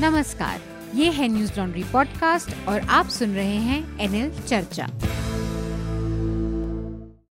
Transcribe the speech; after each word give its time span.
नमस्कार, 0.00 0.60
ये 0.94 1.10
है 1.10 1.26
न्यूज़ 1.28 1.58
लॉन्ड्री 1.58 1.82
पॉडकास्ट 1.82 2.68
और 2.68 2.80
आप 2.90 3.06
सुन 3.06 3.34
रहे 3.34 3.56
हैं 3.56 4.00
एनएल 4.00 4.30
चर्चा। 4.40 4.86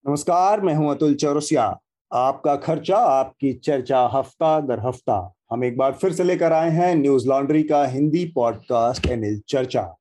नमस्कार, 0.07 0.61
मैं 0.61 0.73
हूँ 0.73 0.91
अतुल 0.91 1.13
चौरसिया। 1.15 1.63
आपका 2.11 2.55
खर्चा, 2.55 2.97
आपकी 2.97 3.53
चर्चा 3.53 4.09
हफ़्ता 4.13 4.59
दर 4.59 4.87
हफ़्ता। 4.87 5.33
हम 5.51 5.63
एक 5.63 5.77
बार 5.77 5.91
फिर 5.91 6.13
से 6.13 6.23
लेकर 6.23 6.53
आए 6.53 6.69
हैं 6.69 6.95
न्यूज़ 6.95 7.27
लॉन्ड्री 7.27 7.63
का 7.63 7.85
हिंदी 7.85 8.25
पॉडकास्ट 8.35 9.07
एनएल 9.07 9.41
चर्चा। 9.49 9.93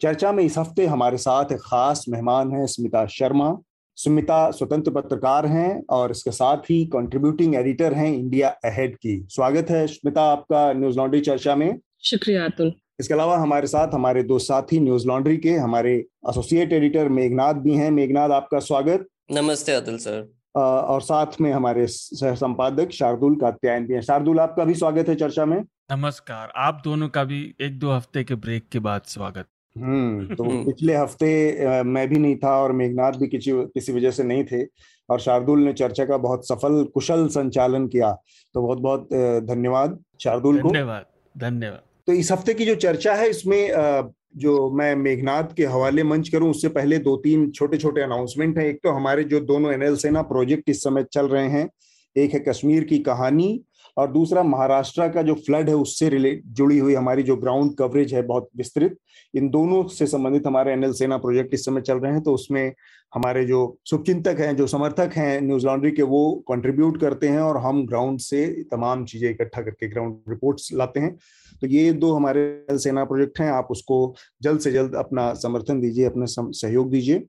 चर्चा 0.00 0.32
में 0.32 0.44
इस 0.44 0.58
हफ़्ते 0.58 0.86
हमारे 0.86 1.16
साथ 1.16 1.52
एक 1.52 1.60
खास 1.60 2.04
मेहमान 2.08 2.52
हैं 2.52 2.66
स्मिता 2.66 3.06
शर्मा। 3.06 3.56
सुमिता 3.98 4.50
स्वतंत्र 4.50 4.90
पत्रकार 4.90 5.46
हैं 5.46 5.82
और 5.90 6.10
इसके 6.10 6.30
साथ 6.30 6.56
ही 6.56 6.84
कंट्रीब्यूटिंग 6.86 7.54
एडिटर 7.54 7.94
हैं 7.94 8.12
इंडिया 8.14 8.48
अहेड 8.64 8.96
की। 8.96 9.26
स्वागत 9.30 9.70
है 9.70 9.86
स्मिता, 9.86 10.22
आपका 10.22 10.72
न्यूज़ 10.72 10.96
लॉन्ड्री 10.96 11.20
चर्चा 11.20 11.56
में। 11.56 11.78
शुक्रिया 12.04 12.44
अतुल। 12.44 12.72
इसके 13.00 13.14
अलावा 13.14 13.36
हमारे 13.38 13.66
साथ 13.66 13.94
हमारे 13.94 14.22
दो 14.22 14.38
साथी 14.38 14.80
न्यूज़ 14.80 15.06
लॉन्ड्री 15.06 15.36
के 15.36 15.54
हमारे 15.54 15.92
एसोसिएट 16.30 16.72
एडिटर 16.72 17.08
मेघनाथ 17.08 17.54
भी 17.54 17.74
हैं। 17.74 17.90
मेघनाथ 17.90 18.30
आपका 18.30 18.58
स्वागत। 18.60 19.06
नमस्ते 19.32 19.72
अतुल 19.72 19.96
सर। 19.98 20.28
और 20.54 21.02
साथ 21.02 21.40
में 21.40 21.50
हमारे 21.52 21.86
सह 21.86 22.34
संपादक 22.34 22.90
शार्दुल 22.90 23.34
कात्यायन 23.36 23.86
भी 23.86 23.94
हैं। 23.94 24.00
शार्दुल 24.02 24.40
आपका 24.40 24.64
भी 24.64 24.74
स्वागत 24.74 25.08
है 25.08 25.14
चर्चा 25.14 25.44
में? 25.44 25.60
नमस्कार। 25.92 26.52
आप 26.56 26.80
दोनों 26.84 27.08
का 27.08 27.24
भी 27.24 27.42
एक 27.60 27.78
दो 27.78 27.90
हफ़्ते 27.90 28.24
के 28.24 28.34
ब्रेक 28.36 28.68
के 28.72 28.78
बाद 28.78 29.02
स्वागत। 29.06 29.46
हम्म 29.76 30.34
तो 30.34 30.44
पिछले 30.64 30.96
हफ़्ते 30.96 31.82
मैं 31.84 32.08
भी 32.08 32.18
नहीं 32.18 32.36
था 32.36 32.54
और 32.62 32.72
मेघनाथ 32.72 33.12
भी 33.12 33.26
किसी 33.28 33.52
किसी 33.74 33.92
वजह 33.92 34.10
से 34.10 34.24
नहीं 34.24 34.44
थे। 34.44 34.64
और 35.08 35.20
शार्दुल 35.20 35.60
ने 35.60 35.72
चर्चा 35.72 36.04
का 36.04 36.16
बहुत 36.18 36.48
सफल 36.48 36.82
कुशल 36.94 37.26
संचालन 37.28 37.86
किया। 37.88 38.12
तो 38.54 38.62
बहुत 38.62 38.78
बहुत 38.78 39.08
धन्यवाद 39.46 39.98
शार्दुल 40.20 40.60
को। 40.60 40.68
धन्यवाद 40.68 41.06
धन्यवाद। 41.34 41.82
तो 42.10 42.14
इस 42.14 42.30
हफ़्ते 42.32 42.52
की 42.54 42.64
जो 42.64 42.74
चर्चा 42.74 43.12
है, 43.14 43.28
इसमें 43.30 44.12
जो 44.36 44.70
मैं 44.70 44.94
मेघनाथ 44.96 45.54
के 45.56 45.64
हवाले 45.64 46.02
मंच 46.02 46.28
करूँ, 46.28 46.48
उससे 46.50 46.68
पहले 46.68 46.98
दो 46.98 47.14
तीन 47.16 47.50
छोटे 47.50 47.76
छोटे 47.76 48.00
अनाउंसमेंट 48.00 48.58
हैं। 48.58 48.64
एक 48.66 48.78
तो 48.84 48.90
हमारे 48.90 49.24
जो 49.24 49.40
दोनों 49.40 49.72
एनएल 49.72 49.96
सेना 49.96 50.22
प्रोजेक्ट 50.22 50.70
इस 50.70 50.82
समय 50.82 51.04
चल 51.12 51.28
रहे 51.28 51.48
हैं। 51.48 51.68
एक 52.16 52.34
है 52.34 52.40
कश्मीर 52.40 52.84
की 52.84 52.98
कहानी 52.98 53.48
और 53.96 54.10
दूसरा, 54.12 54.42
महाराष्ट्र 54.42 55.08
का 55.08 55.22
जो 55.22 55.34
फ्लड 55.36 55.68
है, 55.68 55.74
उससे 55.76 56.08
रिलेट 56.08 56.42
जुड़ी 56.48 56.78
हुई 56.78 56.94
हमारी 56.94 57.22
जो 57.22 57.36
ग्राउंड 57.36 57.74
कवरेज 57.76 58.14
है, 58.14 58.22
बहुत 58.22 58.48
विस्तृत। 58.56 58.96
इन 59.34 59.48
दोनों 59.50 59.82
से 59.88 60.06
संबंधित 60.06 60.46
हमारे 60.46 60.72
एनएल 60.72 60.92
सेना 60.92 61.16
प्रोजेक्ट 61.18 61.54
इस 61.54 61.64
समय 61.64 61.80
चल 61.80 61.98
रहे 61.98 62.12
हैं 62.12 62.22
तो 62.22 62.34
उसमें 62.34 62.72
हमारे 63.12 63.44
जो 63.46 63.76
शुभचिंतक 63.86 64.36
हैं, 64.40 64.54
जो 64.56 64.66
समर्थक 64.66 65.12
हैं 65.16 65.40
न्यूज़ 65.40 65.66
लॉन्ड्री 65.66 65.90
के, 65.90 66.02
वो 66.02 66.44
कंट्रीब्यूट 66.48 67.00
करते 67.00 67.28
हैं 67.28 67.40
और 67.40 67.56
हम 67.58 67.84
ग्राउंड 67.86 68.18
से 68.20 68.46
तमाम 68.72 69.04
चीज़ें 69.04 69.28
इकट्ठा 69.30 69.62
करके 69.62 69.88
ग्राउंड 69.88 70.16
रिपोर्ट्स 70.28 70.72
लाते 70.74 71.00
हैं। 71.00 71.16
तो 71.60 71.66
ये 71.66 71.92
दो 71.94 72.12
हमारे 72.12 72.78
सेना 72.78 73.04
प्रोजेक्ट 73.04 73.40
हैं, 73.40 73.50
आप 73.50 73.68
उसको 73.70 74.14
जल्द 74.42 74.60
से 74.60 74.72
जल्द 74.72 74.94
अपना 74.94 75.32
समर्थन 75.36 75.80
दीजिए, 75.80 76.04
अपना 76.04 76.24
सहयोग 76.28 76.90
दीजिए। 76.90 77.22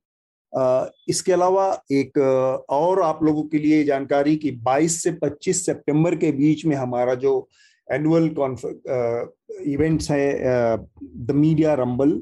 इसके 1.10 1.32
अलावा 1.32 1.66
एक 1.92 2.18
और 2.70 3.02
आप 3.02 3.24
लोगों 3.24 3.44
के 3.44 3.58
लिए 3.58 3.84
जानकारी 3.84 4.36
कि 4.36 4.52
22 4.64 5.02
से 5.04 5.12
25 5.24 5.66
सितंबर 5.66 6.16
के 6.16 6.32
बीच 6.32 6.66
में 6.66 6.76
हमारा 6.76 7.16
जो 7.16 7.48
एनुअल 7.88 8.26
इवेंट्स 9.68 10.12
है 10.12 10.78
द 11.04 11.32
मीडिया 11.32 11.74
रंबल 11.74 12.22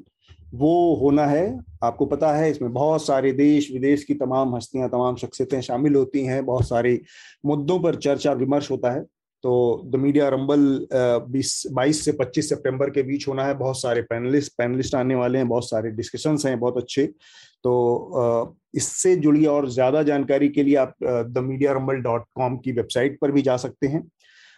वो 0.53 0.95
होना 0.95 1.25
है। 1.25 1.59
आपको 1.83 2.05
पता 2.05 2.31
है, 2.33 2.49
इसमें 2.51 2.71
बहुत 2.73 3.05
सारे 3.05 3.31
देश, 3.31 3.71
विदेश 3.71 4.03
की 4.03 4.13
तमाम 4.13 4.55
हस्तियाँ, 4.55 4.89
तमाम 4.89 5.15
शख्सियतें 5.15 5.61
शामिल 5.61 5.95
होती 5.95 6.23
हैं। 6.25 6.45
बहुत 6.45 6.67
सारे 6.67 6.99
मुद्दों 7.45 7.79
पर 7.79 7.95
चर्चा, 7.95 8.31
विमर्श 8.33 8.71
होता 8.71 8.91
है। 8.91 9.05
तो 9.43 9.81
द 9.85 9.95
मीडिया 9.95 10.27
रंबल 10.29 10.87
बीस, 11.31 11.63
बाईस 11.71 12.03
से 12.05 12.11
पच्चीस 12.11 12.49
सितंबर 12.49 12.89
के 12.89 13.03
बीच 13.03 13.27
होना 13.27 13.45
है। 13.45 13.53
बहुत 13.57 13.81
सारे 13.81 14.01
पैनलिस्ट 14.03 14.53
पैनलिस्ट 14.57 14.95
आने 14.95 15.15
वाले 15.15 15.37
हैं, 15.37 15.47
बहुत 15.47 15.69
सारे 15.69 15.91
डिस्कशंस 15.91 16.45
हैं, 16.45 16.59
बहुत 16.59 16.77
अच्छे। 16.77 17.05
तो 17.63 18.55
इससे 18.75 19.15
जुड़ी 19.17 19.45
और 19.45 19.69
ज़्यादा 19.69 20.03
जानकारी 20.03 20.49
के 20.49 20.63
लिए 20.63 20.75
आप 20.75 20.93
the 21.03 21.43
Media 21.43 21.71
Rumble 21.73 21.95
dot 22.01 22.25
com 22.35 22.57
की 22.57 22.71
वेबसाइट 22.71 23.17
पर 23.21 23.31
भी 23.31 23.41
जा 23.41 23.57
सकते 23.57 23.87
हैं। 23.87 24.03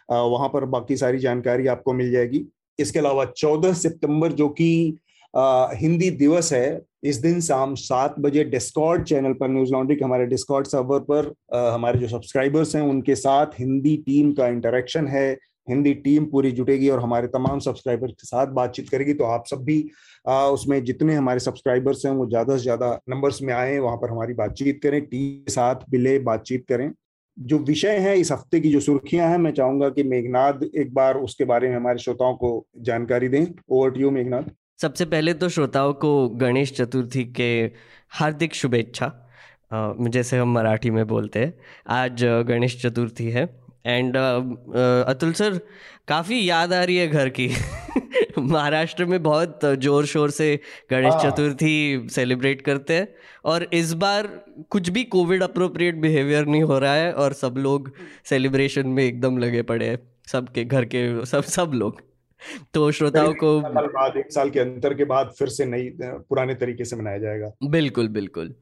वहाँ 0.10 0.50
पर 0.50 0.66
बाकी 0.68 0.98
सारी 0.98 1.20
जानकारी 1.20 1.68
आपको 1.68 1.94
मिल 1.94 2.12
जाएगी। 2.12 2.46
इसके 2.80 3.00
अलावा 3.00 3.26
चौदह 3.28 3.74
सितंबर 3.74 4.32
जो 4.32 4.48
कि 4.52 4.98
हिंदी 5.34 6.10
दिवस 6.12 6.52
है 6.54 6.80
इस 7.04 7.18
दिन 7.18 7.40
शाम 7.42 7.76
सात 7.76 8.16
बजे 8.20 8.44
डिस्कॉर्ड 8.46 9.04
चैनल 9.04 9.34
पर 9.34 9.50
न्यूज़ 9.50 9.72
लॉन्ड्री 9.72 9.96
के 9.96 10.06
हमारे 10.06 10.26
डिस्कॉर्ड 10.26 10.68
सर्वर 10.68 11.00
पर 11.02 11.34
आ, 11.54 11.74
हमारे 11.74 12.00
जो 12.00 12.08
सब्सक्राइबर्स 12.08 12.76
हैं 12.76 12.84
उनके 12.84 13.16
साथ 13.18 13.60
हिंदी 13.60 13.96
टीम 14.06 14.32
का 14.34 14.48
इंटरेक्शन 14.48 15.08
है। 15.08 15.32
हिंदी 15.70 15.94
टीम 15.96 16.26
पूरी 16.26 16.52
जुटेगी 16.52 16.88
और 16.90 17.00
हमारे 17.00 17.28
तमाम 17.30 17.60
सब्सक्राइबर्स 17.60 18.12
के 18.12 18.28
साथ 18.28 18.48
बातचीत 18.54 18.90
करेगी। 18.90 19.14
तो 19.14 19.24
आप 19.26 19.44
सब 19.48 19.64
भी 19.64 19.84
आ, 20.26 20.46
उसमें 20.48 20.84
जितने 20.84 21.16
हमारे 21.16 21.40
सब्सक्राइबर्स 21.40 22.06
हैं 22.06 22.14
वो 22.14 22.28
ज़्यादा 22.30 22.58
से 22.58 22.64
ज़्यादा 22.64 22.94
नंबर्स 23.10 23.42
में 23.42 23.54
आए 23.54 23.78
वहाँ 23.80 23.98
पर 23.98 24.10
हमारी 24.10 24.34
बातचीत 24.36 24.80
करें 24.84 25.02
टीम 25.04 25.44
के 25.44 25.52
साथ 25.52 25.76
मिले 25.94 26.18
बातचीत 26.22 26.66
करें। 26.70 26.92
जो 27.38 27.58
विषय 27.60 27.98
है 28.00 28.18
इस 28.20 28.32
हफ़्ते 28.32 28.60
की 28.60 28.72
जो 28.72 28.80
सुर्खियाँ 28.80 29.30
हैं 29.30 29.38
मैं 29.38 29.52
चाहूँगा 29.52 29.90
कि 29.90 30.04
मेघनाथ 30.06 30.64
एक 30.76 30.94
बार 30.94 31.18
उसके 31.20 31.46
बारे 31.46 31.70
में 31.70 31.76
हमारे 31.76 32.00
श्रोताओं 32.00 32.36
को 32.36 32.50
जानकारी 32.82 33.28
दें। 33.28 33.46
ओवर 33.70 33.92
टू 33.92 34.02
यू 34.02 34.12
मेघनाथ 34.12 34.50
सबसे 34.82 35.06
पहले 35.06 35.34
तो 35.34 35.50
श्रोताओं 35.50 35.94
को 35.94 36.30
गणेश 36.30 36.72
चतुर्थी 36.74 37.24
के 37.26 37.72
हार्दिक 38.10 38.56
शुभेच्छा। 38.56 39.12
जैसे 39.74 40.38
हम 40.38 40.54
मराठी 40.54 40.90
में 40.90 41.08
बोलते 41.08 41.40
हैं। 41.40 41.54
आज 41.88 42.24
गणेश 42.48 42.82
चतुर्थी 42.82 43.30
है। 43.32 43.44
एंड 43.86 44.18
अतुल 44.18 45.34
सर 45.34 45.60
काफ़ी 46.08 46.50
याद 46.50 46.74
आ 46.74 46.84
रही 46.84 46.98
है 46.98 47.08
घर 47.08 47.30
की। 47.30 47.50
महाराष्ट्र 48.40 49.06
में 49.06 49.24
बहुत 49.24 49.60
ज़ोर 49.66 50.06
शोर 50.06 50.30
से 50.30 50.60
गणेश 50.92 51.14
हाँ। 51.14 51.32
चतुर्थी 51.32 52.08
सेलिब्रेट 52.12 52.62
करते 52.62 52.94
हैं। 52.94 53.08
और 53.46 53.68
इस 53.74 53.94
बार 53.94 54.28
कुछ 54.70 54.90
भी 54.90 55.04
कोविड 55.04 55.44
अप्रोप्रिएट 55.44 55.96
बिहेवियर 55.96 56.46
नहीं 56.46 56.64
हो 56.64 56.80
रहा 56.80 56.94
है 56.94 57.14
और 57.14 57.34
सब 57.34 57.56
लोग 57.58 57.94
सेलिब्रेशन 58.26 58.88
में 58.88 59.04
एकदम 59.04 59.38
लगे 59.38 59.62
पड़े 59.62 59.90
हैं। 59.90 60.00
सबके 60.28 60.64
घर 60.66 60.86
के 60.86 61.26
सब 61.26 61.44
सब 61.44 61.72
लोग। 61.76 62.11
तो 62.74 62.92
श्रोताओं 62.92 63.34
को 63.34 63.62
बाद 63.88 64.18
एक 64.18 64.32
साल 64.32 64.50
के 64.50 64.60
अंतर 64.60 64.94
के 64.94 65.04
बाद 65.04 65.34
फिर 65.40 65.48
से 65.48 65.66
नई 65.66 65.98
पुराने 66.02 66.56
तरीके 66.56 66.86
से 66.86 66.96
मनाया 66.96 67.18
जाएगा। 67.18 67.52
बिल्कुल 67.64 68.08
बिल्कुल। 68.08 68.56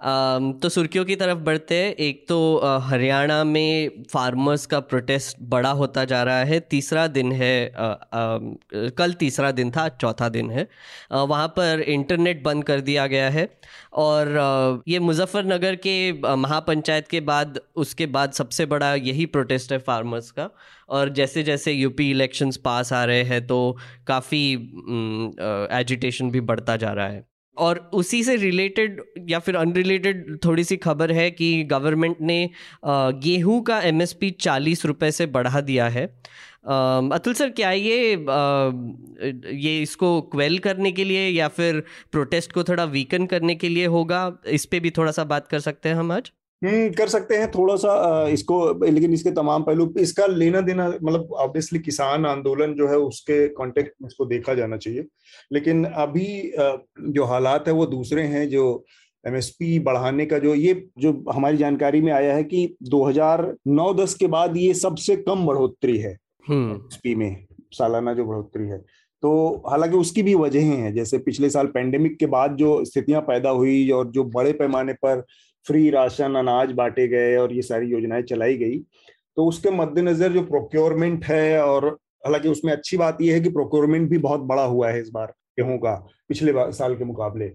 तो 0.00 0.68
सुर्खियों 0.68 1.04
की 1.04 1.14
तरफ़ 1.16 1.38
बढ़ते 1.38 1.74
हैं। 1.74 1.92
एक 1.92 2.24
तो 2.28 2.36
हरियाणा 2.80 3.42
में 3.44 4.02
फार्मर्स 4.12 4.66
का 4.66 4.80
प्रोटेस्ट 4.80 5.36
बड़ा 5.50 5.70
होता 5.70 6.04
जा 6.04 6.22
रहा 6.24 6.44
है। 6.44 6.58
तीसरा 6.60 7.06
दिन 7.08 7.32
है 7.32 7.72
कल 7.74 9.12
तीसरा 9.12 9.50
दिन 9.52 9.70
था 9.70 9.88
चौथा 9.90 10.28
दिन 10.28 10.50
है। 10.50 10.66
वहाँ 11.12 11.48
पर 11.48 11.80
इंटरनेट 11.80 12.42
बंद 12.44 12.64
कर 12.64 12.80
दिया 12.80 13.06
गया 13.06 13.30
है। 13.30 13.48
और 13.94 14.82
ये 14.88 14.98
मुजफ्फरनगर 14.98 15.76
के 15.76 16.12
महापंचायत 16.36 17.08
के 17.08 17.20
बाद, 17.22 17.60
उसके 17.76 18.06
बाद 18.08 18.32
सबसे 18.32 18.66
बड़ा 18.66 18.94
यही 18.94 19.26
प्रोटेस्ट 19.28 19.72
है 19.72 19.78
फार्मर्स 19.78 20.30
का। 20.30 20.48
और 20.88 21.08
जैसे 21.10 21.42
जैसे 21.42 21.72
यूपी 21.72 22.10
इलेक्शंस 22.10 22.56
पास 22.56 22.92
आ 22.92 23.04
रहे 23.04 23.22
हैं 23.24 23.46
तो 23.46 23.76
काफ़ी 24.06 24.52
एजिटेशन 25.72 26.30
भी 26.30 26.40
बढ़ता 26.42 26.76
जा 26.76 26.92
रहा 26.92 27.08
है। 27.08 27.27
और 27.58 27.78
उसी 27.94 28.22
से 28.24 28.36
रिलेटेड 28.36 29.00
या 29.28 29.38
फिर 29.38 29.56
अनरिलेटेड 29.56 30.38
थोड़ी 30.44 30.64
सी 30.64 30.76
खबर 30.76 31.12
है 31.12 31.30
कि 31.30 31.62
गवर्नमेंट 31.64 32.16
ने 32.20 32.38
गेहूँ 32.86 33.60
का 33.62 33.80
एमएसपी 33.82 34.30
चालीस 34.40 34.84
रुपये 34.86 35.10
से 35.12 35.26
बढ़ा 35.28 35.60
दिया 35.60 35.88
है। 35.88 36.04
अतुल 37.12 37.34
सर, 37.34 37.50
क्या 37.50 37.70
ये 37.72 38.10
ये 39.58 39.80
इसको 39.82 40.20
क्वेल 40.22 40.58
करने 40.58 40.92
के 40.92 41.04
लिए 41.04 41.28
या 41.28 41.48
फिर 41.48 41.82
प्रोटेस्ट 42.12 42.52
को 42.52 42.64
थोड़ा 42.64 42.84
वीकन 42.84 43.26
करने 43.26 43.54
के 43.54 43.68
लिए 43.68 43.86
होगा? 43.86 44.32
इस 44.46 44.66
पर 44.66 44.80
भी 44.80 44.90
थोड़ा 44.90 45.12
सा 45.12 45.24
बात 45.24 45.48
कर 45.48 45.60
सकते 45.60 45.88
हैं 45.88 45.96
हम 45.96 46.12
आज? 46.12 46.32
हम्म 46.62 46.92
कर 46.92 47.08
सकते 47.08 47.36
हैं 47.36 47.50
थोड़ा 47.50 47.74
सा 47.76 48.26
इसको 48.28 48.56
लेकिन 48.84 49.12
इसके 49.12 49.30
तमाम 49.30 49.62
पहलू 49.62 49.92
इसका 49.98 50.26
लेना 50.26 50.60
देना 50.60 50.88
मतलब 50.88 51.32
ऑब्वियसली 51.36 51.78
किसान 51.80 52.26
आंदोलन 52.26 52.74
जो 52.74 52.88
है 52.88 52.96
उसके 53.00 53.48
कॉन्टेक्ट 53.54 53.92
में 54.02 54.08
इसको 54.08 54.24
देखा 54.26 54.54
जाना 54.54 54.76
चाहिए 54.76 55.06
लेकिन 55.52 55.84
अभी 55.84 56.26
जो 57.10 57.24
हालात 57.24 57.68
है 57.68 57.74
वो 57.74 57.86
दूसरे 57.86 58.22
हैं 58.26 58.48
जो 58.48 58.64
एमएसपी 59.24 59.78
बढ़ाने 59.80 60.26
का 60.26 60.38
जो 60.38 60.54
ये 60.54 60.74
जो 60.98 61.12
हमारी 61.32 61.56
जानकारी 61.56 62.00
में 62.00 62.12
आया 62.12 62.34
है 62.34 62.44
कि 62.44 62.76
2009-10 62.86 64.14
के 64.14 64.26
बाद 64.26 64.56
ये 64.56 64.74
सबसे 64.76 65.16
कम 65.18 65.46
बढ़ोतरी 65.46 65.96
है 65.98 66.10
एमएसपी 66.10 67.12
हम्म। 67.12 67.20
में 67.20 67.46
सालाना 67.72 68.14
जो 68.14 68.24
बढ़ोतरी 68.24 68.68
है 68.68 68.78
तो 69.22 69.30
हालाँकि 69.68 69.96
उसकी 69.96 70.22
भी 70.22 70.34
वजह 70.36 70.64
हैं 70.66 70.92
जैसे 70.94 71.18
पिछले 71.20 71.50
साल 71.50 71.66
पेंडेमिक 71.68 72.18
के 72.18 72.26
बाद 72.28 72.56
जो 72.56 72.84
स्थितियाँ 72.84 73.20
पैदा 73.22 73.50
हुई 73.52 73.90
और 73.90 74.10
जो 74.10 74.24
बड़े 74.30 74.52
पैमाने 74.54 74.92
पर 74.96 75.24
फ्री 75.66 75.88
राशन 75.90 76.34
अनाज 76.34 76.72
बांटे 76.72 77.06
गए 77.08 77.36
और 77.36 77.52
ये 77.52 77.62
सारी 77.62 77.86
योजनाएँ 77.86 78.22
चलाई 78.22 78.56
गई। 78.56 78.78
तो 79.36 79.44
उसके 79.46 79.70
मद्देनजर 79.70 80.32
जो 80.32 80.42
प्रोक्योरमेंट 80.44 81.24
है 81.24 81.62
और 81.62 81.86
हालाँकि 82.26 82.48
उसमें 82.48 82.72
अच्छी 82.72 82.96
बात 82.96 83.18
यह 83.22 83.34
है 83.34 83.40
कि 83.40 83.48
प्रोक्योरमेंट 83.50 84.08
भी 84.10 84.18
बहुत 84.18 84.40
बड़ा 84.42 84.64
हुआ 84.64 84.90
है 84.90 85.00
इस 85.00 85.10
बार 85.10 85.34
गेहूँ 85.58 85.78
का 85.78 85.94
पिछले 86.28 86.52
साल 86.72 86.94
के 86.96 87.04
मुकाबले। 87.04 87.48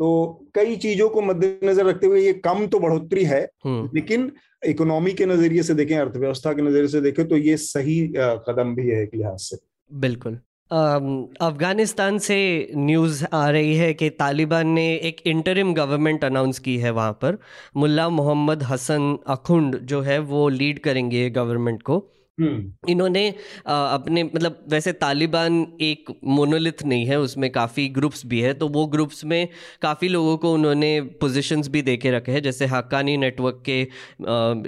तो 0.00 0.08
कई 0.54 0.76
चीज़ों 0.76 1.08
को 1.08 1.22
मद्देनजर 1.22 1.86
रखते 1.86 2.06
हुए 2.06 2.20
ये 2.20 2.32
कम 2.44 2.66
तो 2.66 2.78
बढ़ोतरी 2.78 3.24
है 3.24 3.42
हम्म। 3.64 3.90
लेकिन 3.94 4.30
इकोनॉमी 4.66 5.12
के 5.12 5.26
नज़रिए 5.26 5.62
से 5.62 5.74
देखें 5.74 5.96
अर्थव्यवस्था 5.96 6.52
के 6.52 6.62
नज़रिए 6.62 6.88
से 6.88 7.00
देखें 7.00 7.26
तो 7.28 7.36
ये 7.36 7.56
सही 7.56 8.00
कदम 8.48 8.74
भी 8.74 8.88
है 8.88 9.02
एक 9.02 9.14
लिहाज 9.14 9.38
से। 9.40 9.56
बिल्कुल। 9.90 10.38
अफ़गानिस्तान 10.70 12.18
से 12.18 12.36
न्यूज़ 12.76 13.24
आ 13.32 13.50
रही 13.50 13.74
है 13.76 13.92
कि 13.94 14.08
तालिबान 14.10 14.68
ने 14.68 14.86
एक 15.08 15.20
इंटरिम 15.26 15.72
गवर्नमेंट 15.74 16.24
अनाउंस 16.24 16.58
की 16.58 16.76
है 16.78 16.90
वहाँ 16.90 17.12
पर 17.12 17.38
मुल्ला 17.76 18.08
मोहम्मद 18.08 18.62
हसन 18.62 19.18
अखुंड 19.26 19.78
जो 19.82 20.00
है 20.00 20.18
वो 20.32 20.48
लीड 20.48 20.78
करेंगे 20.78 21.28
गवर्नमेंट 21.30 21.82
को। 21.82 21.98
इन्होंने 22.38 23.28
अपने 23.66 24.22
मतलब 24.24 24.64
वैसे 24.68 24.92
तालिबान 24.94 25.66
एक 25.80 26.10
मोनोलिथ 26.24 26.82
नहीं 26.84 27.06
है, 27.06 27.18
उसमें 27.20 27.50
काफ़ी 27.52 27.88
ग्रुप्स 27.90 28.24
भी 28.26 28.40
है 28.40 28.52
तो 28.54 28.68
वो 28.68 28.86
ग्रुप्स 28.86 29.24
में 29.24 29.48
काफ़ी 29.82 30.08
लोगों 30.08 30.36
को 30.36 30.52
उन्होंने 30.54 31.00
पोजीशंस 31.20 31.68
भी 31.68 31.82
दे 31.82 31.96
के 31.96 32.10
रखे 32.10 32.32
हैं, 32.32 32.42
जैसे 32.42 32.66
हक्कानी 32.66 33.16
नेटवर्क 33.16 33.62
के 33.68 33.84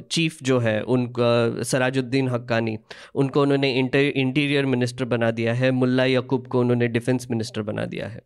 चीफ 0.03 0.39
जो 0.43 0.59
है 0.59 0.81
उन 0.83 1.13
सराजुद्दीन 1.19 2.29
हक्कानी, 2.29 2.77
उनको 3.15 3.43
उन्होंने 3.43 3.73
इंटीरियर 3.75 4.67
मिनिस्टर 4.67 5.05
बना 5.07 5.31
दिया 5.33 5.55
है, 5.55 5.71
मुल्ला 5.73 6.05
यकूब 6.07 6.47
को 6.47 6.61
उन्होंने 6.61 6.89
डिफेंस 6.89 7.27
मिनिस्टर 7.31 7.63
बना 7.63 7.85
दिया 7.87 8.09
है। 8.09 8.21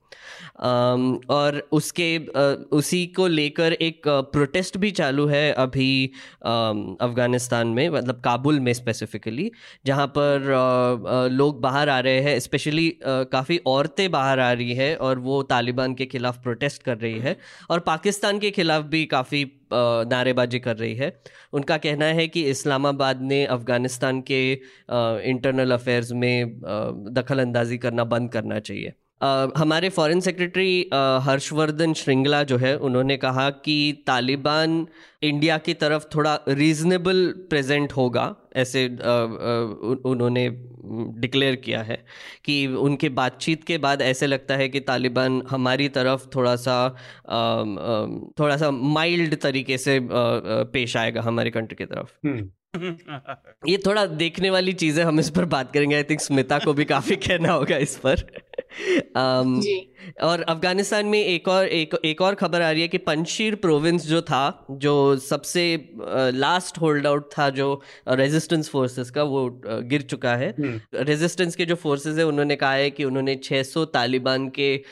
और 0.57 1.69
उसके 1.73 2.19
उसी 2.77 3.07
को 3.07 3.27
लेकर 3.27 3.73
एक 3.73 4.03
प्रोटेस्ट 4.07 4.77
भी 4.77 4.91
चालू 4.91 5.27
है 5.27 5.53
अभी 5.53 6.11
अफ़गानिस्तान 6.45 7.69
में 7.69 7.89
मतलब 7.89 8.21
काबुल 8.21 8.61
में 8.61 8.73
स्पेसिफिकली 8.73 9.51
जहाँ 9.87 10.07
पर 10.19 10.49
लोग 11.33 11.61
बाहर 11.61 11.89
आ 11.89 11.99
रहे 12.01 12.21
हैं 12.21 12.39
स्पेशली 12.41 12.89
काफ़ी 13.05 13.61
औरतें 13.67 14.11
बाहर 14.11 14.41
आ 14.41 14.53
रही 14.53 14.75
है 14.75 14.95
और 14.97 15.19
वो 15.19 15.43
तालिबान 15.43 15.95
के 15.95 16.07
खिलाफ 16.07 16.43
प्रोटेस्ट 16.43 16.83
कर 16.83 16.99
रही 16.99 17.19
है 17.19 17.37
और 17.71 17.81
पाकिस्तान 17.81 18.39
के 18.39 18.51
खिलाफ 18.51 18.85
भी 18.85 19.05
काफ़ी 19.07 19.45
नारेबाजी 19.73 20.59
कर 20.61 20.77
रही 20.77 20.95
है। 20.95 21.13
उनका 21.53 21.77
कहना 21.79 22.05
है 22.07 22.27
कि 22.29 22.43
इस्लामाबाद 22.51 23.21
ने 23.23 23.45
अफ़गानिस्तान 23.47 24.21
के 24.21 24.41
इंटरनल 25.31 25.73
अफेयर्स 25.73 26.13
में 26.13 26.61
दखल 27.13 27.41
अंदाजी 27.41 27.79
करना 27.79 28.05
बंद 28.05 28.33
करना 28.33 28.59
चाहिए। 28.61 28.93
हमारे 29.57 29.89
फॉरेन 29.89 30.21
सेक्रेटरी 30.21 30.91
हर्षवर्धन 31.23 31.93
श्रृंगला 31.93 32.43
जो 32.43 32.57
है 32.57 32.77
उन्होंने 32.79 33.17
कहा 33.17 33.51
कि 33.51 34.05
तालिबान 34.07 34.87
इंडिया 35.23 35.59
की 35.59 35.75
तरफ़ 35.75 36.05
थोड़ा 36.15 36.39
रीजनेबल 36.49 37.27
प्रेजेंट 37.51 37.93
होगा 37.93 38.35
ऐसे 38.57 38.87
उन्होंने 40.05 40.49
डिक्लेयर 41.21 41.57
किया 41.57 41.83
है 41.83 42.05
कि 42.45 42.67
उनके 42.67 43.09
बातचीत 43.09 43.65
के 43.65 43.79
बाद 43.79 44.03
ऐसे 44.03 44.27
लगता 44.27 44.57
है 44.57 44.69
कि 44.69 44.81
तालिबान 44.81 45.43
हमारी 45.51 45.89
तरफ़ 45.89 46.27
थोड़ा 46.35 46.57
सा 46.57 46.97
थोड़ा 48.39 48.57
सा 48.57 48.71
माइल्ड 48.71 49.35
तरीके 49.35 49.79
से 49.79 49.99
पेश 50.73 50.97
आएगा 50.97 51.23
हमारे 51.23 51.51
कंट्री 51.51 51.77
की 51.77 51.85
तरफ़। 51.85 52.27
हम्म। 52.27 52.51
ये 53.69 53.77
थोड़ा 53.79 54.07
देखने 54.07 54.51
वाली 54.51 54.73
चीज़ 54.73 55.01
है 55.01 55.07
हम 55.07 55.21
इस 55.21 55.31
पर 55.31 55.45
बात 55.45 55.73
करेंगे। 55.73 55.97
आई 55.97 56.03
थिंक 56.03 56.21
स्मिता 56.21 56.59
को 56.59 56.73
भी 56.73 56.85
काफ़ी 56.85 57.17
कहना 57.17 57.53
होगा 57.53 57.77
इस 57.77 57.97
पर। 57.97 58.15
Um, 59.17 59.63
और 60.23 60.43
अफ़गानिस्तान 60.43 61.07
में 61.07 61.25
एक 61.25 61.49
और 61.49 61.67
एक 61.67 61.95
एक 62.05 62.21
और 62.21 62.35
खबर 62.35 62.63
आ 62.63 62.71
रही 62.71 62.83
है 62.83 62.89
कि 62.89 62.99
पंशीर 62.99 63.55
प्रोविंस 63.55 64.07
जो 64.07 64.23
था 64.23 64.67
जो 64.71 65.17
सबसे 65.17 65.89
लास्ट 66.35 66.79
होल्ड 66.79 67.07
आउट 67.07 67.31
था 67.39 67.51
जो 67.51 67.83
रेजिस्टेंस 68.09 68.69
फोर्सेस 68.69 69.11
का 69.11 69.23
वो 69.23 69.61
गिर 69.67 70.03
चुका 70.03 70.37
है। 70.37 70.55
रेजिस्टेंस 70.95 71.47
हम्म। 71.47 71.57
के 71.57 71.67
जो 71.67 71.75
फोर्सेस 71.75 72.19
है 72.19 72.27
उन्होंने 72.27 72.57
कहा 72.57 72.73
है 72.73 72.91
कि 72.91 73.05
उन्होंने 73.05 73.37
600 73.37 73.85
तालिबान 73.85 74.49
के 74.49 74.83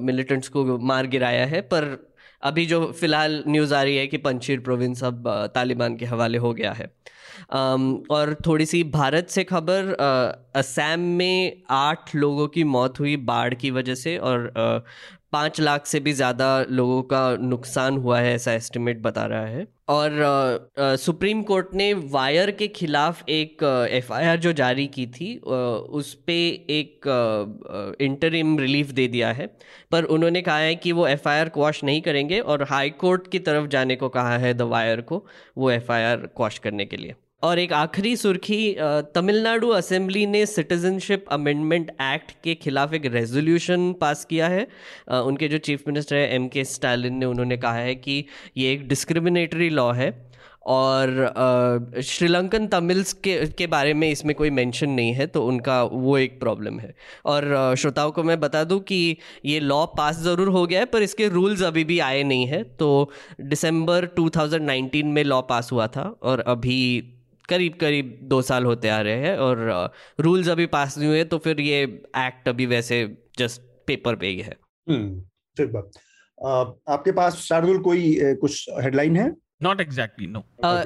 मिलिटेंट्स 0.00 0.48
को 0.48 0.78
मार 0.78 1.06
गिराया 1.06 1.46
है 1.46 1.60
पर 1.60 2.14
अभी 2.42 2.66
जो 2.66 2.92
फ़िलहाल 2.92 3.44
न्यूज़ 3.48 3.74
आ 3.74 3.82
रही 3.82 3.96
है 3.96 4.06
कि 4.06 4.16
पंशीर 4.16 4.60
प्रोविंस 4.60 5.04
अब 5.04 5.52
तालिबान 5.54 5.96
के 5.96 6.04
हवाले 6.04 6.38
हो 6.38 6.52
गया 6.54 6.72
है। 6.72 6.92
और 7.52 8.36
थोड़ी 8.46 8.66
सी 8.66 8.82
भारत 8.92 9.28
से 9.28 9.44
खबर 9.44 9.92
असम 10.56 11.00
में 11.18 11.62
आठ 11.70 12.14
लोगों 12.14 12.46
की 12.48 12.64
मौत 12.66 13.00
हुई 13.00 13.16
बाढ़ 13.24 13.54
की 13.54 13.70
वजह 13.70 13.94
से 13.94 14.16
और 14.18 14.52
पाँच 15.32 15.60
लाख 15.60 15.86
से 15.86 15.98
भी 16.00 16.12
ज़्यादा 16.12 16.48
लोगों 16.70 17.02
का 17.02 17.36
नुकसान 17.36 17.96
हुआ 17.96 18.18
है 18.20 18.34
ऐसा 18.34 18.52
एस्टिमेट 18.52 19.00
बता 19.02 19.24
रहा 19.26 19.46
है। 19.46 19.66
और 19.88 20.20
आ, 20.22 20.84
आ, 20.84 20.96
सुप्रीम 20.96 21.42
कोर्ट 21.42 21.74
ने 21.74 21.92
वायर 22.12 22.50
के 22.50 22.68
खिलाफ 22.68 23.28
एक 23.28 23.62
एफआईआर 23.92 24.36
जो 24.40 24.52
जारी 24.52 24.86
की 24.86 25.06
थी 25.08 25.34
आ, 25.36 25.50
उस 25.50 26.12
पर 26.14 26.32
एक 26.70 27.96
इंटरिम 28.00 28.58
रिलीफ 28.58 28.90
दे 28.90 29.08
दिया 29.08 29.32
है। 29.32 29.46
पर 29.90 30.04
उन्होंने 30.06 30.42
कहा 30.42 30.58
है 30.58 30.74
कि 30.76 30.92
वो 30.92 31.06
एफआईआर 31.08 31.48
क्वाश 31.48 31.82
नहीं 31.84 32.00
करेंगे 32.02 32.40
और 32.40 32.62
हाई 32.70 32.90
कोर्ट 33.00 33.28
की 33.28 33.38
तरफ़ 33.40 33.66
जाने 33.68 33.96
को 33.96 34.08
कहा 34.10 34.36
है 34.38 34.54
द 34.54 34.62
वायर 34.70 35.00
को 35.02 35.24
वो 35.58 35.70
एफआईआर 35.70 36.26
क्वाश 36.36 36.58
करने 36.58 36.84
के 36.84 36.96
लिए। 36.96 37.14
और 37.44 37.58
एक 37.58 37.72
आखिरी 37.74 38.14
सुर्खी 38.16 38.60
तमिलनाडु 39.14 39.68
असेंबली 39.70 40.26
ने 40.26 40.44
सिटीजनशिप 40.46 41.24
अमेंडमेंट 41.32 41.90
एक्ट 42.02 42.30
के 42.44 42.54
खिलाफ 42.56 42.94
एक 42.94 43.06
रेजोल्यूशन 43.14 43.92
पास 44.00 44.24
किया 44.24 44.48
है। 44.48 44.66
उनके 45.12 45.48
जो 45.48 45.58
चीफ 45.60 45.82
मिनिस्टर 45.88 46.16
है, 46.16 46.28
एम 46.34 46.48
के 46.48 46.64
स्टालिन 46.66 47.14
ने 47.14 47.26
उन्होंने 47.26 47.56
कहा 47.56 47.74
है 47.74 47.94
कि 47.96 48.24
ये 48.56 48.72
एक 48.72 48.88
डिस्क्रिमिनेटरी 48.88 49.68
लॉ 49.70 49.90
है 49.92 50.12
और 50.66 52.00
श्रीलंकन 52.04 52.66
तमिल्स 52.68 53.12
के 53.14 53.34
के 53.48 53.66
बारे 53.66 53.94
में 53.94 54.10
इसमें 54.10 54.34
कोई 54.34 54.50
मेंशन 54.52 54.90
नहीं 54.90 55.12
है 55.14 55.26
तो 55.26 55.44
उनका 55.46 55.82
वो 55.84 56.16
एक 56.18 56.38
प्रॉब्लम 56.40 56.78
है। 56.80 56.94
और 57.26 57.74
श्रोताओं 57.78 58.10
को 58.10 58.22
मैं 58.22 58.38
बता 58.40 58.62
दूँ 58.64 58.78
कि 58.82 59.16
ये 59.44 59.58
लॉ 59.60 59.84
पास 59.96 60.20
ज़रूर 60.22 60.48
हो 60.48 60.66
गया 60.66 60.80
है, 60.80 60.86
पर 60.86 61.02
इसके 61.02 61.28
रूल्स 61.28 61.62
अभी 61.62 61.84
भी 61.84 61.98
आए 62.00 62.22
नहीं 62.24 62.46
है। 62.46 62.62
तो 62.78 63.10
दिसंबर 63.42 64.08
2019 64.16 65.02
में 65.04 65.22
लॉ 65.24 65.40
पास 65.44 65.72
हुआ 65.72 65.86
था 65.86 66.14
और 66.22 66.40
अभी 66.48 66.80
करीब 67.48 67.74
करीब 67.80 68.18
दो 68.22 68.42
साल 68.42 68.64
होते 68.64 68.88
आ 68.88 69.00
रहे 69.00 69.16
हैं 69.16 69.36
और 69.36 69.92
रूल्स 70.20 70.48
अभी 70.48 70.66
पास 70.66 70.98
नहीं 70.98 71.08
हुए 71.08 71.24
तो 71.24 71.38
फिर 71.38 71.60
ये 71.60 71.82
एक्ट 72.16 72.48
अभी 72.48 72.66
वैसे 72.66 73.16
जस्ट 73.38 73.60
पेपर 73.86 74.16
पे 74.16 74.26
ही 74.26 74.40
है। 74.40 74.56
हम्म, 74.88 75.20
ठीक 75.56 75.72
बात। 75.72 75.90
आपके 76.88 77.12
पास 77.12 77.36
शार्दुल 77.36 77.78
कोई 77.78 78.16
कुछ 78.20 78.68
हेडलाइन 78.80 79.16
है? 79.16 79.32
नॉट 79.62 79.80
एग्जैक्टली 79.80 80.26
नो 80.26 80.38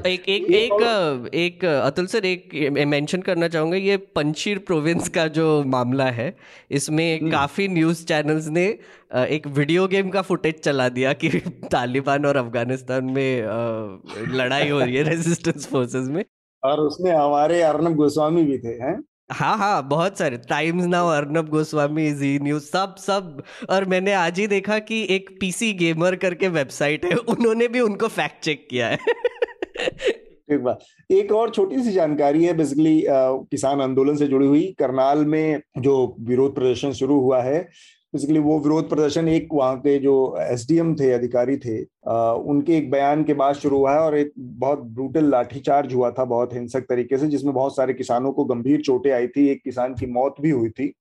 एक 0.06 0.28
एक 0.28 0.50
एक 0.50 1.30
एक 1.34 1.64
अतुल 1.64 2.06
सर 2.06 2.24
एक 2.24 2.70
मेंशन 2.86 3.22
करना 3.22 3.48
चाहूँगा 3.48 3.76
ये 3.76 3.96
पंशीर 3.96 4.58
प्रोविंस 4.58 5.08
का 5.08 5.26
जो 5.28 5.64
मामला 5.64 6.04
है 6.04 6.36
इसमें 6.70 7.20
hmm. 7.20 7.32
काफ़ी 7.32 7.68
न्यूज़ 7.68 8.04
चैनल्स 8.04 8.48
ने 8.48 8.66
एक 9.16 9.46
वीडियो 9.46 9.86
गेम 9.88 10.10
का 10.10 10.22
फुटेज 10.22 10.60
चला 10.60 10.88
दिया 10.88 11.12
कि 11.12 11.28
तालिबान 11.72 12.26
और 12.26 12.36
अफ़गानिस्तान 12.36 13.04
में 13.04 13.42
लड़ाई 14.36 14.68
हो 14.68 14.80
रही 14.80 14.94
है 14.94 15.02
रेजिस्टेंस 15.02 15.66
फोर्सेस 15.66 16.08
में। 16.08 16.24
और 16.68 16.80
उसमें 16.80 17.10
हमारे 17.12 17.60
अर्नब 17.62 17.94
गोस्वामी 17.96 18.44
भी 18.44 18.58
थे 18.58 18.74
हैं? 18.82 18.98
हाँ 19.32 19.56
हाँ 19.58 19.88
बहुत 19.88 20.18
सारे। 20.18 20.36
Times 20.48 20.84
Now 20.84 21.08
Arnab 21.08 21.48
Goswami 21.48 22.10
Zee 22.12 22.38
News 22.38 22.64
सब 22.64 22.94
सब। 22.98 23.42
और 23.70 23.84
मैंने 23.84 24.12
आज 24.12 24.38
ही 24.40 24.46
देखा 24.46 24.78
कि 24.80 25.06
एक 25.10 25.28
पीसी 25.40 25.72
गेमर 25.72 26.16
करके 26.16 26.48
वेबसाइट 26.48 27.04
है 27.04 27.16
उन्होंने 27.28 27.68
भी 27.68 27.80
उनको 27.80 28.08
फैक्ट 28.08 28.44
चेक 28.44 28.66
किया 28.70 28.86
है। 28.86 28.98
एक 30.52 30.62
बात। 30.62 30.78
एक 31.10 31.32
और 31.32 31.50
छोटी 31.50 31.82
सी 31.82 31.92
जानकारी 31.92 32.44
है 32.44 32.52
बेसिकली 32.52 33.02
किसान 33.08 33.80
आंदोलन 33.80 34.16
से 34.16 34.26
जुड़ी 34.26 34.46
हुई। 34.46 34.66
करनाल 34.78 35.24
में 35.26 35.60
जो 35.78 36.16
विरोध 36.20 36.54
प्रदर्शन 36.54 36.92
शुरू 36.92 37.20
हुआ 37.20 37.42
है 37.42 37.68
बेसिकली 38.14 38.38
वो 38.38 38.58
विरोध 38.58 38.88
प्रदर्शन 38.88 39.26
एक 39.28 39.48
वहाँ 39.52 39.76
के 39.78 39.98
जो 39.98 40.12
एसडीएम 40.40 40.94
थे 40.96 41.10
अधिकारी 41.12 41.56
थे 41.56 41.80
आ, 42.08 42.32
उनके 42.32 42.76
एक 42.76 42.90
बयान 42.90 43.24
के 43.24 43.34
बाद 43.34 43.54
शुरू 43.54 43.78
हुआ 43.78 43.92
है 43.92 44.00
और 44.00 44.16
एक 44.18 44.32
बहुत 44.38 44.82
ब्रूटल 44.94 45.28
लाठीचार्ज 45.30 45.94
हुआ 45.94 46.10
था 46.10 46.24
बहुत 46.24 46.54
हिंसक 46.54 46.86
तरीके 46.88 47.18
से 47.18 47.26
जिसमें 47.26 47.52
बहुत 47.54 47.76
सारे 47.76 47.94
किसानों 47.94 48.32
को 48.32 48.44
गंभीर 48.44 48.80
चोटें 48.80 49.10
आई 49.12 49.26
थी। 49.26 49.46
एक 49.48 49.62
किसान 49.64 49.94
की 49.94 50.06
मौत 50.06 50.40
भी 50.40 50.50
हुई 50.50 50.70
थी। 50.70 50.92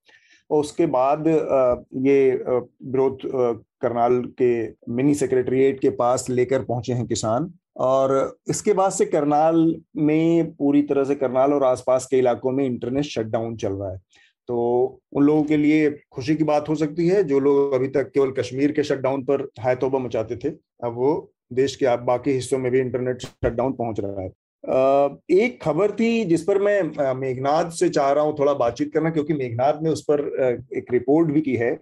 और 0.50 0.60
उसके 0.60 0.86
बाद 0.86 1.28
ये 1.28 2.32
विरोध 2.36 3.20
करनाल 3.82 4.22
के 4.42 4.52
मिनी 4.94 5.16
सेक्रेटरिएट 5.16 5.80
के 5.80 5.90
पास 5.90 6.30
लेकर 6.30 6.64
पहुँचे 6.64 6.94
हैं 6.94 7.08
किसान। 7.08 7.52
और 7.78 8.38
इसके 8.50 8.74
बाद 8.74 8.92
से 8.92 9.06
करनाल 9.06 9.76
में 9.98 10.52
पूरी 10.56 10.82
तरह 10.82 11.04
से 11.04 11.16
करनाल 11.16 11.54
और 11.54 11.64
आसपास 11.64 12.06
के 12.12 12.18
इलाकों 12.18 12.52
में 12.52 12.66
इंटरनेट 12.66 13.06
शटडाउन 13.06 13.56
चल 13.56 13.74
रहा 13.74 13.92
है। 13.92 14.00
तो 14.48 14.58
उन 15.14 15.24
लोगों 15.24 15.44
के 15.44 15.58
लिए 15.58 15.90
खुशी 16.12 16.36
की 16.36 16.44
बात 16.44 16.70
हो 16.70 16.76
सकती 16.76 17.08
है 17.08 17.24
जो 17.24 17.40
लोग 17.40 17.74
अभी 17.74 17.88
तक 17.88 18.12
केवल 18.14 18.32
कश्मीर 18.32 18.72
के 18.72 18.84
शटडाउन 18.84 19.24
पर 19.24 19.48
हाय 19.60 19.76
तोबा 19.76 20.00
मचाते 20.00 20.36
थे 20.36 20.50
अब 20.84 20.96
वो 20.96 21.32
देश 21.54 21.76
के 21.76 21.96
बाकी 22.06 22.32
हिस्सों 22.32 22.58
में 22.60 22.72
भी 22.72 22.80
इंटरनेट 22.80 23.22
शटडाउन 23.22 23.74
पहुँच 23.74 24.00
रहा 24.00 24.22
है। 24.22 24.30
एक 25.32 25.62
खबर 25.62 25.92
थी 25.92 26.24
जिस 26.26 26.44
पर 26.44 26.58
मैं 26.62 27.14
मेघनाथ 27.14 27.70
से 27.72 27.90
चाह 27.90 28.12
रहा 28.12 28.24
हूँ 28.24 28.36
थोड़ा 28.40 28.54
बातचीत 28.54 28.94
करना 28.94 29.10
क्योंकि 29.10 29.34
मेघनाथ 29.34 29.82
ने 29.84 29.90
उस 29.90 30.02
पर 30.02 30.26
एक 30.78 30.92
रिपोर्ट 30.92 31.32
भी 31.32 31.42
की 31.42 31.56
है 31.56 31.78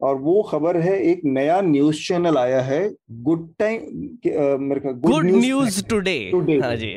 और 0.00 0.16
वो 0.16 0.42
खबर 0.42 0.76
है 0.76 0.98
एक 1.02 1.20
नया 1.24 1.60
न्यूज़ 1.60 2.00
चैनल 2.06 2.36
आया 2.38 2.60
है 2.60 2.80
good 3.20 3.48
time 3.58 3.80
good 4.26 5.26
news 5.26 5.84
today 5.84 6.18
today 6.32 6.58
हाँ 6.58 6.74
जी। 6.76 6.96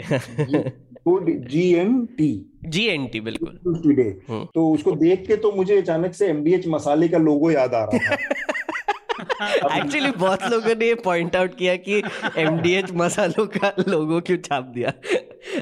Good 1.08 1.30
G 1.48 1.74
N 1.74 2.06
T 2.06 2.30
G 2.66 2.86
N 2.86 3.08
T 3.08 3.20
बिल्कुल। 3.20 3.82
टुडे 3.84 4.18
हम्म। 4.30 4.46
तो 4.56 4.70
उसको 4.72 4.92
देख 4.92 5.28
के 5.28 5.36
तो 5.36 5.52
मुझे 5.52 5.78
अचानक 5.78 6.14
से 6.14 6.28
एमडीएच 6.28 6.68
मसाले 6.68 7.08
का 7.08 7.18
लोगो 7.18 7.52
याद 7.52 7.74
आ 7.74 7.84
रहा 7.84 8.16
था। 8.16 8.18
एक्चुअली 9.78 10.12
बहुत 10.12 10.44
लोगों 10.44 10.76
ने 10.76 10.94
पॉइंट 10.96 11.36
आउट 11.36 11.56
किया 11.56 11.76
कि 11.76 12.02
एमडीएच 12.38 12.92
मसालों 12.94 13.46
का 13.48 13.74
लोगो 13.88 14.22
क्यों 14.22 14.38
छाप 14.38 14.64
दिया। 14.64 14.94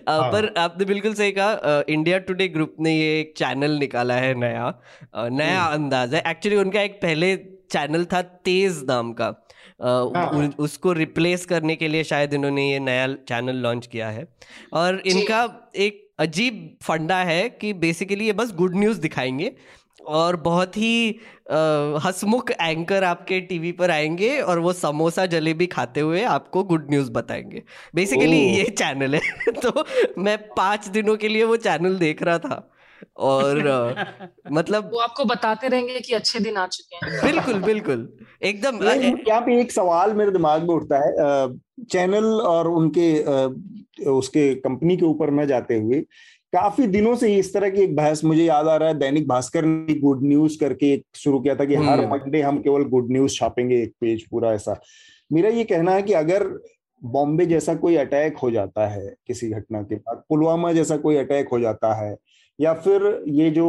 हाँ. 0.09 0.31
पर 0.31 0.53
आपने 0.57 0.85
बिल्कुल 0.85 1.13
सही 1.13 1.31
कहा 1.31 1.83
इंडिया 1.89 2.17
टुडे 2.19 2.47
ग्रुप 2.47 2.75
ने 2.79 2.97
ये 2.97 3.19
एक 3.19 3.33
चैनल 3.37 3.71
निकाला 3.71 4.13
है 4.13 4.33
नया। 4.39 4.73
नया 5.15 5.61
हम्म। 5.61 5.73
अंदाज 5.73 6.13
है। 6.13 6.23
एक्चुअली 6.27 6.57
उनका 6.57 6.81
एक 6.81 7.01
पहले 7.01 7.35
चैनल 7.71 8.05
था 8.05 8.21
तेज 8.21 8.83
नाम 8.87 9.13
का। 9.13 9.25
हाँ। 9.83 10.53
उसको 10.59 10.93
रिप्लेस 10.93 11.45
करने 11.45 11.75
के 11.75 11.87
लिए 11.87 12.03
शायद 12.03 12.33
इन्होंने 12.33 12.71
ये 12.71 12.79
नया 12.79 13.07
चैनल 13.29 13.55
लॉन्च 13.55 13.87
किया 13.87 14.09
है। 14.09 14.27
और 14.73 14.99
इनका 14.99 15.71
एक 15.75 16.01
अजीब 16.19 16.77
फंडा 16.83 17.17
है 17.17 17.49
कि 17.49 17.73
बेसिकली 17.73 18.25
ये 18.25 18.33
बस 18.33 18.53
गुड 18.53 18.75
न्यूज़ 18.75 18.99
दिखाएँगे 18.99 19.51
और 20.07 20.35
बहुत 20.35 20.77
ही 20.77 21.19
हसमुख 22.05 22.51
एंकर 22.51 23.03
आपके 23.03 23.39
टीवी 23.41 23.71
पर 23.71 23.91
आएँगे 23.91 24.39
और 24.41 24.59
वो 24.59 24.73
समोसा 24.73 25.25
जलेबी 25.25 25.65
खाते 25.65 25.99
हुए 25.99 26.23
आपको 26.23 26.63
गुड 26.63 26.89
न्यूज़ 26.89 27.11
बताएँगे। 27.11 27.63
बेसिकली 27.95 28.37
ये 28.37 28.63
चैनल 28.63 29.15
है। 29.15 29.51
तो 29.51 29.85
मैं 30.17 30.37
पाँच 30.57 30.87
दिनों 30.87 31.17
के 31.17 31.27
लिए 31.27 31.43
वो 31.43 31.57
चैनल 31.57 31.97
देख 31.97 32.23
रहा 32.23 32.37
था। 32.39 32.69
और 33.17 33.57
मतलब 34.51 34.89
वो 34.93 34.99
आपको 34.99 35.25
बताते 35.25 35.67
रहेंगे 35.67 35.99
कि 35.99 36.13
अच्छे 36.13 36.39
दिन 36.39 36.57
आ 36.57 36.65
चुके 36.67 37.05
हैं। 37.05 37.21
बिल्कुल 37.23 37.61
बिल्कुल। 37.61 38.07
एकदम 38.43 38.83
यहाँ 38.83 39.41
पे 39.41 39.59
एक 39.61 39.71
सवाल 39.71 40.13
मेरे 40.13 40.31
दिमाग 40.31 40.61
में 40.61 40.75
उठता 40.75 40.97
है 40.97 41.57
चैनल 41.91 42.25
और 42.25 42.67
उनके 42.67 43.11
उसके 44.11 44.53
कंपनी 44.55 44.97
के 44.97 45.05
ऊपर 45.05 45.31
न 45.31 45.45
जाते 45.45 45.77
हुए 45.77 45.99
काफ़ी 46.53 46.87
दिनों 46.87 47.15
से 47.15 47.35
इस 47.35 47.53
तरह 47.53 47.69
की 47.69 47.81
एक 47.81 47.95
बहस 47.95 48.23
मुझे 48.23 48.43
याद 48.43 48.67
आ 48.67 48.75
रहा 48.75 48.89
है 48.89 48.97
दैनिक 48.97 49.27
भास्कर 49.27 49.65
ने 49.65 49.93
गुड 49.93 50.23
न्यूज़ 50.23 50.59
करके 50.59 50.93
एक 50.93 51.05
शुरू 51.15 51.39
किया 51.39 51.55
था 51.55 51.65
कि 51.65 51.75
हर 51.75 52.05
मंडे 52.07 52.41
हम्म। 52.41 52.49
हम 52.49 52.61
केवल 52.61 52.83
गुड 52.83 53.11
न्यूज़ 53.11 53.35
छापेंगे 53.35 53.81
एक 53.83 53.93
पेज 54.01 54.27
पूरा 54.31 54.53
ऐसा। 54.53 54.79
मेरा 55.31 55.49
ये 55.49 55.63
कहना 55.63 55.91
है 55.91 56.01
कि 56.01 56.13
अगर 56.13 56.47
बॉम्बे 57.01 57.45
जैसा 57.45 57.75
कोई 57.75 57.95
अटैक 57.95 58.37
हो 58.37 58.51
जाता 58.51 58.87
है 58.87 59.15
किसी 59.27 59.49
घटना 59.49 59.81
के 59.81 59.95
बाद 59.95 60.23
पुलवामा 60.29 60.71
जैसा 60.73 60.97
कोई 60.97 61.15
अटैक 61.15 61.49
हो 61.49 61.59
जाता 61.59 61.93
है 61.93 62.15
या 62.59 62.73
फिर 62.73 63.23
ये 63.27 63.49
जो 63.49 63.65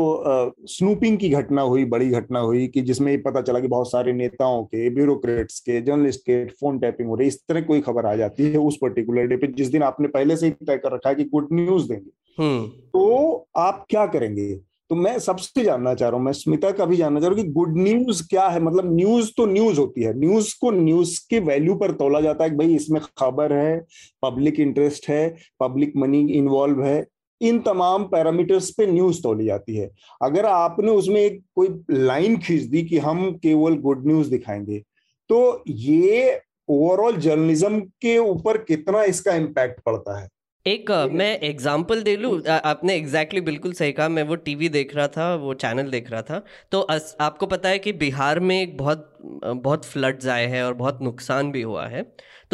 स्नूपिंग 0.67 1.19
की 1.19 1.29
घटना 1.29 1.62
हुई 1.62 1.85
बड़ी 1.85 2.09
घटना 2.11 2.41
हुई 2.41 2.67
कि 2.67 2.81
जिसमें 2.81 3.23
पता 3.23 3.41
चला 3.41 3.61
कि 3.61 3.69
बहुत 3.69 3.91
सारे 3.91 4.12
नेताओं 4.12 4.64
के 4.64 4.91
ब्यूरोक्रेट्स 4.91 5.61
के 5.61 5.81
जर्नलिस्ट 5.81 6.21
के 6.21 6.45
फ़ोन 6.47 6.79
टैपिंग 6.79 7.09
हो 7.09 7.14
रही 7.14 7.29
इस 7.29 7.41
तरह 7.49 7.61
कोई 7.61 7.81
खबर 7.81 8.07
आ 8.07 8.14
जाती 8.17 8.50
है 8.50 8.59
उस 8.59 8.79
पर्टिकुलर 8.83 9.26
डे 9.26 9.37
पे 9.37 9.47
जिस 9.47 9.69
दिन 9.69 9.83
आपने 9.83 10.09
पहले 10.09 10.37
से 10.37 10.47
ही 10.47 10.53
तय 10.53 10.76
कर 10.76 10.93
रखा 10.93 11.09
है 11.09 11.14
कि 11.14 11.25
गुड 11.25 11.49
न्यूज़ 11.53 11.88
देंगे। 11.88 12.43
हम्म। 12.43 12.67
तो 12.67 13.47
आप 13.57 13.85
क्या 13.91 14.07
करेंगे? 14.07 14.55
तो 14.91 14.95
मैं 14.95 15.19
सबसे 15.19 15.62
जानना 15.64 15.95
चाह 15.95 16.09
रहा 16.09 16.19
हूँ 16.19 16.25
मैं 16.25 16.33
स्मिता 16.33 16.71
का 16.71 16.85
भी 16.85 16.97
जानना 16.97 17.21
चाह 17.21 17.29
रहा 17.29 17.37
हूँ 17.37 17.45
कि 17.45 17.53
गुड 17.53 17.76
न्यूज़ 17.79 18.23
क्या 18.29 18.47
है? 18.49 18.61
मतलब 18.61 18.95
न्यूज़ 18.95 19.31
तो 19.37 19.47
न्यूज़ 19.47 19.79
होती 19.81 20.03
है। 20.03 20.12
न्यूज़ 20.19 20.55
को 20.61 20.71
न्यूज़ 20.71 21.19
के 21.31 21.38
वैल्यू 21.41 21.75
पर 21.75 21.93
तोला 21.93 22.21
जाता 22.21 22.45
है 22.45 22.50
कि 22.50 22.57
भाई 22.57 22.75
इसमें 22.75 23.00
खबर 23.19 23.53
है 23.53 23.79
पब्लिक 24.23 24.61
इंटरेस्ट 24.61 25.09
है 25.09 25.35
पब्लिक 25.61 25.93
मनी 25.97 26.21
इन्वॉल्व 26.33 26.83
है। 26.85 27.05
इन 27.41 27.59
तमाम 27.61 28.05
पैरामीटर्स 28.05 28.71
पे 28.71 28.87
न्यूज़ 28.87 29.23
तोली 29.23 29.45
जाती 29.45 29.76
है। 29.76 29.91
अगर 30.23 30.47
आपने 30.47 30.91
उसमें 30.93 31.21
एक 31.21 31.41
कोई 31.55 31.69
लाइन 31.91 32.37
खींच 32.38 32.62
दी 32.62 32.83
कि 32.83 32.99
हम 32.99 33.31
केवल 33.43 33.76
गुड 33.79 34.07
न्यूज़ 34.07 34.31
दिखाएँगे 34.31 34.83
तो 35.31 35.62
ये 35.69 36.41
ओवरऑल 36.69 37.17
जर्नलिज्म 37.17 37.81
के 38.03 38.17
ऊपर 38.19 38.59
कितना 38.59 39.03
इसका 39.05 39.35
इम्पैक्ट 39.35 39.81
पड़ता 39.81 40.19
है? 40.21 40.29
एक 40.67 40.91
मैं 41.12 41.38
एग्जांपल 41.41 42.03
दे 42.03 42.14
लूँ? 42.17 42.31
आपने 42.49 42.95
एग्जैक्टली 42.97 43.41
exactly 43.41 43.45
बिल्कुल 43.45 43.73
सही 43.73 43.93
कहा। 43.93 44.09
मैं 44.09 44.23
वो 44.23 44.35
टीवी 44.37 44.69
देख 44.69 44.95
रहा 44.97 45.09
था 45.09 45.35
वो 45.37 45.55
चैनल 45.55 45.91
देख 45.91 46.11
रहा 46.11 46.23
था। 46.23 46.43
तो 46.73 46.81
अस, 46.81 47.17
आपको 47.21 47.47
पता 47.47 47.69
है 47.69 47.79
कि 47.79 47.93
बिहार 47.95 48.41
में 48.41 48.61
एक 48.62 48.76
बहुत 48.79 49.11
बहुत 49.45 49.85
फ्लड्स 49.85 50.26
आए 50.29 50.47
हैं 50.47 50.62
और 50.62 50.75
बहुत 50.75 51.03
नुकसान 51.03 51.50
भी 51.53 51.62
हुआ 51.62 51.87
है। 51.87 52.03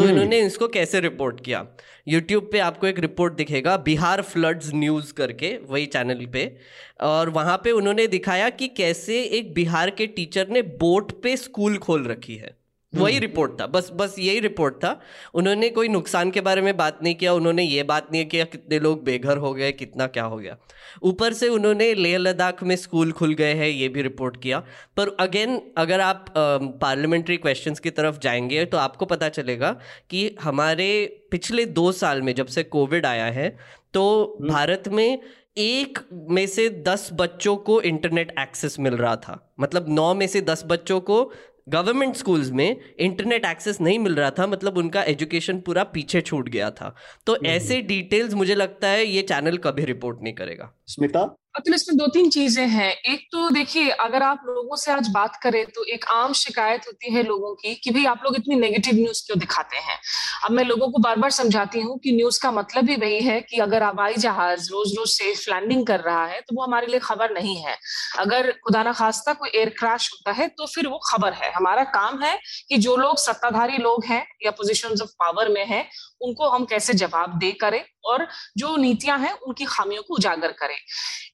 तो 0.00 0.04
हम्म। 0.04 0.12
इन्होंने 0.12 0.40
इसको 0.40 0.68
कैसे 0.68 1.00
रिपोर्ट 1.00 1.44
किया? 1.44 1.66
यूट्यूब 2.08 2.48
पे 2.52 2.58
आपको 2.58 2.86
एक 2.86 2.98
रिपोर्ट 2.98 3.34
दिखेगा 3.34 3.76
बिहार 3.76 4.22
फ्लड्स 4.22 4.70
न्यूज़ 4.74 5.12
करके 5.12 5.58
वही 5.68 5.86
चैनल 5.86 6.26
पे। 6.26 6.56
और 7.00 7.28
वहाँ 7.28 7.60
पे 7.64 7.70
उन्होंने 7.70 8.06
दिखाया 8.06 8.50
कि 8.50 8.68
कैसे 8.68 9.22
एक 9.22 9.54
बिहार 9.54 9.90
के 9.90 10.06
टीचर 10.06 10.48
ने 10.48 10.62
बोट 10.62 11.12
पे 11.22 11.36
स्कूल 11.36 11.78
खोल 11.78 12.06
रखी 12.06 12.36
है। 12.36 12.59
वही 12.92 13.18
रिपोर्ट 13.18 13.50
हम्म। 13.50 13.60
था। 13.60 13.66
बस 13.68 13.90
बस 13.94 14.14
यही 14.18 14.40
रिपोर्ट 14.40 14.74
था। 14.74 15.00
उन्होंने 15.34 15.68
कोई 15.70 15.88
नुकसान 15.88 16.30
के 16.30 16.40
बारे 16.40 16.62
में 16.62 16.76
बात 16.76 16.98
नहीं 17.02 17.14
किया 17.14 17.32
उन्होंने 17.32 17.62
ये 17.62 17.82
बात 17.82 18.08
नहीं 18.12 18.24
किया 18.26 18.44
कितने 18.44 18.78
लोग 18.78 19.04
बेघर 19.04 19.36
हो 19.36 19.52
गए 19.54 19.70
कितना 19.72 20.06
क्या 20.06 20.24
हो 20.24 20.36
गया। 20.36 20.56
ऊपर 21.02 21.32
से 21.32 21.48
उन्होंने 21.48 21.92
लेह 21.94 22.16
लद्दाख 22.18 22.62
में 22.62 22.76
स्कूल 22.76 23.12
खुल 23.12 23.34
गए 23.34 23.54
हैं 23.54 23.68
ये 23.68 23.88
भी 23.88 24.02
रिपोर्ट 24.02 24.42
किया। 24.42 24.58
पर 24.96 25.16
अगेन 25.20 25.60
अगर 25.78 26.00
आप 26.00 26.24
पार्लियामेंट्री 26.36 27.36
क्वेश्चंस 27.36 27.80
की 27.80 27.90
तरफ़ 27.90 28.18
जाएँगे 28.18 28.64
तो 28.64 28.78
आपको 28.78 29.06
पता 29.06 29.28
चलेगा 29.28 29.76
कि 30.10 30.36
हमारे 30.42 30.88
पिछले 31.30 31.66
दो 31.66 31.90
साल 31.92 32.22
में 32.22 32.34
जब 32.34 32.46
से 32.46 32.62
कोविड 32.62 33.06
आया 33.06 33.26
है 33.32 33.56
तो 33.94 34.02
हम्म। 34.40 34.52
भारत 34.52 34.88
में 34.88 35.20
एक 35.58 35.98
में 36.30 36.46
से 36.46 36.68
दस 36.86 37.08
बच्चों 37.12 37.56
को 37.56 37.80
इंटरनेट 37.82 38.34
एक्सेस 38.38 38.78
मिल 38.80 38.94
रहा 38.94 39.14
था। 39.16 39.54
मतलब 39.60 39.86
नौ 39.88 40.12
में 40.14 40.26
से 40.26 40.40
दस 40.40 40.62
बच्चों 40.66 41.00
को 41.00 41.18
गवर्नमेंट 41.70 42.16
स्कूल्स 42.16 42.50
में 42.50 42.80
इंटरनेट 42.98 43.44
एक्सेस 43.44 43.80
नहीं 43.80 43.98
मिल 43.98 44.14
रहा 44.14 44.30
था 44.30 44.46
मतलब 44.46 44.78
उनका 44.78 45.02
एजुकेशन 45.02 45.60
पूरा 45.60 45.84
पीछे 45.84 46.20
छूट 46.20 46.48
गया 46.48 46.70
था। 46.70 46.96
तो 47.26 47.32
हम्म, 47.32 47.46
ऐसे 47.46 47.80
डिटेल्स 47.80 48.34
मुझे 48.34 48.54
लगता 48.54 48.88
है 48.88 49.06
ये 49.06 49.22
चैनल 49.22 49.56
कभी 49.56 49.84
रिपोर्ट 49.84 50.18
नहीं 50.22 50.34
करेगा। 50.34 50.72
स्मिता? 50.86 51.36
अतुल 51.54 51.74
इसमें 51.74 51.96
दो 51.98 52.06
तीन 52.06 52.28
चीज़ें 52.30 52.66
हैं। 52.68 52.90
एक 53.04 53.20
तो 53.32 53.48
देखिए, 53.50 53.88
अगर 53.90 54.22
आप 54.22 54.42
लोगों 54.46 54.76
से 54.76 54.90
आज 54.92 55.08
बात 55.14 55.36
करें 55.42 55.64
तो 55.68 55.84
एक 55.84 56.04
आम 56.10 56.32
शिकायत 56.32 56.86
होती 56.86 57.12
है 57.14 57.22
लोगों 57.22 57.54
की 57.54 57.74
कि 57.76 57.90
भाई 57.90 58.04
आप 58.06 58.20
लोग 58.24 58.36
इतनी 58.36 58.56
नेगेटिव 58.56 58.94
न्यूज़ 58.94 59.22
क्यों 59.26 59.38
दिखाते 59.38 59.76
हैं? 59.78 59.98
अब 60.44 60.50
मैं 60.52 60.64
लोगों 60.64 60.88
को 60.90 60.98
बार 60.98 61.16
बार 61.18 61.30
समझाती 61.30 61.80
हूँ 61.80 61.98
कि 62.04 62.12
न्यूज़ 62.12 62.38
का 62.42 62.50
मतलब 62.52 62.88
ही 62.90 62.96
वही 62.96 63.20
है 63.20 63.40
कि 63.40 63.58
अगर 63.60 63.82
हवाई 63.82 64.14
जहाज़ 64.16 64.68
रोज 64.72 64.94
रोज 64.98 65.08
सेफ़ 65.10 65.40
लैंडिंग 65.50 65.86
कर 65.86 66.00
रहा 66.00 66.24
है 66.26 66.40
तो 66.40 66.56
वो 66.56 66.62
हमारे 66.64 66.86
लिए 66.86 67.00
खबर 67.00 67.34
नहीं 67.34 67.56
है। 67.56 67.76
अगर 68.18 68.50
खुदा 68.64 68.82
ना 68.82 68.92
खास्ता 68.92 69.32
कोई 69.32 69.50
एयर 69.50 69.68
क्रैश 69.78 70.10
होता 70.12 70.32
है 70.32 70.48
तो 70.50 70.66
फिर 70.66 70.86
वो 70.88 71.00
खबर 71.06 71.32
है। 71.34 71.50
हमारा 71.52 71.84
काम 71.90 72.22
है 72.22 72.38
कि 72.68 72.76
जो 72.78 72.96
लोग 72.96 73.18
सत्ताधारी 73.18 73.78
लोग 73.78 74.04
हैं 74.04 74.24
या 74.44 74.50
पोजिशन 74.52 75.02
ऑफ़ 75.02 75.10
पावर 75.20 75.48
में 75.48 75.64
है 75.66 75.82
उनको 76.20 76.48
हम 76.48 76.64
कैसे 76.64 76.94
जवाब 76.94 77.38
दे 77.38 77.52
करें 77.52 77.82
और 78.04 78.26
जो 78.58 78.76
नीतियाँ 78.76 79.18
हैं 79.18 79.32
उनकी 79.32 79.64
खामियों 79.64 80.02
को 80.02 80.14
उजागर 80.14 80.52
करें। 80.52 80.76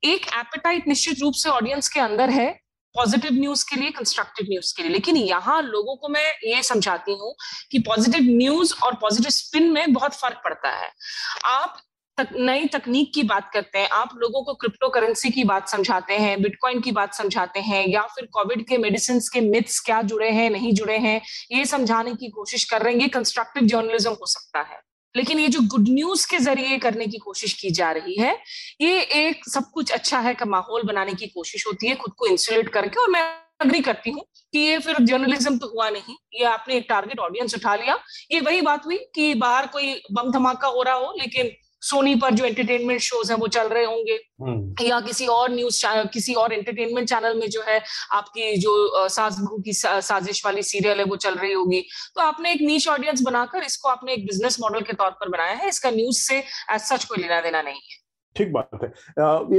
एक 0.05 0.26
एपेटाइट 0.35 0.88
निश्चित 0.88 1.21
रूप 1.21 1.35
से 1.35 1.49
ऑडियंस 1.49 1.88
के 1.88 2.00
अंदर 2.00 2.31
है 2.31 2.50
पॉजिटिव 2.95 3.33
न्यूज़ 3.33 3.64
के 3.71 3.76
लिए 3.76 3.90
कंस्ट्रक्टिव 3.90 4.47
न्यूज़ 4.50 4.73
के 4.76 4.83
लिए। 4.83 4.93
लेकिन 4.93 5.16
यहाँ 5.16 5.61
लोगों 5.62 5.97
को 5.97 6.09
मैं 6.09 6.28
ये 6.45 6.62
समझाती 6.62 7.12
हूँ 7.12 7.35
कि 7.71 7.78
पॉजिटिव 7.78 8.37
न्यूज़ 8.37 8.75
और 8.85 8.95
पॉजिटिव 8.95 9.31
स्पिन 9.31 9.71
में 9.73 9.93
बहुत 9.93 10.14
फ़र्क 10.14 10.40
पड़ता 10.45 10.71
है। 10.76 10.90
आप 11.45 11.76
तक, 12.18 12.28
नई 12.32 12.66
तकनीक 12.66 13.12
की 13.14 13.23
बात 13.23 13.50
करते 13.54 13.78
हैं। 13.78 13.88
आप 13.92 14.11
लोगों 14.16 14.42
को 14.42 14.54
क्रिप्टो 14.54 14.88
करेंसी 14.88 15.30
की 15.30 15.44
बात 15.44 15.68
समझाते 15.68 16.14
हैं 16.14 16.40
बिटकॉइन 16.42 16.80
की 16.80 16.92
बात 16.92 17.14
समझाते 17.14 17.61
हैं 17.61 17.87
या 17.87 18.02
फिर 18.14 18.26
कोविड 18.32 18.66
के 18.68 18.78
मेडिसिन 18.78 19.18
के 19.32 19.40
मिथ्स 19.42 19.78
क्या 19.80 20.00
जुड़े 20.02 20.30
हैं 20.30 20.49
नहीं 20.50 20.73
जुड़े 20.75 20.96
हैं 20.99 21.20
ये 21.52 21.64
समझाने 21.66 22.14
की 22.14 22.28
कोशिश 22.30 22.64
कर 22.64 22.82
रहे 22.82 22.94
हैं। 22.94 23.00
ये 23.00 23.08
कंस्ट्रक्टिव 23.08 23.66
जर्नलिज्म 23.66 24.11
हो 24.12 24.26
सकता 24.26 24.61
है। 24.73 24.80
लेकिन 25.14 25.38
ये 25.40 25.49
जो 25.49 25.61
गुड 25.66 25.88
न्यूज़ 25.88 26.26
के 26.30 26.38
ज़रिए 26.38 26.78
करने 26.78 27.06
की 27.06 27.18
कोशिश 27.18 27.52
की 27.61 27.70
जा 27.70 27.90
रही 27.92 28.16
है 28.16 28.37
ये 28.80 29.00
एक 29.18 29.49
सब 29.49 29.70
कुछ 29.75 29.92
अच्छा 29.92 30.18
है 30.20 30.35
का 30.35 30.46
माहौल 30.46 30.82
बनाने 30.87 31.14
की 31.14 31.26
कोशिश 31.26 31.66
होती 31.66 31.87
है 31.87 31.94
खुद 31.96 32.12
को 32.18 32.26
इंसुलेट 32.26 32.68
करके। 32.68 33.00
और 33.00 33.11
मैं 33.11 33.23
अग्री 33.61 33.80
करती 33.80 34.11
हूँ 34.11 34.25
कि 34.52 34.58
ये 34.58 34.78
फिर 34.78 34.96
जर्नलिज्म 35.02 35.58
तो 35.58 35.68
हुआ 35.68 35.88
नहीं। 35.90 36.16
ये 36.35 36.44
आपने 36.46 36.76
एक 36.76 36.87
टारगेट 36.88 37.20
ऑडियंस 37.20 37.54
उठा 37.54 37.75
लिया। 37.75 37.99
ये 38.32 38.40
वही 38.40 38.61
बात 38.62 38.87
हुई 38.87 38.99
कि 39.14 39.32
बाहर 39.37 39.66
कोई 39.68 39.94
बम 40.12 40.30
धमाका 40.32 40.68
हो 40.68 40.82
रहा 40.82 40.94
हो 40.96 41.14
लेकिन 41.18 41.50
सोनी 41.87 42.14
पर 42.16 42.35
जो 42.35 42.45
एंटरटेनमेंट 42.45 43.00
शोज़ 43.02 43.33
हैं 43.33 43.38
वो 43.38 43.47
चल 43.49 43.69
रहे 43.69 43.85
होंगे। 43.85 44.19
हम्म। 44.43 44.87
या 44.87 45.00
किसी 45.02 45.26
और 45.28 45.50
न्यूज़ 45.50 45.83
किसी 46.12 46.35
और 46.35 46.52
एंटरटेनमेंट 46.52 47.09
चैनल 47.09 47.38
में 47.38 47.49
जो 47.50 47.62
है 47.66 47.81
आपकी 48.14 48.57
जो 48.59 49.09
सास 49.11 49.38
बहू 49.40 49.59
की 49.59 49.73
साजिश 49.73 50.45
वाली 50.47 50.62
सीरियल 50.64 50.99
है 50.99 51.05
वो 51.05 51.16
चल 51.19 51.35
रही 51.37 51.52
होगी। 51.52 51.81
तो 52.14 52.21
आपने 52.23 52.52
एक 52.52 52.62
नीच 52.62 52.88
ऑडियंस 52.88 53.23
बनाकर 53.23 53.64
इसको 53.64 53.88
आपने 53.88 54.12
एक 54.12 54.26
बिज़नेस 54.26 54.61
मॉडल 54.61 54.81
के 54.81 54.93
तौर 54.95 55.11
पर 55.12 55.28
बनाया 55.28 55.55
है। 55.55 55.69
इसका 55.69 55.90
न्यूज़ 55.90 56.19
से 56.21 56.38
एज 56.38 56.81
सच 56.83 57.05
कोई 57.05 57.19
लेना 57.19 57.40
देना 57.40 57.62
नहीं 57.62 57.81
है। 57.83 58.05
ठीक 58.37 58.52
बात 58.52 58.83
है। 58.83 58.88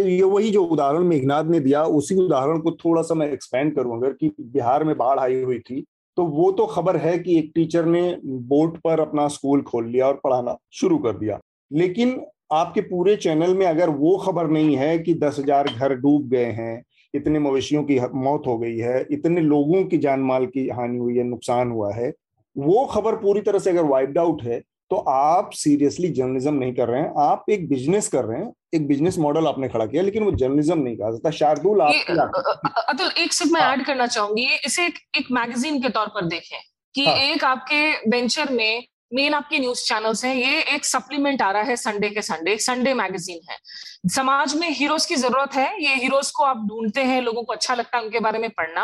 ये 0.10 0.24
वही 0.24 0.50
जो 0.52 0.64
उदाहरण 0.66 1.04
मेघनाथ 1.06 1.44
ने 1.46 1.60
दिया 1.60 1.84
उसी 2.00 2.16
उदाहरण 2.26 2.60
को 2.60 2.72
थोड़ा 2.84 3.02
सा 3.02 3.16
मैं 3.16 3.32
एक्सपेंड 3.32 3.76
करूँ 3.76 3.98
अगर 3.98 4.14
कि 4.14 4.32
बिहार 4.42 4.84
में 4.84 4.98
बाढ़ 4.98 5.20
आई 5.20 5.42
हुई 5.42 5.60
थी 5.60 5.86
तो 6.18 6.24
वो 6.26 6.52
तो 6.52 6.66
खबर 6.66 6.98
है 6.98 7.18
कि 7.20 7.38
एक 7.38 7.52
टीचर 7.56 7.86
ने 7.86 8.02
बोट 8.52 8.78
पर 8.78 9.00
अपना 9.00 9.28
स्कूल 9.28 9.62
खोल 9.62 9.88
लिया 9.88 10.08
और 10.08 10.20
पढ़ाना 10.24 10.56
शुरू 10.74 10.98
कर 10.98 11.18
दिया। 11.18 11.40
लेकिन 11.72 12.22
आपके 12.54 12.82
पूरे 12.82 13.16
चैनल 13.16 13.54
में 13.54 13.66
अगर 13.66 13.90
वो 13.90 14.18
खबर 14.18 14.48
नहीं 14.48 14.76
है 14.78 14.98
कि 15.00 15.14
दस 15.14 15.40
हज़ार 15.40 15.68
घर 15.70 15.94
डूब 15.96 16.30
गए 16.30 16.52
हैं 16.54 16.84
इतने 17.14 17.40
मवेशियों 17.40 17.84
की 17.84 18.00
मौत 18.16 18.48
हो 18.48 18.58
गई 18.58 18.78
है 18.78 19.06
इतने 19.12 19.42
लोगों 19.42 19.84
की 19.84 19.98
जान 19.98 20.20
माल 20.22 20.46
की 20.46 20.68
हानि 20.70 20.98
हुई 20.98 21.18
है 21.18 21.24
नुकसान 21.24 21.72
हुआ 21.72 21.94
है 21.94 22.14
वो 22.56 22.86
खबर 22.86 23.16
पूरी 23.16 23.42
तरह 23.42 23.60
से 23.60 23.70
अगर 23.70 23.84
वाइप्ड 23.86 24.18
आउट 24.18 24.44
है 24.44 24.62
तो 24.92 24.96
आप 25.10 25.50
सीरियसली 25.54 26.10
जर्नलिज्म 26.10 26.54
नहीं 26.54 26.74
कर 26.74 26.88
रहे 26.88 27.02
हैं 27.02 27.14
आप 27.20 27.46
एक 27.50 27.68
बिज़नेस 27.70 28.08
कर 28.08 28.26
रहे 28.26 28.40
हैं 28.40 28.52
एक 28.74 28.88
बिज़नेस 28.88 29.18
मॉडल 29.18 29.48
आपने 29.48 29.68
खड़ा 29.70 29.86
किया 29.86 30.04
लेकिन 30.04 30.24
वो 30.24 30.32
जर्नलिज्म 30.34 30.80
नहीं 30.80 30.98
कहा 30.98 31.10
जाता 31.12 31.32
शार्दुल 31.32 31.82
आप 31.82 32.46
अतुल 32.90 33.12
एक 33.18 33.34
सिर्फ़ 33.34 33.54
मैं 33.54 33.62
ऐड 33.62 33.68
हाँ। 33.68 33.86
करना 33.86 34.08
चाहूँगी 34.08 34.46
इसे 34.66 34.86
एक, 34.86 35.00
एक 35.18 35.28
मैगजीन 35.32 35.82
के 35.82 35.90
तौर 35.90 36.08
पर 36.08 36.26
देखें 36.26 36.58
कि 36.96 37.06
हाँ. 37.06 37.16
एक 37.16 37.44
आपके 37.44 38.10
वेंचर 38.10 38.54
में 38.54 38.84
मेन 39.12 39.34
आपके 39.34 39.60
न्यूज़ 39.60 39.84
चैनल्स 39.84 40.24
हैं, 40.26 40.34
ये 40.36 40.62
एक 40.76 40.86
सप्लीमेंट 40.86 41.42
आ 41.42 41.52
रहा 41.52 41.62
है 41.64 41.76
संडे 41.78 42.10
के 42.10 42.22
संडे 42.22 42.52
एक 42.54 42.62
संडे 42.62 42.94
मैगजीन 42.94 43.40
है। 43.50 43.58
समाज 44.10 44.56
में 44.56 44.70
हीरोज 44.70 45.06
की 45.06 45.16
ज़रूरत 45.16 45.56
है, 45.56 45.84
ये 45.84 45.96
हीरोज 45.96 46.32
को 46.32 46.44
आप 46.44 46.58
ढूंढते 46.68 47.04
हैं, 47.04 47.22
लोगों 47.22 47.44
को 47.44 47.54
अच्छा 47.54 47.76
लगता 47.76 47.98
है 47.98 48.04
उनके 48.04 48.20
बारे 48.20 48.40
में 48.40 48.50
पढ़ना। 48.52 48.82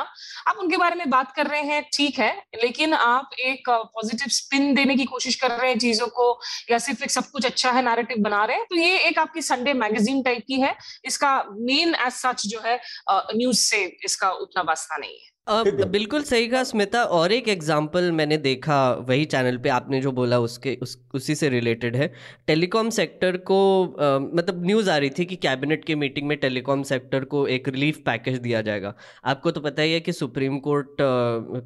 आप 0.47 0.57
उनके 0.59 0.77
बारे 0.77 0.95
में 0.95 1.09
बात 1.09 1.31
कर 1.35 1.47
रहे 1.47 1.61
हैं, 1.63 1.83
ठीक 1.93 2.19
है, 2.19 2.31
लेकिन 2.63 2.93
आप 2.93 3.29
एक 3.41 3.69
पॉजिटिव 3.69 4.27
स्पिन 4.29 4.73
देने 4.75 4.95
की 4.95 5.05
कोशिश 5.05 5.35
कर 5.35 5.51
रहे 5.51 5.69
हैं 5.69 5.77
चीज़ों 5.79 6.07
को, 6.09 6.39
या 6.71 6.77
सिर्फ़ 6.79 7.03
एक 7.03 7.11
सब 7.11 7.29
कुछ 7.31 7.45
अच्छा 7.45 7.71
है 7.71 7.83
नैरेटिव 7.85 8.23
बना 8.23 8.43
रहे 8.45 8.57
हैं 8.57 8.65
तो 8.69 8.75
ये 8.75 8.97
एक 8.99 9.19
आपकी 9.19 9.41
संडे 9.43 9.73
मैगजीन 9.75 10.23
टाइप 10.23 10.43
की 10.47 10.61
है। 10.61 10.75
इसका 11.05 11.37
मेन 11.51 11.95
एज 11.97 12.11
सच 12.13 12.47
जो 12.47 12.61
है 12.65 12.79
न्यूज़ 13.11 13.59
से 13.59 13.85
इसका 14.05 14.31
उतना 14.31 14.61
वास्ता 14.63 14.97
नहीं 14.97 15.13
है। 15.13 15.31
बिल्कुल 15.47 16.23
सही 16.23 16.47
कहा 16.47 16.63
स्मिता 16.63 17.03
और 17.05 17.31
एक 17.31 17.47
एग्जांपल 17.49 18.11
मैंने 18.11 18.35
देखा 18.37 18.75
वही 19.07 19.23
चैनल 19.25 19.57
पे 19.57 19.69
आपने 19.69 19.99
जो 20.01 20.11
बोला 20.11 20.37
उसके 20.39 20.77
उस 20.81 20.97
उसी 21.15 21.33
से 21.35 21.49
रिलेटेड 21.49 21.95
है। 21.95 22.07
टेलीकॉम 22.47 22.89
सेक्टर 22.89 23.37
को 23.39 23.57
आ, 23.85 24.19
मतलब 24.19 24.65
न्यूज़ 24.65 24.89
आ 24.89 24.95
रही 24.97 25.09
थी 25.09 25.25
कि 25.25 25.35
कैबिनेट 25.35 25.83
की 25.85 25.95
मीटिंग 25.95 26.27
में 26.27 26.37
टेलीकॉम 26.37 26.83
सेक्टर 26.83 27.23
को 27.25 27.45
एक 27.47 27.67
रिलीफ 27.69 27.97
पैकेज 28.05 28.37
दिया 28.39 28.61
जाएगा। 28.61 28.93
आपको 29.25 29.51
तो 29.51 29.61
पता 29.61 29.81
ही 29.81 29.93
है 29.93 29.99
कि 29.99 30.13
सुप्रीम 30.13 30.57
कोर्ट 30.59 30.95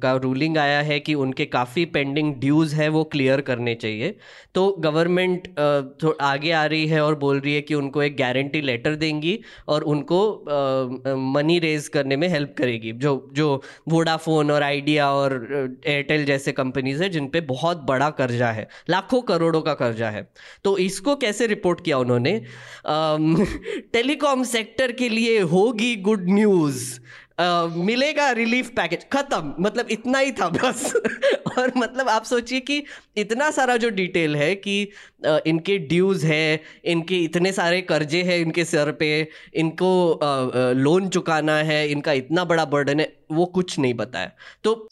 का 0.02 0.12
रूलिंग 0.16 0.58
आया 0.58 0.80
है 0.82 0.98
कि 1.00 1.14
उनके 1.16 1.44
काफ़ी 1.46 1.84
पेंडिंग 1.88 2.34
ड्यूज़ 2.40 2.74
है 2.74 2.88
वो 2.88 3.04
क्लियर 3.12 3.40
करने 3.42 3.74
चाहिए। 3.76 4.14
तो 4.54 4.70
गवर्नमेंट 4.80 5.48
आगे 6.22 6.50
आ 6.52 6.64
रही 6.66 6.86
है 6.86 7.00
और 7.04 7.18
बोल 7.18 7.40
रही 7.40 7.54
है 7.54 7.60
कि 7.62 7.74
उनको 7.74 8.02
एक 8.02 8.16
गारंटी 8.16 8.60
लेटर 8.62 8.94
देंगी 8.96 9.38
और 9.68 9.82
उनको 9.84 10.20
मनी 11.32 11.58
रेज 11.58 11.88
करने 11.88 12.16
में 12.16 12.28
हेल्प 12.28 12.54
करेगी। 12.58 12.92
जो 12.94 13.16
जो 13.32 13.60
वोडाफोन 13.88 14.50
और 14.50 14.62
आइडिया 14.62 15.10
और 15.12 15.32
एयरटेल 15.86 16.24
जैसे 16.24 16.52
कंपनीज़ 16.52 17.02
है, 17.02 17.08
जिनपे 17.08 17.40
बहुत 17.40 17.76
बड़ा 17.76 18.10
कर्जा 18.10 18.50
है, 18.50 18.68
लाखों 18.90 19.22
करोड़ों 19.22 19.62
का 19.62 19.74
कर्जा 19.74 20.10
है। 20.10 20.28
तो 20.64 20.78
इसको 20.78 21.16
कैसे 21.16 21.46
रिपोर्ट 21.46 21.84
किया 21.84 21.98
उन्होंने? 21.98 22.42
टेलीकॉम 23.92 24.44
सेक्टर 24.44 24.92
के 24.92 25.08
लिए 25.08 25.40
होगी 25.40 25.96
गुड 25.96 26.30
न्यूज़ 26.30 27.00
Uh, 27.40 27.72
मिलेगा 27.76 28.30
रिलीफ 28.30 28.68
पैकेज। 28.68 29.06
खत्म। 29.12 29.54
मतलब 29.60 29.86
इतना 29.90 30.18
ही 30.18 30.32
था 30.32 30.48
बस। 30.48 30.94
और 31.58 31.72
मतलब 31.76 32.08
आप 32.08 32.24
सोचिए 32.24 32.60
कि 32.60 32.84
इतना 33.16 33.50
सारा 33.50 33.76
जो 33.76 33.90
डिटेल 33.90 34.36
है 34.36 34.54
कि 34.54 34.92
uh, 35.26 35.40
इनके 35.46 35.78
ड्यूज 35.78 36.24
है 36.24 36.60
इनके 36.84 37.16
इतने 37.16 37.52
सारे 37.52 37.80
कर्जे 37.82 38.22
हैं 38.22 38.38
इनके 38.38 38.64
सर 38.64 38.92
पे 38.92 39.28
इनको 39.54 40.20
लोन 40.76 41.06
uh, 41.06 41.12
चुकाना 41.12 41.56
है 41.56 41.88
इनका 41.88 42.12
इतना 42.12 42.44
बड़ा 42.44 42.64
बर्डन 42.64 43.00
है 43.00 43.18
वो 43.32 43.46
कुछ 43.46 43.78
नहीं 43.78 43.94
बताया 43.94 44.32
तो 44.64 44.88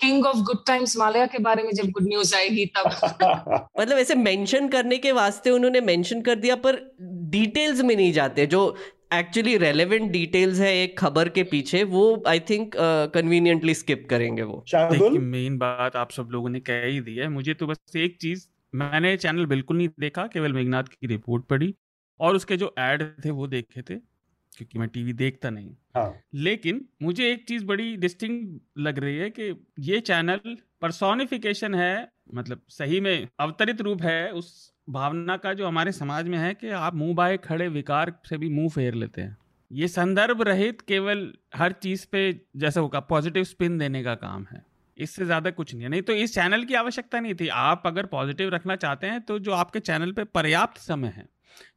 king 0.00 0.26
of 0.26 0.36
good 0.36 0.58
times 0.66 0.96
Mallya 0.96 1.26
के 1.26 1.38
बारे 1.38 1.62
में 1.62 1.72
जब 1.72 1.90
गुड 1.90 2.08
न्यूज़ 2.08 2.34
आएगी 2.36 2.66
तब। 2.66 2.90
मतलब 3.80 3.98
ऐसे 3.98 4.14
मेंशन 4.14 4.68
करने 4.68 4.98
के 4.98 5.12
वास्ते 5.12 5.50
उन्होंने 5.50 5.80
मेंशन 5.80 6.20
कर 6.20 6.34
दिया 6.34 6.56
पर 6.56 6.96
डिटेल्स 7.02 7.80
में 7.80 7.96
नहीं 7.96 8.12
जाते 8.12 8.46
जो 8.46 8.76
एक्चुअली 9.10 9.56
रेलेवेंट 9.56 10.10
डिटेल्स 10.12 10.58
है 10.60 10.76
एक 10.76 10.98
खबर 10.98 11.28
के 11.28 11.42
पीछे 11.42 11.82
वो 11.84 12.22
आई 12.28 12.40
थिंक 12.40 12.74
कन्वीनियंटली 13.14 13.74
स्किप 13.74 14.06
करेंगे 14.10 14.42
वो। 14.42 14.64
मेन 15.20 15.58
बात 15.58 15.96
आप 15.96 16.10
सब 16.10 16.28
लोगों 16.32 16.48
ने 16.48 16.60
कह 16.60 16.84
ही 16.84 17.00
दी 17.00 17.16
है। 17.16 17.28
मुझे 17.28 17.54
तो 17.54 17.66
बस 17.66 17.96
एक 17.96 18.16
चीज़ 18.20 18.46
मैंने 18.72 19.16
चैनल 19.16 19.46
बिल्कुल 19.46 19.76
नहीं 19.76 19.88
देखा 20.00 20.26
केवल 20.26 20.52
मेघनाथ 20.52 20.84
की 20.84 21.06
रिपोर्ट 21.06 21.44
पढ़ी 21.44 21.74
और 22.20 22.36
उसके 22.36 22.56
जो 22.56 22.74
एड 22.78 23.02
थे 23.24 23.30
वो 23.30 23.46
देखे 23.46 23.82
थे 23.82 23.96
क्योंकि 24.52 24.78
मैं 24.78 24.88
टीवी 24.88 25.12
देखता 25.12 25.50
नहीं। 25.50 25.74
हाँ. 25.96 26.20
लेकिन 26.34 26.84
मुझे 27.02 27.30
एक 27.32 27.46
चीज़ 27.48 27.64
बड़ी 27.64 27.96
डिस्टिंग 27.96 28.58
लग 28.78 28.98
रही 28.98 29.16
है 29.16 29.30
कि 29.30 29.54
ये 29.80 30.00
चैनल 30.00 30.56
परसोनिफिकेशन 30.82 31.74
है 31.74 32.08
मतलब 32.34 32.62
सही 32.68 33.00
में 33.00 33.28
अवतरित 33.40 33.80
रूप 33.80 34.02
है 34.02 34.30
उस 34.32 34.69
भावना 34.88 35.36
का 35.36 35.52
जो 35.54 35.66
हमारे 35.66 35.92
समाज 35.92 36.28
में 36.28 36.38
है 36.38 36.52
कि 36.54 36.68
आप 36.68 36.94
मुँह 36.94 37.14
बाए 37.14 37.36
खड़े 37.36 37.68
विकार 37.68 38.12
से 38.28 38.36
भी 38.36 38.48
मुँह 38.48 38.68
फेर 38.68 38.94
लेते 38.94 39.20
हैं। 39.20 39.36
ये 39.70 39.88
संदर्भ 39.88 40.42
रहित 40.42 40.80
केवल 40.80 41.32
हर 41.56 41.72
चीज़ 41.72 42.06
पे 42.12 42.32
जैसा 42.56 42.80
होगा, 42.80 43.00
पॉजिटिव 43.00 43.44
स्पिन 43.44 43.78
देने 43.78 44.02
का 44.02 44.14
काम 44.14 44.46
है। 44.52 44.62
इससे 44.96 45.24
ज़्यादा 45.24 45.50
कुछ 45.50 45.74
नहीं 45.74 45.82
है। 45.82 45.88
नहीं 45.88 46.02
तो 46.02 46.12
इस 46.12 46.34
चैनल 46.34 46.64
की 46.64 46.74
आवश्यकता 46.74 47.20
नहीं 47.20 47.34
थी। 47.34 47.48
आप 47.48 47.82
अगर 47.86 48.06
पॉजिटिव 48.06 48.48
रखना 48.48 48.76
चाहते 48.76 49.06
हैं 49.06 49.20
तो 49.20 49.38
जो 49.38 49.52
आपके 49.52 49.80
चैनल 49.80 50.12
पे 50.12 50.24
पर्याप्त 50.24 50.78
समय 50.78 51.12
है 51.16 51.26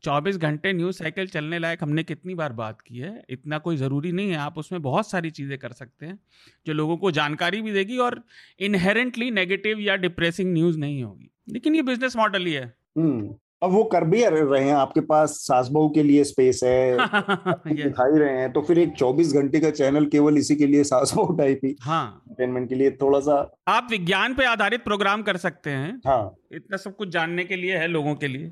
24 0.04 0.38
घंटे 0.38 0.73
न्यूज़ 0.73 0.97
साइकिल 0.97 1.27
चलने 1.27 1.60
लायक 1.60 1.84
हमने 1.84 2.04
कितनी 2.04 2.36
बार 2.36 2.54
बात 2.54 2.82
की 2.82 2.97
है, 2.97 3.23
इतना 3.30 3.58
कोई 3.58 3.77
ज़रूरी 3.77 4.12
नहीं 4.12 4.30
है। 4.30 4.38
आप 4.38 4.58
उसमें 4.58 4.82
बहुत 4.82 5.10
सारी 5.10 5.30
चीज़ें 5.32 5.58
कर 5.58 5.71
सकते 5.71 6.06
हैं, 6.06 6.19
जो 6.65 6.73
लोगों 6.73 6.97
को 6.97 7.12
जानकारी 7.12 7.62
भी 7.62 7.71
देगी 7.71 7.97
और 7.97 8.21
इनहेरेंटली 8.60 9.32
नेगेटिव 9.32 9.80
या 9.80 9.95
डिप्रेसिंग 9.95 10.54
न्यूज़ 10.54 10.77
नहीं 10.80 11.04
होगी। 11.04 11.30
लेकिन 11.49 11.75
ये 11.75 11.82
बिज़नेस 11.82 12.15
मॉडल 12.15 12.45
ही 12.45 12.54
है। 12.54 12.73
हम्म, 12.97 13.36
अब 13.63 13.71
वो 13.71 13.84
कर 13.84 14.03
भी 14.03 14.25
रहे 14.25 14.63
हैं 14.63 14.73
आपके 14.73 15.01
पास 15.01 15.29
सास 15.29 15.67
बहू 15.67 15.89
के 15.89 16.03
लिए 16.03 16.23
स्पेस 16.23 16.60
है 16.63 16.97
दिखाई 17.67 18.19
रहे 18.19 18.38
हैं 18.38 18.51
तो 18.53 18.62
फिर 18.62 18.79
एक 18.79 18.93
24 18.97 19.34
घंटे 19.34 19.60
का 19.60 19.69
चैनल 19.69 20.06
केवल 20.06 20.38
इसी 20.38 20.56
के 20.56 20.67
लिए 20.67 20.84
सास 20.84 21.13
बहू 21.13 21.36
टाइप 21.36 21.60
ही। 21.65 21.75
हाँ। 21.82 22.23
एंटरटेनमेंट 22.27 22.69
के 22.69 22.75
लिए 22.75 22.91
थोड़ा 22.91 23.19
सा 23.19 23.58
आप 23.67 23.88
विज्ञान 23.91 24.34
पे 24.34 24.45
आधारित 24.45 24.84
प्रोग्राम 24.84 25.21
कर 25.21 25.38
सकते 25.38 25.69
हैं। 25.69 26.01
हाँ। 26.08 26.36
इतना 26.53 26.77
सब 26.77 26.95
कुछ 26.95 27.10
जानने 27.10 27.43
के 27.43 27.56
लिए 27.56 27.77
है 27.77 27.88
लोगों 27.88 28.15
के 28.15 28.27
लिए। 28.27 28.51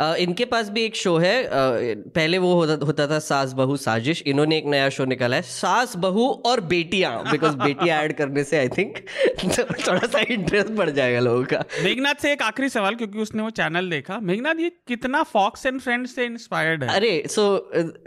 हम्म। 0.00 0.14
इनके 0.16 0.44
पास 0.44 0.68
भी 0.70 0.84
एक 0.84 0.96
शो 0.96 1.16
है। 1.18 1.34
पहले 1.48 2.38
वो 2.38 2.52
होता 2.54 2.84
होता 2.86 3.06
था 3.06 3.18
सास 3.18 3.52
बहू 3.52 3.76
साजिश। 3.76 4.22
इन्होंने 4.26 4.56
एक 4.58 4.66
नया 4.66 4.88
शो 4.88 5.04
निकाला 5.04 5.36
है 5.36 5.42
सास 5.42 5.96
बहू 5.96 6.28
और 6.46 6.60
बेटियाँ 6.68 7.12
बिकॉज़ 7.30 7.56
बेटियाँ 7.56 7.98
ऐड 8.02 8.16
करने 8.16 8.44
से 8.44 8.58
आई 8.58 8.68
थिंक 8.68 8.98
थोड़ा 9.58 10.06
सा 10.06 10.20
इंटरेस्ट 10.30 10.70
बढ़ 10.72 10.90
जाएगा 10.90 11.20
लोगों 11.20 11.44
का। 11.44 11.64
मेघनाथ 11.84 12.22
से 12.22 12.32
एक 12.32 12.42
आखिरी 12.42 12.68
सवाल 12.68 12.94
क्योंकि 12.94 13.18
उसने 13.18 13.42
वो 13.42 13.50
चैनल 13.50 13.90
देखा। 13.90 14.18
मेघनाथ 14.22 14.60
ये 14.60 14.70
कितना 14.88 15.22
फॉक्स 15.32 15.66
एंड 15.66 15.80
फ्रेंड्स 15.80 16.14
से 16.14 16.24
इंस्पायर्ड 16.24 16.84
है? 16.84 16.94
अरे 16.94 17.22
सो 17.28 17.48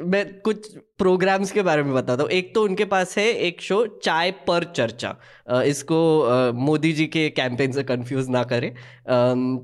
मैं 0.05 0.25
कुछ 0.41 0.75
प्रोग्राम्स 0.97 1.51
के 1.51 1.61
बारे 1.61 1.83
में 1.83 1.93
बताता 1.93 2.23
हूँ। 2.23 2.31
एक 2.31 2.53
तो 2.55 2.63
उनके 2.63 2.85
पास 2.85 3.17
है 3.17 3.27
एक 3.47 3.61
शो 3.61 3.85
चाय 4.03 4.31
पर 4.47 4.63
चर्चा। 4.75 5.15
इसको 5.51 6.53
मोदी 6.55 6.91
जी 6.93 7.05
के 7.07 7.29
कैंपेन 7.29 7.71
से 7.71 7.83
कंफ्यूज 7.83 8.29
ना 8.29 8.43
करें। 8.43 8.71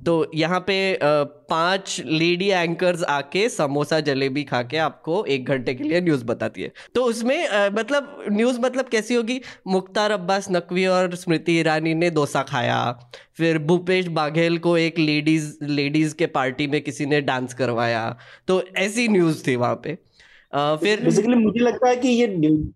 तो 0.03 0.31
यहाँ 0.35 0.59
पे 0.59 0.77
पाँच 1.03 2.01
लेडी 2.05 2.47
एंकर्स 2.49 3.03
आके 3.03 3.47
समोसा, 3.49 3.99
जलेबी 3.99 4.43
खा 4.43 4.61
के 4.63 4.77
आपको 4.77 5.23
एक 5.25 5.45
घंटे 5.45 5.73
के 5.73 5.83
लिए 5.83 6.01
न्यूज़ 6.01 6.25
बताती 6.25 6.61
है। 6.61 6.71
तो 6.95 7.03
उसमें 7.03 7.69
मतलब 7.71 8.25
न्यूज़ 8.31 8.59
मतलब 8.61 8.89
कैसी 8.89 9.15
होगी? 9.15 9.39
मुख्तार 9.67 10.11
अब्बास 10.11 10.47
नकवी 10.51 10.85
और 10.87 11.15
स्मृति 11.15 11.59
ईरानी 11.59 11.93
ने 11.93 12.09
डोसा 12.09 12.41
खाया। 12.43 12.79
फिर 13.37 13.57
भूपेश 13.59 14.07
बाघेल 14.09 14.57
को 14.57 14.77
एक 14.77 14.99
लेडीज़ 14.99 15.53
लेडीज़ 15.63 16.15
के 16.15 16.25
पार्टी 16.27 16.67
में 16.67 16.81
किसी 16.81 17.05
ने 17.05 17.21
डांस 17.21 17.53
करवाया। 17.53 18.17
तो 18.47 18.61
ऐसी 18.77 19.07
न्यूज़ 19.07 19.47
थी 19.47 19.55
वहाँ 19.55 19.79
पे। 19.83 19.97
फिर 20.53 21.01
बेसिकली 21.03 21.35
मुझे 21.35 21.59
लगता 21.59 21.89
है 21.89 21.95
कि 21.95 22.07
ये 22.09 22.27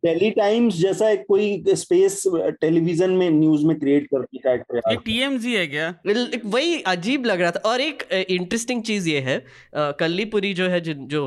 टेली 0.05 0.29
टाइम्स 0.31 0.75
जैसा 0.75 1.10
एक 1.10 1.23
कोई 1.27 1.63
स्पेस 1.69 2.23
टेलीविज़न 2.62 3.12
में 3.12 3.29
न्यूज़ 3.29 3.65
में 3.65 3.77
क्रिएट 3.79 4.07
करती 4.13 4.41
है 4.45 4.55
ये 4.55 4.95
टीएमजी 4.95 5.53
है 5.55 5.65
क्या? 5.67 5.93
वही 6.45 6.81
अजीब 6.88 7.25
लग 7.25 7.41
रहा 7.41 7.51
था। 7.51 7.62
और 7.65 7.81
एक 7.81 8.03
इंटरेस्टिंग 8.29 8.84
चीज़ 8.84 9.10
ये 9.10 9.19
है 9.19 9.43
कल्लीपुरी 9.99 10.53
जो 10.53 10.67
है 10.69 10.81
जो 10.81 11.23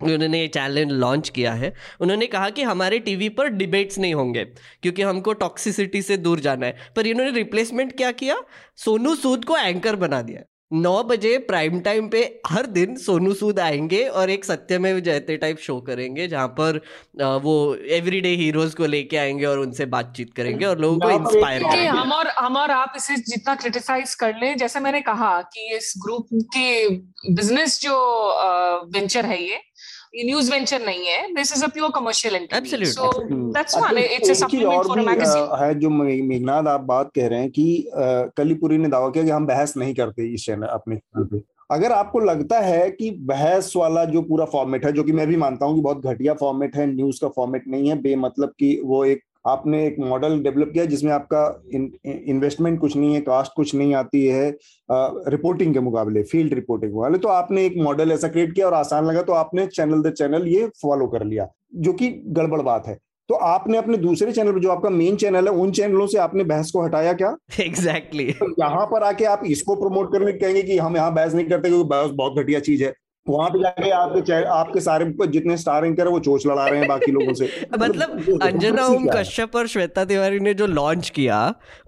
उन्होंने 0.00 0.40
ये 0.40 0.48
चैनल 0.48 0.92
लॉन्च 0.94 1.28
किया 1.28 1.52
है 1.52 1.72
उन्होंने 2.00 2.26
कहा 2.26 2.48
कि 2.50 2.62
हमारे 2.62 2.98
टीवी 2.98 3.28
पर 3.28 3.48
डिबेट्स 3.50 3.98
नहीं 3.98 4.14
होंगे 4.14 4.44
क्योंकि 4.44 5.02
हमको 5.02 5.32
टॉक्सिसिटी 5.34 6.02
से 6.02 6.16
दूर 6.16 6.40
जाना 6.40 6.66
है। 6.66 6.76
पर 6.96 7.06
इन्होंने 7.06 7.32
रिप्लेसमेंट 7.32 7.96
क्या 7.96 8.10
किया? 8.12 8.36
सोनू 8.76 9.14
सूद 9.14 9.44
को 9.44 9.56
एंकर 9.56 9.96
बना 9.96 10.20
दिया। 10.22 10.42
नौ 10.72 11.02
बजे 11.02 11.38
प्राइम 11.38 11.80
टाइम 11.80 12.08
पे 12.08 12.40
हर 12.46 12.66
दिन 12.66 12.96
सोनू 12.96 13.34
सूद 13.34 13.60
आएँगे 13.60 14.04
और 14.04 14.30
एक 14.30 14.44
सत्यमेव 14.44 15.00
जयते 15.00 15.36
टाइप 15.36 15.58
शो 15.58 15.80
करेंगे 15.80 16.28
जहाँ 16.28 16.48
पर 16.48 16.80
वो 17.22 17.74
एवरीडे 17.74 18.28
हीरोज 18.28 18.74
को 18.74 18.86
लेके 18.86 19.16
आएँगे 19.16 19.44
और 19.44 19.58
उनसे 19.58 19.86
बातचीत 19.86 20.34
करेंगे 20.34 20.64
और 20.64 20.78
लोगों 20.78 20.98
को 20.98 21.10
इंस्पायर 21.10 21.62
करेंगे। 21.62 21.86
हम 21.86 22.12
और 22.12 22.28
हम 22.28 22.56
और 22.56 22.70
आप 22.70 22.92
इसे 22.96 23.16
जितना 23.16 23.54
क्रिटिसाइज 23.54 24.14
कर 24.14 24.28
ले 24.28 24.54
जैसे 24.54 24.80
मैंने 24.80 25.00
कहा 25.00 25.42
कि 25.42 25.76
इस 25.76 25.94
ग्रुप 25.98 26.28
के 26.34 26.88
बिज़नेस 27.34 27.80
जो 27.82 27.98
वेंचर 28.84 29.24
है 29.24 29.42
ये 29.42 29.46
ये 29.46 29.60
न्यूज़ 30.24 30.50
वेंचर 30.52 30.84
नहीं 30.86 31.06
है 31.06 31.34
this 31.34 31.52
is 31.52 31.64
a 31.64 31.68
pure 31.68 31.90
commercial 31.94 32.36
entity 32.36 32.86
so 32.86 33.10
that's 33.24 33.76
one 33.76 33.98
it's 33.98 34.30
a 34.30 34.34
supplement 34.34 34.84
for 34.84 34.98
a 34.98 35.02
magazine 35.02 35.56
है 35.60 35.74
जो 35.80 35.90
मेघनाथ 35.90 36.68
आप 36.68 36.80
बात 36.86 37.10
कह 37.14 37.26
रहे 37.26 37.40
हैं 37.40 37.50
कि 37.50 37.66
कलीपुरी 38.38 38.78
ने 38.78 38.88
दावा 38.88 39.08
किया 39.08 39.24
कि 39.24 39.30
हम 39.30 39.46
बहस 39.46 39.76
नहीं 39.76 39.94
करते 39.94 40.32
इस 40.34 40.46
चैनल 40.46 40.66
अपने 40.66 40.96
चैनल 40.96 41.26
पे। 41.26 41.42
अगर 41.70 41.92
आपको 41.92 42.20
लगता 42.20 42.60
है 42.60 42.90
कि 42.90 43.10
बहस 43.28 43.72
वाला 43.76 44.04
जो 44.04 44.22
पूरा 44.22 44.44
फॉर्मेट 44.44 44.84
है 44.86 44.92
जो 44.92 45.02
कि 45.02 45.12
मैं 45.12 45.26
भी 45.26 45.36
मानता 45.36 45.66
हूँ 45.66 45.74
कि 45.74 45.80
बहुत 45.80 46.06
घटिया 46.06 46.34
फॉर्मेट 46.34 46.76
है 46.76 46.86
न्यूज़ 46.86 47.20
का 47.20 47.28
फॉर्मेट 47.28 47.64
नहीं 47.68 47.88
है 47.88 48.00
बेमतलब 48.02 48.52
कि 48.58 48.80
वो 48.84 49.04
एक 49.04 49.22
आपने 49.46 49.84
एक 49.86 49.96
मॉडल 50.00 50.38
डेवलप 50.42 50.70
किया 50.72 50.84
जिसमें 50.84 51.12
आपका 51.12 51.42
इन्वेस्टमेंट 52.04 52.80
कुछ 52.80 52.96
नहीं 52.96 53.14
है 53.14 53.20
कास्ट 53.22 53.52
कुछ 53.56 53.74
नहीं 53.74 53.94
आती 53.94 54.24
है 54.26 54.48
रिपोर्टिंग 55.30 55.74
के 55.74 55.80
मुकाबले 55.80 56.22
फ़ील्ड 56.24 56.54
रिपोर्टिंग 56.54 56.90
के 56.90 56.96
मुकाबले। 56.96 57.18
तो 57.18 57.28
आपने 57.30 57.64
एक 57.66 57.76
मॉडल 57.78 58.12
ऐसा 58.12 58.28
क्रिएट 58.28 58.54
किया 58.54 58.66
और 58.66 58.74
आसान 58.74 59.06
लगा 59.06 59.22
तो 59.22 59.32
आपने 59.34 59.66
चैनल 59.68 60.02
द 60.02 60.12
चैनल 60.12 60.48
ये 60.48 60.66
फॉलो 60.82 61.06
कर 61.08 61.24
लिया 61.24 61.48
जो 61.76 61.92
कि 61.92 62.10
गड़बड़ 62.28 62.60
बात 62.62 62.86
है। 62.86 62.98
तो 63.28 63.34
आपने 63.34 63.78
अपने 63.78 63.96
दूसरे 63.98 64.32
चैनल 64.32 64.52
पर 64.52 64.60
जो 64.60 64.70
आपका 64.70 64.90
मेन 64.90 65.16
चैनल 65.16 65.48
है 65.48 65.52
उन 65.54 65.70
चैनलों 65.72 66.06
से 66.06 66.18
आपने 66.18 66.44
बहस 66.44 66.70
को 66.70 66.82
हटाया 66.82 67.12
क्या? 67.12 67.34
Exactly 67.60 68.24
exactly. 68.24 68.38
तो 68.40 68.62
यहाँ 68.62 68.84
पर 68.86 69.02
आके 69.04 69.24
आप 69.26 69.42
इसको 69.46 69.74
प्रमोट 69.76 70.12
करने 70.12 70.32
कहेंगे 70.34 70.62
कि 70.62 70.76
हम 70.78 70.96
यहाँ 70.96 71.14
बहस 71.14 71.34
नहीं 71.34 71.48
करते 71.48 71.68
क्योंकि 71.68 71.88
बहस 71.88 72.10
बहुत 72.12 72.38
घटिया 72.38 72.60
चीज़ 72.60 72.84
है। 72.84 72.92
वहाँ 73.28 73.48
पे 73.50 73.58
जाके 73.58 73.90
आपके 73.90 74.32
आपके 74.46 74.80
सारे 74.80 75.04
जितने 75.26 75.56
स्टार 75.56 75.84
एंकर 75.84 76.06
है 76.06 76.10
वो 76.10 76.18
चोच 76.20 76.46
लड़ा 76.46 76.66
रहे 76.66 76.78
हैं 76.78 76.88
बाकी 76.88 77.12
लोगों 77.12 77.34
से। 77.34 77.46
मतलब 77.78 78.38
अंजना 78.42 78.86
ओम 78.86 79.06
कश्यप 79.08 79.56
और 79.56 79.66
श्वेता 79.66 80.04
तिवारी 80.04 80.40
ने 80.40 80.54
जो 80.54 80.66
लॉन्च 80.66 81.10
किया 81.10 81.38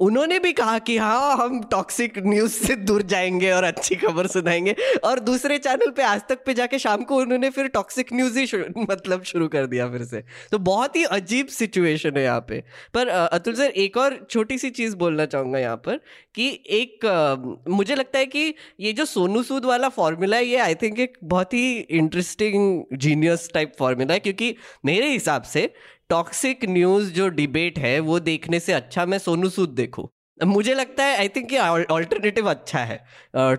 उन्होंने 0.00 0.38
भी 0.38 0.52
कहा 0.52 0.78
कि 0.78 0.96
हाँ 0.98 1.36
हम 1.36 1.62
टॉक्सिक 1.70 2.18
न्यूज़ 2.26 2.52
से 2.52 2.76
दूर 2.88 3.02
जाएँगे 3.02 3.50
और 3.52 3.64
अच्छी 3.64 3.94
खबर 3.94 4.26
सुनाएँगे। 4.26 4.74
और 5.04 5.20
दूसरे 5.20 5.58
चैनल 5.58 5.90
पे 5.90 6.02
आज 6.02 6.22
तक 6.28 6.44
पे 6.46 6.54
जाके 6.54 6.78
शाम 6.78 7.02
को 7.02 7.16
उन्होंने 7.16 7.50
फिर 7.50 7.66
टॉक्सिक 7.68 8.12
न्यूज़ 8.12 8.38
ही 8.38 8.46
मतलब 8.90 9.22
शुरू 9.22 9.48
कर 9.48 9.66
दिया 9.66 9.88
फिर 9.88 10.04
से। 10.04 10.22
तो 10.52 10.58
बहुत 10.58 10.96
ही 10.96 11.04
अजीब 11.10 11.46
सिचुएशन 11.48 12.16
है 12.16 12.22
यहाँ 12.24 12.44
पे। 12.48 12.62
पर 12.94 13.08
अतुल 13.08 13.54
सर 13.54 13.72
एक 13.76 13.96
और 13.96 14.18
छोटी 14.30 14.58
सी 14.58 14.70
चीज़ 14.70 14.96
बोलना 14.96 15.26
चाहूँगा 15.26 15.58
यहाँ 15.58 15.76
पर 15.76 16.00
कि 16.34 16.48
एक 16.70 17.64
मुझे 17.68 17.94
लगता 17.94 18.18
है 18.18 18.26
कि 18.26 18.54
ये 18.80 18.92
जो 18.92 19.04
सोनू 19.04 19.42
सूद 19.42 19.64
वाला 19.64 19.88
फॉर्मूला 19.88 20.36
है 20.36 20.44
ये 20.44 20.56
आई 20.58 20.74
थिंक 20.74 20.98
एक 21.00 21.16
बहुत 21.28 21.54
ही 21.54 21.78
इंटरेस्टिंग 21.78 22.98
जीनियस 22.98 23.48
टाइप 23.54 23.72
फॉर्मूला 23.78 24.14
है 24.14 24.20
क्योंकि 24.20 24.54
मेरे 24.84 25.10
हिसाब 25.12 25.42
से 25.46 25.70
टॉक्सिक 26.10 26.64
न्यूज़ 26.68 27.12
जो 27.14 27.28
डिबेट 27.40 27.78
है 27.78 27.98
वो 28.02 28.20
देखने 28.20 28.60
से 28.60 28.72
अच्छा 28.72 29.06
मैं 29.06 29.18
सोनू 29.18 29.48
सूद 29.50 29.68
देखूँ। 29.78 30.08
मुझे 30.38 30.74
लगता 30.74 31.04
है 31.04 31.16
आई 31.18 31.28
थिंक 31.28 31.52
ऑल्टरनेटिव 31.90 32.48
अच्छा 32.50 32.78
है 32.80 32.98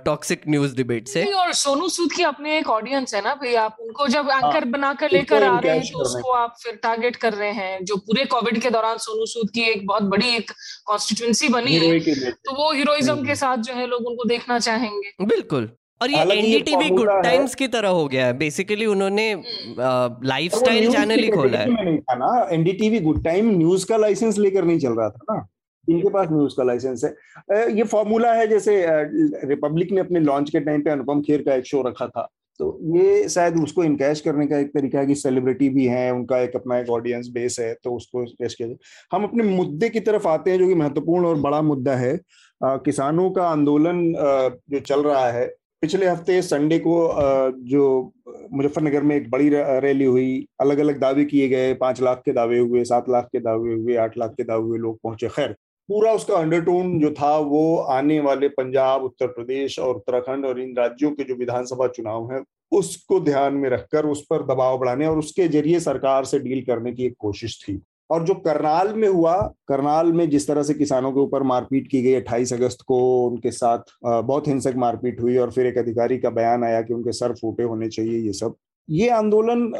टॉक्सिक 0.05 0.41
न्यूज़ 0.49 0.75
डिबेट 0.75 1.07
से। 1.07 1.23
और 1.33 1.51
सोनू 1.53 1.87
सूद 1.89 2.11
की 2.13 2.23
अपने 2.23 2.57
एक 2.57 2.69
ऑडियंस 2.69 3.13
है 3.15 3.21
ना 3.23 3.33
भाई 3.35 3.53
आप 3.55 3.77
उनको 3.79 4.07
जब 4.07 4.29
एंकर 4.29 4.45
हाँ, 4.45 4.69
बनाकर 4.71 5.11
लेकर 5.11 5.43
आ 5.43 5.57
रहे 5.59 5.73
हैं 5.73 5.91
तो 5.91 5.99
उसको 5.99 6.31
आप 6.33 6.55
फिर 6.63 6.75
टारगेट 6.83 7.15
कर 7.15 7.33
रहे 7.33 7.51
हैं 7.51 7.83
जो 7.85 7.95
पूरे 7.97 8.25
कोविड 8.25 8.61
के 8.61 8.69
दौरान 8.69 8.97
सोनू 8.97 9.25
सूद 9.25 9.49
की 9.55 9.61
एक 9.71 9.85
बहुत 9.87 10.03
बड़ी 10.13 10.29
एक 10.35 10.51
कॉन्स्टिट्यूंसी 10.85 11.49
बनी 11.49 11.75
है 11.75 11.99
तो 12.31 12.55
वो 12.55 12.71
हीरोइज्म। 12.71 13.25
के 13.25 13.35
साथ 13.35 13.57
जो 13.57 13.73
है 13.73 13.87
लोग 13.87 14.07
उनको 14.07 14.27
देखना 14.29 14.59
चाहेंगे। 14.59 15.11
बिल्कुल। 15.25 15.69
और 16.01 16.11
ये 16.11 16.17
एनडीटीवी 16.17 16.89
गुड 16.89 17.09
टाइम्स 17.23 17.55
की 17.55 17.67
तरह 17.67 17.89
हो 17.89 18.07
गया 18.07 18.25
है। 18.25 18.37
बेसिकली 18.37 18.85
उन्होंने 18.85 19.33
लाइफस्टाइल 20.25 20.91
चैनल 20.91 21.19
ही 21.19 21.29
खोला 21.29 21.59
है। 21.59 21.85
नहीं 21.85 21.97
था 21.99 22.15
ना। 22.15 22.47
एनडीटीवी 22.51 22.99
गुड 22.99 23.23
टाइम 23.23 23.49
न्यूज़ 23.57 23.85
का 23.85 23.97
लाइसेंस 23.97 24.37
लेकर 24.37 24.65
नहीं 24.65 24.79
चल 24.79 24.93
रहा 24.93 25.09
था 25.09 25.33
ना। 25.33 25.47
इनके 25.87 26.09
पास 26.09 26.27
न्यूज़ 26.31 26.55
का 26.57 26.63
लाइसेंस 26.63 27.03
है। 27.03 27.11
ये 27.77 27.83
फॉर्मूला 27.85 28.33
है 28.33 28.47
जैसे 28.47 28.83
रिपब्लिक 29.49 29.91
ने 29.91 29.99
अपने 29.99 30.19
लॉन्च 30.19 30.49
के 30.49 30.59
टाइम 30.59 30.81
पे 30.81 30.89
अनुपम 30.89 31.21
खेर 31.21 31.41
का 31.41 31.53
एक 31.53 31.65
शो 31.65 31.81
रखा 31.81 32.07
था। 32.07 32.27
तो 32.59 32.77
ये 32.95 33.27
शायद 33.29 33.57
उसको 33.59 33.83
इनकैश 33.83 34.21
करने 34.21 34.45
का 34.47 34.57
एक 34.59 34.67
तरीका 34.67 34.99
है 34.99 35.05
कि 35.05 35.15
सेलिब्रिटी 35.15 35.69
भी 35.69 35.85
है 35.85 36.11
उनका 36.13 36.39
एक 36.39 36.55
अपना 36.55 36.77
एक 36.79 36.89
ऑडियंस 36.89 37.27
बेस 37.33 37.59
है 37.59 37.73
तो 37.83 37.95
उसको 37.95 38.23
कैश 38.25 38.53
किया 38.53 38.67
जाए। 38.67 38.77
हम 39.11 39.23
अपने 39.23 39.43
मुद्दे 39.45 39.89
की 39.89 39.99
तरफ़ 39.99 40.27
आते 40.27 40.51
हैं 40.51 40.59
जो 40.59 40.67
कि 40.67 40.75
महत्वपूर्ण 40.75 41.25
और 41.25 41.35
बड़ा 41.39 41.61
मुद्दा 41.61 41.95
है। 41.95 42.13
आ, 42.61 42.75
किसानों 42.77 43.29
का 43.31 43.47
आंदोलन 43.47 44.01
जो 44.71 44.79
चल 44.79 45.03
रहा 45.03 45.29
है 45.29 45.47
पिछले 45.81 46.07
हफ़्ते 46.07 46.41
संडे 46.41 46.77
को 46.79 46.93
जो 47.67 48.11
मुजफ्फरनगर 48.53 49.03
में 49.03 49.15
एक 49.15 49.29
बड़ी 49.31 49.49
रैली 49.49 50.05
हुई 50.05 50.47
अलग 50.61 50.77
अलग 50.77 50.99
दावे 50.99 51.25
किए 51.25 51.47
गए, 51.49 51.73
पाँच 51.73 52.01
लाख 52.01 52.21
के 52.25 52.31
दावे 52.33 52.59
हुए, 52.59 52.83
सात 52.83 53.09
लाख 53.09 53.27
के 53.31 53.39
दावे 53.39 53.73
हुए, 53.73 53.95
आठ 53.95 54.17
लाख 54.17 54.31
के 54.31 54.43
दावे 54.43 54.63
हुए, 54.63 54.77
लोग 54.77 54.99
पहुँचे। 55.03 55.29
खैर, 55.29 55.55
पूरा 55.89 56.11
उसका 56.13 56.35
अंडरटोन 56.35 56.99
जो 56.99 57.11
था, 57.11 57.37
वो 57.37 57.75
आने 57.77 58.19
वाले 58.19 58.47
पंजाब, 58.49 59.03
उत्तर 59.03 59.27
प्रदेश 59.27 59.79
और 59.79 59.95
उत्तराखंड 59.95 60.45
और 60.45 60.59
इन 60.59 60.75
राज्यों 60.77 61.11
के 61.11 61.23
जो 61.23 61.35
विधानसभा 61.35 61.87
चुनाव 61.87 62.31
है, 62.33 62.41
उसको 62.71 63.19
ध्यान 63.19 63.53
में 63.53 63.69
रखकर 63.69 64.05
उस 64.05 64.25
पर 64.29 64.43
दबाव 64.45 64.77
बढ़ाने 64.79 65.07
और 65.07 65.19
उसके 65.19 65.47
ज़रिए 65.47 65.79
सरकार 65.79 66.25
से 66.25 66.39
डील 66.39 66.61
करने 66.65 66.91
की 66.91 67.05
एक 67.05 67.15
कोशिश 67.19 67.57
थी। 67.63 67.81
और 68.09 68.23
जो 68.25 68.33
करनाल 68.35 68.93
में 68.93 69.07
हुआ, 69.07 69.35
करनाल 69.67 70.11
में 70.13 70.29
जिस 70.29 70.47
तरह 70.47 70.63
से 70.63 70.73
किसानों 70.73 71.11
के 71.11 71.19
ऊपर 71.19 71.43
मारपीट 71.43 71.87
की 71.87 72.01
गई, 72.01 72.13
अट्ठाईस 72.13 72.53
अगस्त 72.53 72.81
को 72.87 72.99
उनके 73.27 73.51
साथ 73.51 73.93
बहुत 74.05 74.47
हिंसक 74.47 74.73
मारपीट 74.77 75.21
हुई 75.21 75.37
और 75.37 75.51
फिर 75.51 75.65
एक 75.67 75.77
अधिकारी 75.77 76.17
का 76.17 76.29
बयान 76.31 76.63
आया 76.63 76.81
कि 76.81 76.93
उनके 76.93 77.11
सर 77.13 77.33
फूटे 77.33 77.63
होने 77.63 77.89
चाहिए, 77.89 78.19
ये 78.19 78.33
सब। 78.33 78.55
ये 78.89 79.09
आंदोलन 79.11 79.71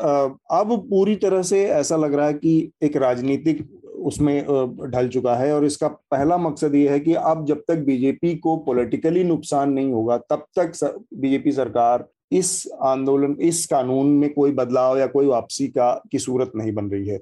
अब 0.51 0.77
पूरी 0.89 1.15
तरह 1.17 1.41
से 1.43 1.63
ऐसा 1.65 1.95
लग 1.97 2.13
रहा 2.13 2.25
है 2.27 2.33
कि 2.35 2.71
एक 2.83 2.97
राजनीतिक 2.97 3.67
उसमें 3.99 4.43
ढल 4.91 5.07
चुका 5.07 5.35
है 5.35 5.53
और 5.53 5.65
इसका 5.65 5.87
पहला 5.87 6.37
मकसद 6.37 6.75
ये 6.75 6.89
है 6.89 6.99
कि 6.99 7.13
अब 7.13 7.45
जब 7.45 7.63
तक 7.67 7.77
बीजेपी 7.85 8.35
को 8.35 8.55
पॉलिटिकली 8.57 9.23
नुकसान 9.23 9.71
नहीं 9.73 9.91
होगा, 9.91 10.17
तब 10.19 10.45
तक 10.59 11.03
बीजेपी 11.13 11.51
सरकार 11.51 12.07
इस 12.31 12.67
आंदोलन, 12.81 13.35
इस 13.41 13.65
कानून 13.65 14.07
में 14.09 14.33
कोई 14.33 14.51
बदलाव 14.51 14.97
या 14.97 15.07
कोई 15.07 15.25
वापसी 15.27 15.67
का, 15.67 15.91
की 16.11 16.19
सूरत 16.19 16.51
नहीं 16.55 16.73
बन 16.73 16.85
रही 16.85 17.07
है। 17.07 17.19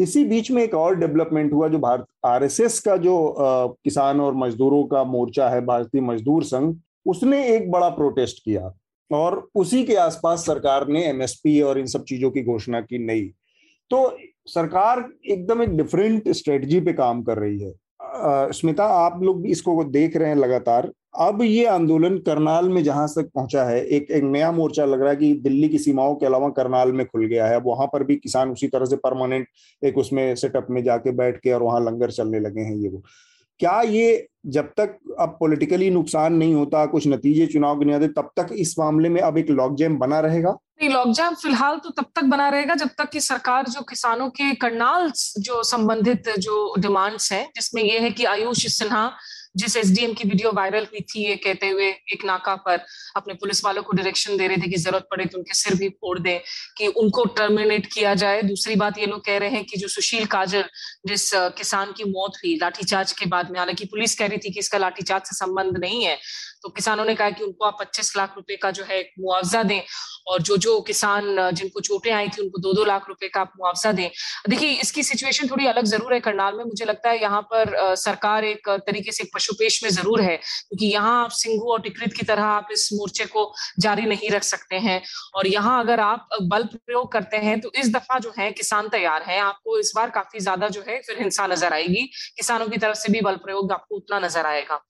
इसी 0.00 0.24
बीच 0.24 0.50
में 0.50 0.62
एक 0.62 0.74
और 0.74 0.96
डेवलपमेंट 0.96 1.52
हुआ 1.52 1.68
जो 1.68 1.78
भारत 1.78 2.06
आरएसएस 2.24 2.80
का 2.80 2.96
जो 2.96 3.28
आ, 3.28 3.66
किसान 3.66 4.20
और 4.20 4.34
मजदूरों 4.34 4.84
का 4.84 5.04
मोर्चा 5.04 5.48
है 5.48 5.64
भारतीय 5.64 6.00
मजदूर 6.00 6.44
संघ 6.44 6.76
उसने 7.06 7.46
एक 7.48 7.70
बड़ा 7.70 7.88
प्रोटेस्ट 7.88 8.44
किया 8.44 8.72
और 9.12 9.48
उसी 9.54 9.84
के 9.84 9.94
आसपास 9.94 10.46
सरकार 10.46 10.88
ने 10.88 11.04
एमएसपी 11.04 11.60
और 11.60 11.78
इन 11.78 11.86
सब 11.86 12.04
चीज़ों 12.04 12.30
की 12.30 12.42
घोषणा 12.42 12.80
की 12.80 12.98
नई। 12.98 13.24
तो 13.90 14.18
सरकार 14.46 15.04
एकदम 15.30 15.62
एक 15.62 15.76
डिफरेंट 15.76 16.28
स्ट्रेटजी 16.28 16.80
पे 16.80 16.92
काम 16.92 17.22
कर 17.22 17.38
रही 17.38 17.58
है। 17.58 17.72
स्मिता, 18.52 18.84
आप 18.84 19.22
लोग 19.22 19.42
भी 19.42 19.50
इसको 19.50 19.82
देख 19.84 20.16
रहे 20.16 20.28
हैं 20.28 20.36
लगातार। 20.36 20.90
अब 21.20 21.42
ये 21.42 21.64
आंदोलन 21.66 22.16
करनाल 22.18 22.68
में 22.68 22.82
जहाँ 22.84 23.06
तक 23.08 23.30
पहुँचा 23.34 23.64
है, 23.64 23.80
एक 23.80 24.10
एक 24.10 24.22
नया 24.24 24.50
मोर्चा 24.52 24.84
लग 24.84 25.00
रहा 25.00 25.10
है 25.10 25.16
कि 25.16 25.32
दिल्ली 25.42 25.68
की 25.68 25.78
सीमाओं 25.78 26.14
के 26.14 26.26
अलावा 26.26 26.48
करनाल 26.48 26.92
में 26.92 27.04
खुल 27.06 27.26
गया 27.26 27.46
है। 27.46 27.58
वहाँ 27.60 27.86
पर 27.86 28.04
भी 28.04 28.16
किसान 28.16 28.50
उसी 28.50 28.68
तरह 28.68 28.84
से 28.84 28.96
परमानेंट 28.96 29.46
एक 29.82 29.98
उसमें 29.98 30.34
सेटअप 30.36 30.66
में 30.70 30.82
जाके 30.84 31.10
बैठ 31.12 31.36
के 31.36 31.52
और 31.52 31.62
वहाँ 31.62 31.80
लंगर 31.80 32.10
चलने 32.10 32.40
लगे 32.40 32.60
हैं 32.60 32.76
ये 32.76 32.88
वो। 32.88 33.02
क्या 33.60 33.80
ये 33.82 34.26
जब 34.46 34.68
तक 34.76 34.98
अब 35.20 35.36
पॉलिटिकली 35.40 35.90
नुकसान 35.90 36.34
नहीं 36.34 36.54
होता, 36.54 36.84
कुछ 36.86 37.06
नतीजे 37.06 37.46
चुनाव 37.46 37.78
के 37.78 37.84
नहीं 37.84 37.96
आते, 37.96 38.08
तब 38.08 38.30
तक 38.36 38.52
इस 38.52 38.78
मामले 38.78 39.08
में 39.08 39.20
अब 39.20 39.38
एक 39.38 39.50
लॉक 39.50 39.74
जैम 39.76 39.96
बना 39.98 40.20
रहेगा? 40.20 40.50
नहीं 40.80 40.90
लॉकजैम 40.90 41.34
फ़िलहाल 41.34 41.78
तो 41.78 41.90
तब 41.90 42.06
तक 42.16 42.24
बना 42.24 42.48
रहेगा 42.48 42.74
जब 42.74 42.88
तक 42.98 43.08
कि 43.10 43.20
सरकार 43.20 43.68
जो 43.68 43.80
किसानों 43.82 44.28
के 44.30 44.54
करनाल 44.54 45.10
जो 45.38 45.62
संबंधित 45.62 46.28
जो 46.38 46.74
डिमांड्स 46.78 47.32
हैं, 47.32 47.48
जिसमें 47.56 47.82
यह 47.82 48.02
है 48.02 48.10
कि 48.10 48.24
आयुष 48.24 48.66
सिन्हा 48.72 49.10
जिस 49.54 49.76
एसडीएम 49.76 50.12
की 50.14 50.28
वीडियो 50.28 50.52
वायरल 50.52 50.84
हुई 50.84 51.00
थी, 51.02 51.24
ये 51.24 51.36
कहते 51.38 51.68
हुए 51.68 51.88
एक 52.12 52.24
नाका 52.24 52.54
पर 52.58 52.84
अपने 53.16 53.34
पुलिस 53.34 53.64
वालों 53.64 53.82
को 53.82 53.96
डायरेक्शन 53.96 54.36
दे 54.36 54.46
रहे 54.46 54.56
थे 54.56 54.68
कि 54.68 54.76
ज़रूरत 54.78 55.06
पड़े 55.10 55.24
तो 55.24 55.38
उनके 55.38 55.54
सिर 55.54 55.74
भी 55.74 55.88
फोड़ 55.90 56.18
दे, 56.18 56.36
कि 56.78 56.86
उनको 56.88 57.24
टर्मिनेट 57.36 57.86
किया 57.92 58.14
जाए। 58.16 58.42
दूसरी 58.44 58.76
बात 58.76 58.98
ये 58.98 59.06
लोग 59.06 59.24
कह 59.26 59.38
रहे 59.38 59.50
हैं 59.50 59.64
कि 59.64 59.78
जो 59.78 59.88
सुशील 59.88 60.26
काजल, 60.28 60.64
जिस 61.06 61.30
किसान 61.34 61.92
की 61.92 62.04
मौत 62.06 62.36
हुई, 62.36 62.56
लाठीचार्ज 62.62 63.12
के 63.12 63.26
बाद 63.28 63.50
में, 63.50 63.58
हालाँकि 63.58 63.84
पुलिस 63.86 64.18
कह 64.18 64.26
रही 64.26 64.38
थी 64.38 64.52
कि 64.52 64.60
इसका 64.60 64.78
लाठीचार्ज 64.78 65.24
से 65.24 65.36
संबंध 65.36 65.78
नहीं 65.78 66.04
है 66.04 66.18
तो 66.62 66.68
किसानों 66.70 67.04
ने 67.04 67.14
कहा 67.14 67.30
कि 67.30 67.44
उनको 67.44 67.64
आप 67.64 67.76
पच्चीस 67.80 68.16
लाख 68.16 68.32
रुपए 68.36 68.56
का 68.56 68.70
जो 68.70 68.84
है 68.84 69.00
मुआवजा 69.18 69.62
दें 69.62 69.80
और 70.28 70.42
जो 70.42 70.56
जो 70.58 70.80
किसान 70.80 71.50
जिनको 71.52 71.80
चोटें 71.80 72.10
आई 72.12 72.28
थी, 72.28 72.42
उनको 72.42 72.58
दो 72.60 72.72
दो 72.74 72.84
लाख 72.84 73.04
रुपए 73.08 73.28
का 73.28 73.40
आप 73.40 73.52
मुआवजा 73.58 73.92
दें। 73.92 74.10
देखिए, 74.48 74.70
इसकी 74.72 75.02
सिचुएशन 75.02 75.48
थोड़ी 75.48 75.66
अलग 75.66 75.84
ज़रूर 75.86 76.14
है 76.14 76.20
करनाल 76.20 76.56
में। 76.56 76.64
मुझे 76.64 76.84
लगता 76.84 77.10
है 77.10 77.20
यहाँ 77.20 77.40
पर 77.52 77.94
सरकार 77.96 78.44
एक 78.44 78.68
तरीके 78.68 79.12
से 79.12 79.24
पशुपेश 79.38 79.82
में 79.84 79.90
ज़रूर 79.92 80.20
है, 80.22 80.36
क्योंकि 80.36 80.86
यहाँ 80.88 81.22
आप 81.24 81.30
सिंगू 81.32 81.72
और 81.72 81.80
टिकरित 81.82 82.12
की 82.14 82.26
तरह 82.26 82.42
आप 82.44 82.68
इस 82.72 82.88
मोर्चे 82.92 83.24
को 83.26 83.52
जारी 83.80 84.02
नहीं 84.04 84.30
रख 84.30 84.42
सकते 84.44 84.76
हैं। 84.78 85.00
और 85.34 85.46
यहाँ 85.48 85.78
अगर 85.80 86.00
आप 86.02 86.28
बल 86.44 86.64
प्रयोग 86.66 87.10
करते 87.12 87.36
हैं 87.38 87.58
तो 87.60 87.70
इस 87.76 87.92
दफ़ा 87.92 88.18
जो 88.18 88.32
है 88.38 88.50
किसान 88.52 88.88
तैयार 88.88 89.22
है। 89.22 89.38
आपको 89.40 89.78
इस 89.78 89.92
बार 89.96 90.10
काफ़ी 90.10 90.40
ज़्यादा 90.40 90.68
जो 90.68 90.82
है 90.88 91.00
फिर 91.02 91.18
हिंसा 91.18 91.46
नज़र 91.46 91.72
आएगी। 91.74 92.02
किसानों 92.36 92.68
की 92.68 92.78
तरफ़ 92.78 92.96
से 92.98 93.12
भी 93.12 93.20
बल 93.20 93.36
प्रयोग 93.38 93.72
आपको 93.72 93.96
उतना 93.96 94.18
नज़र 94.20 94.46
आएगा। 94.46 94.80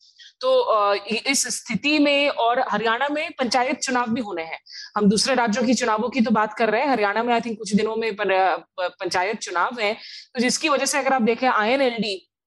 तो 0.41 0.95
इस 1.27 1.47
स्थिति 1.55 1.99
में 1.99 2.29
और 2.31 2.59
हरियाणा 2.69 3.09
में 3.09 3.31
पंचायत 3.39 3.79
चुनाव 3.81 4.11
भी 4.11 4.21
होने 4.21 4.43
हैं। 4.45 4.59
हम 4.97 5.09
दूसरे 5.09 5.35
राज्यों 5.35 5.65
की 5.65 5.75
चुनावों 5.75 6.09
की 6.09 6.21
तो 6.21 6.31
बात 6.31 6.55
कर 6.55 6.71
रहे 6.71 6.81
हैं। 6.81 6.89
हरियाणा 6.89 7.23
में 7.23 7.33
आई 7.35 7.41
थिंक 7.41 7.59
कुछ 7.59 7.75
दिनों 7.75 7.97
में 7.97 8.15
पंचायत 8.21 9.39
चुनाव 9.41 9.81
है। 9.81 9.93
तो 9.95 10.41
जिसकी 10.41 10.69
वजह 10.69 10.87
से 10.87 10.99
अगर 10.99 11.13
आप 11.13 11.23
देखें 11.25 11.49
आई 11.49 11.77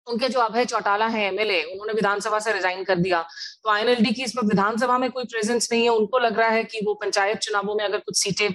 उनके 0.07 0.29
जो 0.29 0.39
अभय 0.39 0.65
चौटाला 0.65 1.07
है 1.07 1.25
एमएलए 1.27 1.61
उन्होंने 1.63 1.93
विधानसभा 1.93 2.39
से 2.39 2.53
रिजाइन 2.53 2.83
कर 2.83 2.95
दिया। 2.95 3.21
तो 3.63 3.69
आईएनएलडी 3.69 4.11
की 4.11 4.23
इस 4.23 4.35
वक्त 4.37 4.47
विधानसभा 4.47 4.97
में 4.97 5.09
कोई 5.11 5.23
प्रेजेंस 5.23 5.69
नहीं 5.71 5.83
है। 5.83 5.89
उनको 5.89 6.19
लग 6.19 6.39
रहा 6.39 6.49
है 6.49 6.63
कि 6.63 6.79
वो 6.85 6.93
पंचायत 6.93 7.37
चुनावों 7.37 7.75
में 7.75 7.85
अगर 7.85 7.97
कुछ 7.97 8.17
सीटें 8.17 8.49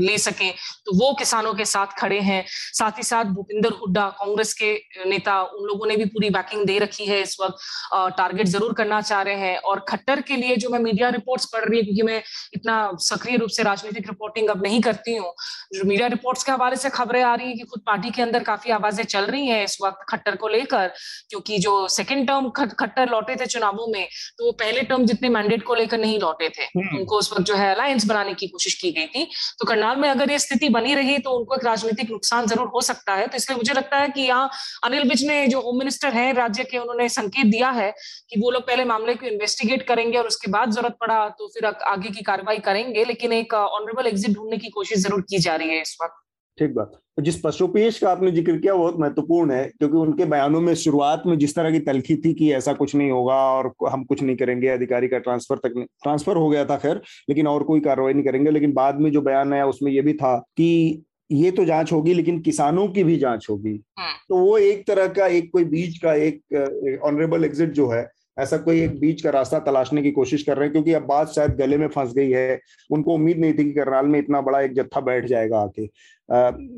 ले 0.00 0.16
सकें। 0.18 0.50
तो 0.86 0.94
वो 0.96 1.12
किसानों 1.14 1.54
के 1.54 1.64
साथ 1.66 1.98
खड़े 1.98 2.20
हैं। 2.22 2.44
साथ 2.48 2.98
ही 2.98 3.02
साथ 3.04 3.24
भूपिंदर 3.34 3.72
हुड्डा 3.74 4.08
कांग्रेस 4.18 4.52
के 4.54 4.72
नेता 5.06 5.40
उन 5.42 5.66
लोगों 5.66 5.86
ने 5.86 5.96
भी 5.96 6.04
पूरी 6.06 6.30
बैकिंग 6.30 6.64
दे 6.66 6.78
रखी 6.78 7.06
है 7.06 7.20
इस 7.22 7.36
वक्त। 7.40 8.16
टारगेट 8.16 8.46
ज़रूर 8.48 8.72
करना 8.74 9.00
चाह 9.02 9.22
रहे 9.22 9.36
हैं। 9.36 9.56
और 9.58 9.84
खट्टर 9.88 10.20
के 10.22 10.36
लिए 10.36 10.56
जो 10.56 10.70
मैं 10.70 10.78
मीडिया 10.80 11.08
रिपोर्ट्स 11.10 11.46
पढ़ 11.52 11.64
रही 11.64 11.78
हूँ 11.78 11.84
क्योंकि 11.86 12.02
मैं 12.02 12.22
इतना 12.54 12.76
सक्रिय 13.02 13.36
रूप 13.36 13.50
से 13.50 13.62
राजनीतिक 13.62 14.08
रिपोर्टिंग 14.08 14.48
अब 14.50 14.62
नहीं 14.62 14.80
करती 14.82 15.16
हूँ 15.16 15.32
जो 15.74 15.84
मीडिया 15.84 16.06
रिपोर्ट्स 16.08 16.44
के 16.44 16.52
हवाले 16.52 16.76
से 16.76 16.90
खबरें 16.90 17.22
आ 17.22 17.34
रही 17.34 17.48
है 17.48 17.54
कि 17.54 17.64
खुद 17.64 17.82
पार्टी 17.86 18.10
के 18.10 18.22
अंदर 18.22 18.42
काफ़ी 18.44 18.70
आवाज़ें 18.72 19.04
चल 19.06 19.24
रही 19.26 19.46
हैं 19.46 19.62
इस 19.64 19.78
वक्त 19.82 20.04
खट्टर 20.10 20.36
को 20.36 20.48
लेकर 20.48 20.88
क्योंकि 21.30 21.58
जो 21.58 21.76
सेकेंड 21.90 22.26
टर्म 22.28 22.48
खट्टर 22.50 23.10
लौटे 23.10 23.36
थे 23.36 23.46
चुनावों 23.46 23.86
में 23.92 24.06
तो 24.38 24.44
वो 24.44 24.52
पहले 24.54 24.82
टर्म 24.84 25.04
जितने 25.06 25.28
मैंडेट 25.30 25.62
को 25.62 25.74
लेकर 25.74 25.98
नहीं 25.98 26.18
लौटे 26.20 26.48
थे। 26.48 26.62
हम्म। 26.64 26.96
उनको 26.98 27.18
उस 27.18 27.32
वक्त 27.32 27.42
जो 27.42 27.54
है 27.54 27.74
अलायंस 27.74 28.04
बनाने 28.06 28.34
की 28.34 28.46
कोशिश 28.48 28.74
की 28.74 28.90
गई 28.92 29.06
थी। 29.06 29.24
तो 29.58 29.66
करनाल 29.66 29.96
में 29.96 30.08
अगर 30.08 30.30
ये 30.30 30.38
स्थिति 30.38 30.68
बनी 30.70 30.94
रही 30.94 31.18
तो 31.20 31.30
उनको 31.32 31.54
एक 31.54 31.64
राजनीतिक 31.64 32.10
नुकसान 32.10 32.46
ज़रूर 32.46 32.66
हो 32.68 32.80
सकता 32.82 33.14
है। 33.14 33.26
तो 33.26 33.36
इसलिए 33.36 33.56
मुझे 33.56 33.72
लगता 33.74 33.98
है 33.98 34.08
कि 34.08 34.20
यहाँ 34.22 34.50
अनिल 34.84 35.08
विज 35.08 35.26
ने 35.26 35.46
जो 35.48 35.60
होम 35.60 35.78
मिनिस्टर 35.78 36.12
है 36.12 36.32
राज्य 36.34 36.64
के, 36.64 36.78
उन्होंने 36.78 37.08
संकेत 37.10 37.46
दिया 37.48 37.70
है 37.72 37.90
कि 38.30 38.40
वो 38.40 38.50
लोग 38.50 38.62
पहले 38.64 38.84
मामले 38.86 39.14
को 39.14 39.26
इन्वेस्टिगेट 39.26 39.86
करेंगे 39.88 40.18
और 40.18 40.26
उसके 40.26 40.50
बाद 40.50 40.70
ज़रूरत 40.72 40.96
पड़ा 41.00 41.28
तो 41.30 41.48
फिर 41.48 41.66
आगे 41.66 42.10
की 42.10 42.22
कार्रवाई 42.24 42.58
करेंगे, 42.60 43.04
लेकिन 43.04 43.32
एक 43.34 43.54
ऑनरेबल 43.54 44.06
एग्जिट 44.06 44.30
ढूँढने 44.32 44.58
की 44.58 44.70
कोशिश 44.70 44.98
ज़रूर 44.98 45.20
की 45.30 45.38
जा 45.40 45.56
रही 45.56 45.70
है 45.70 45.80
इस 45.82 45.96
वक्त। 46.02 46.22
ठीक 46.58 46.74
बात। 46.74 47.00
जिस 47.18 47.40
पशुपेश 47.40 47.98
का 47.98 48.10
आपने 48.10 48.30
ज़िक्र 48.30 48.56
किया 48.58 48.74
बहुत 48.74 48.98
महत्वपूर्ण 48.98 49.52
है 49.52 49.64
क्योंकि 49.68 49.96
उनके 49.96 50.24
बयानों 50.24 50.60
में 50.60 50.74
शुरुआत 50.74 51.22
में 51.26 51.36
जिस 51.38 51.54
तरह 51.54 51.70
की 51.70 51.78
तलखी 51.78 52.16
थी 52.16 52.32
कि 52.34 52.50
ऐसा 52.52 52.72
कुछ 52.72 52.94
नहीं 52.94 53.10
होगा 53.10 53.34
और 53.34 53.72
हम 53.88 54.04
कुछ 54.04 54.22
नहीं 54.22 54.36
करेंगे 54.36 54.68
अधिकारी 54.68 55.08
का 55.08 55.18
ट्रांसफ़र 55.18 55.58
तक 55.58 55.74
ट्रांसफ़र 56.02 56.36
हो 56.36 56.48
गया 56.48 56.64
था 56.64 56.76
खैर 56.76 57.00
लेकिन 57.28 57.46
और 57.46 57.62
कोई 57.62 57.80
कार्रवाई 57.80 58.14
नहीं 58.14 58.24
करेंगे 58.24 58.50
लेकिन 58.50 58.72
बाद 58.72 59.00
में 59.00 59.10
जो 59.12 59.20
बयान 59.20 59.52
आया 59.52 59.66
उसमें 59.66 59.92
यह 59.92 60.02
भी 60.02 60.12
था 60.12 60.36
कि 60.56 61.04
ये 61.30 61.50
तो 61.50 61.64
जाँच 61.64 61.92
होगी 61.92 62.14
लेकिन 62.14 62.40
किसानों 62.40 62.88
की 62.88 63.04
भी 63.04 63.16
जाँच 63.16 63.46
होगी 63.50 63.80
हाँ। 63.98 64.12
तो 64.28 64.36
वो 64.36 64.58
एक 64.58 64.86
तरह 64.86 65.06
का 65.08 65.26
एक 65.26 65.50
कोई 65.52 65.64
बीच 65.64 65.98
का 65.98 66.14
एक 66.14 67.00
ऑनरेबल 67.04 67.44
एग्जिट 67.44 67.72
जो 67.72 67.88
है 67.88 68.02
ऐसा 68.38 68.56
कोई 68.56 68.80
एक 68.82 68.98
बीच 69.00 69.22
का 69.22 69.30
रास्ता 69.30 69.58
तलाशने 69.58 70.02
की 70.02 70.10
कोशिश 70.10 70.42
कर 70.42 70.56
रहे 70.56 70.64
हैं, 70.64 70.72
क्योंकि 70.72 70.92
अब 70.92 71.02
बात 71.02 71.28
शायद 71.28 71.56
गले 71.56 71.76
में 71.76 71.88
फंस 71.88 72.12
गई 72.14 72.30
है। 72.30 72.60
उनको 72.90 73.14
उम्मीद 73.14 73.38
नहीं 73.38 73.52
थी 73.52 73.64
कि 73.64 73.72
करनाल 73.72 74.06
में 74.06 74.18
इतना 74.18 74.40
बड़ा 74.40 74.60
एक 74.60 74.74
जत्था 74.74 75.00
बैठ 75.00 75.26
जाएगा 75.26 75.58
आके। 75.58 75.88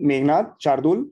मेघनाथ, 0.06 0.44
शार्दुल? 0.64 1.10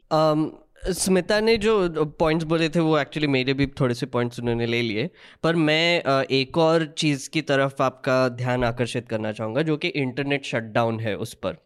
स्मिता 0.93 1.39
ने 1.41 1.57
जो 1.57 2.05
पॉइंट्स 2.19 2.45
बोले 2.45 2.69
थे, 2.69 2.81
वो 2.81 2.99
एक्चुअली 2.99 3.27
मेरे 3.27 3.53
भी 3.55 3.67
थोड़े 3.81 3.95
से 3.95 4.07
पॉइंट्स 4.07 4.41
उन्होंने 4.41 4.67
ले 4.67 4.81
लिए। 4.83 5.09
पर 5.43 5.57
मैं 5.57 6.25
एक 6.31 6.59
और 6.59 6.85
चीज़ 6.99 7.29
की 7.31 7.43
तरफ़ 7.43 7.83
आपका 7.83 8.29
ध्यान 8.29 8.65
आकर्षित 8.65 9.09
करना 9.09 9.33
चाहूँगा, 9.33 9.63
जो 9.63 9.77
कि 9.77 9.89
इंटरनेट 9.89 10.45
शटडाउन 10.45 11.01
है 11.01 11.17
उस 11.17 11.35
पर। 11.35 11.57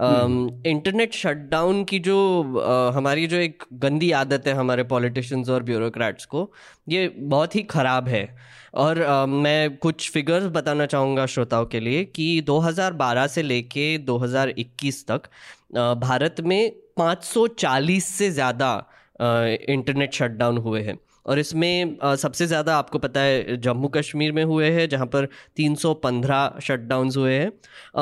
इंटरनेट 0.00 1.10
um, 1.10 1.16
शटडाउन 1.16 1.84
की 1.84 1.98
जो 1.98 2.16
uh, 2.42 2.96
हमारी 2.96 3.26
जो 3.26 3.36
एक 3.36 3.62
गंदी 3.72 4.10
आदत 4.12 4.46
है 4.46 4.54
हमारे 4.54 4.82
पॉलिटिशियंस 4.82 5.48
और 5.48 5.62
ब्यूरोक्रेट्स 5.62 6.24
को 6.24 6.52
ये 6.88 7.14
बहुत 7.18 7.56
ही 7.56 7.62
ख़राब 7.62 8.08
है। 8.08 8.36
और 8.74 8.98
uh, 8.98 9.28
मैं 9.28 9.76
कुछ 9.76 10.10
फिगर्स 10.10 10.44
बताना 10.44 10.86
चाहूँगा 10.86 11.26
श्रोताओं 11.26 11.66
के 11.66 11.80
लिए 11.80 12.04
कि 12.04 12.42
2012 12.42 13.28
से 13.28 13.42
लेके 13.42 13.98
2021 13.98 15.02
तक 15.08 15.20
uh, 15.22 15.94
भारत 16.02 16.36
में 16.40 16.72
540 17.00 18.00
से 18.00 18.30
ज़्यादा 18.30 18.90
इंटरनेट 19.68 20.14
शटडाउन 20.14 20.58
हुए 20.58 20.82
हैं। 20.82 20.98
और 21.26 21.38
इसमें 21.38 21.96
सबसे 22.16 22.46
ज़्यादा 22.46 22.76
आपको 22.76 22.98
पता 22.98 23.20
है 23.20 23.56
जम्मू 23.58 23.88
कश्मीर 23.88 24.32
में 24.32 24.42
हुए 24.44 24.70
हैं 24.70 24.88
जहाँ 24.88 25.06
पर 25.06 25.28
315 25.56 26.60
शटडाउन्स 26.62 27.16
हुए 27.16 27.34
हैं। 27.34 27.50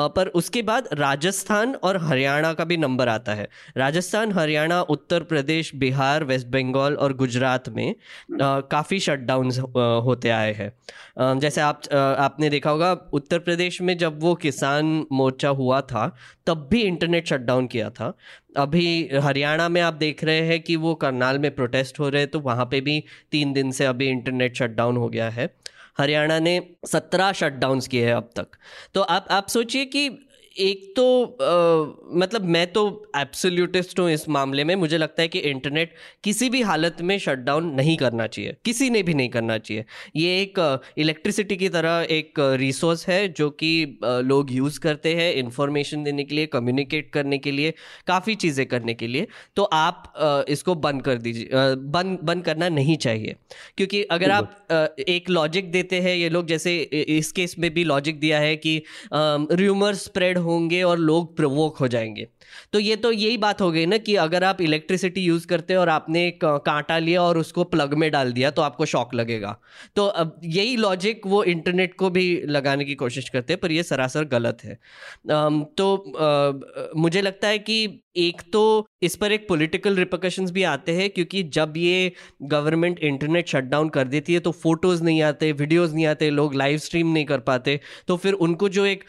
पर 0.09 0.27
उसके 0.35 0.61
बाद 0.61 0.89
राजस्थान 0.95 1.75
और 1.75 1.97
हरियाणा 2.03 2.53
का 2.53 2.65
भी 2.65 2.77
नंबर 2.77 3.07
आता 3.09 3.33
है। 3.33 3.47
राजस्थान 3.77 4.31
हरियाणा 4.31 4.81
उत्तर 4.89 5.23
प्रदेश 5.25 5.71
बिहार 5.75 6.23
वेस्ट 6.23 6.47
बंगाल 6.47 6.95
और 6.95 7.13
गुजरात 7.15 7.69
में 7.69 7.95
काफ़ी 8.31 8.99
शटडाउन्स 8.99 9.59
होते 9.59 10.29
आए 10.31 10.53
हैं। 10.53 11.39
जैसे 11.39 11.61
आप 11.61 11.81
आपने 11.93 12.49
देखा 12.49 12.69
होगा 12.69 12.91
उत्तर 13.13 13.39
प्रदेश 13.39 13.81
में 13.81 13.97
जब 13.97 14.21
वो 14.21 14.33
किसान 14.37 15.05
मोर्चा 15.11 15.49
हुआ 15.51 15.81
था 15.83 16.07
तब 16.47 16.67
भी 16.71 16.81
इंटरनेट 16.83 17.27
शटडाउन 17.27 17.67
किया 17.67 17.89
था। 17.89 18.13
अभी 18.57 19.09
हरियाणा 19.23 19.69
में 19.69 19.81
आप 19.81 19.93
देख 19.93 20.23
रहे 20.23 20.41
हैं 20.41 20.59
कि 20.61 20.75
वो 20.75 20.95
करनाल 20.95 21.39
में 21.39 21.55
प्रोटेस्ट 21.55 21.99
हो 21.99 22.09
रहे 22.09 22.21
हैं 22.21 22.31
तो 22.31 22.39
वहाँ 22.39 22.65
पे 22.65 22.81
भी 22.81 23.03
तीन 23.31 23.53
दिन 23.53 23.71
से 23.71 23.85
अभी 23.85 24.07
इंटरनेट 24.07 24.55
शटडाउन 24.55 24.97
हो 24.97 25.09
गया 25.09 25.29
है। 25.29 25.49
हरियाणा 25.97 26.39
ने 26.39 26.59
सत्रह 26.85 27.31
शटडाउन्स 27.31 27.87
किए 27.87 28.05
हैं 28.05 28.13
अब 28.13 28.29
तक। 28.35 28.47
तो 28.93 29.01
आप 29.01 29.27
आप 29.31 29.47
सोचिए 29.47 29.85
कि 29.85 30.24
एक 30.55 30.93
तो 30.95 31.23
आ, 31.23 32.17
मतलब 32.19 32.43
मैं 32.45 32.65
तो 32.73 32.81
एब्सोल्यूटिस्ट 33.17 33.99
हूँ 33.99 34.09
इस 34.11 34.27
मामले 34.29 34.63
में। 34.63 34.73
मुझे 34.75 34.97
लगता 34.97 35.21
है 35.21 35.27
कि 35.27 35.39
इंटरनेट 35.39 35.93
किसी 36.23 36.49
भी 36.49 36.61
हालत 36.61 36.97
में 37.01 37.17
शटडाउन 37.19 37.65
नहीं 37.75 37.95
करना 37.97 38.27
चाहिए। 38.27 38.55
किसी 38.65 38.89
ने 38.89 39.01
भी 39.03 39.13
नहीं 39.13 39.29
करना 39.29 39.57
चाहिए। 39.57 39.85
ये 40.15 40.41
एक 40.41 40.59
इलेक्ट्रिसिटी 40.97 41.55
की 41.57 41.69
तरह 41.69 42.05
एक 42.09 42.39
रिसोर्स 42.59 43.07
है 43.07 43.27
जो 43.29 43.49
कि 43.49 43.99
लोग 44.03 44.51
यूज़ 44.51 44.79
करते 44.79 45.13
हैं 45.15 45.33
इंफॉर्मेशन 45.33 46.03
देने 46.03 46.23
के 46.23 46.35
लिए 46.35 46.45
कम्युनिकेट 46.45 47.09
करने 47.13 47.37
के 47.37 47.51
लिए 47.51 47.73
काफ़ी 48.07 48.35
चीज़ें 48.35 48.65
करने 48.65 48.93
के 48.93 49.07
लिए। 49.07 49.27
तो 49.55 49.63
आप 49.63 50.13
आ, 50.17 50.41
इसको 50.49 50.75
बंद 50.77 51.01
कर 51.01 51.17
दीजिए 51.17 51.49
बंद 51.95 52.19
बंद 52.23 52.45
करना 52.45 52.69
नहीं 52.69 52.97
चाहिए। 52.97 53.35
क्योंकि 53.77 54.03
अगर 54.11 54.31
आप 54.31 54.55
आ, 54.71 54.85
एक 55.09 55.29
लॉजिक 55.29 55.71
देते 55.71 55.99
हैं 56.01 56.15
ये 56.15 56.29
लोग 56.29 56.47
जैसे 56.47 56.77
इस 57.17 57.31
केस 57.31 57.55
में 57.59 57.73
भी 57.73 57.83
लॉजिक 57.83 58.19
दिया 58.19 58.39
है 58.39 58.55
कि 58.55 58.81
र्यूमर 59.13 59.93
स्प्रेड 59.95 60.37
होंगे 60.45 60.81
और 60.83 60.97
लोग 60.99 61.35
प्रवोक 61.37 61.77
हो 61.77 61.87
जाएँगे। 61.87 62.27
तो 62.73 62.79
ये 62.79 62.95
तो 62.95 63.11
यही 63.11 63.37
बात 63.37 63.61
हो 63.61 63.71
गई 63.71 63.85
ना 63.85 63.97
कि 63.99 64.15
अगर 64.17 64.43
आप 64.43 64.61
इलेक्ट्रिसिटी 64.61 65.21
यूज़ 65.21 65.47
करते 65.47 65.73
हैं 65.73 65.79
और 65.79 65.89
आपने 65.89 66.25
एक 66.27 66.45
कांटा 66.65 66.97
लिया 66.99 67.21
और 67.23 67.37
उसको 67.37 67.63
प्लग 67.65 67.93
में 67.93 68.09
डाल 68.11 68.31
दिया 68.33 68.51
तो 68.51 68.61
आपको 68.61 68.85
शॉक 68.85 69.13
लगेगा। 69.15 69.55
तो 69.95 70.05
अब 70.05 70.39
यही 70.43 70.75
लॉजिक 70.77 71.21
वो 71.27 71.43
इंटरनेट 71.45 71.93
को 71.95 72.09
भी 72.09 72.25
लगाने 72.47 72.85
की 72.85 72.95
कोशिश 72.95 73.29
करते 73.29 73.53
हैं, 73.53 73.59
पर 73.59 73.71
ये 73.71 73.83
सरासर 73.83 74.23
गलत 74.27 74.63
है। 74.63 74.79
तो 75.27 76.93
मुझे 76.97 77.21
लगता 77.21 77.47
है 77.47 77.59
कि 77.59 78.01
एक 78.17 78.41
तो 78.53 78.63
इस 79.03 79.15
पर 79.15 79.31
एक 79.31 79.47
पॉलिटिकल 79.49 79.95
रिपोकशंस 79.95 80.51
भी 80.51 80.63
आते 80.65 80.91
हैं, 80.91 81.09
क्योंकि 81.09 81.43
जब 81.53 81.73
ये 81.77 82.11
गवर्नमेंट 82.43 82.99
इंटरनेट 83.01 83.47
शटडाउन 83.47 83.89
कर 83.89 84.07
देती 84.07 84.33
है 84.33 84.39
तो 84.39 84.51
फ़ोटोज़ 84.53 85.03
नहीं 85.03 85.21
आते 85.23 85.51
वीडियोज़ 85.53 85.93
नहीं 85.95 86.05
आते, 86.05 86.29
लोग 86.29 86.55
लाइव 86.55 86.77
स्ट्रीम 86.79 87.11
नहीं 87.13 87.25
कर 87.25 87.39
पाते। 87.41 87.79
तो 88.07 88.17
फिर 88.17 88.33
उनको 88.35 88.69
जो 88.69 88.85
एक 88.85 89.03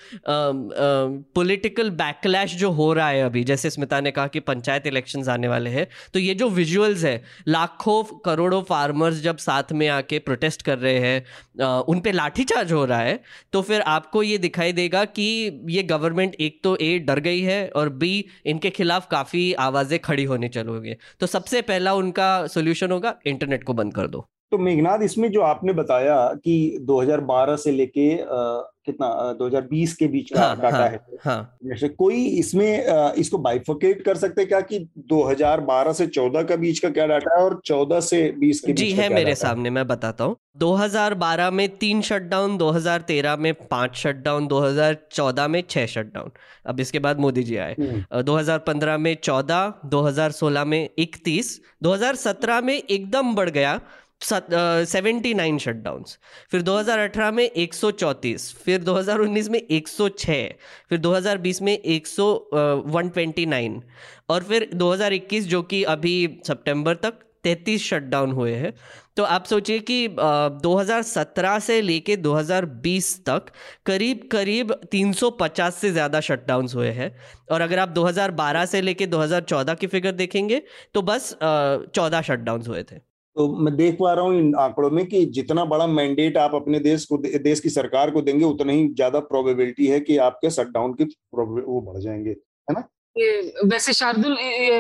पॉलिटिकल 1.35 1.91
बैकलैश 1.93 2.55
जो 2.57 2.71
हो 2.73 2.93
रहा 2.93 3.09
है 3.09 3.23
अभी, 3.23 3.45
जैसे 3.45 3.71
स्मिता 3.71 4.01
ने 4.01 4.11
कहा 4.11 4.27
कि 4.27 4.41
पंचायत 4.43 4.87
इलेक्शन 4.87 5.29
आने 5.31 5.49
वाले 5.49 5.71
हैं 5.71 5.87
तो 6.15 6.19
ये 6.19 6.35
जो 6.35 6.49
विजुअल्स 6.51 7.05
है, 7.05 7.23
लाखों 7.49 8.03
करोड़ों 8.25 8.63
फार्मर्स 8.65 9.21
जब 9.23 9.37
साथ 9.39 9.73
में 9.73 9.87
आके 9.91 10.19
प्रोटेस्ट 10.21 10.63
कर 10.63 10.79
रहे 10.79 10.99
हैं 10.99 11.83
उन 11.85 12.01
पर 12.01 12.13
लाठीचार्ज 12.15 12.73
हो 12.73 12.85
रहा 12.85 13.01
है 13.01 13.21
तो 13.53 13.63
फिर 13.63 13.81
आपको 13.89 14.23
ये 14.23 14.39
दिखाई 14.39 14.73
देगा 14.73 15.05
कि 15.07 15.25
ये 15.71 15.83
गवर्नमेंट 15.85 16.35
एक 16.37 16.61
तो 16.65 16.77
ए, 16.77 16.99
डर 17.01 17.21
गई 17.21 17.41
है, 17.41 17.69
और 17.69 17.89
बी, 17.91 18.25
इनके 18.47 18.71
खिलाफ 18.71 18.96
काफ़ी 19.05 19.53
आवाज़ें 19.53 19.99
खड़ी 19.99 20.25
होने 20.25 20.49
चलोगे। 20.49 20.97
तो 21.21 21.27
सबसे 21.27 21.63
पहला 21.63 21.95
उनका 21.95 22.47
सोल्यूशन 22.47 22.93
होगा 22.93 23.19
इंटरनेट 23.27 23.65
को 23.65 23.75
बंद 23.75 23.95
कर 23.95 24.07
दो। 24.07 24.29
तो 24.53 24.59
मेघनाथ 24.59 24.99
इसमें 25.03 25.31
जो 25.33 25.41
आपने 25.41 25.73
बताया 25.73 26.17
कि 26.45 26.87
2012 26.91 27.57
से 27.57 27.71
लेके 27.73 28.11
कितना 28.87 29.07
2020 29.39 29.93
के 29.93 30.07
बीच 30.07 30.31
का 30.33 30.41
हाँ, 30.41 30.57
डाटा 30.57 30.77
हाँ, 30.77 30.89
है। 30.89 31.01
हाँ. 31.25 31.59
जैसे 31.65 31.89
कोई 31.89 32.25
इसमें 32.39 33.15
इसको 33.19 33.39
बाइफोकेट 33.39 34.05
कर 34.05 34.17
सकते 34.17 34.45
क्या 34.45 34.61
कि 34.61 34.79
2012 35.13 35.93
से 35.95 36.07
14 36.07 36.49
का 36.49 36.57
बीच 36.57 36.79
का 36.79 36.91
क्या 36.91 37.07
डाटा 37.07 37.37
है 37.39 37.45
और 37.45 37.61
14 37.67 38.01
से 38.01 38.21
20 38.45 38.61
के 38.61 38.73
जी 38.73 38.85
बीच 38.85 38.99
है 38.99 39.09
मेरे 39.15 39.35
सामने 39.35 39.71
मैं 39.71 39.87
बताता 39.87 40.25
हूँ। 40.25 40.37
2012 40.59 41.51
में 41.51 41.69
तीन 41.79 42.03
शटडाउन 42.03 42.57
2013 42.59 43.37
में 43.39 43.53
पाँच 43.71 43.97
शटडाउन 43.97 44.47
2014 44.49 45.49
में 45.49 45.63
छह 45.71 45.87
शटडाउन 45.87 46.31
अब 46.67 46.81
इसके 46.81 46.99
बाद 46.99 47.21
मोदी 47.21 47.43
जी 47.43 47.57
आए। 47.57 47.75
2015 48.23 48.93
हम्म। 48.93 49.03
में 49.03 49.17
14 49.23 49.73
2016 49.87 50.65
में 50.65 50.89
31 50.99 51.55
2017 51.85 52.63
में 52.63 52.77
एकदम 52.77 53.35
बढ़ 53.35 53.51
गया। 53.51 53.81
सेवेंटी 54.21 55.35
नाइन 55.35 55.59
शटडाउन्स 55.59 56.19
फिर 56.51 56.63
2018 56.63 57.33
में 57.33 57.51
134 57.51 58.53
फिर 58.65 58.85
2019 58.85 59.49
में 59.49 59.61
106 59.71 60.39
फिर 60.89 61.01
2020 61.01 61.63
में 61.63 61.79
100 61.99 62.29
वन 62.87 63.09
ट्वेंटी 63.09 63.47
नाइन 63.47 63.83
और 64.29 64.43
फिर 64.43 64.69
2021 64.75 65.47
जो 65.47 65.63
कि 65.63 65.83
अभी 65.85 66.17
सितंबर 66.47 66.95
तक 66.95 67.19
33 67.45 67.79
शटडाउन 67.79 68.31
हुए 68.33 68.55
हैं। 68.55 68.73
तो 69.17 69.23
आप 69.23 69.45
सोचिए 69.45 69.79
कि 69.91 70.09
uh, 70.09 70.63
2017 70.63 71.61
से 71.61 71.81
लेके 71.83 72.17
2020 72.17 73.13
तक 73.27 73.51
करीब 73.87 74.29
करीब 74.33 74.73
350 74.95 75.71
से 75.71 75.91
ज़्यादा 75.91 76.21
शटडाउन्स 76.21 76.75
हुए 76.75 76.91
हैं। 76.91 77.11
और 77.53 77.61
अगर 77.61 77.79
आप 77.79 77.95
2012 77.95 78.67
से 78.67 78.81
लेके 78.81 79.07
2014 79.07 79.79
की 79.81 79.87
फिगर 79.87 80.13
देखेंगे 80.13 80.63
तो 80.95 81.03
बस 81.03 81.37
चौदह 81.43 82.23
शटडाउन्स 82.23 82.69
हुए 82.69 82.83
थे। 82.83 83.16
तो 83.37 83.47
मैं 83.57 83.75
देख 83.77 83.97
पा 84.01 84.13
रहा 84.13 84.25
हूँ 84.25 84.35
इन 84.35 84.55
आंकड़ों 84.55 84.91
में 84.91 85.05
कि 85.07 85.25
जितना 85.29 85.65
बड़ा 85.65 85.87
मैंडेट 85.87 86.37
आप 86.37 86.55
अपने 86.55 86.79
देश 86.81 87.05
को 87.05 87.19
देश 87.39 87.61
की 87.61 87.71
सरकार 87.71 88.11
को 88.11 88.23
देंगे, 88.23 88.45
उतना 88.45 88.73
ही 88.73 88.89
ज़्यादा 88.89 89.21
प्रोबेबिलिटी 89.23 89.87
है 89.87 90.01
कि 90.01 90.17
आपके 90.19 90.51
शटडाउन 90.51 90.95
की 90.95 91.05
वो 91.35 91.81
बढ़ 91.83 91.99
जाएँगे, 92.01 92.31
है 92.31 92.75
ना? 92.75 92.83
वैसे 93.17 93.93
शार्दुल 93.93 94.33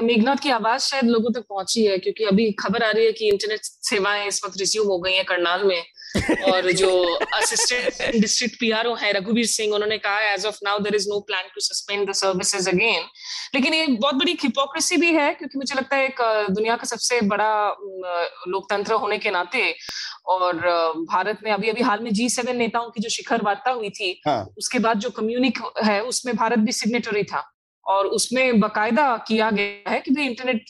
मेघनाथ 0.04 0.36
की 0.42 0.50
आवाज़ 0.50 0.82
शायद 0.82 1.04
लोगों 1.04 1.30
तक 1.32 1.44
पहुँची 1.48 1.84
है 1.84 1.98
क्योंकि 1.98 2.24
अभी 2.24 2.50
खबर 2.60 2.82
आ 2.82 2.90
रही 2.90 3.04
है 3.04 3.12
कि 3.12 3.28
इंटरनेट 3.28 3.60
सेवाएँ 3.62 4.26
इस 4.28 4.40
वक्त 4.44 4.58
रिज्यूम 4.60 4.86
हो 4.88 4.98
गई 4.98 5.14
हैं 5.14 5.24
करनाल 5.24 5.64
में। 5.64 5.82
और 6.50 6.70
जो 6.72 6.90
असिस्टेंट 7.34 8.20
डिस्ट्रिक्ट 8.20 8.58
पीआरओ 8.60 8.94
है 8.96 9.12
रघुवीर 9.12 9.46
सिंह 9.46 9.74
उन्होंने 9.74 9.98
कहा 9.98 10.32
as 10.32 10.44
of 10.46 10.58
now 10.64 10.78
there 10.78 10.94
is 10.94 11.08
no 11.10 11.18
plan 11.20 11.48
to 11.54 11.60
suspend 11.60 12.08
the 12.10 12.12
services 12.14 12.68
again 12.70 13.02
लेकिन 13.54 13.74
ये 13.74 13.86
बहुत 13.86 14.14
बड़ी 14.14 14.36
हिपोक्रेसी 14.42 14.96
भी 14.96 15.12
है 15.14 15.32
क्योंकि 15.34 15.58
मुझे 15.58 15.74
लगता 15.74 15.96
है 15.96 16.06
एक 16.06 16.22
दुनिया 16.50 16.76
का 16.76 16.86
सबसे 16.86 17.20
बड़ा 17.32 17.50
लोकतंत्र 18.48 18.94
होने 18.94 19.18
के 19.18 19.30
नाते 19.30 19.74
और 20.26 20.56
भारत 21.10 21.38
में 21.44 21.52
अभी 21.52 21.68
अभी 21.68 21.82
हाल 21.82 22.00
में 22.02 22.12
जी 22.12 22.28
सेवन 22.28 22.56
नेताओं 22.56 22.90
की 22.90 23.02
जो 23.02 23.08
शिखर 23.08 23.42
वार्ता 23.42 23.70
हुई 23.70 23.90
थी 23.90 24.20
हाँ. 24.26 24.46
उसके 24.58 24.78
बाद 24.78 24.98
जो 24.98 25.10
कम्युनिक 25.10 25.58
है 25.84 26.00
उसमें 26.04 26.34
भारत 26.36 26.58
भी 26.58 26.72
सिग्नेटरी 26.74 27.22
था। 27.24 27.44
और 27.86 28.06
उसमें 28.16 28.60
बकायदा 28.60 29.16
किया 29.28 29.50
गया 29.50 29.90
है 29.90 30.00
कि 30.00 30.10
भाई 30.10 30.26
इंटरनेट 30.26 30.64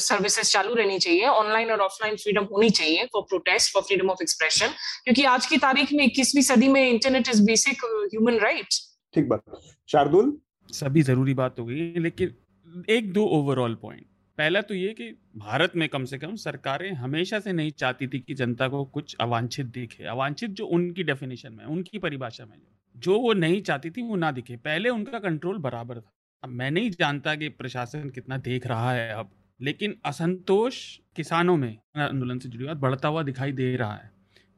सर्विसेज़ 0.00 0.50
चालू 0.50 0.74
रहनी 0.74 0.98
चाहिए 0.98 1.26
ऑनलाइन 1.28 1.70
और 1.70 1.80
ऑफलाइन 1.80 2.16
फ्रीडम 2.16 2.44
होनी 2.52 2.70
चाहिए 2.70 3.04
for 3.12 3.22
protest 3.22 3.72
for 3.74 3.82
freedom 3.82 4.10
of 4.10 4.22
expression 4.22 4.68
क्योंकि 5.04 5.24
आज 5.24 5.46
की 5.46 5.56
तारीख 5.58 5.92
में 5.92 6.04
इक्कीसवीं 6.04 6.42
सदी 6.42 6.68
में 6.68 6.88
internet 6.88 7.28
is 7.28 7.42
basic 7.42 7.84
human 7.84 8.38
right 8.38 8.80
ठीक 9.14 9.28
बात। 9.28 9.42
शार्दुल? 9.88 10.32
सभी 10.68 11.02
ज़रूरी 11.02 11.34
बात 11.34 11.58
हो 11.58 11.64
गई 11.66 11.92
लेकिन 12.00 12.84
एक 12.90 13.12
दो 13.12 13.26
ओवरऑल 13.38 13.74
पॉइंट 13.82 14.06
पहला 14.38 14.60
तो 14.60 14.74
ये 14.74 14.88
कि 14.88 15.10
भारत 15.36 15.72
में 15.76 15.88
कम 15.88 16.04
से 16.04 16.18
कम 16.18 16.34
सरकारें 16.36 16.92
हमेशा 16.92 17.38
से 17.40 17.52
नहीं 17.52 17.70
चाहती 17.70 18.06
थी 18.08 18.18
कि 18.20 18.34
जनता 18.34 18.68
को 18.68 18.84
कुछ 18.84 19.16
अवांछित 19.20 19.66
दिखे। 19.66 20.04
अवांछित 20.04 20.50
जो 20.50 20.66
उनकी 20.66 21.02
डेफिनेशन 21.02 21.52
में 21.52 21.64
उनकी 21.66 21.98
परिभाषा 21.98 22.44
में 22.46 22.56
जो 22.96 23.18
वो 23.18 23.32
नहीं 23.32 23.60
चाहती 23.62 23.90
थी 23.90 24.02
वो 24.02 24.16
ना 24.16 24.30
दिखे। 24.30 24.56
पहले 24.56 24.88
उनका 24.88 25.18
कंट्रोल 25.18 25.58
बराबर 25.58 26.00
था। 26.00 26.12
मैं 26.42 26.70
नहीं 26.70 26.90
जानता 26.90 27.34
कि 27.34 27.48
प्रशासन 27.48 28.08
कितना 28.10 28.36
देख 28.38 28.66
रहा 28.66 28.92
है 28.92 29.08
अब, 29.10 29.30
लेकिन 29.60 29.94
असंतोष 30.04 30.76
किसानों 31.16 31.56
में 31.56 31.76
आंदोलन 31.98 32.38
से 32.38 32.48
जुड़ी 32.48 32.64
बात 32.64 32.76
बढ़ता 32.76 33.08
हुआ 33.08 33.22
दिखाई 33.22 33.52
दे 33.52 33.74
रहा 33.76 33.94
है, 33.94 34.10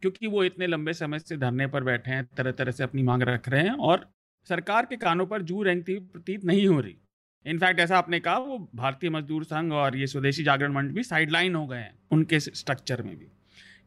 क्योंकि 0.03 0.27
वो 0.27 0.45
इतने 0.45 0.67
लंबे 0.67 0.93
समय 0.93 1.19
से 1.19 1.37
धरने 1.37 1.67
पर 1.67 1.85
बैठे 1.85 2.11
हैं 2.11 2.25
तरह 2.37 2.53
तरह 2.53 2.71
से 2.71 2.85
अपनी 2.85 3.03
मांग 3.03 3.23
रख 3.23 3.49
रहे 3.49 3.63
हैं 3.63 3.77
और 3.81 4.09
सरकार 4.47 4.87
के 4.87 4.97
कानों 4.97 5.27
पर 5.27 5.43
जू 5.43 5.63
रेंगती 5.63 5.99
प्रतीत 5.99 6.45
नहीं 6.45 6.67
हो 6.67 6.81
रही। 6.81 6.97
इनफैक्ट 7.47 7.81
ऐसा 7.81 7.99
आपने 7.99 8.21
कहा, 8.21 8.39
वो 8.39 8.59
भारतीय 8.75 9.11
मजदूर 9.11 9.45
संघ 9.45 9.73
और 9.73 9.97
ये 9.97 10.07
स्वदेशी 10.07 10.43
जागरण 10.45 10.73
मंच 10.73 10.93
भी 10.93 11.03
साइडलाइन 11.03 11.55
हो 11.55 11.67
गए 11.67 11.79
हैं, 11.79 11.95
उनके 12.11 12.41
स्ट्रक्चर 12.41 13.03
में 13.03 13.17
भी। 13.17 13.27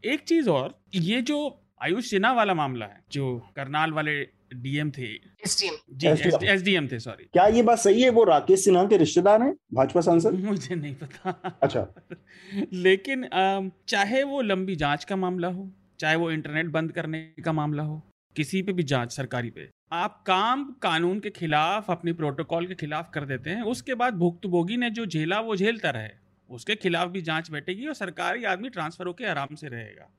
एक 0.03 0.23
चीज़ 0.23 0.49
और, 0.49 0.79
ये 0.95 1.21
जो 1.21 1.63
आयुष 1.81 2.09
सिन्हा 2.09 2.31
वाला 2.33 2.53
मामला 2.53 2.85
है, 2.85 3.01
जो 3.11 3.37
करनाल 3.55 3.91
वाले 3.91 4.21
डीएम 4.53 4.91
थे। 4.91 5.07
एस 5.43 6.61
डी 6.63 6.73
एम 6.73 6.87
थे 6.87 6.99
सॉरी। 6.99 7.23
क्या 7.33 7.45
ये 7.47 7.61
बात 7.63 7.79
सही 7.79 8.01
है? 8.01 8.09
वो 8.09 8.23
राकेश 8.23 8.63
सिन्हा 8.63 8.83
के 8.85 8.97
रिश्तेदार 8.97 9.41
हैं? 9.41 9.53
भाजपा 9.73 10.01
सांसद? 10.01 10.39
मुझे 10.41 10.75
नहीं 10.75 10.93
पता। 10.95 11.57
अच्छा। 11.63 11.87
लेकिन 12.73 13.27
चाहे 13.87 14.23
वो 14.23 14.41
लंबी 14.41 14.75
जाँच 14.75 15.03
का 15.03 15.15
मामला 15.15 15.47
हो 15.47 15.69
चाहे 15.99 16.15
वो 16.15 16.29
इंटरनेट 16.31 16.65
बंद 16.71 16.91
करने 16.91 17.19
का 17.45 17.51
मामला 17.53 17.83
हो 17.83 18.01
किसी 18.35 18.61
पे 18.61 18.73
भी 18.73 18.83
जाँच 18.83 19.11
सरकारी 19.11 19.49
पे 19.49 19.69
आप 19.93 20.21
काम 20.27 20.63
कानून 20.81 21.19
के 21.19 21.29
खिलाफ 21.29 21.89
अपनी 21.91 22.13
प्रोटोकॉल 22.13 22.65
के 22.67 22.75
खिलाफ 22.75 23.09
कर 23.13 23.25
देते 23.25 23.49
हैं 23.49 23.61
उसके 23.63 23.95
बाद 23.95 24.13
भुक्तभोगी 24.13 24.77
ने 24.77 24.89
जो 24.89 25.05
झेला 25.05 25.39
वो 25.39 25.55
झेलता 25.55 25.89
रहे। 25.89 26.09
उसके 26.49 26.75
खिलाफ 26.75 27.09
भी 27.09 27.21
जाँच 27.21 27.49
बैठेगी 27.51 27.87
और 27.87 27.93
सरकारी 27.93 28.43
आदमी 28.45 28.69
ट्रांसफ़र 28.69 29.07
होकर 29.07 29.25
आराम 29.25 29.55
से 29.55 29.67
रहेगा। 29.67 30.09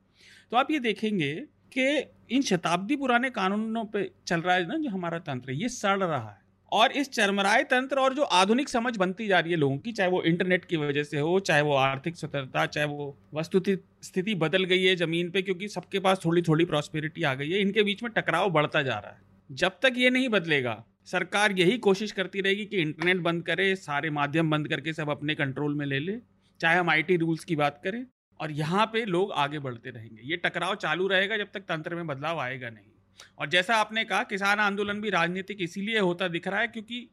तो 0.53 0.57
आप 0.57 0.71
ये 0.71 0.79
देखेंगे 0.79 1.33
कि 1.73 2.35
इन 2.37 2.43
शताब्दी 2.43 2.97
पुराने 2.97 3.31
कानूनों 3.31 3.85
पे 3.85 4.11
चल 4.27 4.41
रहा 4.41 4.57
है 4.57 4.67
ना 4.67 4.77
जो 4.77 4.91
हमारा 4.91 5.19
तंत्र, 5.21 5.53
ये 5.53 5.69
सड़ 5.69 5.99
रहा 5.99 6.29
है। 6.31 6.47
और 6.73 6.93
इस 6.93 7.09
चरमराए 7.11 7.63
तंत्र 7.63 7.99
और 7.99 8.15
जो 8.15 8.23
आधुनिक 8.23 8.69
समझ 8.69 8.97
बनती 8.97 9.27
जा 9.27 9.39
रही 9.41 9.53
है 9.53 9.59
लोगों 9.59 9.77
की, 9.79 9.93
चाहे 9.93 10.11
वो 10.11 10.23
इंटरनेट 10.23 10.65
की 10.65 10.77
वजह 10.77 11.03
से 11.03 11.19
हो, 11.19 11.39
चाहे 11.41 11.63
वो 11.63 11.75
आर्थिक 11.75 12.17
स्वतंत्रता, 12.17 12.67
चाहे 12.67 12.87
वो 12.87 13.17
वस्तु 13.35 13.63
स्थिति 14.03 14.35
बदल 14.35 14.65
गई 14.65 14.83
है 14.85 14.95
ज़मीन 14.97 15.31
पे 15.31 15.43
क्योंकि 15.43 15.69
सबके 15.69 15.99
पास 15.99 16.21
थोड़ी 16.25 16.43
थोड़ी 16.43 16.65
प्रॉस्पेरिटी 16.65 17.23
आ 17.23 17.35
गई 17.35 17.51
है, 17.51 17.61
इनके 17.61 17.83
बीच 17.83 18.03
में 18.03 18.13
टकराव 18.13 18.51
बढ़ता 18.51 18.83
जा 18.83 18.99
रहा 18.99 19.13
है। 19.13 19.23
जब 19.51 19.79
तक 19.83 19.95
ये 19.97 20.11
नहीं 20.11 20.29
बदलेगा, 20.29 20.85
सरकार 21.05 21.53
यही 21.53 21.79
कोशिश 21.79 22.13
करती 22.13 22.41
रहेगी 22.41 22.65
कि 22.65 22.77
इंटरनेट 22.77 23.17
बंद 23.17 23.43
करे, 23.43 23.75
सारे 23.77 24.11
माध्यम 24.11 24.51
बंद 24.51 24.69
करके 24.69 24.93
सब 24.93 25.11
अपने 25.11 25.35
कंट्रोल 25.35 25.75
में 25.75 25.87
ले 25.87 25.99
ले, 25.99 26.19
चाहे 26.61 26.79
हम 26.79 26.91
आईटी 26.91 27.17
रूल्स 27.17 27.45
की 27.45 27.57
बात 27.57 27.81
करें। 27.85 28.05
और 28.41 28.51
यहाँ 28.51 28.87
पे 28.87 29.05
लोग 29.05 29.33
आगे 29.33 29.59
बढ़ते 29.59 29.91
रहेंगे। 29.91 30.23
ये 30.23 30.37
टकराव 30.37 30.75
चालू 30.75 31.07
रहेगा 31.09 31.37
जब 31.37 31.51
तक 31.55 31.61
तंत्र 31.61 31.95
में 31.95 32.07
बदलाव 32.07 32.39
आएगा 32.39 32.71
नहीं। 32.71 32.91
और 33.39 33.49
जैसा 33.49 33.77
आपने 33.77 34.05
कहा, 34.05 34.23
किसान 34.23 34.59
आंदोलन 34.59 35.01
भी 35.01 35.11
राजनीतिक 35.11 35.61
इसीलिए 35.61 35.99
होता 35.99 36.29
दिख 36.29 36.49
रहा 36.49 36.61
है 36.61 36.69
क्योंकि 36.69 37.09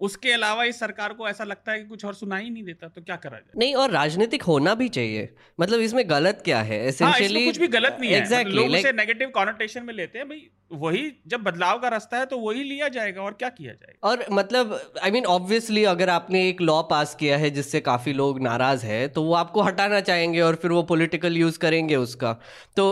उसके 0.00 0.32
अलावा 0.32 0.64
इस 0.64 0.78
सरकार 0.80 1.12
को 1.12 1.28
ऐसा 1.28 1.44
लगता 1.44 1.72
है 1.72 1.78
कि 1.78 1.86
कुछ 1.86 2.04
और 2.04 2.14
सुना 2.14 2.36
ही 2.36 2.50
नहीं 2.50 2.64
देता 2.64 2.88
तो 2.88 3.02
क्या 3.02 3.16
करा 3.16 3.36
जाए? 3.36 3.58
नहीं 3.58 3.74
और 3.74 3.90
राजनीतिक 3.90 4.42
होना 4.42 4.74
भी 4.74 4.88
चाहिए। 4.88 5.28
मतलब 5.60 5.80
इसमें 5.80 6.04
गलत 6.10 6.42
क्या 6.44 6.60
है? 6.60 6.78
एसेंशियली 6.86 7.34
हाँ, 7.34 7.46
कुछ 7.46 7.58
भी 7.58 7.68
गलत 7.68 7.96
नहीं 8.00 8.10
exactly, 8.12 8.32
है। 8.32 8.44
मतलब 8.44 8.54
लोग 8.54 8.66
like, 8.66 8.78
उसे 8.78 8.92
नेगेटिव 8.92 9.30
कॉनोटेशन 9.34 9.84
में 9.84 9.94
लेते 9.94 10.18
हैं 10.18 10.28
भाई 10.28 10.48
वही 10.72 11.10
जब 11.26 11.42
बदलाव 11.42 11.78
का 11.78 11.88
रास्ता 11.88 12.18
है 12.18 12.26
तो 12.26 12.38
वही 12.38 12.62
लिया 12.62 12.88
जाएगा 12.88 13.22
और 13.22 13.32
क्या 13.32 13.48
किया 13.48 13.72
जाएगा? 13.72 14.08
और 14.08 14.24
मतलब 14.32 14.80
आई 15.02 15.10
मीन 15.10 15.24
ऑब्वियसली 15.26 15.84
अगर 15.84 16.10
आपने 16.10 16.48
एक 16.48 16.60
लॉ 16.60 16.80
पास 16.82 17.14
किया 17.14 17.36
है 17.36 17.50
जिससे 17.50 17.80
काफ़ी 17.80 18.12
लोग 18.12 18.40
नाराज़ 18.40 18.84
है 18.86 19.06
तो 19.08 19.22
वो 19.22 19.34
आपको 19.34 19.62
हटाना 19.62 20.00
चाहेंगे 20.00 20.40
और 20.40 20.54
फिर 20.54 20.70
वो 20.70 20.82
पोलिटिकल 20.82 21.36
यूज़ 21.36 21.58
करेंगे 21.58 21.96
उसका। 21.96 22.32
तो 22.76 22.86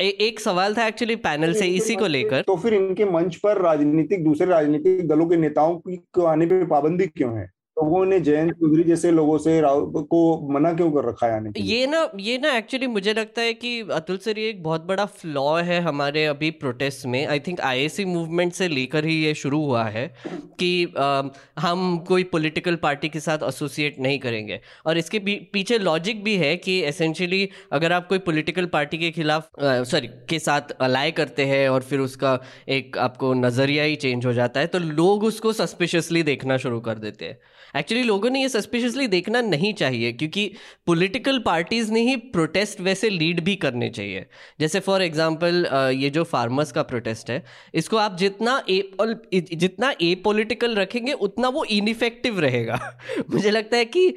ए, 0.00 0.08
एक 0.20 0.40
सवाल 0.40 0.74
था 0.74 0.86
एक्चुअली 0.86 1.16
पैनल 1.16 1.54
से 1.54 1.66
इसी 1.68 1.94
को 1.94 2.06
लेकर। 2.06 2.42
तो 2.42 2.56
फिर 2.56 2.74
इनके 2.74 3.04
मंच 3.04 3.36
पर 3.36 3.62
राजनीतिक 3.62 4.24
दूसरे 4.24 4.46
राजनीतिक 4.46 5.06
दलों 5.08 5.26
के 5.26 5.36
नेताओं 5.36 5.76
की 5.78 6.26
आने 6.26 6.43
पे 6.46 6.64
पाबंदी 6.66 7.06
क्यों 7.06 7.38
है? 7.38 7.50
लोगों 7.76 8.04
ने 8.06 8.18
जयंत 8.20 8.52
चौधरी 8.54 8.82
जैसे 8.84 9.10
लोगों 9.10 9.36
से 9.38 9.60
को 9.64 10.18
मना 10.52 10.72
क्यों 10.72 10.90
कर 10.92 11.08
रखा 11.08 11.26
है 11.26 11.52
ये 11.58 11.86
ना 11.86 12.08
ये 12.20 12.36
ना 12.38 12.50
एक्चुअली 12.56 12.86
मुझे 12.86 13.12
लगता 13.14 13.42
है 13.42 13.54
कि 13.54 13.80
अतुल 13.92 14.18
सर 14.18 14.38
ये 14.38 14.48
एक 14.48 14.62
बहुत 14.62 14.84
बड़ा 14.86 15.04
फ्लॉ 15.04 15.54
है 15.60 15.80
हमारे 15.80 16.24
अभी 16.26 16.50
प्रोटेस्ट 16.60 17.06
में। 17.06 17.26
आई 17.26 17.40
थिंक 17.40 17.60
आईएसी 17.60 18.04
मूवमेंट 18.04 18.52
से 18.52 18.68
लेकर 18.68 19.04
ही 19.04 19.14
ये 19.14 19.34
शुरू 19.34 19.60
हुआ 19.64 19.84
है 19.86 20.06
कि 20.58 20.84
आ, 20.98 21.22
हम 21.58 21.98
कोई 22.08 22.24
पॉलिटिकल 22.32 22.76
पार्टी 22.76 23.08
के 23.08 23.20
साथ 23.20 23.38
एसोसिएट 23.48 23.98
नहीं 24.00 24.18
करेंगे। 24.18 24.60
और 24.86 24.98
इसके 24.98 25.18
पीछे 25.52 25.78
लॉजिक 25.78 26.22
भी 26.24 26.36
है 26.36 26.54
कि 26.56 26.78
एसेंशियली 26.84 27.48
अगर 27.72 27.92
आप 27.92 28.08
कोई 28.08 28.18
पोलिटिकल 28.20 28.66
पार्टी 28.68 28.98
के 28.98 29.10
खिलाफ 29.10 29.48
सॉरी 29.60 30.08
के 30.28 30.38
साथ 30.38 30.70
अलाय 30.80 31.10
करते 31.10 31.44
हैं 31.46 31.68
और 31.68 31.82
फिर 31.82 32.00
उसका 32.00 32.38
एक 32.68 32.98
आपको 32.98 33.32
नज़रिया 33.34 33.84
ही 33.84 33.96
चेंज 33.96 34.26
हो 34.26 34.32
जाता 34.32 34.60
है 34.60 34.66
तो 34.66 34.78
लोग 34.78 35.24
उसको 35.24 35.52
सस्पिशियसली 35.54 36.22
देखना 36.22 36.56
शुरू 36.56 36.80
कर 36.80 36.98
देते 36.98 37.24
हैं। 37.24 37.38
एक्चुअली 37.76 38.02
लोगों 38.04 38.30
ने 38.30 38.40
ये 38.42 38.48
सस्पिशियसली 38.48 39.06
देखना 39.08 39.40
नहीं 39.42 39.72
चाहिए, 39.74 40.12
क्योंकि 40.12 40.50
पॉलिटिकल 40.86 41.38
पार्टीज़ 41.38 41.92
ने 41.92 42.00
ही 42.00 42.16
प्रोटेस्ट 42.34 42.80
वैसे 42.80 43.10
लीड 43.10 43.40
भी 43.44 43.56
करने 43.56 43.88
चाहिए। 43.90 44.26
जैसे 44.60 44.80
फॉर 44.80 45.02
एग्जांपल 45.02 45.66
ये 45.94 46.10
जो 46.10 46.24
फार्मर्स 46.24 46.72
का 46.72 46.82
प्रोटेस्ट 46.84 47.30
है, 47.30 47.42
इसको 47.74 47.96
आप 47.96 48.16
जितना 48.18 48.62
ए 48.70 48.82
जितना 49.32 49.92
ए 50.02 50.14
पोलिटिकल 50.24 50.74
रखेंगे, 50.76 51.12
उतना 51.12 51.48
वो 51.48 51.64
इनफेक्टिव 51.66 52.40
रहेगा। 52.40 52.78
मुझे 53.30 53.50
लगता 53.50 53.76
है 53.76 53.84
कि 53.86 54.08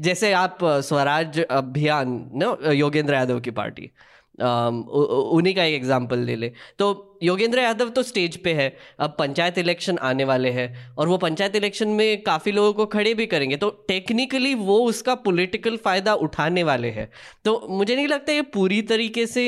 जैसे 0.00 0.32
आप 0.34 0.58
स्वराज 0.64 1.40
अभियान, 1.40 2.08
नो, 2.34 2.72
योगेंद्र 2.72 3.14
यादव 3.14 3.40
की 3.40 3.50
पार्टी 3.52 3.90
उन्हीं 4.38 5.54
का 5.54 5.64
एक 5.64 5.74
एग्ज़ाम्पल 5.74 6.18
ले 6.18 6.34
ले। 6.36 6.50
तो 6.78 7.13
योगेंद्र 7.24 7.60
यादव 7.60 7.88
तो 7.90 8.02
स्टेज 8.04 8.36
पे 8.38 8.52
है 8.54 8.68
अब 9.00 9.16
पंचायत 9.18 9.58
इलेक्शन 9.58 9.98
आने 10.04 10.24
वाले 10.24 10.50
हैं 10.52 10.68
और 10.96 11.08
वो 11.08 11.16
पंचायत 11.18 11.56
इलेक्शन 11.56 11.88
में 11.90 12.22
काफ़ी 12.22 12.52
लोगों 12.52 12.72
को 12.72 12.86
खड़े 12.88 13.14
भी 13.14 13.26
करेंगे। 13.26 13.56
तो 13.56 13.70
टेक्निकली 13.88 14.54
वो 14.56 14.78
उसका 14.84 15.14
पॉलिटिकल 15.24 15.76
फ़ायदा 15.84 16.14
उठाने 16.24 16.62
वाले 16.64 16.88
हैं। 16.90 17.08
तो 17.44 17.66
मुझे 17.70 17.96
नहीं 17.96 18.06
लगता 18.08 18.32
ये 18.32 18.42
पूरी 18.54 18.80
तरीके 18.84 19.26
से 19.26 19.44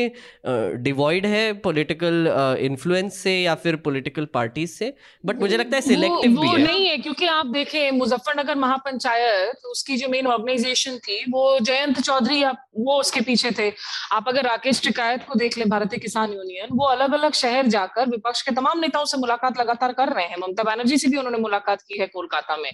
डिवॉइड 0.83 1.27
है 1.27 1.53
पॉलिटिकल 1.61 2.27
इन्फ्लुएंस 2.63 3.19
से 3.19 3.33
या 3.35 3.55
फिर 3.57 3.77
पॉलिटिकल 3.85 4.25
पार्टीज़ 4.35 4.71
से 4.73 4.93
बट 5.25 5.41
मुझे 5.41 5.57
लगता 5.57 5.77
है 5.77 5.83
सिलेक्टिव 5.83 6.41
भी 6.41 6.49
है। 6.49 6.63
नहीं 6.63 6.87
है 6.87 6.97
क्योंकि 6.99 7.27
आप 7.29 7.47
देखें 7.49 7.91
मुजफ्फरनगर 7.93 8.55
महापंचायत 8.59 9.67
उसकी 9.67 9.97
जो 9.97 10.09
मेन 10.09 10.27
ऑर्गेनाइजेशन 10.29 10.99
थी 10.99 11.23
वो 11.31 11.45
जयंत 11.61 12.01
चौधरी 12.01 12.43
वो 12.45 12.99
उसके 13.01 13.21
पीछे 13.23 13.51
थे। 13.51 13.71
आप 14.13 14.29
अगर 14.29 14.45
राकेश 14.45 14.83
टिकायत 14.83 15.25
को 15.29 15.35
देख 15.39 15.59
लें 15.59 15.69
भारतीय 15.69 15.99
किसान 15.99 16.33
यूनियन 16.33 16.69
वो 16.73 16.87
अलग 16.87 17.13
अलग 17.15 17.33
शहर 17.35 17.66
शहर 17.67 17.71
जाकर 17.71 18.09
विपक्ष 18.11 18.43
के 18.43 18.55
तमाम 18.55 18.79
नेताओं 18.79 19.05
से 19.05 19.19
मुलाकात 19.19 19.59
लगातार 19.61 19.93
कर 19.93 20.13
रहे 20.13 20.25
हैं। 20.25 20.37
ममता 20.39 20.63
बनर्जी 20.63 20.99
से 20.99 21.09
भी 21.09 21.17
उन्होंने 21.17 21.39
मुलाकात 21.39 21.83
की 21.83 22.01
है 22.01 22.07
कोलकाता 22.07 22.57
में। 22.57 22.71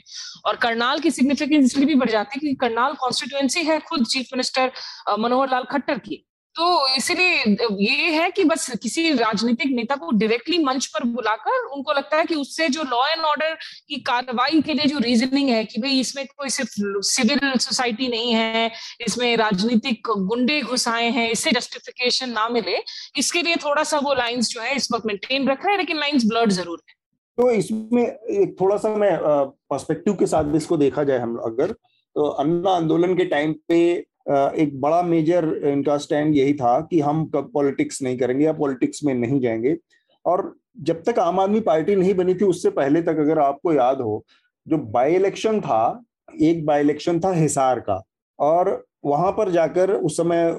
और 0.46 0.57
करनाल 0.57 1.00
की 1.00 1.11
सिग्निफिकेंस 1.11 1.64
इसलिए 1.64 1.87
भी 1.87 1.94
बढ़ 1.94 2.11
जाती 2.11 2.35
है 2.35 2.40
क्योंकि 2.40 2.57
करनाल 2.61 2.94
कॉन्स्टिट्युएंसी 2.94 3.62
है 3.62 3.78
खुद 3.81 4.07
चीफ 4.07 4.28
मिनिस्टर 4.33 4.72
मनोहर 5.18 5.50
लाल 5.50 5.64
खट्टर 5.70 5.98
की। 5.98 6.24
तो 6.57 6.65
इसीलिए 6.97 7.57
ये 7.81 8.11
है 8.12 8.31
कि 8.31 8.45
बस 8.45 8.69
किसी 8.83 9.12
राजनीतिक 9.12 9.71
नेता 9.75 9.97
को 9.97 10.11
डायरेक्टली 10.12 10.59
मंच 10.65 10.87
पर 10.87 11.05
बुलाकर 11.05 11.65
उनको 11.67 11.93
लगता 11.93 12.17
है 12.17 12.25
कि 12.25 12.35
उससे 12.35 12.69
जो 12.69 12.83
लॉ 12.83 13.07
एंड 13.07 13.25
ऑर्डर 13.25 13.55
की 13.88 13.97
कार्रवाई 14.01 14.61
के 14.62 14.75
लिए 14.75 14.87
जो 14.87 14.99
रीजनिंग 14.99 15.49
है 15.49 15.65
कि 15.65 15.81
भाई 15.81 16.01
इसमें 16.01 16.27
कोई 16.27 16.51
सिर्फ़ 16.51 16.73
सिविल 17.11 17.59
सोसाइटी 17.59 18.09
नहीं 18.09 18.35
है, 18.35 18.71
इसमें 19.07 19.37
राजनीतिक 19.37 20.09
गुंडे 20.09 20.61
घुसाए 20.62 21.09
हैं, 21.11 21.31
इससे 21.31 21.51
जस्टिफिकेशन 21.51 22.31
ना 22.31 22.49
मिले, 22.49 22.77
इसके 23.19 23.43
लिए 23.43 23.57
थोड़ा 23.57 23.85
सा 23.85 23.99
वो 23.99 24.15
लाइन्स 24.15 24.51
जो 24.51 24.61
है 24.61 24.77
इस 24.77 24.88
वक्त 24.92 25.07
मेंटेन 25.07 25.48
रख 25.48 25.65
रहे 25.65 25.73
हैं, 25.73 25.79
लेकिन 25.79 25.98
लाइन्स 25.98 26.27
ब्लड 26.27 26.50
ज़रूर 26.50 26.83
है। 26.88 26.94
तो 27.38 27.50
इसमें 27.50 28.03
एक 28.03 28.57
थोड़ा 28.61 28.77
सा 28.77 28.94
मैं 28.96 29.17
पर्सपेक्टिव 29.27 30.15
के 30.15 30.27
साथ 30.27 30.55
इसको 30.57 30.77
देखा 30.77 31.05
जाए 31.05 31.19
हम 31.19 31.37
अगर 31.44 31.73
तो 32.17 32.29
अन्ना 32.40 32.71
आंदोलन 32.71 33.15
के 33.17 33.25
टाइम 33.27 33.53
पे 33.69 33.83
एक 34.27 34.81
बड़ा 34.81 35.02
मेजर 35.02 35.44
इनका 35.64 35.96
स्टैंड 35.98 36.35
यही 36.37 36.54
था 36.54 36.81
कि 36.81 37.00
हम 37.00 37.25
कब 37.27 37.50
पॉलिटिक्स 37.54 38.02
नहीं 38.02 38.18
करेंगे 38.18 38.44
या 38.44 38.52
पॉलिटिक्स 38.52 39.04
में 39.04 39.14
नहीं 39.14 39.40
जाएँगे। 39.40 39.77
और 40.25 40.54
जब 40.81 41.02
तक 41.02 41.18
आम 41.18 41.40
आदमी 41.40 41.60
पार्टी 41.60 41.96
नहीं 41.96 42.14
बनी 42.14 42.35
थी, 42.35 42.44
उससे 42.44 42.70
पहले 42.70 43.02
तक 43.02 43.18
अगर 43.18 43.38
आपको 43.38 43.73
याद 43.73 44.00
हो, 44.00 44.25
जो 44.66 44.79
बाई 44.79 45.14
इलेक्शन 45.14 45.60
था, 45.60 46.02
एक 46.40 46.64
बाई 46.66 46.81
इलेक्शन 46.81 47.20
था 47.20 47.33
हिसार 47.33 47.81
का, 47.81 48.02
और 48.38 48.85
वहाँ 49.04 49.31
पर 49.33 49.50
जाकर 49.50 49.90
उस 49.90 50.16
समय 50.16 50.50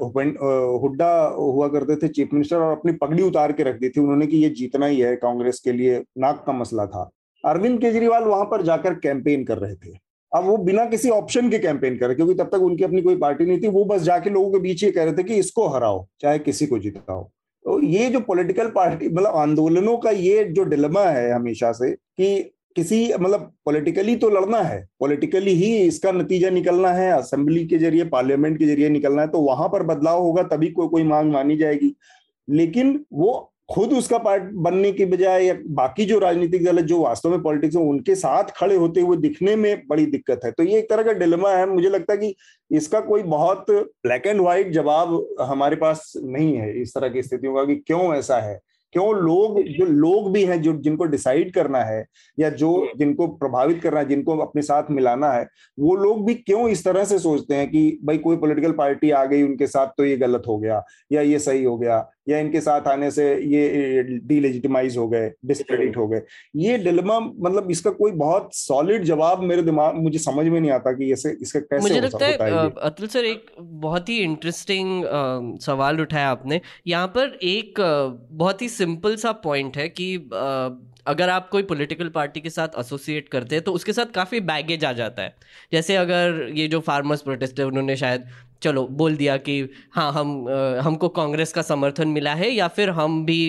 हुड्डा 0.81 1.13
हुआ 1.27 1.67
करते 1.67 1.95
थे 1.95 2.07
चीफ 2.07 2.29
मिनिस्टर 2.33 2.57
और 2.57 2.71
अपनी 2.71 2.91
पगड़ी 2.93 3.23
उतार 3.23 3.51
के 3.51 3.63
रख 3.63 3.79
दी 3.79 3.89
थी 3.89 4.01
उन्होंने 4.01 4.27
कि 4.27 4.37
ये 4.37 4.49
जीतना 4.49 4.85
ही 4.85 4.99
है 4.99 5.15
कांग्रेस 5.15 5.59
के 5.59 5.71
लिए, 5.71 6.03
नाक 6.17 6.43
का 6.47 6.53
मसला 6.53 6.85
था। 6.85 7.09
अरविंद 7.43 7.79
केजरीवाल 7.81 8.23
वहाँ 8.23 8.45
पर 8.45 8.61
जाकर 8.61 8.93
कैंपेन 8.95 9.43
कर 9.45 9.57
रहे 9.57 9.75
थे। 9.75 9.97
अब 10.33 10.43
वो 10.43 10.55
बिना 10.59 10.85
किसी 10.85 11.09
ऑप्शन 11.11 11.49
के 11.49 11.59
कैंपेन 11.59 11.97
कर 11.97 12.07
रहे 12.07 12.15
क्योंकि 12.15 12.33
तब 12.33 12.49
तक 12.51 12.61
उनकी 12.61 12.83
अपनी 12.83 13.01
कोई 13.01 13.15
पार्टी 13.17 13.45
नहीं 13.45 13.61
थी, 13.61 13.67
वो 13.67 13.85
बस 13.85 14.01
जाके 14.01 14.29
लोगों 14.29 14.51
के 14.51 14.59
बीच 14.59 14.83
ये 14.83 14.91
कह 14.91 15.03
रहे 15.03 15.13
थे 15.13 15.23
कि 15.23 15.35
इसको 15.35 15.67
हराओ, 15.69 16.05
चाहे 16.21 16.39
किसी 16.39 16.65
को 16.67 16.79
जिताओ। 16.79 17.23
तो 17.65 17.79
ये 17.81 18.09
जो 18.09 18.19
पॉलिटिकल 18.21 18.69
पार्टी 18.69 19.09
मतलब 19.09 19.35
आंदोलनों 19.37 19.97
का 19.97 20.11
ये 20.11 20.43
जो 20.45 20.63
डिलमा 20.65 21.01
है 21.01 21.31
हमेशा 21.31 21.71
से, 21.71 21.91
कि 21.91 22.51
किसी 22.75 23.13
मतलब 23.13 23.51
पॉलिटिकली 23.65 24.15
तो 24.15 24.29
लड़ना 24.29 24.61
है 24.61 24.83
पॉलिटिकली 24.99 25.51
ही 25.53 25.75
इसका 25.77 26.11
नतीजा 26.11 26.49
निकलना 26.49 26.91
है 26.93 27.11
असेंबली 27.11 27.65
के 27.67 27.77
ज़रिए 27.77 28.05
पार्लियामेंट 28.07 28.57
के 28.59 28.65
ज़रिए 28.65 28.89
निकलना 28.89 29.21
है 29.21 29.27
तो 29.27 29.39
वहाँ 29.41 29.67
पर 29.69 29.83
बदलाव 29.85 30.21
होगा, 30.21 30.43
तभी 30.45 30.67
कोई 30.69 30.87
कोई 30.87 31.03
मांग 31.05 31.31
मानी 31.33 31.57
जाएगी। 31.57 31.93
लेकिन 32.47 32.99
वो 33.13 33.52
खुद 33.73 33.93
उसका 33.93 34.17
पार्ट 34.17 34.43
बनने 34.53 34.91
की 34.91 35.05
बजाय 35.05 35.45
या 35.45 35.55
बाकी 35.67 36.05
जो 36.05 36.19
राजनीतिक 36.19 36.65
दल 36.65 36.77
है, 36.77 36.83
जो 36.83 36.99
वास्तव 36.99 37.29
में 37.29 37.41
पॉलिटिक्स 37.41 37.75
है 37.75 37.81
उनके 37.81 38.15
साथ 38.15 38.43
खड़े 38.43 38.75
होते 38.75 39.01
हुए 39.01 39.17
दिखने 39.17 39.55
में 39.55 39.83
बड़ी 39.87 40.05
दिक्कत 40.05 40.41
है। 40.45 40.51
तो 40.51 40.63
ये 40.63 40.79
एक 40.79 40.89
तरह 40.89 41.03
का 41.03 41.13
डिलेमा 41.13 41.49
है। 41.49 41.69
मुझे 41.69 41.89
लगता 41.89 42.13
है 42.13 42.19
कि 42.19 42.35
इसका 42.71 42.99
कोई 42.99 43.23
बहुत 43.23 43.65
ब्लैक 43.71 44.27
एंड 44.27 44.41
व्हाइट 44.41 44.71
जवाब 44.71 45.35
हमारे 45.41 45.75
पास 45.75 46.13
नहीं 46.17 46.57
है 46.57 46.81
इस 46.81 46.93
तरह 46.95 47.09
की 47.09 47.23
स्थितियों 47.23 47.55
का 47.55 47.65
कि 47.65 47.75
क्यों 47.75 48.15
ऐसा 48.15 48.37
है? 48.37 48.59
क्यों 48.91 49.15
लोग, 49.15 49.61
जो 49.61 49.85
लोग 49.85 50.31
भी 50.31 50.45
हैं, 50.45 50.61
जो, 50.61 50.73
जिनको 50.73 51.05
डिसाइड 51.05 51.53
करना 51.53 51.79
है 51.79 52.05
या 52.39 52.49
जो 52.49 52.87
जिनको 52.97 53.27
प्रभावित 53.27 53.81
करना 53.81 53.99
है, 53.99 54.09
जिनको 54.09 54.37
अपने 54.37 54.61
साथ 54.61 54.83
मिलाना 54.91 55.31
है, 55.31 55.47
वो 55.79 55.95
लोग 55.95 56.25
भी 56.25 56.33
क्यों 56.33 56.69
इस 56.69 56.85
तरह 56.85 57.03
से 57.03 57.19
सोचते 57.19 57.55
हैं 57.55 57.71
कि, 57.71 57.99
भाई, 58.03 58.17
कोई 58.17 58.37
पॉलिटिकल 58.37 58.71
पार्टी 58.71 59.11
आ 59.11 59.25
गई 59.25 59.43
उनके 59.43 59.67
साथ 59.67 59.87
तो 59.87 60.05
ये 60.05 60.17
गलत 60.17 60.43
हो 60.47 60.57
गया 60.57 60.85
या 61.11 61.21
ये 61.21 61.39
सही 61.39 61.63
हो 61.63 61.77
गया? 61.77 62.09
या 62.27 62.37
इनके 62.39 62.61
साथ 62.61 62.87
आने 62.87 63.09
से 63.11 63.25
ये 63.45 64.03
डीलेजिटिमाइज 64.03 64.97
हो 64.97 65.07
गए 65.09 65.31
डिस्क्रेडिट 65.45 65.97
हो 65.97 66.07
गए। 66.07 66.21
ये 66.55 66.77
डिलेमा 66.79 67.19
मतलब 67.19 67.71
इसका 67.71 67.91
कोई 67.93 68.11
बहुत 68.13 68.55
सॉलिड 68.55 69.03
जवाब 69.05 69.43
मेरे 69.43 69.61
दिमाग 69.63 69.95
मुझे 69.95 70.19
समझ 70.19 70.45
में 70.45 70.59
नहीं 70.59 70.71
आता 70.71 70.91
कि 70.93 71.11
ऐसे 71.13 71.35
इसका 71.41 71.59
कैसे 71.61 71.81
मुझे 71.81 72.01
लगता 72.01 72.25
है 72.25 72.69
अतुल 72.83 73.07
सर 73.07 73.25
एक 73.25 73.51
बहुत 73.59 74.09
ही 74.09 74.17
इंटरेस्टिंग 74.19 75.03
सवाल 75.61 76.01
उठाया 76.01 76.29
आपने। 76.29 76.61
यहाँ 76.87 77.07
पर 77.09 77.37
एक 77.43 77.79
बहुत 78.31 78.61
ही 78.61 78.69
सिंपल 78.69 79.15
सा 79.17 79.31
पॉइंट 79.43 79.77
है 79.77 79.87
कि 79.91 80.15
अगर 81.07 81.29
आप 81.29 81.49
कोई 81.49 81.63
पॉलिटिकल 81.63 82.09
पार्टी 82.09 82.41
के 82.41 82.49
साथ 82.49 82.79
एसोसिएट 82.79 83.27
करते 83.29 83.55
हैं 83.55 83.63
तो 83.63 83.71
उसके 83.73 83.93
साथ 83.93 84.11
काफ़ी 84.15 84.39
बैगेज 84.41 84.85
आ 84.85 84.91
जाता 84.93 85.21
है। 85.21 85.35
जैसे 85.71 85.95
अगर 85.95 86.49
ये 86.55 86.67
जो 86.67 86.79
फार्मर्स 86.81 87.21
प्रोटेस्ट 87.21 87.59
है 87.59 87.65
उन्होंने 87.65 87.95
शायद 87.95 88.25
चलो, 88.63 88.85
बोल 88.87 89.15
दिया 89.15 89.35
कि 89.37 89.59
हाँ 89.93 90.11
हम 90.13 90.47
हमको 90.81 91.09
कांग्रेस 91.11 91.51
का 91.53 91.61
समर्थन 91.61 92.07
मिला 92.07 92.33
है 92.33 92.49
या 92.49 92.67
फिर 92.67 92.89
हम 92.91 93.23
भी 93.25 93.39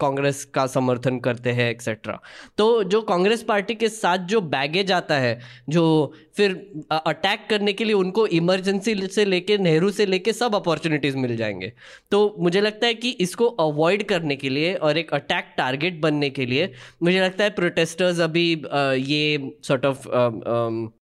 कांग्रेस 0.00 0.44
का 0.54 0.66
समर्थन 0.68 1.18
करते 1.20 1.50
हैं 1.50 1.70
एक्सेट्रा 1.70 2.18
तो 2.58 2.82
जो 2.84 3.00
कांग्रेस 3.04 3.42
पार्टी 3.42 3.74
के 3.74 3.88
साथ 3.88 4.26
जो 4.26 4.40
बैगेज 4.40 4.92
आता 4.92 5.14
है, 5.16 5.38
जो 5.68 6.12
फिर 6.36 6.52
अटैक 6.92 7.46
करने 7.50 7.72
के 7.72 7.84
लिए 7.84 7.94
उनको 7.94 8.26
इमरजेंसी 8.28 8.94
से 9.08 9.24
लेके, 9.24 9.58
नेहरू 9.58 9.90
से 9.90 10.06
लेके 10.06 10.32
सब 10.32 10.54
अपॉर्चुनिटीज़ 10.54 11.16
मिल 11.16 11.36
जाएँगे। 11.36 11.72
तो 12.10 12.34
मुझे 12.40 12.60
लगता 12.60 12.86
है 12.86 12.94
कि 12.94 13.10
इसको 13.20 13.46
अवॉइड 13.46 14.02
करने 14.08 14.36
के 14.36 14.48
लिए 14.48 14.74
और 14.76 14.98
एक 14.98 15.14
अटैक 15.14 15.54
टारगेट 15.58 16.00
बनने 16.00 16.30
के 16.30 16.46
लिए, 16.46 16.72
मुझे 17.02 17.20
लगता 17.20 17.44
है 17.44 17.50
प्रोटेस्टर्स 17.52 18.20
अभी 18.20 18.50
ये 19.06 19.50
सॉर्ट 19.64 19.86
ऑफ़ 19.86 20.08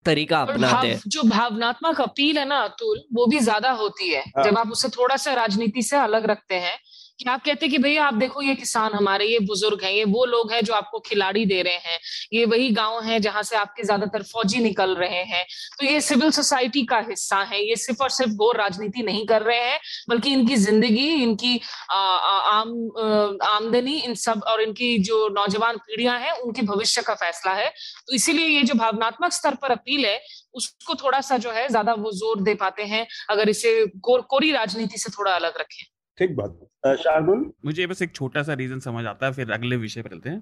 तरीका 0.06 0.40
अपनाते 0.40 0.88
हैं 0.88 1.00
जो 1.06 1.22
भावनात्मक 1.22 2.00
अपील 2.00 2.38
है 2.38 2.44
ना 2.44 2.58
अतुल 2.60 3.02
वो 3.12 3.26
भी 3.26 3.38
ज़्यादा 3.38 3.70
होती 3.72 4.08
है 4.10 4.22
हाँ। 4.36 4.44
जब 4.44 4.58
आप 4.58 4.70
उसे 4.70 4.88
थोड़ा 4.88 5.16
सा 5.16 5.34
राजनीति 5.34 5.82
से 5.82 5.96
अलग 5.96 6.26
रखते 6.26 6.54
हैं 6.54 6.76
कि 7.18 7.24
आप 7.30 7.42
कहते 7.44 7.68
कि 7.68 7.78
भैया 7.78 8.04
आप 8.04 8.14
देखो 8.14 8.42
ये 8.42 8.54
किसान 8.54 8.92
हमारे 8.92 9.26
ये 9.26 9.38
बुज़ुर्ग 9.40 9.82
हैं 9.84 9.90
ये 9.92 10.04
वो 10.06 10.24
लोग 10.26 10.52
हैं 10.52 10.62
जो 10.64 10.72
आपको 10.74 10.98
खिलाड़ी 11.00 11.44
दे 11.46 11.60
रहे 11.62 11.76
हैं। 11.84 11.98
ये 12.32 12.44
वही 12.46 12.70
गाँव 12.72 13.00
है 13.02 13.18
जहाँ 13.20 13.42
से 13.42 13.56
आपके 13.56 13.82
ज़्यादातर 13.82 14.22
फौजी 14.24 14.58
निकल 14.60 14.94
रहे 14.96 15.22
हैं। 15.24 15.44
तो 15.78 15.86
ये 15.86 16.00
सिविल 16.00 16.30
सोसाइटी 16.30 16.84
का 16.86 16.98
हिस्सा 17.08 17.36
है। 17.42 17.62
ये 17.62 17.76
सिर्फ़ 17.76 18.02
और 18.02 18.10
सिर्फ़ 18.10 18.32
वो 18.38 18.50
राजनीति 18.54 19.02
नहीं 19.02 19.24
कर 19.26 19.42
रहे 19.42 19.60
हैं 19.60 19.78
बल्कि 20.08 20.32
इनकी 20.32 20.56
ज़िंदगी 20.56 21.06
इनकी 21.14 21.60
आ, 21.90 21.96
आम 21.96 23.38
आमदनी 23.44 23.96
इन 23.98 24.14
सब 24.16 24.42
और 24.48 24.62
इनकी 24.62 24.98
जो 25.00 25.28
नौजवान 25.30 25.76
पीढ़ियाँ 25.78 26.18
हैं 26.20 26.32
उनके 26.32 26.62
भविष्य 26.64 27.02
का 27.02 27.14
फैसला 27.16 27.52
है। 27.54 27.68
तो 27.68 28.14
इसीलिए 28.14 28.46
ये 28.48 28.62
जो 28.62 28.74
भावनात्मक 28.74 29.32
स्तर 29.32 29.54
पर 29.62 29.70
अपील 29.72 30.06
है 30.06 30.20
उसको 30.54 30.94
थोड़ा 30.96 31.20
सा 31.22 31.38
जो 31.38 31.50
है 31.52 31.68
ज़्यादा 31.68 31.94
वो 31.94 32.12
ज़ोर 32.14 32.42
दे 32.42 32.54
पाते 32.56 32.82
हैं 32.84 33.06
अगर 33.30 33.48
इसे 33.48 33.84
कोरी 34.02 34.52
राजनीति 34.52 34.98
से 34.98 35.10
थोड़ा 35.10 35.32
अलग 35.32 35.60
रखें। 35.60 35.84
ठीक 36.18 36.34
बात 36.36 36.96
शार्दुल? 36.98 37.50
मुझे 37.64 37.86
बस 37.86 38.02
एक 38.02 38.12
छोटा 38.12 38.42
सा 38.42 38.54
रीजन 38.54 38.80
समझ 38.80 39.04
आता 39.06 39.26
है, 39.26 39.32
फिर 39.32 39.50
अगले 39.52 39.76
विषय 39.76 40.02
पर 40.02 40.10
चलते 40.10 40.30
हैं। 40.30 40.40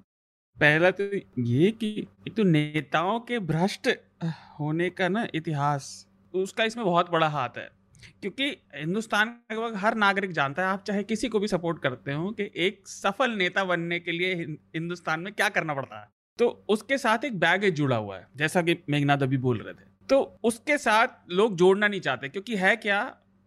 पहला 0.57 0.91
तो 0.91 1.03
ये 1.41 1.69
कि 1.73 1.89
एक 2.27 2.35
तो 2.35 2.43
नेताओं 2.43 3.19
के 3.19 3.39
भ्रष्ट 3.41 3.87
होने 4.59 4.89
का 4.89 5.07
ना 5.09 5.27
इतिहास, 5.35 6.07
उसका 6.33 6.63
इसमें 6.63 6.85
बहुत 6.85 7.09
बड़ा 7.11 7.27
हाथ 7.29 7.57
है। 7.57 7.69
क्योंकि 8.21 8.49
हिंदुस्तान 8.75 9.29
का 9.51 9.71
हर 9.79 9.95
नागरिक 9.95 10.31
जानता 10.31 10.61
है, 10.61 10.67
आप 10.67 10.83
चाहे 10.83 11.03
किसी 11.03 11.27
को 11.27 11.39
भी 11.39 11.47
सपोर्ट 11.47 11.81
करते 11.81 12.13
हो 12.13 12.29
कि 12.31 12.49
एक 12.57 12.87
सफल 12.87 13.31
नेता 13.31 13.63
बनने 13.63 13.99
के 13.99 14.11
लिए 14.11 14.33
हिंदुस्तान 14.75 15.19
में 15.19 15.33
क्या 15.33 15.49
करना 15.49 15.73
पड़ता 15.73 16.01
है। 16.01 16.07
तो 16.39 16.47
उसके 16.69 16.97
साथ 16.97 17.25
एक 17.25 17.39
बैगेज 17.39 17.75
जुड़ा 17.75 17.95
हुआ 17.95 18.17
है, 18.17 18.27
जैसा 18.35 18.61
कि 18.61 18.77
मेघनाथ 18.89 19.23
अभी 19.23 19.37
बोल 19.39 19.57
रहे 19.57 19.73
थे। 19.73 19.91
तो 20.09 20.21
उसके 20.43 20.77
साथ 20.77 21.31
लोग 21.31 21.55
जोड़ना 21.55 21.87
नहीं 21.87 22.01
चाहते, 22.01 22.29
क्योंकि 22.29 22.55
है 22.55 22.75
क्या 22.77 23.01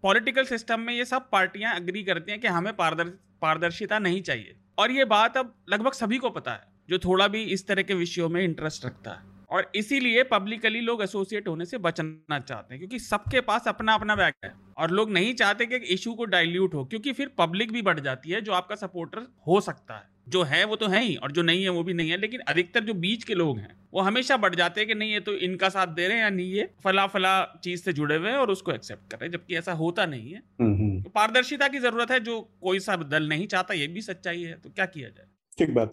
पॉलिटिकल 0.07 0.44
सिस्टम 0.44 0.80
में 0.80 0.94
ये 0.94 1.04
सब 1.04 1.30
पार्टियाँ 1.30 1.76
अग्री 1.76 2.04
करती 2.04 2.32
हैं 2.32 2.40
कि 2.40 2.48
हमें 2.48 2.76
पारदर्श, 2.76 3.12
पारदर्शिता 3.42 3.98
नहीं 3.98 4.22
चाहिए। 4.22 4.57
और 4.78 4.90
ये 4.90 5.04
बात 5.04 5.36
अब 5.36 5.54
लगभग 5.68 5.92
सभी 5.92 6.18
को 6.18 6.30
पता 6.30 6.52
है, 6.52 6.61
जो 6.88 6.98
थोड़ा 6.98 7.28
भी 7.28 7.42
इस 7.42 7.66
तरह 7.66 7.82
के 7.82 7.94
विषयों 7.94 8.28
में 8.28 8.44
इंटरेस्ट 8.44 8.86
रखता 8.86 9.11
है। 9.11 9.46
और 9.50 9.72
इसीलिए 9.74 10.22
पब्लिकली 10.22 10.80
लोग 10.80 11.02
एसोसिएट 11.02 11.48
होने 11.48 11.64
से 11.64 11.78
बचना 11.78 12.38
चाहते 12.38 12.74
हैं, 12.74 12.80
क्योंकि 12.80 12.98
सबके 12.98 13.40
पास 13.40 13.68
अपना 13.68 13.94
अपना 13.94 14.16
बैग 14.16 14.34
है। 14.44 14.54
और 14.78 14.90
लोग 14.90 15.11
नहीं 15.11 15.34
चाहते 15.34 15.66
कि 15.66 15.76
इशू 15.76 16.14
को 16.14 16.24
डाइल्यूट 16.24 16.74
हो, 16.74 16.84
क्योंकि 16.84 17.12
फिर 17.12 17.28
पब्लिक 17.38 17.72
भी 17.72 17.82
बढ़ 17.82 18.00
जाती 18.00 18.30
है, 18.30 18.40
जो 18.40 18.52
आपका 18.52 18.74
सपोर्टर 18.74 19.18
हो 19.46 19.61
सकता 19.61 19.94
है। 19.94 20.15
जो 20.28 20.42
है 20.42 20.64
वो 20.64 20.76
तो 20.76 20.86
है 20.86 21.02
ही 21.02 21.14
और 21.16 21.32
जो 21.32 21.42
नहीं 21.42 21.62
है 21.62 21.68
वो 21.68 21.82
भी 21.82 21.94
नहीं 21.94 22.10
है 22.10 22.16
लेकिन 22.16 22.40
अधिकतर 22.48 22.84
जो 22.84 22.94
बीच 22.94 23.24
के 23.24 23.34
लोग 23.34 23.58
हैं 23.58 23.76
वो 23.94 24.00
हमेशा 24.00 24.36
बढ़ 24.36 24.54
जाते 24.54 24.80
हैं 24.80 24.88
कि 24.88 24.94
नहीं 24.94 25.12
ये 25.12 25.20
तो 25.20 25.32
इनका 25.32 25.68
साथ 25.68 25.86
दे 25.86 26.08
रहे 26.08 26.16
हैं 26.16 26.24
या 26.24 26.30
नहीं 26.30 26.52
ये 26.52 26.68
फला 26.84 27.06
फला 27.06 27.34
चीज़ 27.64 27.82
से 27.82 27.92
जुड़े 27.92 28.16
हुए 28.16 28.30
हैं 28.30 28.36
और 28.36 28.50
उसको 28.50 28.72
एक्सेप्ट 28.72 29.10
कर 29.10 29.18
रहे 29.18 29.28
हैं 29.28 29.32
जबकि 29.32 29.56
ऐसा 29.56 29.72
होता 29.72 30.06
नहीं 30.06 30.32
है। 30.32 30.42
हम्म, 30.60 30.74
हम्म। 30.74 31.02
तो 31.02 31.10
पारदर्शिता 31.10 31.68
की 31.68 31.78
ज़रूरत 31.78 32.10
है 32.10 32.20
जो 32.20 32.40
कोई 32.62 32.78
सा 32.78 32.96
दल 32.96 33.28
नहीं 33.28 33.46
चाहता 33.46 33.74
ये 33.74 33.86
भी 33.86 34.00
सच्चाई 34.00 34.42
है 34.42 34.54
तो 34.54 34.70
क्या 34.70 34.86
किया 34.86 35.08
जाए? 35.08 35.26
ठीक 35.58 35.74
बात। 35.74 35.92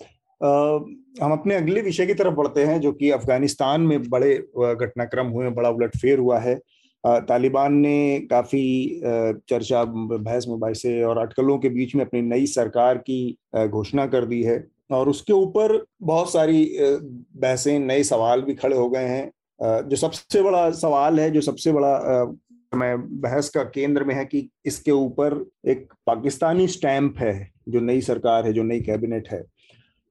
हम 1.22 1.32
अपने 1.32 1.56
अगले 1.56 1.82
विषय 1.82 2.06
की 2.06 2.14
तरफ़ 2.14 2.34
बढ़ते 2.34 2.64
हैं 2.64 2.80
जो 2.82 2.92
कि 2.92 3.12
अफ़गानिस्तान 3.12 3.82
में 3.82 4.10
बड़े 4.10 4.36
घटनाक्रम 4.58 5.28
हुए 5.28 5.50
बड़ा 5.50 5.70
उलटफेर 5.70 6.20
हुआ 6.20 6.40
है। 6.40 6.60
तालिबान 7.04 7.74
ने 7.76 8.20
काफ़ी 8.30 9.02
चर्चा, 9.50 9.84
बहस 9.86 10.46
मुबासे 10.48 11.02
और 11.04 11.18
अटकलों 11.18 11.58
के 11.58 11.70
बीच 11.70 11.96
में 11.96 12.06
अपनी 12.06 12.22
नई 12.22 12.46
सरकार 12.48 12.98
की 13.00 13.38
घोषणा 13.58 14.06
कर 14.08 14.26
दी 14.26 14.42
है 14.44 14.64
और 14.92 15.10
उसके 15.10 15.34
ऊपर 15.34 15.86
बहुत 16.02 16.32
सारी 16.34 16.78
बहसें, 16.80 17.80
नए 17.80 18.04
सवाल 18.04 18.42
भी 18.42 18.54
खड़े 18.54 18.76
हो 18.76 18.90
गए 18.90 19.08
हैं। 19.08 19.88
जो 19.90 19.96
सबसे 19.96 20.42
बड़ा 20.42 20.70
सवाल 20.72 21.20
है, 21.20 21.30
जो 21.32 21.42
सबसे 21.42 21.72
बड़ा 21.72 22.34
मैं 22.76 22.96
बहस 23.22 23.50
का 23.50 23.64
केंद्र 23.64 24.04
में 24.04 24.14
है 24.16 24.26
कि 24.26 24.48
इसके 24.66 24.92
ऊपर 24.92 25.34
एक 25.68 25.94
पाकिस्तानी 26.08 26.68
स्टैंप 26.68 27.18
है, 27.18 27.52
जो 27.70 27.80
नई 27.80 28.02
सरकार 28.02 28.46
है, 28.46 28.54
जो 28.54 28.64
नई 28.64 28.80
कैबिनेट 28.82 29.28
है। 29.32 29.44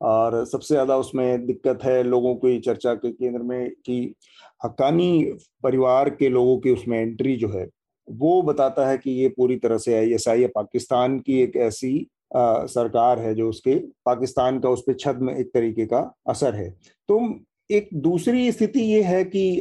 और 0.02 0.44
सबसे 0.44 0.74
ज़्यादा 0.74 0.96
उसमें 0.96 1.46
दिक्कत 1.46 1.84
है 1.84 2.02
लोगों 2.02 2.34
की 2.34 2.58
चर्चा 2.60 2.94
के 2.94 3.10
केंद्र 3.12 3.42
में 3.42 3.70
कि 3.86 4.14
हकानी 4.64 5.32
परिवार 5.62 6.10
के 6.10 6.28
लोगों 6.28 6.58
की 6.58 6.70
उसमें 6.70 6.98
एंट्री 7.00 7.36
जो 7.36 7.48
है 7.48 7.68
वो 8.08 8.42
बताता 8.42 8.88
है 8.88 8.98
कि 8.98 9.10
ये 9.10 9.28
पूरी 9.28 9.56
तरह 9.56 9.78
से 9.78 9.94
आई 9.94 10.12
एस 10.12 10.28
आई 10.28 10.46
पाकिस्तान 10.46 11.18
की 11.18 11.40
एक 11.42 11.56
ऐसी 11.56 12.08
आ, 12.36 12.66
सरकार 12.66 13.18
है 13.18 13.34
जो 13.34 13.48
उसके 13.48 13.74
पाकिस्तान 14.06 14.58
का 14.60 14.68
उस 14.68 14.82
पर 14.86 14.92
छद 14.92 15.18
में 15.22 15.34
एक 15.34 15.50
तरीके 15.54 15.86
का 15.86 15.98
असर 16.28 16.54
है। 16.54 16.70
तो 17.08 17.20
एक 17.70 17.88
दूसरी 17.94 18.52
स्थिति 18.52 18.80
ये 18.80 19.02
है 19.02 19.24
कि 19.24 19.60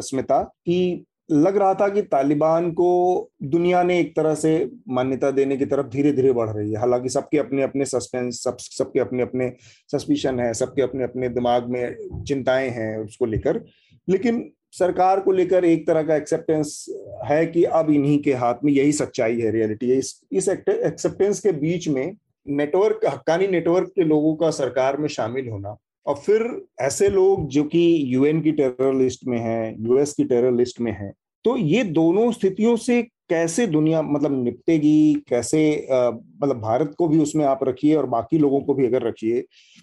स्मिता 0.00 0.42
कि 0.42 1.04
लग 1.30 1.56
रहा 1.56 1.74
था 1.74 1.88
कि 1.88 2.02
तालिबान 2.02 2.70
को 2.70 3.30
दुनिया 3.42 3.82
ने 3.82 4.00
एक 4.00 4.16
तरह 4.16 4.34
से 4.34 4.70
मान्यता 4.88 5.30
देने 5.30 5.56
की 5.56 5.66
तरफ़ 5.66 5.86
धीरे 5.86 6.12
धीरे 6.12 6.32
बढ़ 6.32 6.50
रही 6.50 6.72
है। 6.72 6.78
हालाँकि 6.78 7.08
सबके 7.08 7.38
अपने 7.38 7.62
अपने 7.62 7.84
सस्पेंस, 7.84 8.44
सब, 8.44 8.56
सबके 8.58 9.00
अपने 9.00 9.22
अपने 9.22 9.52
सस्पिशन 9.92 10.40
है, 10.40 10.54
सबके 10.54 10.82
अपने 10.82 11.04
अपने 11.04 11.28
दिमाग 11.28 11.68
में 11.68 11.96
चिंताएँ 12.24 12.70
हैं 12.70 12.98
उसको 12.98 13.26
लेकर। 13.26 13.64
लेकिन 14.08 14.52
सरकार 14.72 15.20
को 15.20 15.32
लेकर 15.32 15.64
एक 15.64 15.86
तरह 15.86 16.02
का 16.02 16.16
एक्सेप्टेंस 16.16 16.86
है 17.24 17.46
कि 17.46 17.64
अब 17.64 17.90
इन्हीं 17.90 18.22
के 18.22 18.32
हाथ 18.32 18.54
में 18.64 18.72
यही 18.72 18.92
सच्चाई 18.92 19.40
है 19.40 19.50
रियलिटी 19.50 19.90
है। 19.90 19.96
इस 19.96 20.20
इस 20.32 20.48
एक्सेप्टेंस 20.48 21.40
के 21.40 21.52
बीच 21.52 21.88
में 21.88 22.16
नेटवर्क 22.48 23.00
हक्कानी 23.06 23.46
नेटवर्क 23.46 23.88
के 23.88 24.04
लोगों 24.04 24.36
का 24.36 24.50
सरकार 24.50 24.96
में 24.96 25.08
शामिल 25.08 25.48
होना 25.48 25.76
और 26.06 26.14
फिर 26.16 26.50
ऐसे 26.80 27.08
लोग 27.08 27.46
जो 27.48 27.64
कि 27.64 28.02
यूएन 28.14 28.40
की 28.40 28.52
टेरर 28.52 28.94
लिस्ट 28.94 29.26
में 29.26 29.38
है 29.38 29.74
यूएस 29.80 30.12
की 30.12 30.24
टेरर 30.24 30.52
लिस्ट 30.52 30.80
में 30.80 30.92
है 30.92 31.12
तो 31.44 31.56
ये 31.56 31.82
दोनों 31.84 32.30
स्थितियों 32.32 32.76
से 32.76 33.02
कैसे 33.30 33.66
दुनिया 33.66 34.00
मतलब 34.02 34.42
निपटेगी, 34.44 35.14
कैसे 35.28 35.86
मतलब 35.90 36.60
भारत 36.60 36.94
को 36.98 37.08
भी 37.08 37.18
उसमें 37.18 37.44
आप 37.44 37.64
रखिए 37.64 37.94
और 37.94 38.06
बाकी 38.06 38.38
लोगों 38.38 38.60
को 38.60 38.74
भी 38.74 38.86
अगर 38.86 39.02
रखिए 39.02 39.40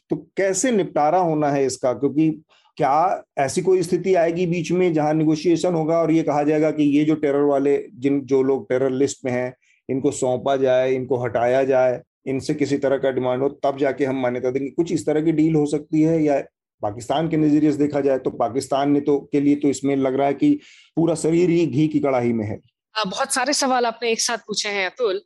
तो 0.10 0.16
कैसे 0.38 0.72
निपटारा 0.72 1.20
होना 1.20 1.50
है 1.50 1.66
इसका? 1.66 1.94
क्योंकि 1.94 2.30
क्या 2.78 3.24
ऐसी 3.38 3.62
कोई 3.62 3.82
स्थिति 3.84 4.14
आएगी 4.16 4.46
बीच 4.46 4.72
में 4.72 4.92
जहाँ 4.94 5.14
निगोशिएशन 5.14 5.74
होगा 5.74 5.98
और 6.02 6.12
ये 6.12 6.24
कहा 6.24 6.44
जाएगा 6.44 6.72
कि 6.72 6.84
ये 6.98 7.04
जो 7.06 7.16
टेरर 7.16 7.42
वाले 7.42 7.78
जिन, 7.96 8.22
जो 8.22 8.42
लोग 8.44 8.68
टेरर 8.70 8.92
लिस्ट 8.92 9.26
में 9.26 9.32
हैं, 9.32 9.54
इनको 9.90 10.12
सौंपा 10.12 10.56
जाए, 10.58 10.94
इनको 10.96 11.18
हटाया 11.18 11.64
जाए 11.64 12.02
इनसे 12.26 12.54
किसी 12.56 12.78
तरह 12.78 12.98
का 12.98 13.12
डिमांड 13.12 13.42
हो, 13.42 13.50
तब 13.64 13.78
जाके 13.78 14.06
हम 14.06 14.22
मान्यता 14.22 14.52
देंगे। 14.52 14.70
कुछ 14.72 14.92
इस 14.92 15.06
तरह 15.06 15.22
की 15.22 15.32
डील 15.34 15.56
हो 15.56 15.66
सकती 15.68 16.02
है, 16.02 16.22
या 16.24 16.40
पाकिस्तान 16.82 17.30
के 17.30 17.38
नज़रिए 17.38 17.72
से 17.72 17.78
देखा 17.78 18.00
जाए 18.02 18.20
तो 18.20 18.30
पाकिस्तान 18.38 18.92
ने 18.92 19.00
तो 19.02 19.18
के 19.32 19.40
लिए 19.42 19.56
तो 19.56 19.68
इसमें 19.70 19.96
लग 19.98 20.16
रहा 20.16 20.28
है 20.28 20.34
कि 20.36 20.60
पूरा 20.98 21.16
शरीर 21.18 21.50
ही 21.50 21.66
घी 21.66 21.88
की 21.88 22.00
कड़ाही 22.00 22.34
में 22.34 22.46
है। 22.46 22.60
बहुत 22.96 23.34
सारे 23.34 23.54
सवाल 23.54 23.86
आपने 23.86 24.12
एक 24.12 24.22
साथ 24.22 24.38
पूछे 24.48 24.70
हैं 24.70 24.86
अतुल। 24.86 25.22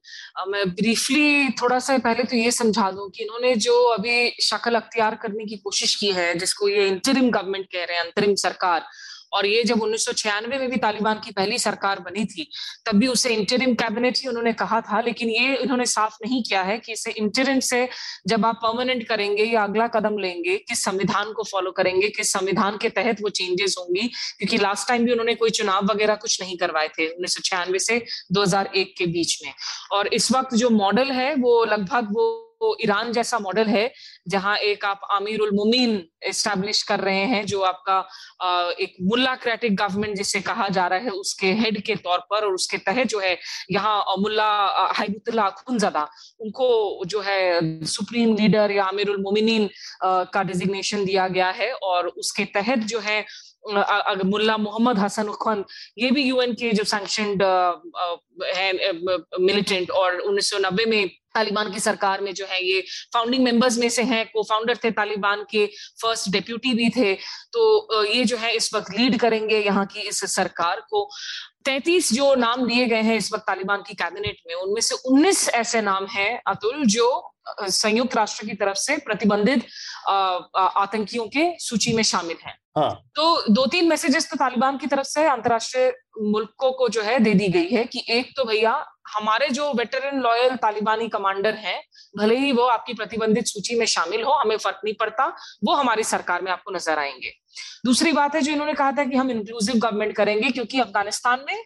मैं 0.50 0.70
ब्रीफली 0.72 1.50
थोड़ा 1.52 1.80
सा 1.80 1.98
पहले 2.00 2.24
तो 2.24 2.36
ये 2.36 2.52
समझा 2.52 2.90
दूँ 2.92 3.10
कि 3.10 3.24
इन्होंने 3.24 3.56
जो 3.58 3.74
अभी 3.88 4.30
शक्ल 4.42 4.76
अख्तियार 4.76 5.16
करने 5.16 5.46
की 5.46 5.58
कोशिश 5.58 5.96
की 5.96 6.12
है, 6.12 6.34
जिसको 6.36 6.68
ये 6.70 6.88
इंटरिम 6.88 7.30
गवर्नमेंट 7.30 7.66
कह 7.66 7.84
रहे 7.84 7.98
हैं, 7.98 8.04
अंतरिम 8.06 8.36
सरकार 8.38 8.86
और 9.34 9.46
ये 9.46 9.64
जब 9.64 9.82
उन्नीस 9.82 10.06
सौ 10.06 10.14
छियानवे 10.14 10.58
में 10.58 10.70
भी 10.70 10.78
तालिबान 10.78 11.22
की 11.26 11.32
पहली 11.32 11.58
सरकार 11.58 12.00
बनी 12.00 12.26
थी, 12.26 12.50
तब 12.86 12.96
भी 12.96 13.08
उसे 13.08 13.30
इंटरिम 13.30 13.74
कैबिनेट 13.74 14.18
ही 14.18 14.28
उन्होंने 14.28 14.54
कहा 14.54 14.82
था, 14.82 15.02
लेकिन 15.02 15.30
ये 15.30 15.56
इन्होंने 15.56 15.86
साफ़ 15.86 16.18
नहीं 16.26 16.44
किया 16.44 16.62
है 16.62 16.78
कि 16.78 16.92
इसे 16.92 17.12
इंटरिम 17.12 17.60
से 17.60 17.90
जब 18.28 18.46
आप 18.46 18.56
परमानेंट 18.56 19.08
करेंगे 19.08 19.44
या 19.44 19.64
अगला 19.64 19.88
कदम 19.88 20.18
लेंगे, 20.18 20.58
किस 20.58 20.84
संविधान 20.84 21.34
को 21.34 21.44
फॉलो 21.44 21.72
करेंगे, 21.72 22.10
किस 22.10 22.34
संविधान 22.34 22.78
के 22.78 22.90
तहत 22.90 23.22
वो 23.22 23.30
चेंजेस 23.30 23.76
होंगी, 23.80 24.08
क्योंकि 24.38 24.58
लास्ट 24.58 24.88
टाइम 24.88 25.06
भी 25.06 25.12
उन्होंने 25.12 25.36
कोई 25.36 25.50
चुनाव 25.50 25.86
वगैरह 25.86 26.16
कुछ 26.16 26.42
नहीं 26.42 26.58
करवाए 26.58 26.88
थे, 26.88 27.08
उन्नीस 27.08 27.34
सौ 27.34 27.42
छियानवे 27.46 27.80
से 27.80 28.06
2001 28.32 28.94
के 28.98 29.06
बीच 29.06 29.44
में। 29.46 29.54
और 29.92 30.08
इस 30.08 30.32
वक्त 30.32 30.56
जो 30.56 30.70
मॉडल 30.70 31.12
है, 31.12 31.36
वो 31.36 31.66
लगभग 31.66 32.08
वो 32.12 32.18
वो 32.18 32.47
ईरान 32.82 33.12
जैसा 33.14 33.40
मॉडल 33.40 33.68
है, 33.68 33.92
जहाँ 34.28 34.58
एक 34.60 34.86
आप 34.86 35.02
आमिर 35.12 35.40
उल 35.42 35.52
मुमीन 35.56 36.02
एस्टैब्लिश 36.28 36.82
कर 36.84 37.00
रहे 37.00 37.26
हैं, 37.26 37.46
जो 37.46 37.62
आपका 37.62 37.98
एक 38.82 38.96
मुल्ला 39.02 39.36
क्रेटिक 39.36 39.76
गवर्नमेंट 39.76 40.16
जिसे 40.18 40.42
कहा 40.42 40.68
जा 40.70 40.88
रहा 40.88 41.00
है, 41.00 41.10
उसके 41.12 41.52
हेड 41.54 41.82
के 41.86 41.96
तौर 41.98 42.20
पर 42.30 42.46
और 42.46 42.54
उसके 42.54 42.78
तहत 42.80 43.08
जो 43.08 43.20
है, 43.20 43.38
यहाँ 43.72 44.16
मुल्ला 44.20 44.50
हाइबुतुल्ला 44.98 45.50
खुनजदा 45.58 46.08
उनको 46.42 47.04
जो 47.06 47.22
है 47.22 47.86
सुप्रीम 47.88 48.36
लीडर 48.36 48.72
या 48.72 48.84
आमिर 48.86 49.10
उल 49.10 49.22
मुमिनीन 49.22 49.70
का 50.04 50.44
डिजिग्नेशन 50.44 51.06
दिया 51.06 51.28
गया 51.28 51.50
है 51.52 51.72
और 51.74 52.08
उसके 52.08 52.46
तहत 52.56 52.80
जो 52.88 53.00
है 53.00 53.26
मुल्ला 53.68 54.56
मोहम्मद 54.58 55.00
हसन 55.00 55.32
खान 55.42 55.64
ये 55.98 56.10
भी 56.12 56.24
यूएन 56.24 56.54
के 56.54 56.72
जो 56.72 56.84
सैंक्शनड 56.84 57.44
है 58.56 58.72
मिलिटेंट 59.42 59.92
और 59.92 60.22
1990 60.22 60.86
में 60.88 61.10
तालिबान 61.38 61.72
की 61.72 61.80
सरकार 61.80 62.22
में 62.22 62.34
जो 62.34 62.46
है 62.50 62.64
ये 62.66 62.82
फाउंडिंग 63.14 63.44
मेंबर्स 63.44 63.78
में 63.78 63.90
से 63.90 64.04
हैं 64.06 64.26
को 64.28 64.44
फाउंडर 64.44 64.78
थे 64.84 64.92
तालिबान 64.94 65.46
के 65.52 65.66
फ़र्स्ट 66.02 66.30
डेप्यूटी 66.32 66.74
भी 66.74 66.90
थे। 66.98 67.14
तो 67.54 68.04
ये 68.06 68.24
जो 68.26 68.38
है 68.38 68.56
इस 68.56 68.74
वक्त 68.74 68.98
लीड 68.98 69.20
करेंगे 69.20 69.60
यहाँ 69.60 69.86
की 69.86 70.08
इस 70.10 70.24
सरकार 70.34 70.80
को। 70.90 71.10
तैतीस 71.66 72.12
जो 72.14 72.34
नाम 72.36 72.68
दिए 72.68 72.86
गए 72.86 73.02
हैं 73.02 73.16
इस 73.18 73.32
वक्त 73.34 73.44
तालिबान 73.48 73.82
की 73.88 73.94
कैबिनेट 73.94 74.38
में, 74.48 74.54
उनमें 74.56 74.82
से 74.82 74.96
19 75.06 75.48
ऐसे 75.56 75.82
नाम 75.82 76.06
हैं, 76.08 76.42
अतुल, 76.48 76.86
जो 76.86 77.34
संयुक्त 77.62 78.16
राष्ट्र 78.16 78.46
की 78.46 78.54
तरफ़ 78.56 78.78
से 78.78 78.98
प्रतिबंधित 78.98 79.66
आतंकियों 80.10 81.26
के 81.28 81.46
सूची 81.60 81.94
में 81.94 82.04
शामिल 82.04 82.38
हैं। 82.46 82.58
हाँ. 82.78 82.92
तो 83.16 83.52
दो 83.52 83.66
तीन 83.66 83.88
मैसेजेस 83.90 84.30
तो 84.30 84.38
तालिबान 84.38 84.78
की 84.78 84.88
तरफ़ 84.88 85.08
से 85.08 85.26
अंतरराष्ट्रीय 85.28 85.92
मुल्कों 86.24 86.72
को 86.72 86.90
जो 86.90 87.02
है 87.02 87.20
दे 87.20 87.34
दी 87.34 87.48
गई 87.48 87.68
है 87.68 87.84
कि 87.86 88.04
एक 88.10 88.32
तो 88.38 88.46
भैया, 88.46 88.74
हमारे 89.18 89.48
जो 89.50 89.72
वेटरन 89.74 90.20
लॉयल 90.22 90.56
तालिबानी 90.56 91.08
कमांडर 91.10 91.54
हैं 91.56 91.82
भले 92.18 92.38
ही 92.38 92.52
वो 92.52 92.66
आपकी 92.68 92.94
प्रतिबंधित 92.94 93.48
सूची 93.48 93.76
में 93.80 93.86
शामिल 93.88 94.24
हो 94.24 94.32
हमें 94.34 94.58
फ़र्क 94.58 94.80
नहीं 94.86 94.96
पड़ता 95.00 95.26
वो 95.66 95.74
हमारी 95.76 96.04
सरकार 96.06 96.42
में 96.42 96.52
आपको 96.52 96.72
नज़र 96.72 97.00
आएँगे। 97.00 97.34
दूसरी 97.86 98.12
बात 98.12 98.36
है 98.36 98.42
जो 98.42 98.52
इन्होंने 98.52 98.74
कहा 98.74 98.92
था 98.92 99.04
कि 99.04 99.16
हम 99.18 99.30
इंक्लूसिव 99.32 99.76
गवर्नमेंट 99.76 100.16
करेंगे 100.16 100.50
क्योंकि 100.52 100.80
अफ़गानिस्तान 100.80 101.46
में 101.48 101.64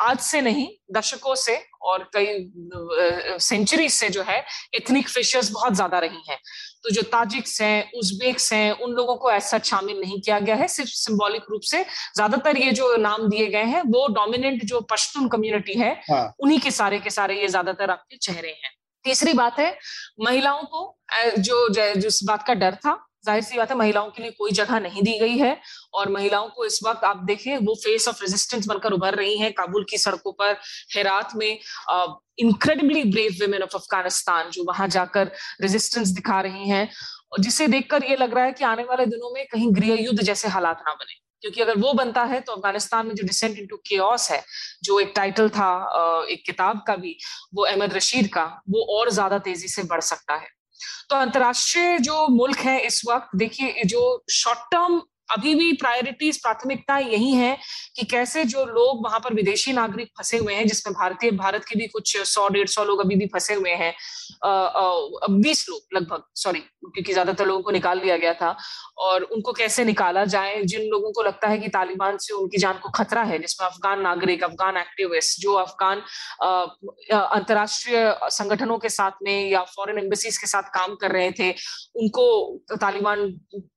आज 0.00 0.18
से 0.20 0.40
नहीं 0.40 0.66
दशकों 0.92 1.34
से 1.36 1.56
और 1.82 2.08
कई 2.16 3.38
सेंचुरी 3.40 3.88
से 3.90 4.08
जो 4.08 4.22
है 4.22 4.38
एथनिक 4.74 5.08
फिशर्स 5.08 5.50
बहुत 5.52 5.74
ज़्यादा 5.74 5.98
रही 5.98 6.22
हैं। 6.28 6.38
तो 6.84 6.90
जो 6.90 7.02
ताजिक्स 7.04 7.60
हैं 7.62 7.90
उज्बेक्स 7.98 8.52
हैं 8.52 8.70
उन 8.74 8.92
लोगों 8.92 9.16
को 9.16 9.30
ऐसा 9.32 9.58
शामिल 9.60 10.00
नहीं 10.00 10.20
किया 10.20 10.38
गया 10.40 10.54
है 10.56 10.68
सिर्फ़ 10.68 10.90
सिंबॉलिक 10.92 11.42
रूप 11.50 11.62
से। 11.62 11.82
ज़्यादातर 12.16 12.56
ये 12.56 12.70
जो 12.72 12.96
नाम 12.98 13.28
दिए 13.28 13.46
गए 13.48 13.64
हैं 13.64 13.82
वो 13.86 14.06
डोमिनेंट 14.14 14.64
जो 14.64 14.80
पश्तून 14.92 15.28
कम्युनिटी 15.28 15.78
है 15.80 15.92
हाँ। 16.10 16.24
उन्हीं 16.40 16.60
के 16.60 16.70
सारे 16.72 16.98
के 16.98 17.10
सारे 17.10 17.40
ये 17.40 17.48
ज़्यादातर 17.48 17.90
आपके 17.90 18.16
चेहरे 18.18 18.50
हैं। 18.54 18.72
तीसरी 19.04 19.32
बात 19.34 19.58
है, 19.58 19.76
महिलाओं 20.20 20.62
को 20.64 20.98
जो 21.38 21.68
जिस 21.70 22.22
बात 22.24 22.46
का 22.46 22.54
डर 22.54 22.74
था, 22.76 22.98
ज़ाहिर 23.26 23.42
सी 23.42 23.56
बात 23.56 23.70
है 23.70 23.76
महिलाओं 23.76 24.10
के 24.10 24.22
लिए 24.22 24.30
कोई 24.38 24.50
जगह 24.52 24.78
नहीं 24.80 25.02
दी 25.02 25.18
गई 25.18 25.36
है 25.38 25.56
और 25.94 26.08
महिलाओं 26.10 26.48
को 26.48 26.64
इस 26.64 26.78
वक्त 26.86 27.04
आप 27.04 27.22
देखें 27.24 27.56
वो 27.58 27.74
फेस 27.76 28.08
ऑफ़ 28.08 28.22
रेजिस्टेंस 28.22 28.66
बनकर 28.66 28.92
उभर 28.92 29.14
रही 29.14 29.36
हैं 29.38 29.52
काबुल 29.52 29.84
की 29.90 29.98
सड़कों 29.98 30.32
पर, 30.32 30.56
हेरात 30.94 31.34
में 31.36 31.58
incredibly 32.38 33.04
brave 33.04 33.36
women 33.40 33.62
of 33.62 33.76
Afghanistan 33.76 34.50
जो 34.50 34.64
वहाँ 34.64 34.88
जाकर 34.90 35.30
रेजिस्टेंस 35.62 36.08
दिखा 36.10 36.40
रही 36.40 36.68
हैं, 36.68 36.88
जिसे 37.40 37.66
देखकर 37.68 38.04
ये 38.04 38.16
लग 38.16 38.34
रहा 38.34 38.44
है 38.44 38.52
कि 38.52 38.64
आने 38.64 38.82
वाले 38.84 39.06
दिनों 39.06 39.34
में 39.34 39.46
कहीं 39.52 39.74
गृह 39.74 40.02
युद्ध 40.02 40.20
जैसे 40.22 40.48
हालात 40.48 40.82
ना 40.88 40.94
बने। 40.94 41.21
क्योंकि 41.42 41.60
अगर 41.60 41.78
वो 41.78 41.92
बनता 41.92 42.22
है 42.24 42.40
तो 42.40 42.52
अफ़गानिस्तान 42.52 43.06
में 43.06 43.14
जो 43.14 43.26
डिसेंट 43.26 43.58
इनटू 43.58 43.76
केओस 43.86 44.30
है, 44.30 44.42
जो 44.84 44.98
एक 45.00 45.12
टाइटल 45.16 45.48
था 45.48 45.70
एक 46.30 46.42
किताब 46.46 46.82
का 46.86 46.96
भी, 46.96 47.16
वो 47.54 47.64
अहमद 47.64 47.94
रशीद 47.94 48.32
का, 48.34 48.44
वो 48.70 48.84
और 48.98 49.10
ज़्यादा 49.10 49.38
तेज़ी 49.40 49.68
से 49.68 49.82
बढ़ 49.84 50.00
सकता 50.02 50.34
है। 50.34 50.48
तो 51.10 51.16
अंतर्राष्ट्रीय 51.16 51.98
जो 51.98 52.26
मुल्क 52.28 52.58
है 52.58 52.78
इस 52.80 53.02
वक्त, 53.08 53.36
देखिए, 53.36 53.82
जो 53.84 54.24
शॉर्ट 54.32 54.58
टर्म 54.72 55.00
अभी 55.32 55.54
भी 55.54 55.72
प्रायोरिटीज 55.74 56.40
प्राथमिकता 56.42 56.98
यही 56.98 57.30
है 57.32 57.56
कि 57.96 58.06
कैसे 58.06 58.44
जो 58.46 58.64
लोग 58.66 59.04
वहाँ 59.04 59.20
पर 59.20 59.34
विदेशी 59.34 59.72
नागरिक 59.72 60.08
फंसे 60.18 60.38
हुए 60.38 60.54
हैं, 60.54 60.66
जिसमें 60.66 60.94
भारतीय, 60.94 61.30
भारत 61.32 61.64
के 61.64 61.78
भी 61.78 61.86
कुछ 61.88 62.16
सौ, 62.18 62.48
डेढ़ 62.48 62.68
सौ 62.68 62.84
लोग 62.84 63.00
अभी 63.00 63.16
भी 63.16 63.26
फंसे 63.26 63.54
हुए 63.54 63.70
हैं 63.72 63.94
बीस 65.32 65.66
लोग 65.68 65.96
लगभग 65.96 66.22
सॉरी 66.36 66.58
क्योंकि 66.58 67.12
ज़्यादातर 67.12 67.46
लोगों 67.46 67.62
को 67.62 67.70
निकाल 67.70 68.00
दिया 68.00 68.16
गया 68.16 68.32
था, 68.34 68.56
और 68.98 69.22
उनको 69.24 69.52
कैसे 69.52 69.84
निकाला 69.84 70.24
जाए, 70.26 70.62
जिन 70.62 70.88
लोगों 70.90 71.12
को 71.12 71.22
लगता 71.22 71.48
है 71.48 71.58
कि 71.58 71.68
तालिबान 71.68 72.16
से 72.18 72.34
उनकी 72.34 72.58
जान 72.58 72.78
को 72.78 72.88
खतरा 72.90 73.22
है, 73.22 73.38
जिसमें 73.38 73.66
अफगान 73.68 74.00
नागरिक, 74.02 74.44
अफगान 74.44 74.76
एक्टिविस्ट 74.76 75.40
जो 75.40 75.54
अफगान 75.54 76.02
अंतरराष्ट्रीय 77.12 78.14
संगठनों 78.30 78.78
के 78.78 78.88
साथ 78.90 79.22
में 79.22 79.50
या 79.50 79.62
फॉरेन 79.76 79.98
एम्बेसीज 79.98 80.38
के 80.38 80.46
साथ 80.46 80.70
काम 80.74 80.94
कर 80.96 81.12
रहे 81.12 81.30
थे, 81.32 81.50
उनको 81.96 82.26
तालिबान 82.72 83.30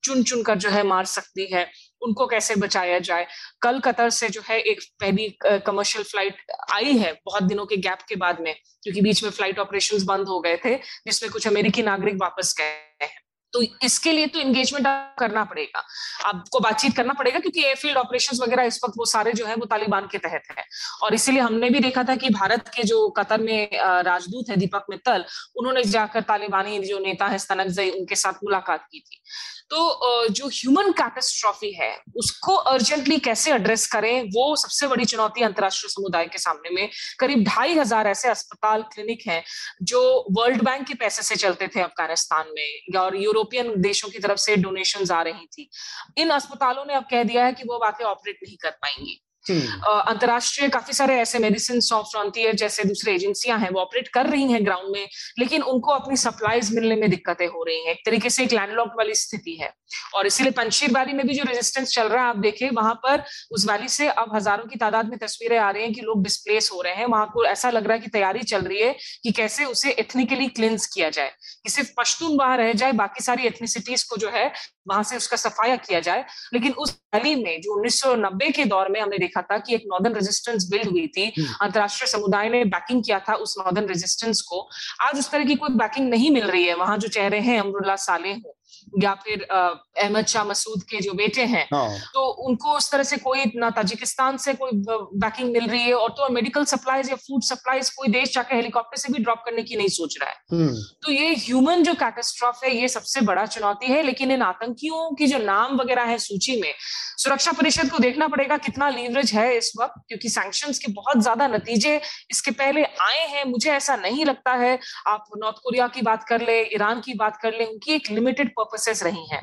चुन 0.06 0.24
चुन 0.24 0.44
कर 0.44 0.58
जो 0.58 0.70
है 0.70 0.84
मार 0.86 1.06
सकती 1.08 1.45
है, 1.48 1.70
उनको 2.02 2.28
कैसे 2.28 2.56
बचाया 2.56 3.00
जाए? 3.02 3.28
कल 3.62 3.80
कतर 3.80 4.10
से 4.10 4.30
जो 4.30 4.42
है 4.50 4.60
एक 4.62 4.82
पहली 5.00 5.28
कमर्शियल 5.46 6.04
फ़्लाइट 6.04 6.52
आई 6.74 6.98
है 6.98 7.14
बहुत 7.26 7.44
दिनों 7.44 7.66
के 7.66 7.78
गैप 7.80 8.02
के 8.10 8.16
बाद 8.16 8.42
में, 8.42 8.54
क्योंकि 8.84 9.02
बीच 9.02 9.24
में 9.24 9.30
फ़्लाइट 9.32 9.60
ऑपरेशंस 9.60 10.04
बंद 10.04 10.28
हो 10.28 10.40
गए 10.40 10.58
थे, 10.66 10.76
जिसमें 10.76 11.32
कुछ 11.32 11.48
अमेरिकी 11.48 11.84
नागरिक 11.84 12.16
वापस 12.22 12.56
गए 12.58 13.06
हैं। 13.06 13.25
तो 13.56 13.62
इसके 13.84 14.12
लिए 14.12 14.28
तो 14.28 14.40
एंगेजमेंट 14.40 14.88
करना 15.20 15.44
पड़ेगा। 15.46 15.84
आपको 16.26 16.60
बातचीत 16.60 16.96
करना 16.96 17.14
पड़ेगा 17.14 17.40
क्योंकि 17.40 17.64
एयरफील्ड 17.64 17.98
ऑपरेशंस 17.98 18.40
वगैरह 18.42 18.64
इस 18.66 18.80
वक्त 18.84 18.94
वो 18.98 19.06
सारे 19.08 19.34
जो 19.34 19.46
है 19.46 19.56
वो 19.56 19.66
तालिबान 19.66 20.08
के 20.12 20.18
तहत 20.20 20.52
है। 20.58 20.66
और 21.04 21.14
इसीलिए 21.14 21.42
हमने 21.42 21.70
भी 21.70 21.80
देखा 21.80 22.04
था 22.04 22.16
कि 22.16 22.30
भारत 22.32 22.70
के 22.76 22.84
जो 22.84 23.08
कतर 23.18 23.42
में 23.42 23.70
राजदूत 24.04 24.50
है 24.50 24.58
दीपक 24.58 24.86
मित्तल, 24.90 25.26
उन्होंने 25.56 25.84
जाकर 25.86 26.22
तालिबानी 26.24 26.80
जो 26.86 27.00
नेता 27.00 27.28
है 27.28 27.38
स्तनक 27.40 27.80
उनके 27.96 28.16
साथ 28.18 28.44
मुलाकात 28.44 28.88
की 28.92 29.00
थी। 29.00 29.22
तो 29.70 30.28
जो 30.30 30.48
ह्यूमन 30.48 30.92
कैटेस्ट्रॉफी 30.92 31.72
है, 31.74 31.90
उसको 32.18 32.56
अर्जेंटली 32.72 33.18
कैसे 33.20 33.52
एड्रेस 33.54 33.86
करें, 33.88 34.30
वो 34.30 34.56
सबसे 34.56 34.88
बड़ी 34.88 35.06
चुनौती 35.06 35.44
अंतर्राष्ट्रीय 35.44 35.90
समुदाय 35.90 36.26
के 36.26 36.38
सामने 36.38 36.70
में। 36.76 36.90
करीब 37.20 37.44
ढाई 37.46 37.78
हज़ार 37.78 38.08
ऐसे 38.08 38.30
अस्पताल 38.30 38.82
क्लिनिक 38.94 39.28
हैं, 39.28 39.44
जो 39.84 40.02
वर्ल्ड 40.32 40.62
बैंक 40.64 40.88
के 40.88 40.94
पैसे 40.96 41.24
से 41.24 41.36
चलते 41.38 41.68
थे 41.68 41.82
अफ़गानिस्तान 41.82 42.54
में, 42.56 43.00
और 43.00 43.16
यूरोपियन 43.46 43.82
देशों 43.82 44.10
की 44.10 44.20
तरफ़ 44.20 44.38
से 44.38 44.56
डोनेशन 44.58 45.12
आ 45.12 45.22
रही 45.22 45.46
थी 45.46 45.70
इन 46.18 46.30
अस्पतालों 46.30 46.86
ने 46.86 46.94
अब 46.94 47.04
कह 47.04 47.24
दिया 47.24 47.46
है 47.46 47.54
कि 47.54 47.64
वो 47.64 47.80
वाकई 47.80 48.04
ऑपरेट 48.04 48.40
नहीं 48.44 48.58
कर 48.58 48.72
पाएँगी। 48.72 49.22
अंतरराष्ट्रीय 49.50 50.70
काफ़ी 50.70 50.94
सारे 50.94 51.16
ऐसे 51.20 51.40
मेडिसिन 51.40 51.80
सॉफ्ट 51.82 52.12
फ्रंटियर 52.12 52.56
जैसे 52.56 52.84
दूसरे 52.84 53.14
एजेंसियाँ 53.16 53.60
हैं, 53.60 53.70
वो 53.70 53.80
ऑपरेट 53.82 54.08
कर 54.08 54.26
रही 54.26 54.52
हैं 54.52 54.64
ग्राउंड 54.66 54.92
में, 54.92 55.08
लेकिन 55.40 55.62
उनको 55.64 55.92
अपनी 55.92 56.16
सप्लाईज 56.18 56.74
मिलने 56.76 56.96
में 56.96 57.10
दिक्कतें 57.10 57.48
हो 57.48 57.64
रही 57.64 57.86
हैं। 57.86 57.92
एक 57.92 58.02
तरीके 58.06 58.30
से 58.30 58.44
एक 58.44 58.54
लैंडलॉक 58.54 58.94
वाली 58.98 59.16
स्थिति 59.16 59.58
है। 59.62 59.74
और 60.16 60.28
इसीलिए 60.28 60.52
पंशीर 60.52 60.92
वैली 60.92 61.14
में 61.14 61.26
भी 61.28 61.34
जो 61.34 61.44
रेजिस्टेंस 61.44 61.94
चल 61.94 62.08
रहा 62.08 62.24
है, 62.24 62.30
आप 62.30 62.38
देखें 62.38 62.70
वहाँ 62.72 62.94
पर 63.04 63.24
उस 63.52 63.68
वैली 63.70 63.88
से 63.90 64.08
अब 64.10 64.36
हज़ारों 64.36 64.66
की 64.66 64.78
तादाद 64.78 65.10
में 65.10 65.18
तस्वीरें 65.20 65.58
आ 65.58 65.70
रही 65.72 65.84
हैं 65.84 65.94
कि 65.94 66.02
लोग 66.02 66.24
डिस्प्लेस 66.24 66.70
हो 66.74 66.82
रहे 66.82 66.94
हैं। 66.94 67.06
वहाँ 67.08 67.30
को 67.34 67.46
ऐसा 67.46 67.70
लग 67.70 67.88
रहा 67.88 67.94
है 67.94 68.00
कि 68.00 68.10
तैयारी 68.10 68.44
चल 68.46 68.62
रही 68.62 68.82
है 68.82 68.96
कि 69.24 69.32
कैसे 69.32 69.66
उसे 69.66 69.92
एथनिकली 69.92 70.48
क्लिन्स 70.50 70.86
किया 70.88 71.10
जाए, 71.10 71.32
कि 71.64 71.70
सिर्फ़ 71.70 71.90
पश्तून 71.98 72.38
वहाँ 72.38 72.58
रह 72.58 72.74
जाए, 72.74 72.92
बाकी 72.94 73.24
सारी 73.24 73.48
एथनिसिटीज 73.48 74.04
को 74.04 74.18
जो 74.18 74.30
है 74.30 74.52
वहाँ 74.88 75.04
से 75.04 75.18
उसका 75.18 75.38
सफाया 75.38 75.76
किया 75.76 76.00
जाए। 76.00 76.26
लेकिन 76.54 76.72
उस 76.72 76.98
रैली 77.16 77.36
में 77.36 77.62
जो 77.62 77.80
1990 77.80 78.52
के 78.52 78.66
दौर 78.66 78.90
में 78.90 79.00
हमने 79.02 79.18
देखा 79.18 79.42
था 79.42 79.58
कि 79.58 79.76
एक 79.76 79.84
नॉर्दर्न 79.88 80.14
रेजिस्टेंस 80.14 80.68
बिल्ड 80.72 80.90
हुई 80.90 81.08
थी 81.08 81.30
अंतर्राष्ट्रीय 81.62 82.08
समुदाय 82.08 82.50
ने 82.50 82.64
बैकिंग 82.66 83.04
किया 83.04 83.20
था 83.20 83.34
उस 83.36 83.56
नॉर्दर्न 83.60 83.88
रेजिस्टेंस 83.88 84.42
को। 84.42 84.70
आज 85.02 85.20
उस 85.20 85.32
तरह 85.32 85.46
की 85.46 85.56
कोई 85.56 85.70
बैकिंग 85.70 86.10
नहीं 86.10 86.32
मिल 86.32 86.48
रही 86.48 86.66
है। 86.66 86.76
वहाँ 86.76 86.98
जो 86.98 87.08
चेहरे 87.08 87.40
हैं 87.40 87.60
अमरुल्ला 87.60 87.96
साले 87.96 88.32
हो 88.32 88.56
या 89.02 89.14
फिर 89.16 89.42
अहमद 89.44 90.26
शाह 90.26 90.44
मसूद 90.46 90.84
के 90.84 91.00
जो 91.02 91.14
बेटे 91.16 91.44
हैं 91.46 91.66
हाँ। 91.74 91.90
तो 92.14 92.26
उनको 92.46 92.76
उस 92.76 92.92
तरह 92.92 93.04
से 93.04 93.18
कोई 93.20 93.44
ना 93.56 93.70
ताजिकिस्तान 93.72 94.38
से 94.38 94.54
कोई 94.54 94.72
बैकिंग 95.18 95.52
मिल 95.54 95.68
रही 95.68 95.82
है 95.82 95.94
और 95.96 96.10
तो 96.12 96.30
मेडिकल 96.30 96.66
सप्लाईज 96.66 97.10
या 97.10 97.16
फ़ूड 97.18 97.44
सप्लाईज 97.44 97.90
कोई 97.92 98.08
देश 98.10 98.34
जाकर 98.34 98.56
हेलीकॉप्टर 98.56 98.98
से 98.98 99.14
भी 99.14 99.24
ड्रॉप 99.24 99.42
करने 99.46 99.64
की 99.64 99.76
नहीं 99.76 99.88
सोच 99.90 100.18
रहा 100.22 100.30
है 100.30 100.36
हम्म। 100.52 100.76
तो 101.04 101.12
ये 101.12 101.34
ह्यूमन 101.38 101.84
जो 101.84 101.94
कैटेस्ट्रॉफ 101.96 102.64
है 102.64 102.76
ये 102.76 102.88
सबसे 102.90 103.22
बड़ा 103.24 103.46
चुनौती 103.48 103.88
है 103.88 104.02
लेकिन 104.04 104.32
इन 104.32 104.42
आतंकियों 104.44 105.10
की 105.16 105.28
जो 105.28 105.38
नाम 105.42 105.76
वगैरह 105.76 106.04
है 106.06 106.18
सूची 106.20 106.60
में 106.62 106.74
सुरक्षा 107.18 107.52
परिषद 107.54 107.90
को 107.90 108.00
देखना 108.00 108.28
पड़ेगा 108.28 108.58
कितना 108.60 108.90
लीवरेज 108.90 109.32
है 109.34 109.56
इस 109.58 109.72
वक्त 109.80 110.02
क्योंकि 110.08 110.30
सैंक्शन 110.30 110.72
के 110.76 110.92
बहुत 110.94 111.22
ज़्यादा 111.22 111.48
नतीजे 111.48 112.00
इसके 112.32 112.52
पहले 112.54 112.84
आए 113.02 113.26
हैं 113.28 113.44
मुझे 113.46 113.72
ऐसा 113.72 113.96
नहीं 113.98 114.26
लगता 114.26 114.54
है 114.56 114.78
आप 115.08 115.26
नॉर्थ 115.38 115.58
कोरिया 115.58 115.88
की 115.90 116.02
बात 116.04 116.24
कर 116.24 116.42
ले 116.42 116.62
ईरान 116.66 117.02
की 117.02 117.14
बात 117.16 117.38
कर 117.38 117.58
ले 117.58 117.66
उनकी 117.66 117.94
एक 117.94 118.10
लिमिटेड 118.12 118.54
पर्पसेस 118.76 119.04
रही 119.04 119.26
हैं। 119.32 119.42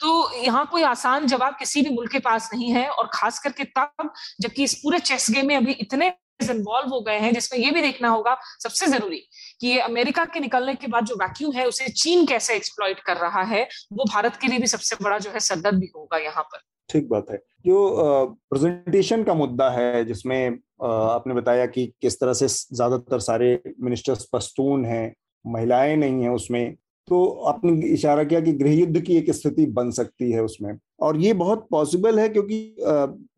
तो 0.00 0.42
यहाँ 0.42 0.66
कोई 0.70 0.82
आसान 0.84 1.26
जवाब 1.26 1.54
किसी 1.58 1.82
भी 1.82 1.90
मुल्क 1.90 2.12
के 2.12 2.18
पास 2.18 2.50
नहीं 2.54 2.72
है 2.72 2.88
और 2.88 3.10
खास 3.14 3.38
करके 3.38 3.64
तब 3.78 4.10
जबकि 4.40 4.64
इस 4.64 4.74
पूरे 4.74 4.98
चेस 5.00 5.26
गेम 5.30 5.46
में 5.46 5.56
अभी 5.56 5.72
इतने 5.80 6.12
इन्वॉल्व 6.42 6.88
हो 6.88 7.00
गए 7.00 7.18
हैं, 7.18 7.32
जिसमें 7.34 7.58
ये 7.60 7.70
भी 7.70 7.82
देखना 7.82 8.08
होगा 8.08 8.36
सबसे 8.62 8.86
ज़रूरी 8.86 9.18
कि 9.60 9.68
ये 9.68 9.80
अमेरिका 9.80 10.24
के 10.24 10.40
निकलने 10.40 10.74
के 10.74 10.86
बाद 10.86 11.04
जो 11.06 11.14
वैक्यूम 11.14 11.52
है, 11.52 11.66
उसे 11.66 11.88
चीन 11.92 12.26
कैसे 12.26 12.54
एक्सप्लॉइट 12.56 13.00
कर 13.00 13.16
रहा 13.16 13.42
है, 13.44 13.62
वो 13.92 14.04
भारत 14.04 14.36
के 14.36 14.48
लिए 14.48 14.58
भी 14.58 14.66
सबसे 14.66 14.96
बड़ा 15.02 15.18
जो 15.18 15.30
है 15.30 15.40
सदद 15.40 15.78
भी 15.80 15.90
होगा 15.96 16.18
यहाँ 16.18 16.42
पर। 16.44 16.60
ठीक 16.90 17.08
बात 17.08 17.26
है। 17.30 17.36
जो 17.66 18.36
प्रेजेंटेशन 18.50 19.24
का 19.24 19.34
मुद्दा 19.34 19.70
है, 19.70 20.04
जिसमें 20.04 20.58
आपने 20.82 21.34
बताया 21.34 21.66
कि 21.66 21.86
किस 22.02 22.20
तरह 22.20 22.32
से 22.34 22.48
ज़्यादातर 22.48 23.20
सारे 23.20 23.58
मिनिस्टर्स 23.80 24.28
पस्तून 24.32 24.84
हैं, 24.84 25.14
महिलाएँ 25.44 25.96
नहीं 25.96 26.22
हैं 26.22 26.30
उसमें 26.30 26.76
तो 27.12 27.24
आपने 27.48 27.72
इशारा 27.86 28.22
किया 28.24 28.40
कि 28.40 28.52
गृह 28.54 28.72
युद्ध 28.72 29.00
की 29.00 29.16
एक 29.16 29.30
स्थिति 29.32 29.64
बन 29.72 29.90
सकती 29.92 30.30
है 30.32 30.42
उसमें। 30.42 30.72
और 31.00 31.16
ये 31.16 31.32
बहुत 31.34 31.66
पॉसिबल 31.70 32.18
है 32.18 32.28
क्योंकि 32.28 32.58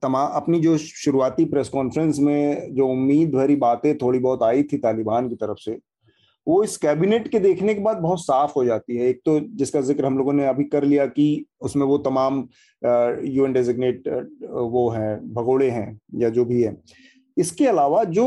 तमाम 0.02 0.28
अपनी 0.32 0.60
जो 0.60 0.76
शुरुआती 0.78 1.44
प्रेस 1.46 1.68
कॉन्फ्रेंस 1.68 2.18
में 2.20 2.74
जो 2.74 2.88
उम्मीद 2.88 3.34
भरी 3.34 3.56
बातें 3.58 3.96
थोड़ी 3.98 4.18
बहुत 4.18 4.42
आई 4.42 4.62
थी 4.62 4.78
तालिबान 4.78 5.28
की 5.28 5.34
तरफ़ 5.36 5.58
से, 5.60 5.78
वो 6.46 6.62
इस 6.64 6.76
कैबिनेट 6.76 7.28
के 7.28 7.38
देखने 7.40 7.74
के 7.74 7.80
बाद 7.80 7.96
बहुत 7.98 8.20
साफ़ 8.20 8.52
हो 8.56 8.64
जाती 8.64 8.96
है। 8.96 9.08
एक 9.08 9.20
तो 9.26 9.38
जिसका 9.54 9.80
ज़िक्र 9.82 10.06
हम 10.06 10.18
लोगों 10.18 10.32
ने 10.32 10.46
अभी 10.46 10.64
कर 10.66 10.84
लिया 10.84 11.06
कि 11.08 11.44
उसमें 11.60 11.86
वो 11.86 11.98
तमाम 12.00 12.38
यूएन 12.82 13.52
डेजिग्नेट 13.52 14.08
वो 14.52 14.88
हैं, 14.90 15.34
भगोड़े 15.34 15.70
हैं 15.70 16.00
या 16.16 16.28
जो 16.30 16.44
भी 16.44 16.62
है। 16.62 16.76
इसके 17.36 17.66
अलावा 17.66 18.04
जो 18.06 18.26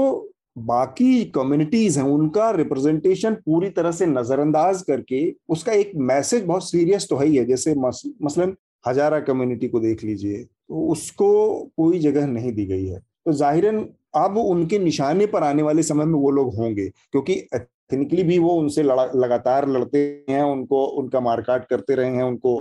बाकी 0.58 1.24
कम्युनिटीज 1.26 1.98
हैं 1.98 2.06
उनका 2.06 2.50
रिप्रेजेंटेशन 2.52 3.34
पूरी 3.36 3.70
तरह 3.70 3.92
से 3.92 4.06
नजरअंदाज 4.06 4.82
करके 4.82 5.22
उसका 5.50 5.72
एक 5.72 5.92
मैसेज 5.96 6.44
बहुत 6.46 6.70
सीरियस 6.70 7.08
तो 7.10 7.16
है 7.16 7.28
ही 7.28 7.36
है 7.36 7.46
जैसे 7.46 7.76
मस, 7.76 8.02
मसलन 8.24 8.56
हजारा 8.88 9.20
कम्युनिटी 9.20 9.68
को 9.68 9.80
देख 9.80 10.04
लीजिए 10.04 10.44
तो 10.44 10.88
उसको 10.92 11.30
कोई 11.78 12.00
जगह 12.00 12.28
नहीं 12.28 12.52
दी 12.54 12.66
गई 12.66 12.86
है। 12.86 13.00
तो 13.00 13.34
जाहिरन 13.34 13.78
अब 14.16 14.38
उनके 14.38 14.80
निशाने 14.80 15.26
पर 15.26 15.44
आने 15.44 15.64
वाले 15.64 15.84
समय 15.84 16.06
में 16.06 16.20
वो 16.20 16.32
लोग 16.32 16.56
होंगे 16.56 16.88
क्योंकि 16.88 17.34
एथनिकली 17.34 18.24
भी 18.24 18.40
वो 18.40 18.54
उनसे 18.54 18.84
लगातार 18.84 19.70
लड़ते 19.70 20.00
हैं 20.30 20.42
उनको 20.44 20.86
उनका 20.86 21.20
मारकाट 21.20 21.68
करते 21.70 21.96
रहे 21.96 22.16
हैं 22.16 22.24
उनको 22.24 22.58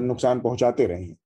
नुकसान 0.00 0.40
पहुंचाते 0.40 0.86
रहे 0.86 1.02
हैं। 1.02 1.16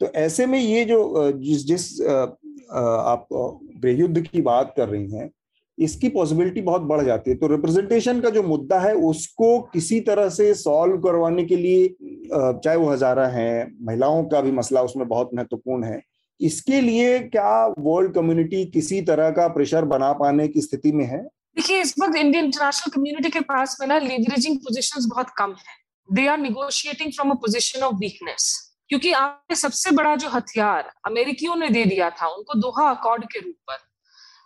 तो 0.00 0.06
ऐसे 0.06 0.46
में 0.46 0.58
ये 0.60 0.84
जो 0.84 1.32
जिस 1.32 1.66
जिस 1.66 2.00
आप 2.02 3.28
गृह 3.76 3.98
युद्ध 3.98 4.20
की 4.20 4.40
बात 4.42 4.72
कर 4.76 4.88
रही 4.88 5.10
हैं, 5.12 5.30
इसकी 5.78 6.08
पॉसिबिलिटी 6.08 6.60
बहुत 6.62 6.82
बढ़ 6.84 7.04
जाती 7.04 7.30
है। 7.30 7.36
तो 7.36 7.46
रिप्रेजेंटेशन 7.46 8.20
का 8.20 8.30
जो 8.30 8.42
मुद्दा 8.42 8.78
है, 8.80 8.94
उसको 8.94 9.60
किसी 9.72 10.00
तरह 10.02 10.28
से 10.30 10.52
सॉल्व 10.56 10.98
करवाने 11.00 11.44
के 11.44 11.56
लिए 11.56 11.88
चाहे 12.28 12.76
वो 12.76 12.90
हजारा 12.90 13.26
है, 13.28 13.70
महिलाओं 13.82 14.24
का 14.24 14.40
भी 14.40 14.52
मसला 14.52 14.82
उसमें 14.82 15.06
बहुत 15.08 15.30
महत्वपूर्ण 15.34 15.84
है, 15.84 16.02
इसके 16.40 16.80
लिए 16.80 17.18
क्या 17.20 17.66
वर्ल्ड 17.80 18.14
कम्युनिटी 18.14 18.64
किसी 18.66 19.00
तरह 19.02 19.30
का 19.30 19.48
प्रेशर 19.48 19.84
बना 19.86 20.12
पाने 20.14 20.48
की 20.48 20.60
स्थिति 20.62 20.92
में 20.92 21.04
है? 21.06 21.22
देखिए, 21.56 21.80
इस 21.80 21.94
वक्त 22.00 22.16
इंडियन 22.16 22.44
इंटरनेशनल 22.44 22.92
कम्युनिटी 22.94 23.28
के 23.30 23.40
पास 23.42 23.76
में 23.80 23.86
ना 23.88 23.98
लीवरेजिंग 24.00 24.56
पोजिशन 24.58 25.08
बहुत 25.08 25.26
कम 25.38 25.50
है। 25.50 25.84
They 26.08 26.26
are 26.28 26.38
negotiating 26.38 27.12
from 27.12 27.30
a 27.30 27.34
position 27.36 27.82
of 27.82 27.94
weakness 27.96 28.65
क्योंकि 28.90 29.12
आपने 29.12 29.56
सबसे 29.56 29.90
बड़ा 29.90 30.14
जो 30.16 30.28
हथियार 30.28 30.92
अमेरिकियों 31.06 31.56
ने 31.56 31.68
दे 31.68 31.84
दिया 31.84 32.10
था, 32.10 32.26
उनको 32.26 32.58
दोहा 32.58 32.90
अकॉर्ड 32.90 33.24
के 33.24 33.38
रूप 33.38 33.54
पर, 33.68 33.78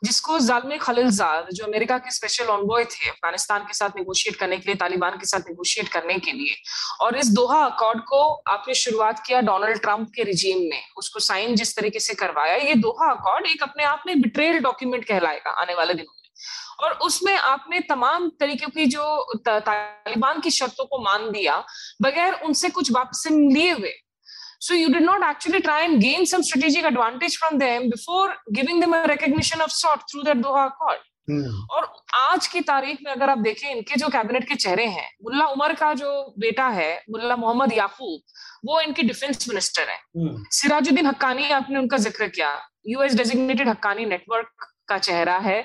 जिसको 0.05 0.39
जालमे 0.39 0.77
खलीलजाद 0.79 1.49
जो 1.53 1.65
अमेरिका 1.65 1.99
के 1.99 2.11
स्पेशल 2.11 2.45
ऑनबॉय 2.45 2.85
थे, 2.85 3.09
अफ़गानिस्तान 3.09 3.65
के 3.65 3.75
साथ 3.75 3.97
नेगोशिएट 3.97 4.37
करने 4.37 4.57
के 4.57 4.65
लिए, 4.67 4.75
तालिबान 4.75 5.19
के 5.19 5.27
साथ 5.27 5.41
नेगोशिएट 5.41 5.89
करने 5.89 6.19
के 6.19 6.33
लिए, 6.33 6.55
और 7.01 7.17
इस 7.17 7.29
दोहा 7.31 7.65
अकॉर्ड 7.65 8.01
को 8.01 8.23
आपने 8.49 8.75
शुरुआत 8.75 9.23
किया 9.27 9.41
डोनाल्ड 9.41 9.81
ट्रंप 9.83 10.09
के 10.17 10.23
रिजीम 10.23 10.59
में, 10.71 10.83
उसको 10.97 11.21
साइन 11.21 11.55
जिस 11.55 11.77
तरीके 11.77 12.01
से 12.01 12.15
करवाया, 12.15 12.55
ये 12.57 12.75
दोहा 12.75 13.11
अकॉर्ड 13.11 13.47
एक 13.47 13.63
अपने 13.63 13.85
आप 13.85 14.03
में 14.07 14.21
बिट्रेल 14.21 14.59
डॉक्यूमेंट 14.59 15.05
कहलाएगा 15.05 15.51
आने 15.51 15.75
वाले 15.75 15.95
दिनों 15.95 16.13
में। 16.13 16.19
और 16.81 16.93
उसमें 17.05 17.37
आपने 17.37 17.81
तमाम 17.81 18.29
तरीके 18.41 18.67
की 18.67 18.87
जो 18.87 19.35
तालिबान 19.49 20.41
की 20.41 20.51
शर्तों 20.51 20.85
को 20.85 20.99
मान 20.99 21.31
दिया, 21.31 21.65
बगैर 22.03 22.33
उनसे 22.45 22.69
कुछ 22.69 22.93
वापस 22.93 23.27
लिए 23.31 23.73
हुए 23.73 23.93
So 24.63 24.75
you 24.75 24.93
did 24.93 25.03
not 25.03 25.23
actually 25.23 25.63
try 25.63 25.85
and 25.85 26.01
gain 26.01 26.27
some 26.27 26.43
strategic 26.43 26.85
advantage 26.85 27.37
from 27.37 27.59
them 27.59 27.89
before 27.89 28.35
giving 28.53 28.81
them 28.81 28.93
a 28.93 29.05
recognition 29.05 29.63
of 29.63 29.73
sort 29.73 30.03
through 30.11 30.25
that 30.25 30.37
Doha 30.39 30.67
Accord. 30.67 31.07
Hmm. 31.29 31.47
और 31.71 31.87
आज 32.15 32.47
की 32.47 32.61
तारीख 32.69 32.99
में 33.05 33.11
अगर 33.13 33.31
आप 33.31 33.39
देखें 33.39 33.69
इनके 33.71 33.97
जो 33.99 34.09
कैबिनेट 34.09 34.45
के 34.49 34.55
चेहरे 34.55 34.87
हैं 34.87 35.09
मुल्ला 35.25 35.47
उमर 35.47 35.73
का 35.75 35.93
जो 35.95 36.11
बेटा 36.39 36.69
है 36.69 36.91
मुल्ला 37.11 37.37
मोहम्मद 37.37 37.73
याकूब 37.73 38.21
वो 38.67 38.81
इनकी 38.81 39.03
डिफेंस 39.03 39.49
मिनिस्टर 39.49 39.89
है 39.91 39.99
hmm. 40.19 40.37
सिराजुद्दीन 40.51 41.07
हक्कानी 41.07 41.51
आपने 41.61 41.79
उनका 41.79 41.97
ज़िक्र 42.07 42.29
किया 42.29 42.51
यूएस 42.89 43.15
डेजिग्नेटेड 43.17 43.69
हक्कानी 43.69 44.05
नेटवर्क 44.07 44.69
का 44.89 44.99
चेहरा 44.99 45.39
है 45.39 45.65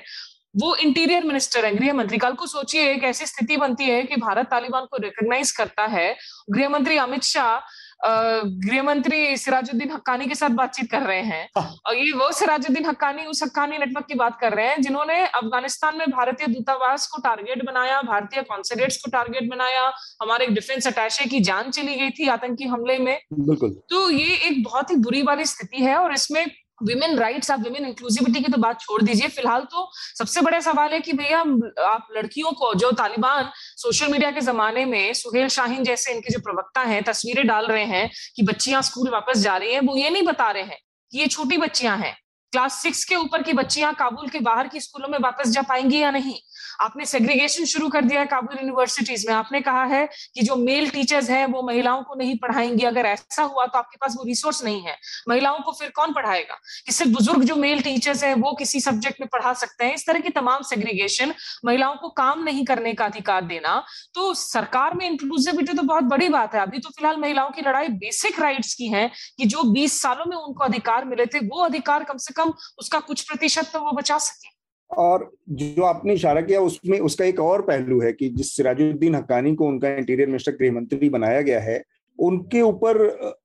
वो 0.54 0.74
इंटीरियर 0.76 1.24
मिनिस्टर 1.24 1.64
है 1.64 1.74
गृह 1.74 1.92
मंत्री 1.94 2.18
कल 2.18 2.32
को 2.34 2.46
सोचिए 2.46 2.90
एक 2.92 3.02
ऐसी 3.04 3.26
स्थिति 3.26 3.56
बनती 3.56 3.84
है 3.84 4.02
कि 4.02 4.16
भारत 4.16 4.46
तालिबान 4.50 4.84
को 4.90 5.02
रिकॉग्नाइज 5.02 5.50
करता 5.56 5.86
है 5.94 6.06
गृह 6.50 6.68
मंत्री 6.68 6.96
अमित 6.98 7.22
शाह 7.24 7.58
गृह 8.00 8.82
मंत्री 8.82 9.36
सिराजुद्दीन 9.36 9.90
हक्कानी 9.90 10.26
के 10.26 10.34
साथ 10.34 10.50
बातचीत 10.50 10.90
कर 10.90 11.02
रहे 11.02 11.20
हैं। 11.22 11.48
हाँ। 11.58 11.76
और 11.86 11.96
ये 11.96 12.12
वो 12.12 12.30
सिराजुद्दीन 12.32 12.86
हक्कानी 12.86 13.24
उस 13.24 13.42
हक्कानी 13.42 13.78
नेटवर्क 13.78 14.06
की 14.06 14.14
बात 14.14 14.38
कर 14.40 14.52
रहे 14.52 14.66
हैं 14.66 14.80
जिन्होंने 14.82 15.16
अफ़गानिस्तान 15.26 15.96
में 15.98 16.10
भारतीय 16.10 16.46
दूतावास 16.46 17.06
को 17.06 17.22
टारगेट 17.22 17.64
बनाया 17.66 18.00
भारतीय 18.02 18.42
कॉन्सुलेट्स 18.42 18.96
को 18.96 19.10
टारगेट 19.10 19.50
बनाया 19.50 19.90
हमारे 20.22 20.46
डिफेंस 20.48 20.86
अटैचे 20.86 21.24
की 21.24 21.40
जान 21.40 21.70
चली 21.70 21.94
गई 21.94 22.10
थी 22.10 22.28
आतंकी 22.28 22.64
हमले 22.66 22.98
में। 22.98 23.18
बिल्कुल। 23.32 23.70
तो 23.90 24.08
ये 24.10 24.36
एक 24.48 24.62
बहुत 24.64 24.90
ही 24.90 24.96
बुरी 24.96 25.22
वाली 25.22 25.44
स्थिति 25.46 25.84
है 25.84 25.96
और 25.96 26.14
इसमें 26.14 26.44
विमेन 26.80 27.16
राइट्स 27.18 27.50
आप 27.50 27.60
विमेन 27.60 27.84
इंक्लूसिविटी 27.86 28.40
की 28.40 28.52
तो 28.52 28.58
बात 28.58 28.80
छोड़ 28.80 29.00
दीजिए। 29.02 29.28
फ़िलहाल 29.28 29.60
तो 29.70 29.88
सबसे 30.18 30.40
बड़ा 30.40 30.60
सवाल 30.60 30.92
है 30.92 31.00
कि 31.00 31.12
भैया 31.12 31.38
आप 31.84 32.08
लड़कियों 32.16 32.52
को, 32.52 32.72
जो 32.74 32.90
तालिबान 32.92 33.50
सोशल 33.54 34.12
मीडिया 34.12 34.30
के 34.30 34.40
जमाने 34.40 34.84
में 34.84 35.12
सुहेल 35.14 35.48
शाहीन 35.48 35.84
जैसे 35.84 36.12
इनके 36.12 36.32
जो 36.32 36.38
प्रवक्ता 36.40 36.80
हैं, 36.82 37.02
तस्वीरें 37.02 37.46
डाल 37.46 37.66
रहे 37.66 37.84
हैं 37.84 38.10
कि 38.36 38.42
बच्चियाँ 38.42 38.82
स्कूल 38.82 39.10
वापस 39.10 39.38
जा 39.38 39.56
रही 39.56 39.72
हैं, 39.72 39.80
वो 39.80 39.96
ये 39.96 40.10
नहीं 40.10 40.22
बता 40.22 40.50
रहे 40.50 40.62
हैं 40.62 40.78
कि 41.12 41.18
ये 41.18 41.26
छोटी 41.26 41.58
बच्चियाँ 41.58 41.96
हैं। 41.98 42.16
क्लास 42.52 42.74
सिक्स 42.82 43.04
के 43.04 43.14
ऊपर 43.16 43.42
की 43.42 43.52
बच्चियाँ 43.52 43.92
काबुल 43.94 44.28
के 44.28 44.40
बाहर 44.40 44.68
की 44.68 44.80
स्कूलों 44.80 45.08
में 45.08 45.18
वापस 45.18 45.48
जा 45.48 45.62
पाएँगी 45.62 45.98
या 45.98 46.10
नहीं? 46.10 46.34
आपने 46.80 47.04
सेग्रीगेशन 47.06 47.64
शुरू 47.64 47.88
कर 47.88 48.04
दिया 48.04 48.20
है 48.20 48.26
काबुल 48.26 48.56
यूनिवर्सिटीज 48.60 49.26
में। 49.28 49.34
आपने 49.34 49.60
कहा 49.60 49.84
है 49.84 50.08
कि 50.34 50.42
जो 50.42 50.56
मेल 50.56 50.90
टीचर्स 50.90 51.30
हैं, 51.30 51.46
वो 51.46 51.62
महिलाओं 51.62 52.02
को 52.02 52.14
नहीं 52.14 52.38
पढ़ाएँगे। 52.38 52.86
अगर 52.86 53.06
ऐसा 53.06 53.42
हुआ 53.42 53.66
तो 53.66 53.78
आपके 53.78 53.96
पास 53.96 54.14
वो 54.16 54.24
रिसोर्स 54.24 54.64
नहीं 54.64 54.82
है। 54.82 54.96
महिलाओं 55.28 55.60
को 55.60 55.72
फिर 55.72 55.90
कौन 55.90 56.12
पढ़ाएगा? 56.12 56.54
कि 56.86 56.92
सिर्फ़ 56.92 57.12
बुज़ुर्ग 57.12 57.44
जो 57.44 57.56
मेल 57.56 57.82
टीचर्स 57.82 58.24
हैं, 58.24 58.34
वो 58.34 58.52
किसी 58.52 58.80
सब्जेक्ट 58.80 59.20
में 59.20 59.28
पढ़ा 59.32 59.52
सकते 59.52 59.84
हैं। 59.84 59.94
इस 59.94 60.06
तरह 60.06 60.20
की 60.20 60.28
तमाम 60.28 60.62
सेग्रीगेशन 60.62 61.34
महिलाओं 61.64 61.96
को 61.96 62.08
काम 62.08 62.42
नहीं 62.42 62.64
करने 62.64 62.94
का 62.94 63.04
अधिकार 63.04 63.44
देना। 63.44 63.84
तो 64.14 64.34
सरकार 64.34 64.94
में 64.94 65.06
इंक्लूसिविटी 65.06 65.72
तो 65.72 65.82
बहुत 65.82 66.04
बड़ी 66.04 66.28
बात 66.28 66.54
है। 66.54 66.60
अभी 66.60 66.78
तो 66.78 66.88
फ़िलहाल 66.88 67.16
महिलाओं 67.16 67.50
की 67.50 67.62
लड़ाई 67.62 67.88
बेसिक 67.88 68.40
राइट्स 68.40 68.74
की 68.74 68.86
है 68.86 69.10
कि 69.38 69.44
जो 69.44 69.62
20 69.62 70.02
सालों 70.02 70.24
में 70.26 70.36
उनको 70.36 70.64
अधिकार 70.64 71.04
मिले 71.04 71.26
थे, 71.26 71.38
वो 71.38 71.64
अधिकार 71.64 72.04
कम 72.04 72.16
से 72.16 72.34
कम 72.34 72.52
उसका 72.78 72.98
कुछ 72.98 73.22
प्रतिशत 73.22 73.70
तो 73.72 73.80
वो 73.80 73.92
बचा 73.92 74.18
सके। 74.18 74.55
और 74.90 75.30
जो 75.50 75.82
आपने 75.82 76.14
इशारा 76.14 76.40
किया, 76.40 76.60
उसमें 76.60 76.98
उसका 77.00 77.24
एक 77.24 77.40
और 77.40 77.62
पहलू 77.62 78.00
है 78.00 78.12
कि 78.12 78.28
जिस 78.28 78.56
सिराजुद्दीन 78.56 79.14
हक्कानी 79.14 79.54
को 79.54 79.66
उनका 79.66 79.88
इंटीरियर 79.88 80.28
मिनिस्टर 80.28 80.52
गृह 80.52 80.72
मंत्री 80.72 81.08
बनाया 81.08 81.40
गया 81.40 81.60
है, 81.60 81.82
उनके 82.18 82.60
ऊपर 82.62 82.98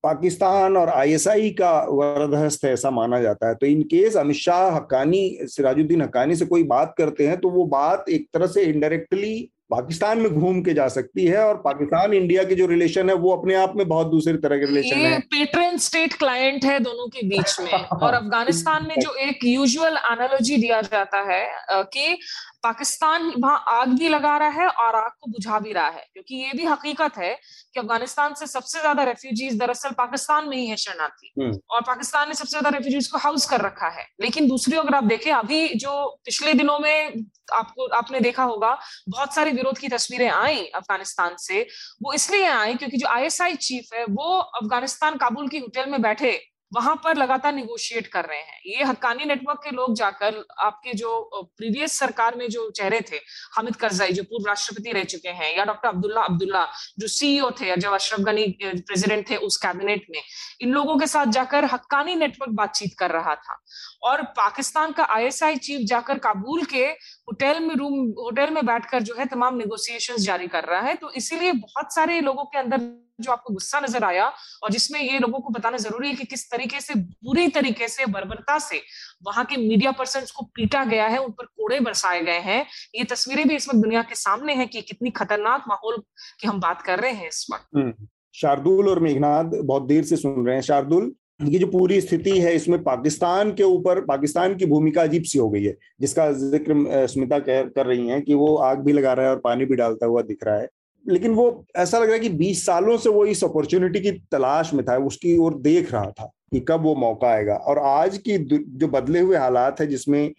पाकिस्तान 0.04 0.78
और 0.78 0.90
आईएसआई 0.90 1.50
का 1.52 1.72
वरदहस्त 1.90 2.64
है 2.66 2.72
ऐसा 2.74 2.92
माना 2.92 3.20
जाता 3.22 3.48
है। 3.48 3.56
तो 3.56 3.66
इन 3.66 3.82
केस 3.84 4.16
अमित 4.18 4.36
शाह, 4.36 4.70
हक्कानी, 4.76 5.38
सिराजुद्दीन 5.44 6.02
हक्कानी 6.02 6.36
से 6.36 6.46
कोई 6.46 6.64
बात 6.64 6.94
करते 6.98 7.28
हैं 7.28 7.40
तो 7.40 7.50
वो 7.50 7.66
बात 7.66 8.06
एक 8.10 8.28
तरह 8.34 8.48
से 8.48 8.64
इनडायरेक्टली 8.64 9.50
पाकिस्तान 9.72 10.20
में 10.20 10.34
घूम 10.34 10.62
के 10.62 10.74
जा 10.74 10.88
सकती 10.88 11.26
है 11.26 11.38
और 11.38 11.56
पाकिस्तान 11.56 12.14
इंडिया 12.14 12.44
के 12.44 12.56
जो 12.56 12.66
रिलेशन 12.66 13.10
है 13.10 13.16
वो 13.16 13.32
अपने 13.32 13.56
आप 13.56 13.74
में 13.76 13.88
बहुत 13.88 14.08
दूसरे 14.08 14.34
तरह 14.38 14.58
के 14.58 14.66
रिलेशन 14.66 15.00
ये 15.00 15.08
है। 15.08 15.20
पेट्रन 15.20 15.78
स्टेट 15.78 16.14
क्लाइंट 16.14 16.66
है 16.66 16.80
दोनों 16.80 17.08
के 17.08 17.28
बीच 17.28 17.60
में। 17.60 17.74
और 17.74 18.14
अफ़गानिस्तान 18.22 18.88
में 18.88 18.96
जो 19.00 19.14
एक 19.14 19.46
यूजुअल 19.46 19.98
एनालॉजी 20.12 20.58
दिया 20.58 20.82
जाता 20.82 21.22
है 21.32 21.46
कि 21.70 22.18
पाकिस्तान 22.64 23.32
वहाँ 23.38 23.64
आग 23.70 23.98
भी 24.00 24.10
लगा 24.10 24.36
रहा 24.38 24.50
है 24.52 24.68
और 24.68 24.96
आग 24.96 25.12
को 25.12 25.32
बुझा 25.32 25.60
भी 25.60 25.72
रहा 25.74 25.88
है 25.88 26.06
क्योंकि 26.14 26.36
ये 26.36 26.52
भी 26.54 26.66
हकीकत 26.66 27.18
है 27.18 27.34
कि 27.74 27.80
अफ़गानिस्तान 27.80 28.34
से 28.34 28.48
सबसे 28.48 28.80
ज़्यादा 28.80 29.04
रेफ्यूजीज 29.04 29.58
दरअसल 29.60 29.92
पाकिस्तान 29.98 30.50
में 30.50 30.56
ही 30.58 30.66
है 30.68 30.76
शरणार्थी 30.78 31.32
हम्म। 31.40 31.60
और 31.70 31.82
पाकिस्तान 31.84 32.28
ने 32.28 32.34
सबसे 32.34 32.50
ज़्यादा 32.50 32.70
रेफ्यूजीज 32.70 33.08
को 33.08 33.18
हाउस 33.18 33.50
कर 33.50 33.62
रखा 33.62 33.90
है 33.90 34.08
लेकिन 34.22 34.48
दूसरी 34.48 34.78
अगर 34.78 34.96
आप 34.96 35.04
देखें 35.06 35.32
अभी 35.34 35.68
जो 35.76 35.94
पिछले 36.26 36.54
दिनों 36.54 36.78
में 36.80 37.24
आपको 37.54 37.88
आपने 37.94 38.20
देखा 38.20 38.44
होगा 38.44 38.78
बहुत 39.10 39.36
सारी 39.36 39.52
विरोध 39.52 39.78
की 39.78 39.88
तस्वीरें 39.90 40.30
आई 40.30 40.66
अफ़गानिस्तान 40.76 41.36
से 41.40 41.66
वो 42.04 42.14
इसलिए 42.14 42.48
आई 42.50 42.76
क्योंकि 42.76 42.98
जो 42.98 43.08
आईएसआई 43.08 43.56
चीफ 43.62 43.94
है 43.94 44.06
वो 44.12 44.38
अफ़गानिस्तान 44.40 45.18
काबुल 45.18 45.48
की 45.48 45.60
होटल 45.60 45.90
में 45.90 46.02
बैठे 46.02 46.32
वहाँ 46.72 46.96
पर 47.04 47.18
लगातार 47.18 47.54
निगोशिएट 47.54 48.08
कर 48.08 48.26
रहे 48.26 48.40
हैं। 48.40 48.60
ये 48.66 48.84
हक्कानी 48.84 49.26
नेटवर्क 49.26 49.60
के 49.64 49.72
लोग 49.72 49.96
जाकर 49.96 50.44
आपके 50.60 50.94
जो 50.94 51.30
प्रीवियस 51.58 51.98
सरकार 52.00 52.36
में 52.36 52.48
जो 52.50 52.70
चेहरे 52.70 53.02
थे, 53.02 53.16
हामिद 53.56 53.76
करजाई, 53.76 54.12
जो 54.12 54.24
पूर्व 54.24 54.48
राष्ट्रपति 54.48 54.92
रह 54.92 55.04
चुके 55.04 55.30
हैं, 55.30 55.56
या 55.58 55.66
डॉक्टर 55.66 55.90
अब्दुल्ला 55.90 56.22
अब्दुल्ला, 56.22 56.66
जो 57.00 57.08
सीईओ 57.08 57.50
थे, 57.52 57.76
जब 57.76 57.94
अशरफ 57.94 58.20
गनी 58.20 58.46
प्रेसिडेंट 58.64 59.30
थे 59.30 59.36
उस 59.36 59.58
कैबिनेट 59.58 60.06
में, 60.12 60.22
इन 60.62 60.72
लोगों 60.72 60.98
के 60.98 61.08
साथ 61.08 61.26
जाकर 61.26 61.66
हक्कानी 61.66 62.16
नेटवर्क 62.16 62.52
बातचीत 62.52 62.96
कर 63.00 63.12
रहा 63.12 63.36
था। 63.36 63.60
और 64.04 64.22
पाकिस्तान 64.38 64.92
का 64.92 65.04
आईएसआई 65.06 65.56
चीफ 65.56 65.88
जाकर 65.88 66.18
काबुल 66.20 66.64
के 66.66 66.86
होटल 66.86 67.60
में 67.60 67.76
रूम 67.76 67.94
होटल 68.20 68.50
में 68.50 68.66
बैठकर 68.66 69.02
जो 69.02 69.16
है 69.20 69.26
तमाम 69.26 69.58
निगोसिएशन 69.58 70.16
जारी 70.16 70.48
कर 70.48 70.64
रहा 70.64 70.82
है। 70.82 70.96
तो 70.96 71.12
इसीलिए 71.12 71.52
बहुत 71.52 71.94
सारे 71.94 72.20
लोगों 72.22 72.46
के 72.46 72.58
अंदर 72.58 72.78
जो 73.22 73.32
आपको 73.32 73.54
गुस्सा 73.54 73.80
नज़र 73.80 74.04
आया 74.04 74.26
और 74.64 74.72
जिसमें 74.72 75.00
ये 75.02 75.20
लोगों 75.20 75.40
को 75.40 75.50
बताना 75.50 75.78
ज़रूरी 75.78 76.10
है 76.10 76.16
कि 76.16 76.26
किस 76.26 76.50
तरीके 76.52 76.82
से, 76.82 76.94
बुरी 76.96 77.48
तरीके 77.50 77.88
से, 77.88 78.06
बर्बरता 78.08 78.58
से 78.60 78.82
वहाँ 79.26 79.46
के 79.46 79.58
मीडिया 79.60 79.92
पर्सन 79.94 80.26
को 80.36 80.46
पीटा 80.56 80.84
गया 80.86 81.08
है, 81.08 81.18
उन 81.18 81.32
पर 81.32 81.46
कोड़े 81.46 81.80
बरसाए 81.80 82.22
गए 82.22 82.40
हैं। 82.42 82.66
ये 82.96 83.04
तस्वीरें 83.06 83.48
भी 83.48 83.56
इस 83.56 83.68
वक्त 83.70 83.80
दुनिया 83.80 84.02
के 84.02 84.16
सामने 84.18 84.54
है 84.54 84.66
कि 84.66 84.82
कितनी 84.84 85.10
खतरनाक 85.12 85.64
माहौल 85.70 86.04
की 86.40 86.48
हम 86.48 86.60
बात 86.60 86.82
कर 86.82 87.00
रहे 87.00 87.12
हैं 87.14 87.28
इस 87.28 87.46
वक्त। 87.54 87.78
हम्म। 87.78 88.08
शार्दुल 88.36 88.90
और 88.90 89.00
मेघनाथ 89.00 89.60
बहुत 89.64 89.84
देर 89.84 90.04
से 90.04 90.16
सुन 90.18 90.46
रहे 90.46 90.56
हैं। 90.56 90.62
शार्दुल, 90.62 91.12
ये 91.42 91.60
जो 91.60 91.68
पूरी 91.68 92.00
स्थिति 92.02 92.38
है, 92.40 92.54
इसमें 92.56 92.82
पाकिस्तान 92.84 93.52
के 93.54 93.64
ऊपर, 93.64 94.00
पाकिस्तान 94.06 94.56
की 94.56 94.66
भूमिका 94.66 95.02
अजीब 95.04 95.24
सी 95.24 95.40
हो 95.40 95.50
गई 95.50 95.64
है, 95.64 95.76
जिसका 96.02 96.32
ज़िक्र 96.34 97.08
स्मिता 97.08 97.40
कह, 97.40 97.64
कर 97.66 97.86
रही 97.86 98.08
हैं 98.08 98.22
कि 98.22 98.34
वो 98.34 98.56
आग 98.58 98.80
भी 98.80 98.94
लगा 98.94 99.14
रहा 99.14 99.26
है 99.26 99.32
और 99.32 99.40
पानी 99.40 99.66
भी 99.66 99.76
डालता 99.76 100.06
हुआ 100.06 100.22
दिख 100.22 100.44
रहा 100.44 100.56
है। 100.56 100.70
लेकिन 101.06 101.34
वो 101.34 101.66
ऐसा 101.76 102.00
लग 102.00 102.06
रहा 102.06 102.14
है 102.14 102.20
कि 102.20 102.30
20 102.30 102.66
सालों 102.66 102.98
से 102.98 103.10
वो 103.10 103.26
इस 103.26 103.44
अपॉर्चुनिटी 103.44 104.00
की 104.00 104.12
तलाश 104.32 104.74
में 104.74 104.86
था, 104.86 104.98
उसकी 104.98 105.38
ओर 105.38 105.58
देख 105.60 105.92
रहा 105.94 106.12
था 106.12 106.32
कि 106.54 106.60
कब 106.60 106.84
वो 106.84 106.96
मौका 106.96 107.28
आएगा। 107.28 107.56
और 107.56 107.80
आज 107.80 108.18
की 108.18 108.38
जो 108.38 108.88
बदले 108.88 109.20
हुए 109.20 109.38
हालात 109.38 109.80
है, 109.82 109.88
जिसमें 109.88 110.34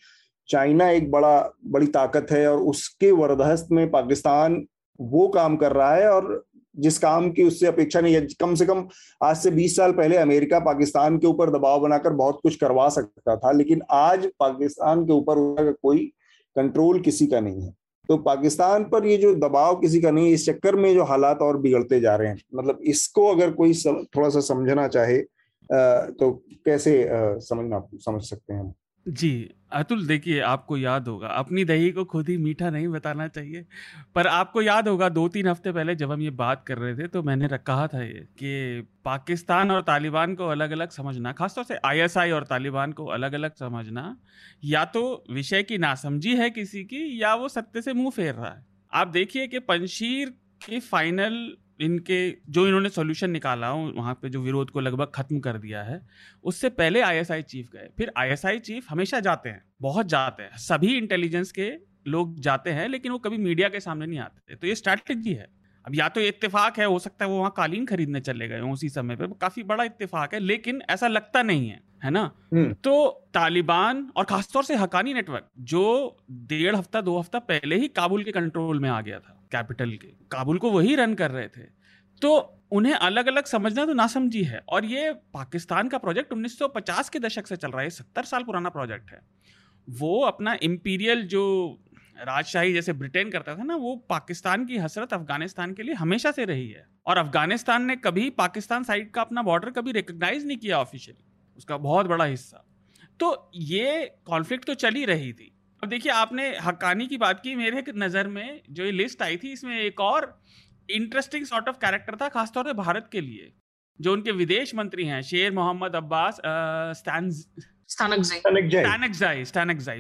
चाइना 0.49 0.91
एक 0.91 1.11
बड़ा, 1.11 1.53
बड़ी 1.65 1.87
ताकत 1.87 2.27
है 2.31 2.47
और 2.53 2.59
उसके 2.59 3.11
वरदहस्त 3.11 3.69
में 3.73 3.91
पाकिस्तान 3.91 4.65
वो 5.01 5.29
काम 5.29 5.57
कर 5.57 5.73
रहा 5.73 5.95
है 5.95 6.09
और 6.09 6.45
जिस 6.77 6.99
काम 6.99 7.31
की 7.31 7.43
उससे 7.43 7.67
अपेक्षा 7.67 8.01
नहीं 8.01 8.15
है, 8.15 8.27
कम 8.41 8.55
से 8.55 8.67
कम 8.67 8.87
आज 9.23 9.37
से 9.37 9.51
20 9.51 9.77
साल 9.77 9.93
पहले 9.93 10.17
अमेरिका 10.17 10.59
पाकिस्तान 10.59 11.19
के 11.19 11.27
ऊपर 11.27 11.51
दबाव 11.51 11.81
बनाकर 11.81 12.13
बहुत 12.13 12.41
कुछ 12.43 12.57
करवा 12.57 12.89
सकता 12.89 13.37
था, 13.37 13.53
लेकिन 13.53 13.83
आज 13.91 14.27
पाकिस्तान 14.41 15.05
के 15.07 15.13
ऊपर 15.13 15.73
कोई 15.83 16.13
कंट्रोल 16.57 17.01
किसी 17.01 17.27
का 17.27 17.41
नहीं 17.41 17.63
है। 17.63 17.75
तो 18.13 18.17
पाकिस्तान 18.17 18.85
पर 18.85 19.07
ये 19.07 19.17
जो 19.17 19.35
दबाव 19.35 19.77
किसी 19.81 20.01
का 20.01 20.11
नहीं 20.11 20.33
इस 20.33 20.45
चक्कर 20.47 20.77
में 20.77 20.93
जो 20.95 21.05
हालात 21.05 21.43
और 21.43 21.59
बिगड़ते 21.59 22.01
जा 22.01 22.17
रहे 22.17 22.29
हैं 22.29 22.37
मतलब 22.55 22.79
इसको 22.85 23.27
अगर 23.29 23.51
कोई 23.51 23.75
थोड़ा 24.17 24.29
सा 24.29 24.41
समझना 24.41 24.87
चाहे 24.89 25.19
तो 26.13 26.31
कैसे 26.65 26.93
समझना, 27.41 27.89
समझ 27.95 28.23
सकते 28.23 28.55
हैं 28.55 28.75
जी, 29.07 29.49
अतुल 29.73 30.07
देखिए, 30.07 30.41
आपको 30.41 30.77
याद 30.77 31.09
होगा, 31.09 31.29
अपनी 31.29 31.65
दही 31.65 31.91
को 31.93 32.05
खुद 32.05 32.29
ही 32.29 32.37
मीठा 32.37 32.69
नहीं 32.71 32.89
बताना 32.89 33.27
चाहिए, 33.29 33.65
पर 34.15 34.27
आपको 34.27 34.63
याद 34.63 34.89
होगा 34.89 35.09
दो 35.09 35.27
तीन 35.29 35.47
हफ़्ते 35.49 35.73
पहले 35.73 35.95
जब 35.95 36.13
हम 36.13 36.21
ये 36.23 36.31
बात 36.33 36.63
कर 36.67 36.79
रहे 36.79 36.95
थे 36.95 37.09
तो 37.09 37.23
मैंने 37.23 37.49
कहा 37.59 37.87
था 37.87 38.03
ये, 38.03 38.27
कि 38.39 38.89
पाकिस्तान 39.05 39.71
और 39.71 39.83
तालिबान 39.83 40.35
को 40.35 40.47
अलग 40.47 40.71
अलग 40.71 40.91
समझना, 40.91 41.33
खासतौर 41.33 41.65
से 41.65 41.79
आईएसआई 41.85 42.31
और 42.31 42.45
तालिबान 42.45 42.93
को 42.93 43.07
अलग 43.09 43.33
अलग 43.33 43.55
समझना, 43.55 44.17
या 44.65 44.85
तो 44.85 45.25
विषय 45.31 45.63
की 45.63 45.79
नासमझी 45.79 46.37
है 46.37 46.51
किसी 46.51 46.85
की, 46.85 47.23
या 47.23 47.35
वो 47.35 47.49
सत्य 47.49 47.83
से 47.83 47.93
मुँह 47.93 48.11
फेर 48.11 48.35
रहा 48.35 48.51
है। 48.51 48.65
आप 48.93 49.09
देखिए 49.09 49.47
कि 49.47 49.59
पंशीर 49.59 50.29
के 50.67 50.81
फाइनल 50.81 51.57
इनके 51.83 52.19
जो 52.49 52.67
इन्होंने 52.67 52.89
सॉल्यूशन 52.89 53.31
निकाला 53.31 53.73
वहाँ 53.73 54.15
पे 54.15 54.29
जो 54.29 54.41
विरोध 54.41 54.71
को 54.71 54.81
लगभग 54.81 55.13
खत्म 55.15 55.41
कर 55.41 55.59
दिया 55.59 55.83
है 55.83 56.01
उससे 56.45 56.69
पहले 56.71 57.01
आईएसआई 57.01 57.43
चीफ 57.45 57.71
गए। 57.73 57.89
फिर 57.99 58.13
आईएसआई 58.19 58.59
चीफ 58.59 58.87
हमेशा 58.91 59.21
जाते 59.21 59.49
हैं 59.49 59.63
बहुत 59.81 60.07
जाते 60.07 60.43
हैं। 60.43 60.57
सभी 60.59 60.97
इंटेलिजेंस 60.97 61.53
के 61.53 61.73
लोग 62.09 62.39
जाते 62.41 62.71
हैं 62.71 62.89
लेकिन 62.89 63.13
वो 63.13 63.19
कभी 63.19 63.37
मीडिया 63.39 63.69
के 63.69 63.81
सामने 63.81 64.07
नहीं 64.07 64.19
आते। 64.19 64.55
तो 64.57 64.67
ये 64.67 64.75
स्ट्रैटेजी 64.75 65.33
है। 65.33 65.47
अब 65.85 65.95
या 65.95 66.09
तो 66.09 66.21
इत्तेफाक 66.21 66.79
है 66.79 66.85
हो 66.85 66.99
सकता 66.99 67.25
है 67.25 67.31
वो 67.31 67.39
वहाँ 67.39 67.53
कालीन 67.57 67.87
खरीदने 67.87 68.21
चले 68.21 68.49
गए 68.49 68.61
उसी 68.63 68.89
समय 68.89 69.17
पर 69.17 69.27
काफ़ी 69.41 69.63
बड़ा 69.63 69.85
इत्तेफाक 69.85 70.35
है 70.35 70.41
लेकिन 70.41 70.83
ऐसा 70.91 71.09
लगता 71.09 71.43
नहीं 71.43 71.69
है 71.69 71.81
है 72.05 72.11
ना? 72.11 72.31
हम्म। 72.53 72.73
तो 72.75 73.09
तालिबान 73.35 74.11
और 74.17 74.25
खासतौर 74.25 74.65
से 74.65 74.77
हकानी 74.77 75.15
नेटवर्क 75.15 75.49
जो 75.59 76.17
डेढ़ 76.31 76.77
हफ़्ता 76.77 77.01
दो 77.01 77.19
हफ़्ता 77.19 77.39
पहले 77.39 77.77
ही 77.77 77.89
काबुल 77.89 78.25
के 78.25 78.33
कंट्रोल 78.33 78.81
में 78.81 78.89
आ 78.91 79.01
गया 79.01 79.19
था। 79.19 79.39
कैपिटल 79.53 79.91
के, 79.93 80.09
काबुल 80.31 80.59
को 80.59 80.71
वही 80.71 80.95
रन 80.97 81.15
कर 81.15 81.31
रहे 81.31 81.49
थे। 81.49 81.63
तो 82.23 82.59
उन्हें 82.73 82.95
अलग 82.95 83.27
अलग 83.27 83.45
समझना 83.45 83.85
तो 83.87 83.95
ना 83.95 84.07
समझी 84.07 84.43
है, 84.43 84.61
और 84.69 84.85
ये 84.85 85.13
पाकिस्तान 85.35 85.89
का 85.89 85.99
प्रोजेक्ट 85.99 86.33
1950 86.33 87.09
के 87.09 87.19
दशक 87.19 87.47
से 87.47 87.57
चल 87.57 87.71
रहा 87.71 87.83
है 87.83 87.91
सत्तर 87.91 88.25
साल 88.25 88.43
पुराना 88.43 88.69
प्रोजेक्ट 88.69 89.11
है। 89.11 89.21
वो 89.89 90.21
अपना 90.23 90.57
इम्पीरियल 90.63 91.27
जो 91.27 91.45
राजशाही 92.19 92.73
जैसे 92.73 92.93
ब्रिटेन 92.93 93.31
करता 93.31 93.55
था 93.57 93.63
ना, 93.63 93.77
वो 93.77 93.95
पाकिस्तान 94.09 94.67
की 94.67 94.77
हसरत 94.79 95.13
अफ़गानिस्तान 95.13 95.73
के 95.75 95.83
लिए 95.83 95.95
हमेशा 95.95 96.31
से 96.31 96.45
रही 96.45 96.69
है। 96.69 96.87
और 97.07 97.17
अफ़गानिस्तान 97.17 97.85
ने 97.85 97.97
कभी 97.97 98.29
पाकिस्तान 98.31 98.85
साइड 98.85 99.11
का 99.11 99.21
अपना 99.21 99.43
बॉर्डर 99.43 99.71
कभी 99.71 99.93
रिकग्नाइज 99.93 100.47
नहीं 100.47 100.57
किया 100.57 100.79
ऑफिशियली, 100.79 101.25
उसका 101.59 101.77
बहुत 101.77 102.07
बड़ा 102.07 102.25
हिस्सा। 102.25 102.65
तो 103.21 103.51
ये 103.55 104.11
कॉन्फ्लिक्ट 104.27 104.65
तो 104.65 104.75
चल 104.75 104.95
ही 104.95 105.05
रही 105.05 105.33
थी। 105.33 105.52
अब 105.83 105.89
देखिए 105.89 106.13
आपने 106.13 106.43
हक्कानी 106.63 107.07
की 107.07 107.17
बात 107.19 107.41
की 107.41 107.55
मेरे 107.57 107.83
नज़र 107.97 108.29
में 108.29 108.61
जो 108.71 108.85
ये 108.85 108.91
लिस्ट 108.91 109.23
आई 109.23 109.37
थी 109.37 109.53
इसमें 109.53 109.79
एक 109.79 110.01
और 110.01 110.27
इंटरेस्टिंग 110.89 111.47
सॉर्ट 111.47 111.69
ऑफ़ 111.69 111.77
कैरेक्टर 111.77 112.17
था 112.17 112.29
खासतौर 112.29 112.65
पर 112.65 112.73
भारत 112.73 113.09
के 113.13 113.21
लिए 113.21 113.53
जो 114.01 114.13
उनके 114.13 114.33
विदेश 114.33 114.75
मंत्री 114.75 115.05
हैं 115.07 115.21
शेर 115.23 115.53
मोहम्मद 115.53 115.97
अब्बास 115.97 116.41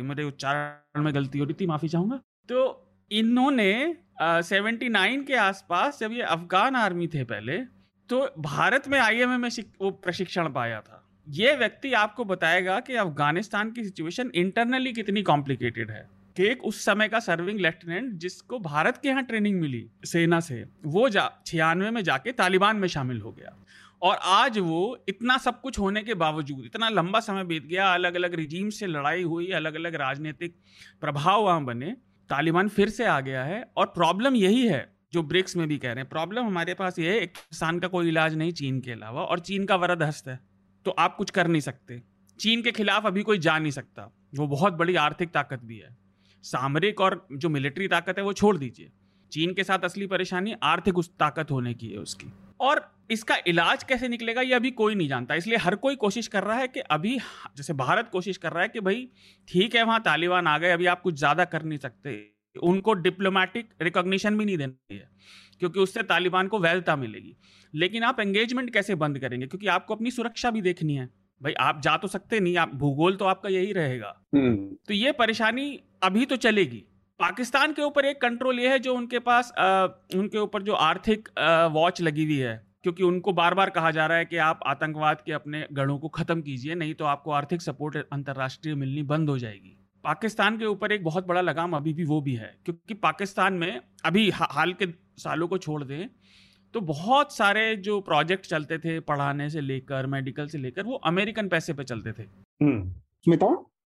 मेरे 0.02 0.24
उच्चारण 0.24 1.02
में 1.02 1.14
गलती 1.14 1.38
हो 1.38 1.44
रही 1.44 1.54
थी 1.60 1.66
माफ़ी 1.66 1.88
चाहूँगा। 1.88 2.20
तो 2.48 2.58
इन्होंने 3.10 3.96
सेवेंटी 4.22 4.88
नाइन 4.88 5.24
के 5.24 5.34
आसपास 5.40 6.00
जब 6.00 6.12
ये 6.12 6.22
अफगान 6.30 6.76
आर्मी 6.76 7.06
थे 7.08 7.24
पहले 7.24 7.58
तो 8.10 8.26
भारत 8.40 8.88
में 8.88 8.98
आईएमए 9.00 9.36
में 9.36 9.48
वो 9.80 9.90
प्रशिक्षण 9.90 10.52
पाया 10.52 10.80
था। 10.80 11.01
ये 11.28 11.56
व्यक्ति 11.56 11.92
आपको 11.92 12.24
बताएगा 12.24 12.80
कि 12.80 12.94
अफ़गानिस्तान 12.94 13.70
की 13.70 13.84
सिचुएशन 13.84 14.30
इंटरनली 14.34 14.92
कितनी 14.92 15.22
कॉम्प्लिकेटेड 15.22 15.90
है। 15.90 16.22
कि 16.36 16.46
एक 16.46 16.64
उस 16.64 16.84
समय 16.84 17.08
का 17.08 17.20
सर्विंग 17.20 17.60
लेफ्टिनेंट 17.60 18.12
जिसको 18.12 18.58
भारत 18.58 18.96
के 18.96 19.08
यहाँ 19.08 19.24
ट्रेनिंग 19.24 19.60
मिली, 19.60 19.88
सेना 20.04 20.40
से, 20.40 20.64
वो 20.84 21.08
जा, 21.08 21.32
छियानवे 21.46 21.90
में 21.90 22.04
जाके 22.04 22.32
तालिबान 22.32 22.76
में 22.76 22.88
शामिल 22.88 23.20
हो 23.20 23.32
गया। 23.32 23.56
और 24.02 24.16
आज 24.22 24.58
वो 24.58 25.04
इतना 25.08 25.38
सब 25.38 25.60
कुछ 25.60 25.78
होने 25.78 26.02
के 26.02 26.14
बावजूद, 26.14 26.62
इतना 26.64 26.88
लंबा 26.88 27.20
समय 27.20 27.44
बीत 27.44 27.66
गया 27.66 27.94
अलग 27.94 28.14
अलग 28.14 28.34
रिजीम 28.34 28.70
से 28.70 28.86
लड़ाई 28.86 29.22
हुई 29.22 29.50
अलग 29.50 29.74
अलग 29.74 29.94
राजनीतिक 29.94 30.56
प्रभाव 31.00 31.42
वहाँ 31.42 31.64
बने, 31.64 31.96
तालिबान 32.30 32.68
फिर 32.68 32.88
से 32.88 33.04
आ 33.04 33.20
गया 33.20 33.44
है। 33.44 33.72
और 33.76 33.86
प्रॉब्लम 33.86 34.34
यही 34.34 34.66
है, 34.66 34.92
जो 35.12 35.22
ब्रिक्स 35.22 35.56
में 35.56 35.68
भी 35.68 35.78
कह 35.78 35.88
रहे 35.88 35.98
हैं। 35.98 36.08
प्रॉब्लम 36.08 36.46
हमारे 36.46 36.74
पास 36.74 36.98
ये 36.98 37.10
है, 37.10 37.20
एक 37.20 37.30
किसान 37.30 37.78
का 37.78 37.88
कोई 37.88 38.08
इलाज 38.08 38.34
नहीं, 38.34 38.52
चीन 38.52 38.80
के 38.80 38.92
अलावा, 38.92 39.22
और 39.22 39.38
चीन 39.38 39.64
का 39.64 39.76
वरद 39.76 40.02
हस्त 40.02 40.28
है। 40.28 40.51
तो 40.86 40.90
आप 40.90 41.16
कुछ 41.16 41.30
कर 41.30 41.46
नहीं 41.46 41.60
सकते। 41.60 42.00
चीन 42.38 42.62
के 42.62 42.72
खिलाफ 42.72 43.06
अभी 43.06 43.22
कोई 43.22 43.38
जा 43.38 43.58
नहीं 43.58 43.72
सकता। 43.72 44.10
वो 44.34 44.46
बहुत 44.46 44.72
बड़ी 44.72 44.94
आर्थिक 44.94 45.30
ताकत 45.30 45.60
भी 45.64 45.78
है। 45.78 45.96
सामरिक 46.44 47.00
और 47.00 47.26
जो 47.32 47.48
मिलिट्री 47.48 47.88
ताकत 47.88 48.18
है, 48.18 48.24
वो 48.24 48.32
छोड़ 48.32 48.56
दीजिए। 48.56 48.90
चीन 49.32 49.54
के 49.54 49.64
साथ 49.64 49.78
असली 49.78 50.06
परेशानी 50.06 50.54
आर्थिक 50.62 50.98
उस 50.98 51.10
ताकत 51.18 51.50
होने 51.50 51.74
की 51.74 51.88
है 51.88 51.98
उसकी। 51.98 52.32
और 52.60 52.96
इसका 53.10 53.36
इलाज 53.46 53.84
कैसे 53.84 54.08
निकलेगा, 54.08 54.40
ये 54.40 54.54
अभी 54.54 54.70
कोई 54.70 54.94
नहीं 54.94 55.08
जानता। 55.08 55.34
इसलिए 55.34 55.56
हर 55.56 55.74
कोई 55.74 55.96
कोशिश 55.96 56.26
कर 56.26 56.44
रहा 56.44 56.56
है 56.58 56.68
कि 56.68 56.80
अभी 56.80 57.18
जैसे 57.56 57.72
भारत 57.72 58.08
कोशिश 58.12 58.36
कर 58.36 58.52
रहा 58.52 58.62
है 58.62 58.68
कि 58.68 58.80
भाई, 58.80 59.08
ठीक 59.48 59.74
है, 59.74 59.82
वहाँ 59.82 60.00
तालिबान 60.00 60.46
आ 60.46 60.58
गए, 60.58 60.70
अभी 60.70 60.86
आप 60.86 61.02
कुछ 61.02 61.14
ज़्यादा 61.14 61.44
कर 61.44 61.62
नहीं 61.62 61.78
सकते। 61.78 62.34
उनको 62.56 62.94
डिप्लोमेटिक 62.94 63.68
रिकॉग्निशन 63.82 64.38
भी 64.38 64.44
नहीं 64.44 64.56
देनी 64.58 64.96
है। 64.96 65.08
क्योंकि 65.58 65.80
उससे 65.80 66.02
तालिबान 66.02 66.48
को 66.48 66.58
वैधता 66.58 66.96
मिलेगी। 66.96 67.36
लेकिन 67.74 68.02
आप 68.02 68.20
एंगेजमेंट 68.20 68.72
कैसे 68.72 68.94
बंद 68.94 69.18
करेंगे? 69.18 69.46
क्योंकि 69.46 69.66
आपको 69.66 69.94
अपनी 69.94 70.10
सुरक्षा 70.10 70.50
भी 70.50 70.62
देखनी 70.62 70.94
है। 70.94 71.08
भाई 71.40 71.52
आप 71.52 71.80
जा 71.80 71.96
तो 71.96 72.08
सकते 72.08 72.40
नहीं 72.40 72.56
आप 72.56 72.74
भूगोल 72.74 73.16
तो 73.16 73.24
आपका 73.24 73.48
यही 73.48 73.72
रहेगा। 73.72 74.14
हम्म। 74.34 74.76
तो 74.88 74.94
ये 74.94 75.12
परेशानी 75.12 75.78
अभी 76.02 76.24
तो 76.26 76.36
चलेगी। 76.36 76.84
पाकिस्तान 77.20 77.72
के 77.72 77.82
ऊपर 77.82 78.04
एक 78.04 78.20
कंट्रोल 78.20 78.58
ये 78.60 78.68
है 78.68 78.78
जो 78.78 78.94
उनके 78.94 79.18
पास 79.18 79.52
आ, 79.52 79.86
उनके 80.14 80.38
ऊपर 80.38 80.62
जो 80.62 80.72
आर्थिक 80.72 81.28
वॉच 81.72 82.00
लगी 82.02 82.24
हुई 82.24 82.36
है। 82.36 82.72
क्योंकि 82.82 83.02
उनको 83.02 83.32
बार 83.32 83.54
बार 83.54 83.70
कहा 83.70 83.90
जा 83.90 84.06
रहा 84.06 84.18
है 84.18 84.24
कि 84.24 84.36
आप 84.36 84.60
आतंकवाद 84.66 85.20
के 85.26 85.32
अपने 85.32 85.66
गढ़ों 85.72 85.98
को 85.98 86.08
खत्म 86.08 86.40
कीजिए 86.42 86.74
नहीं 86.74 86.94
तो 86.94 87.04
आपको 87.04 87.30
आर्थिक 87.30 87.62
सपोर्ट 87.62 87.96
अंतर्राष्ट्रीय 88.12 88.74
मिलनी 88.74 89.02
बंद 89.02 89.28
हो 89.30 89.38
जाएगी। 89.38 89.76
पाकिस्तान 90.04 90.58
के 90.58 90.64
ऊपर 90.64 90.92
एक 90.92 91.04
बहुत 91.04 91.26
बड़ा 91.26 91.40
लगाम 91.40 91.76
अभी 91.76 91.92
भी 91.92 92.04
वो 92.04 92.20
भी 92.20 92.34
है। 92.34 92.54
क्योंकि 92.64 92.94
पाकिस्तान 92.94 93.54
में 93.54 93.80
अभी 94.04 94.28
हाल 94.30 94.72
के 94.72 94.86
सालों 95.18 95.48
को 95.48 95.58
छोड़ 95.58 95.82
दें 95.84 96.08
तो 96.74 96.80
बहुत 96.82 97.36
सारे 97.36 97.74
जो 97.76 98.00
प्रोजेक्ट 98.00 98.46
चलते 98.46 98.78
थे 98.78 98.98
पढ़ाने 99.00 99.48
से 99.50 99.60
लेकर 99.60 100.06
मेडिकल 100.06 100.46
से 100.46 100.58
लेकर 100.58 100.82
वो 100.82 100.96
अमेरिकन 101.06 101.48
पैसे 101.48 101.72
पे 101.72 101.84
चलते 101.84 102.12
थे 102.12 102.22
हम्म। 102.60 102.92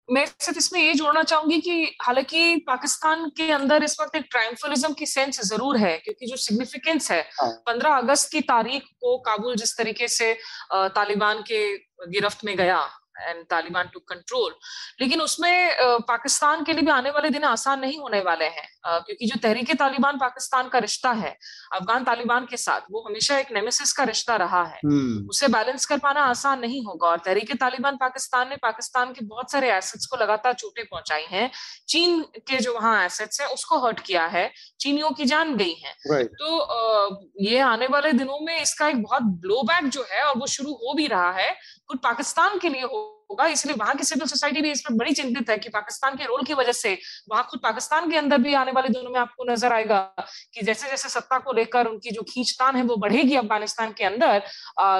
मैं 0.09 0.25
सिर्फ़ 0.27 0.59
इसमें 0.59 0.81
ये 0.81 0.95
जोड़ना 0.95 1.23
चाहूँगी 1.23 1.61
कि 1.61 1.97
हालाँकि 2.03 2.57
पाकिस्तान 2.67 3.29
के 3.37 3.51
अंदर 3.53 3.83
इस 3.83 3.97
वक्त 4.01 4.17
एक 4.17 4.25
ट्रायम्फलिज्म 4.31 4.93
की 4.93 5.07
सेंस 5.07 5.41
ज़रूर 5.43 5.77
है 5.77 5.97
क्योंकि 5.99 6.27
जो 6.27 6.37
सिग्निफिकेंस 6.37 7.11
है 7.11 7.21
हाँ। 7.43 7.51
पंद्रह 7.67 7.97
अगस्त 7.97 8.31
की 8.33 8.41
तारीख 8.41 8.83
को 9.01 9.17
काबुल 9.19 9.57
जिस 9.57 9.77
तरीके 9.79 10.09
से 10.09 10.33
तालिबान 10.73 11.43
के 11.43 11.63
गिरफ्त 12.09 12.45
में 12.45 12.57
गया 12.57 12.81
एंड 13.19 13.45
तालिबान 13.47 13.89
टू 13.95 14.01
कंट्रोल 14.01 14.55
लेकिन 15.01 15.21
उसमें 15.21 15.77
पाकिस्तान 16.09 16.65
के 16.65 16.73
लिए 16.73 16.83
भी 16.83 16.91
आने 16.91 17.11
वाले 17.11 17.31
दिन 17.31 17.45
आसान 17.45 17.81
नहीं 17.81 17.99
होने 17.99 18.21
वाले 18.21 18.45
हैं 18.47 18.69
क्योंकि 18.87 19.27
जो 19.27 19.39
तहरीक 19.43 19.75
तालिबान 19.79 20.19
पाकिस्तान 20.19 20.69
का 20.69 20.79
रिश्ता 20.79 21.11
है 21.13 21.37
अफगान 21.73 22.05
तालिबान 22.05 22.47
के 22.47 22.57
साथ 22.57 22.81
वो 22.91 23.05
हमेशा 23.09 23.39
एक 23.39 23.53
नेमेसिस 23.53 23.93
का 23.93 24.05
रिश्ता 24.05 24.37
रहा 24.37 24.63
है 24.65 24.81
hmm. 24.81 25.29
उसे 25.31 25.49
बैलेंस 25.49 25.87
कर 25.87 25.99
पाना 25.99 26.23
आसान 26.25 26.61
नहीं 26.61 26.85
होगा 26.85 27.09
और 27.09 27.19
तहरीक 27.19 27.53
तालिबान 27.61 27.97
पाकिस्तान 27.97 28.49
ने 28.49 28.57
पाकिस्तान 28.57 29.13
के 29.13 29.25
बहुत 29.25 29.53
सारे 29.53 29.73
एसेट्स 29.73 30.07
को 30.07 30.17
लगातार 30.17 30.55
चोटें 30.55 30.85
पहुंचाई 30.85 31.27
हैं 31.31 31.51
चीन 31.89 32.23
के 32.49 32.59
जो 32.59 32.75
वहाँ 32.75 33.05
एसेट्स 33.07 33.41
हैं 33.41 33.49
उसको 33.49 33.79
हर्ट 33.87 34.01
किया 34.01 34.27
है 34.27 34.51
चीनियों 34.81 35.11
की 35.11 35.25
जान 35.25 35.57
गई 35.57 35.75
है 35.75 35.95
right. 36.13 36.35
तो 36.35 37.33
ये 37.41 37.59
आने 37.59 37.87
वाले 37.87 38.13
दिनों 38.13 38.39
में 38.41 38.61
इसका 38.63 38.89
एक 38.89 39.03
बहुत 39.03 39.23
ब्लो 39.43 39.63
बैक 39.63 39.89
जो 39.89 40.07
है 40.11 40.23
और 40.23 40.39
वो 40.39 40.47
शुरू 40.47 40.73
हो 40.73 40.95
भी 40.95 41.07
रहा 41.07 41.31
है 41.33 41.51
खुद 41.89 41.99
पाकिस्तान 41.99 42.59
के 42.59 42.69
लिए 42.69 42.83
होगा। 43.33 43.47
इसलिए 43.49 43.75
वहाँ 43.77 43.95
की 43.97 44.05
सिविल 44.05 44.27
सोसाइटी 44.29 44.63
भी 44.63 44.71
इसमें 44.71 44.97
बड़ी 44.99 45.13
चिंतित 45.15 45.51
है 45.51 45.57
कि 45.59 45.69
पाकिस्तान 45.71 46.17
के 46.17 46.25
रोल 46.27 46.43
की 46.45 46.55
वजह 46.55 46.73
से 46.75 46.97
वहाँ 47.31 47.47
खुद 47.51 47.61
पाकिस्तान 47.63 48.11
के 48.11 48.17
अंदर 48.17 48.39
भी 48.41 48.55
आने 48.57 48.73
वाले 48.73 48.89
दिनों 48.91 49.11
में 49.11 49.19
आपको 49.21 49.45
नज़र 49.45 49.73
आएगा 49.73 50.01
कि 50.55 50.63
जैसे 50.63 50.91
जैसे 50.91 51.09
सत्ता 51.11 51.39
को 51.41 51.53
लेकर 51.53 51.87
उनकी 51.87 52.11
जो 52.11 52.23
खींचतान 52.29 52.77
है 52.77 52.83
वो 52.85 52.97
बढ़ेगी 52.99 53.37
अफ़गानिस्तान 53.37 53.93
के 53.99 54.05
अंदर 54.05 54.43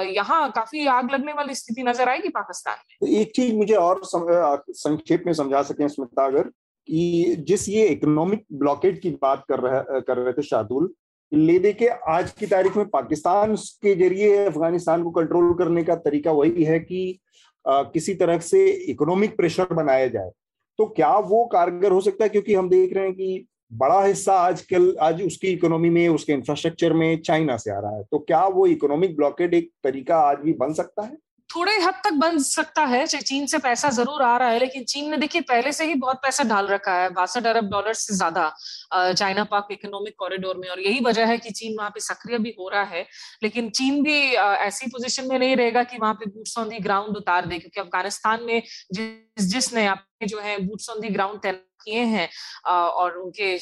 यहाँ 0.09 0.49
काफ़ी 0.51 0.85
आग 0.89 1.11
लगने 1.11 1.33
वाली 1.33 1.55
स्थिति 1.55 1.83
नज़र 1.83 2.09
आएगी 2.09 2.29
पाकिस्तान 2.31 2.75
में। 2.81 2.97
तो 3.01 3.15
एक 3.19 3.31
चीज़ 3.35 3.55
मुझे 3.55 3.75
और 3.75 4.01
संक्षेप 4.05 5.23
में 5.25 5.33
समझा 5.35 5.61
सके 5.63 5.89
स्मिता 5.89 6.25
अगर, 6.25 6.49
कि 6.89 7.35
जिस 7.47 7.67
ये 7.69 7.85
इकोनॉमिक 7.87 8.45
ब्लॉकेट 8.53 9.01
की 9.01 9.09
बात 9.21 9.43
कर 9.49 9.59
रहे 9.59 10.01
कर 10.01 10.17
रहे 10.17 10.33
थे 10.33 10.41
शार्दुल 10.43 10.93
ले 11.31 11.57
दे 11.59 11.71
के 11.73 11.87
आज 12.09 12.31
की 12.39 12.47
तारीख 12.47 12.75
में 12.77 12.85
पाकिस्तान 12.89 13.55
के 13.55 13.93
ज़रिए 13.95 14.45
अफ़गानिस्तान 14.45 15.03
को 15.03 15.11
कंट्रोल 15.11 15.53
करने 15.57 15.83
का 15.83 15.95
तरीका 16.01 16.31
वही 16.33 16.63
है 16.63 16.79
कि 16.81 17.19
किसी 17.65 18.13
तरह 18.13 18.39
से 18.39 18.67
इकोनॉमिक 18.67 19.35
प्रेशर 19.37 19.73
बनाया 19.73 20.07
जाए 20.07 20.31
तो 20.79 20.85
क्या 20.85 21.17
वो 21.17 21.45
कारगर 21.45 21.91
हो 21.91 22.01
सकता 22.01 22.23
है? 22.25 22.29
क्योंकि 22.29 22.53
हम 22.53 22.69
देख 22.69 22.93
रहे 22.93 23.03
हैं 23.03 23.13
कि 23.13 23.45
बड़ा 23.73 24.03
हिस्सा 24.03 24.33
आजकल 24.33 24.95
आज 25.01 25.21
उसकी 25.23 25.47
इकोनॉमी 25.47 25.89
में, 25.89 26.07
उसके 26.09 26.33
इंफ्रास्ट्रक्चर 26.33 26.93
में 26.93 27.21
चाइना 27.21 27.57
से 27.57 27.71
आ 27.71 27.79
रहा 27.79 27.95
है। 27.97 28.03
तो 28.03 28.19
क्या 28.19 28.45
वो 28.47 28.65
इकोनॉमिक 28.67 29.15
ब्लॉकेट 29.15 29.53
एक 29.53 29.69
तरीका 29.83 30.17
आज 30.19 30.37
भी 30.37 30.53
बन 30.53 30.73
सकता 30.73 31.01
है? 31.01 31.17
थोड़े 31.55 31.75
हद 31.77 31.93
तक 32.03 32.13
बन 32.15 32.37
सकता 32.39 32.83
है 32.85 33.05
चीन 33.07 33.45
से 33.47 33.57
पैसा 33.59 33.89
ज़रूर 33.91 34.21
आ 34.23 34.35
रहा 34.37 34.49
है, 34.49 34.59
लेकिन 34.59 34.83
चीन 34.85 35.09
ने 35.11 35.17
देखिए 35.17 35.41
पहले 35.43 35.71
से 35.73 35.85
ही 35.85 35.95
बहुत 35.95 36.17
पैसा 36.23 36.43
डाल 36.43 36.67
रखा 36.67 36.93
है, 36.93 37.09
बासठ 37.11 37.45
अरब 37.47 37.69
डॉलर 37.71 37.93
से 37.95 38.15
ज़्यादा 38.15 38.51
चाइना 38.93 39.43
पाक 39.45 39.67
इकोनॉमिक 39.71 40.15
कॉरिडोर 40.19 40.57
में, 40.57 40.67
और 40.69 40.79
यही 40.81 40.99
वजह 41.05 41.25
है 41.27 41.37
कि 41.37 41.51
चीन 41.51 41.75
वहाँ 41.77 41.89
पे 41.89 41.99
सक्रिय 42.01 42.37
भी 42.37 42.55
हो 42.59 42.69
रहा 42.69 42.83
है, 42.85 43.05
लेकिन 43.43 43.69
चीन 43.71 44.01
भी 44.03 44.19
ऐसी 44.35 44.87
पोजीशन 44.87 45.27
में 45.29 45.37
नहीं 45.39 45.55
रहेगा 45.55 45.83
कि 45.83 45.97
वहाँ 45.97 46.13
पे 46.13 46.25
बूट्स 46.27 46.57
ऑन 46.57 46.69
दी 46.69 46.79
ग्राउंड 46.79 47.17
उतार 47.17 47.45
दे, 47.45 47.59
क्योंकि 47.59 47.79
अफ़गानिस्तान 47.81 48.43
में 48.43 48.61
जिस 48.93 49.45
जिसने 49.47 49.85
आपके 49.87 50.25
जो 50.27 50.39
है 50.39 50.57
बूट्स 50.65 50.89
ऑन 50.89 50.99
दी 51.01 51.09
ग्राउंड 51.09 51.53
किए 51.85 52.01
हैं 52.05 52.27
और 52.65 53.15
उनके, 53.17 53.55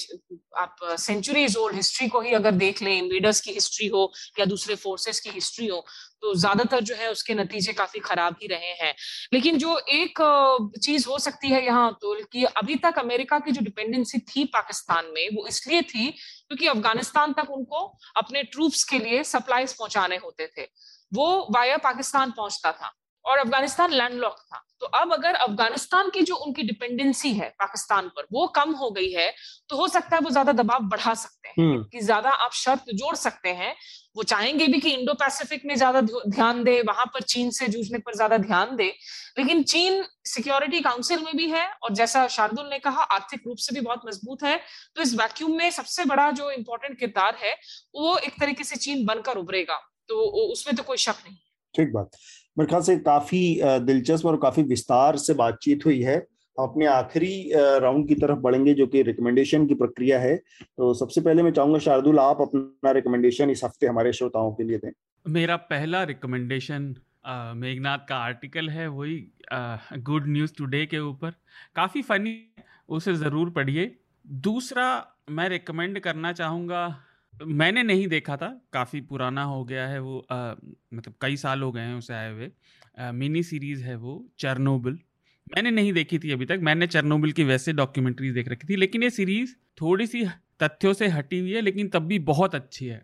आप 0.59 0.75
सेंचुरीज 0.99 1.55
ओल्ड 1.57 1.75
हिस्ट्री 1.75 2.07
को 2.07 2.19
ही 2.21 2.33
अगर 2.33 2.51
देख 2.53 2.81
लें 2.81 2.97
इन्वेडर्स 2.97 3.39
की 3.41 3.51
हिस्ट्री 3.51 3.87
हो 3.87 4.11
या 4.39 4.45
दूसरे 4.45 4.75
फोर्सेस 4.75 5.19
की 5.19 5.29
हिस्ट्री 5.29 5.67
हो 5.67 5.83
तो 6.23 6.33
ज़्यादातर 6.35 6.81
जो 6.81 6.95
है 6.95 7.09
उसके 7.11 7.33
नतीजे 7.33 7.73
काफ़ी 7.73 7.99
खराब 8.01 8.35
ही 8.41 8.47
रहे 8.47 8.73
हैं। 8.81 8.93
लेकिन 9.33 9.57
जो 9.57 9.77
एक 9.91 10.21
चीज़ 10.83 11.07
हो 11.09 11.17
सकती 11.19 11.49
है 11.49 11.65
यहाँ 11.65 11.91
तो 12.01 12.15
कि 12.31 12.43
अभी 12.45 12.75
तक 12.77 12.99
अमेरिका 12.99 13.39
की 13.39 13.51
जो 13.51 13.61
डिपेंडेंसी 13.61 14.19
थी 14.27 14.45
पाकिस्तान 14.53 15.11
में 15.15 15.27
वो 15.35 15.47
इसलिए 15.47 15.81
थी 15.83 16.09
क्योंकि 16.09 16.67
अफ़गानिस्तान 16.67 17.33
तक 17.33 17.51
उनको 17.51 17.85
अपने 18.17 18.43
ट्रूप्स 18.45 18.83
के 18.83 18.99
लिए 18.99 19.23
सप्लाईज 19.25 19.73
पहुँचाने 19.73 20.17
होते 20.17 20.47
थे। 20.47 20.67
वो 21.11 21.47
वाया 21.51 21.77
पाकिस्तान 21.79 22.31
पहुँचता 22.31 22.71
था 22.71 22.91
और 23.25 23.37
अफ़गानिस्तान 23.37 23.91
लैंडलॉक 23.91 24.35
था। 24.43 24.65
तो 24.79 24.87
अब 24.87 25.11
अगर 25.13 25.33
अफ़गानिस्तान 25.35 26.09
की 26.09 26.21
जो 26.21 26.35
उनकी 26.35 26.63
डिपेंडेंसी 26.63 27.31
है 27.33 27.49
पाकिस्तान 27.59 28.07
पर 28.15 28.25
वो 28.33 28.45
कम 28.55 28.71
हो 28.75 28.89
गई 28.91 29.11
है 29.11 29.29
तो 29.69 29.77
हो 29.77 29.87
सकता 29.87 30.15
है 30.15 30.21
वो 30.21 30.29
ज़्यादा 30.29 30.51
दबाव 30.53 30.87
बढ़ा 30.89 31.13
सकते 31.15 31.49
हैं 31.49 31.55
हम्म। 31.59 31.83
कि 31.83 31.99
ज़्यादा 32.01 32.29
आप 32.29 32.51
शर्त 32.55 32.85
जोड़ 32.93 33.15
सकते 33.17 33.49
हैं 33.51 33.75
वो 34.15 34.23
चाहेंगे 34.23 34.67
भी 34.67 34.79
कि 34.79 34.89
इंडो 34.91 35.13
पैसिफिक 35.13 35.61
में 35.65 35.75
ज़्यादा 35.75 36.01
ध्यान 36.01 36.63
दे, 36.63 36.81
वहाँ 36.81 37.05
पर 37.05 37.21
चीन 37.23 37.49
से 37.51 37.67
जूझने 37.67 37.99
पर 37.99 38.15
ज़्यादा 38.15 38.37
ध्यान 38.39 38.75
दे। 38.75 38.87
लेकिन 39.39 39.63
चीन 39.63 40.03
सिक्योरिटी 40.25 40.79
काउंसिल 40.81 41.19
में 41.19 41.35
भी 41.37 41.47
है 41.49 41.65
और 41.73 41.93
जैसा 41.93 42.27
शार्दुल 42.27 42.67
ने 42.69 42.79
कहा, 42.79 43.03
आर्थिक 43.03 43.41
रूप 43.47 43.57
से 43.57 43.75
भी 43.75 43.81
बहुत 43.81 44.01
मज़बूत 44.07 44.43
है। 44.43 44.59
तो 44.95 45.01
इस 45.01 45.13
वैक्यूम 45.15 45.57
में 45.57 45.69
सबसे 45.71 46.05
बड़ा 46.05 46.29
जो 46.31 46.49
इम्पोर्टेंट 46.51 46.99
किरदार 46.99 47.37
है, 47.43 47.53
वो 47.95 48.17
एक 48.17 48.39
तरीके 48.39 48.63
से 48.63 48.75
चीन 48.77 49.05
बनकर 49.05 49.37
उभरेगा। 49.37 49.79
तो 50.09 50.19
उसमें 50.51 50.75
तो 50.75 50.83
कोई 50.83 50.97
शक 50.97 51.15
नहीं। 51.25 51.37
ठीक 51.75 51.91
बात। 51.93 52.17
मेरे 52.57 52.69
ख्याल 52.69 52.81
से 52.81 52.95
काफ़ी 52.99 53.59
दिलचस्प 53.63 54.25
और 54.25 54.37
काफ़ी 54.37 54.63
विस्तार 54.65 55.17
से 55.17 55.33
बातचीत 55.35 55.85
हुई 55.85 56.01
है। 56.01 56.17
अपने 56.57 56.85
आखिरी 56.87 57.51
राउंड 57.55 58.07
की 58.07 58.15
तरफ़ 58.15 58.39
बढ़ेंगे 58.39 58.73
जो 58.73 58.87
कि 58.87 59.01
रिकमेंडेशन 59.03 59.67
की 59.67 59.75
प्रक्रिया 59.75 60.19
है। 60.19 60.35
तो 60.35 60.93
सबसे 60.93 61.21
पहले 61.21 61.43
मैं 61.43 61.51
चाहूँगा 61.51 61.79
शार्दुल 61.79 62.19
आप 62.19 62.41
अपना 62.41 62.91
रिकमेंडेशन 62.91 63.49
इस 63.49 63.63
हफ़्ते 63.63 63.87
हमारे 63.87 64.13
श्रोताओं 64.13 64.51
के 64.53 64.63
लिए 64.63 64.77
दें। 64.77 64.91
मेरा 65.25 65.55
पहला 65.69 66.03
रिकमेंडेशन 66.03 66.93
मेघनाथ 67.57 68.05
का 68.09 68.15
आर्टिकल 68.17 68.69
है 68.69 68.87
वही 68.89 69.17
गुड 70.01 70.27
न्यूज़ 70.27 70.53
टुडे 70.57 70.85
के 70.85 70.99
ऊपर। 70.99 71.33
काफ़ी 71.75 72.01
फनी 72.01 72.35
उसे 72.89 73.13
ज़रूर 73.15 73.49
पढ़िए। 73.49 73.95
दूसरा 74.25 74.85
मैं 75.29 75.47
रिकमेंड 75.49 75.99
करना 75.99 76.31
चाहूँगा 76.33 76.83
मैंने 77.33 77.83
नहीं 77.83 78.07
देखा 78.07 78.35
था 78.37 78.49
काफ़ी 78.73 79.01
पुराना 79.03 79.43
हो 79.43 79.63
गया 79.65 79.87
है 79.87 79.99
वो 79.99 80.17
आ, 80.21 80.53
मतलब 80.93 81.13
कई 81.21 81.35
साल 81.37 81.61
हो 81.61 81.71
गए 81.71 81.81
हैं 81.81 81.95
उसे 81.95 82.13
आए 82.13 82.31
हुए। 82.31 82.51
मिनी 83.13 83.43
सीरीज़ 83.43 83.83
है 83.83 83.95
वो 83.97 84.23
चरनोबिल 84.39 84.99
मैंने 85.55 85.71
नहीं 85.71 85.93
देखी 85.93 86.19
थी 86.19 86.31
अभी 86.31 86.45
तक। 86.45 86.59
मैंने 86.61 86.87
चरनोबिल 86.87 87.31
की 87.31 87.43
वैसे 87.43 87.73
डॉक्यूमेंट्रीज 87.73 88.33
देख 88.33 88.49
रखी 88.49 88.67
थी 88.69 88.75
लेकिन 88.75 89.03
ये 89.03 89.09
सीरीज़ 89.09 89.53
थोड़ी 89.81 90.07
सी 90.07 90.25
तथ्यों 90.63 90.93
से 90.93 91.07
हटी 91.07 91.39
हुई 91.39 91.51
है 91.51 91.61
लेकिन 91.61 91.87
तब 91.89 92.05
भी 92.05 92.19
बहुत 92.19 92.55
अच्छी 92.55 92.85
है। 92.85 93.01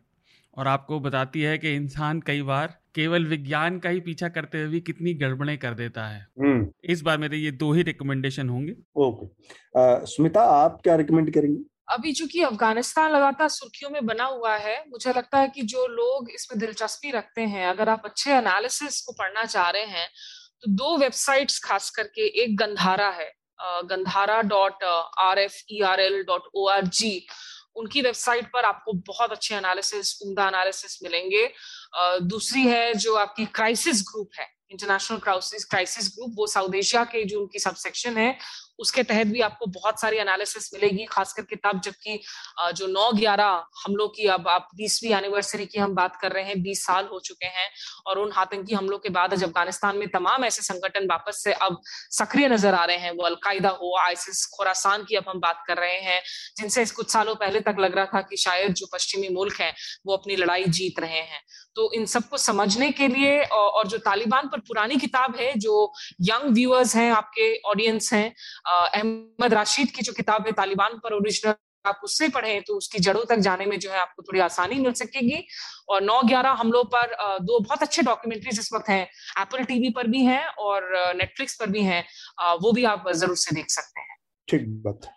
और 0.57 0.67
आपको 0.67 0.99
बताती 0.99 1.41
है 1.41 1.57
कि 1.57 1.73
इंसान 1.75 2.19
कई 2.21 2.41
बार 2.41 2.77
केवल 2.95 3.25
विज्ञान 3.25 3.79
का 3.79 3.89
ही 3.89 3.99
पीछा 3.99 4.29
करते 4.29 4.61
हुए 4.61 4.79
कितनी 4.79 5.13
गड़बड़े 5.13 5.57
कर 5.57 5.73
देता 5.73 6.07
है। 6.07 6.27
हम्म। 6.39 6.67
इस 6.83 7.01
बार 7.01 7.17
मेरे 7.17 7.37
ये 7.37 7.51
दो 7.51 7.71
ही 7.73 7.81
रिकमेंडेशन 7.81 8.49
होंगे। 8.49 8.75
ओके। 8.95 10.05
स्मिता 10.05 10.41
आप 10.41 10.79
क्या 10.83 10.95
रिकमेंड 10.95 11.33
करेंगे? 11.33 11.59
अभी 11.89 12.11
चूँकि 12.13 12.41
अफ़गानिस्तान 12.41 13.11
लगातार 13.11 13.47
सुर्खियों 13.47 13.91
में 13.91 14.05
बना 14.05 14.23
हुआ 14.23 14.55
है 14.57 14.83
मुझे 14.89 15.09
लगता 15.09 15.39
है 15.39 15.47
कि 15.47 15.61
जो 15.61 15.85
लोग 15.87 16.29
इसमें 16.35 16.59
दिलचस्पी 16.59 17.11
रखते 17.11 17.41
हैं 17.41 17.67
अगर 17.67 17.89
आप 17.89 18.01
अच्छे 18.05 18.31
एनालिसिस 18.31 19.01
को 19.01 19.11
पढ़ना 19.11 19.45
चाह 19.45 19.69
रहे 19.69 19.85
हैं 19.85 20.07
तो 20.63 20.71
दो 20.73 20.97
वेबसाइट्स 20.97 21.59
खास 21.63 21.89
करके, 21.89 22.27
एक 22.43 22.57
गंधारा 22.57 23.09
है 23.11 23.31
Gandhara 23.85 24.41
dot 24.43 24.83
R 25.19 25.39
F 25.39 25.61
E 25.71 25.81
R 25.83 25.99
L 25.99 26.21
dot 26.23 26.49
O 26.55 26.67
R 26.69 26.85
G 26.87 27.27
उनकी 27.75 28.01
वेबसाइट 28.01 28.45
पर 28.53 28.65
आपको 28.65 28.93
बहुत 29.07 29.31
अच्छे 29.31 29.55
एनालिसिस 29.55 30.19
उमदा 30.21 30.47
एनालिसिस 30.47 30.99
मिलेंगे। 31.03 31.49
दूसरी 32.23 32.61
है 32.67 32.93
जो 32.95 33.15
आपकी 33.15 33.45
क्राइसिस 33.55 34.01
ग्रुप 34.07 34.29
है 34.39 34.47
इंटरनेशनल 34.71 35.17
क्राइसिस 35.19 35.65
क्राइसिस 35.65 36.07
ग्रुप 36.15 36.33
वो 36.37 36.47
साउथ 36.47 36.75
एशिया 36.75 37.03
के 37.11 37.23
जो 37.23 37.41
उनकी 37.41 37.59
सबसेक्शन 37.59 38.17
है 38.17 38.31
उसके 38.79 39.03
तहत 39.03 39.27
भी 39.27 39.41
आपको 39.41 39.65
बहुत 39.71 40.01
सारी 40.01 40.17
एनालिसिस 40.17 40.73
मिलेगी 40.73 41.05
खास 41.07 41.33
करके 41.33 41.55
तब 41.57 41.81
जबकि 41.81 42.19
जो 42.75 42.87
नौ 42.87 43.11
ग्यारह 43.13 43.65
हमलों 43.85 44.07
की 44.09 44.27
अब 44.29 44.47
आप 44.47 44.69
बीसवीं 44.75 45.13
एनिवर्सरी 45.13 45.65
की 45.65 45.79
हम 45.79 45.95
बात 45.95 46.15
कर 46.15 46.31
रहे 46.31 46.43
हैं, 46.43 46.61
बीस 46.61 46.85
साल 46.85 47.07
हो 47.11 47.19
चुके 47.19 47.45
हैं 47.47 47.69
और 48.07 48.19
उन 48.19 48.31
आतंकी 48.37 48.75
हमलों 48.75 48.97
के 48.97 49.09
बाद 49.09 49.33
अफ़गानिस्तान 49.33 49.97
में 49.97 50.07
तमाम 50.09 50.45
ऐसे 50.45 50.61
संगठन 50.63 51.07
वापस 51.09 51.43
से 51.43 51.53
अब 51.53 51.81
सक्रिय 52.11 52.47
नज़र 52.49 52.75
आ 52.75 52.83
रहे 52.85 52.97
हैं। 52.97 53.11
वो 53.11 53.23
अलकायदा 53.25 53.69
हो 53.71 53.95
आईसिस 53.99 54.45
खुरासान 54.55 55.03
की 55.03 55.15
अब 55.15 55.23
हम 55.27 55.39
बात 55.39 55.63
कर 55.67 55.77
रहे 55.77 55.99
हैं, 56.01 56.21
जिनसे 56.57 56.85
कुछ 56.87 57.11
सालों 57.11 57.35
पहले 57.37 57.59
तक 57.61 57.75
लग 57.79 57.95
रहा 57.95 58.05
था 58.07 58.21
कि 58.21 58.37
शायद 58.37 58.73
जो 58.73 58.87
पश्चिमी 58.93 59.29
मुल्क 59.29 59.59
है, 59.61 59.73
वो 60.05 60.15
अपनी 60.17 60.35
लड़ाई 60.35 60.63
जीत 60.69 60.99
रहे 60.99 61.21
हैं। 61.21 61.41
तो 61.77 61.91
इन 61.93 62.05
सबको 62.07 62.37
समझने 62.39 62.91
के 62.91 63.07
लिए 63.09 63.41
और 63.43 63.87
जो 63.87 63.97
तालिबान 63.99 64.47
पर 64.47 64.59
पुरानी 64.67 64.95
किताब 64.97 65.35
है, 65.35 65.53
जो 65.55 65.93
यंग 66.23 66.53
व्यूअर्स 66.53 66.95
हैं, 66.95 67.11
आपके 67.13 67.53
ऑडियंस 67.67 68.13
हैं 68.13 68.33
अहमद 68.65 69.53
राशिद 69.53 69.91
की 69.91 70.01
जो 70.03 70.13
किताब 70.15 70.45
है, 70.45 70.51
तालिबान 70.53 70.99
पर 70.99 71.13
ओरिजिनल 71.15 71.55
आप 71.85 71.99
उससे 72.03 72.27
पढ़े 72.29 72.59
तो 72.67 72.75
उसकी 72.75 72.99
जड़ों 72.99 73.23
तक 73.25 73.39
जाने 73.39 73.65
में 73.65 73.77
जो 73.79 73.89
है 73.89 73.99
आपको 73.99 74.23
थोड़ी 74.23 74.39
आसानी 74.41 74.79
मिल 74.79 74.93
सकेगी। 74.93 75.43
और 75.89 76.01
नौ 76.03 76.21
ग्यारह 76.23 76.57
हम 76.61 76.71
लोग 76.71 76.87
पर 76.93 77.13
दो 77.41 77.59
बहुत 77.59 77.81
अच्छे 77.83 78.01
डॉक्यूमेंट्रीज 78.03 78.59
इस 78.59 78.69
वक्त 78.73 78.89
हैं 78.89 79.03
एप्पल 79.41 79.63
टीवी 79.65 79.89
पर 79.91 80.07
भी 80.07 80.23
हैं 80.25 80.45
और 80.59 80.89
नेटफ्लिक्स 81.15 81.55
पर 81.59 81.69
भी 81.69 81.83
हैं 81.83 82.03
वो 82.61 82.71
भी 82.71 82.83
आप 82.85 83.09
ज़रूर 83.13 83.35
से 83.37 83.55
देख 83.55 83.69
सकते 83.71 84.01
हैं। 84.01 84.17
ठीक 84.47 84.67
बात। 84.85 85.09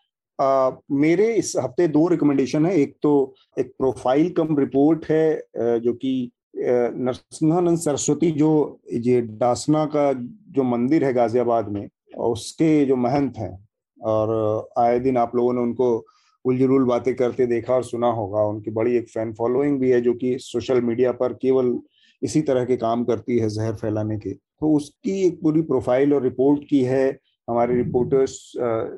मेरे 0.98 1.32
इस 1.36 1.52
हफ़्ते 1.58 1.88
दो 1.88 2.06
रिकमेंडेशन 2.08 2.66
है, 2.66 2.76
एक 2.76 2.96
तो 3.02 3.34
एक 3.58 3.72
प्रोफ़ाइल 3.78 4.30
कम 4.34 4.58
रिपोर्ट 4.58 5.10
है 5.10 5.80
जो 5.80 5.92
कि 5.94 6.12
नरसिंहानंद 6.54 7.78
सरस्वती 7.78 8.30
जो 8.32 8.80
ये 8.94 9.20
डासना 9.20 9.84
का 9.86 10.12
जो 10.52 10.62
मंदिर 10.64 11.04
है 11.04 11.12
गाजियाबाद 11.12 11.68
में 11.68 11.88
और 12.18 12.32
उसके 12.32 12.84
जो 12.86 12.96
महंत 12.98 13.36
हैं, 13.38 13.52
और 14.00 14.68
आए 14.78 14.98
दिन 15.00 15.16
आप 15.16 15.36
लोगों 15.36 15.52
ने 15.52 15.60
उनको 15.60 16.04
उलझुल 16.44 16.84
बातें 16.84 17.14
करते 17.14 17.46
देखा 17.46 17.74
और 17.74 17.84
सुना 17.84 18.10
होगा। 18.12 18.42
उनकी 18.44 18.70
बड़ी 18.70 18.96
एक 18.96 19.08
फ़ैन 19.08 19.32
फॉलोइंग 19.34 19.78
भी 19.80 19.90
है, 19.90 20.00
जो 20.00 20.14
कि 20.14 20.36
सोशल 20.40 20.80
मीडिया 20.82 21.12
पर 21.12 21.32
केवल 21.42 21.78
इसी 22.22 22.40
तरह 22.42 22.64
के 22.64 22.76
काम 22.76 23.04
करती 23.04 23.38
है 23.38 23.48
जहर 23.48 23.74
फैलाने 23.74 24.18
के। 24.18 24.32
तो 24.32 24.72
उसकी 24.76 25.20
एक 25.26 25.40
पूरी 25.42 25.62
प्रोफ़ाइल 25.62 26.14
और 26.14 26.22
रिपोर्ट 26.22 26.64
की 26.70 26.82
है 26.84 27.08
हमारे 27.48 27.74
रिपोर्टर्स 27.76 28.32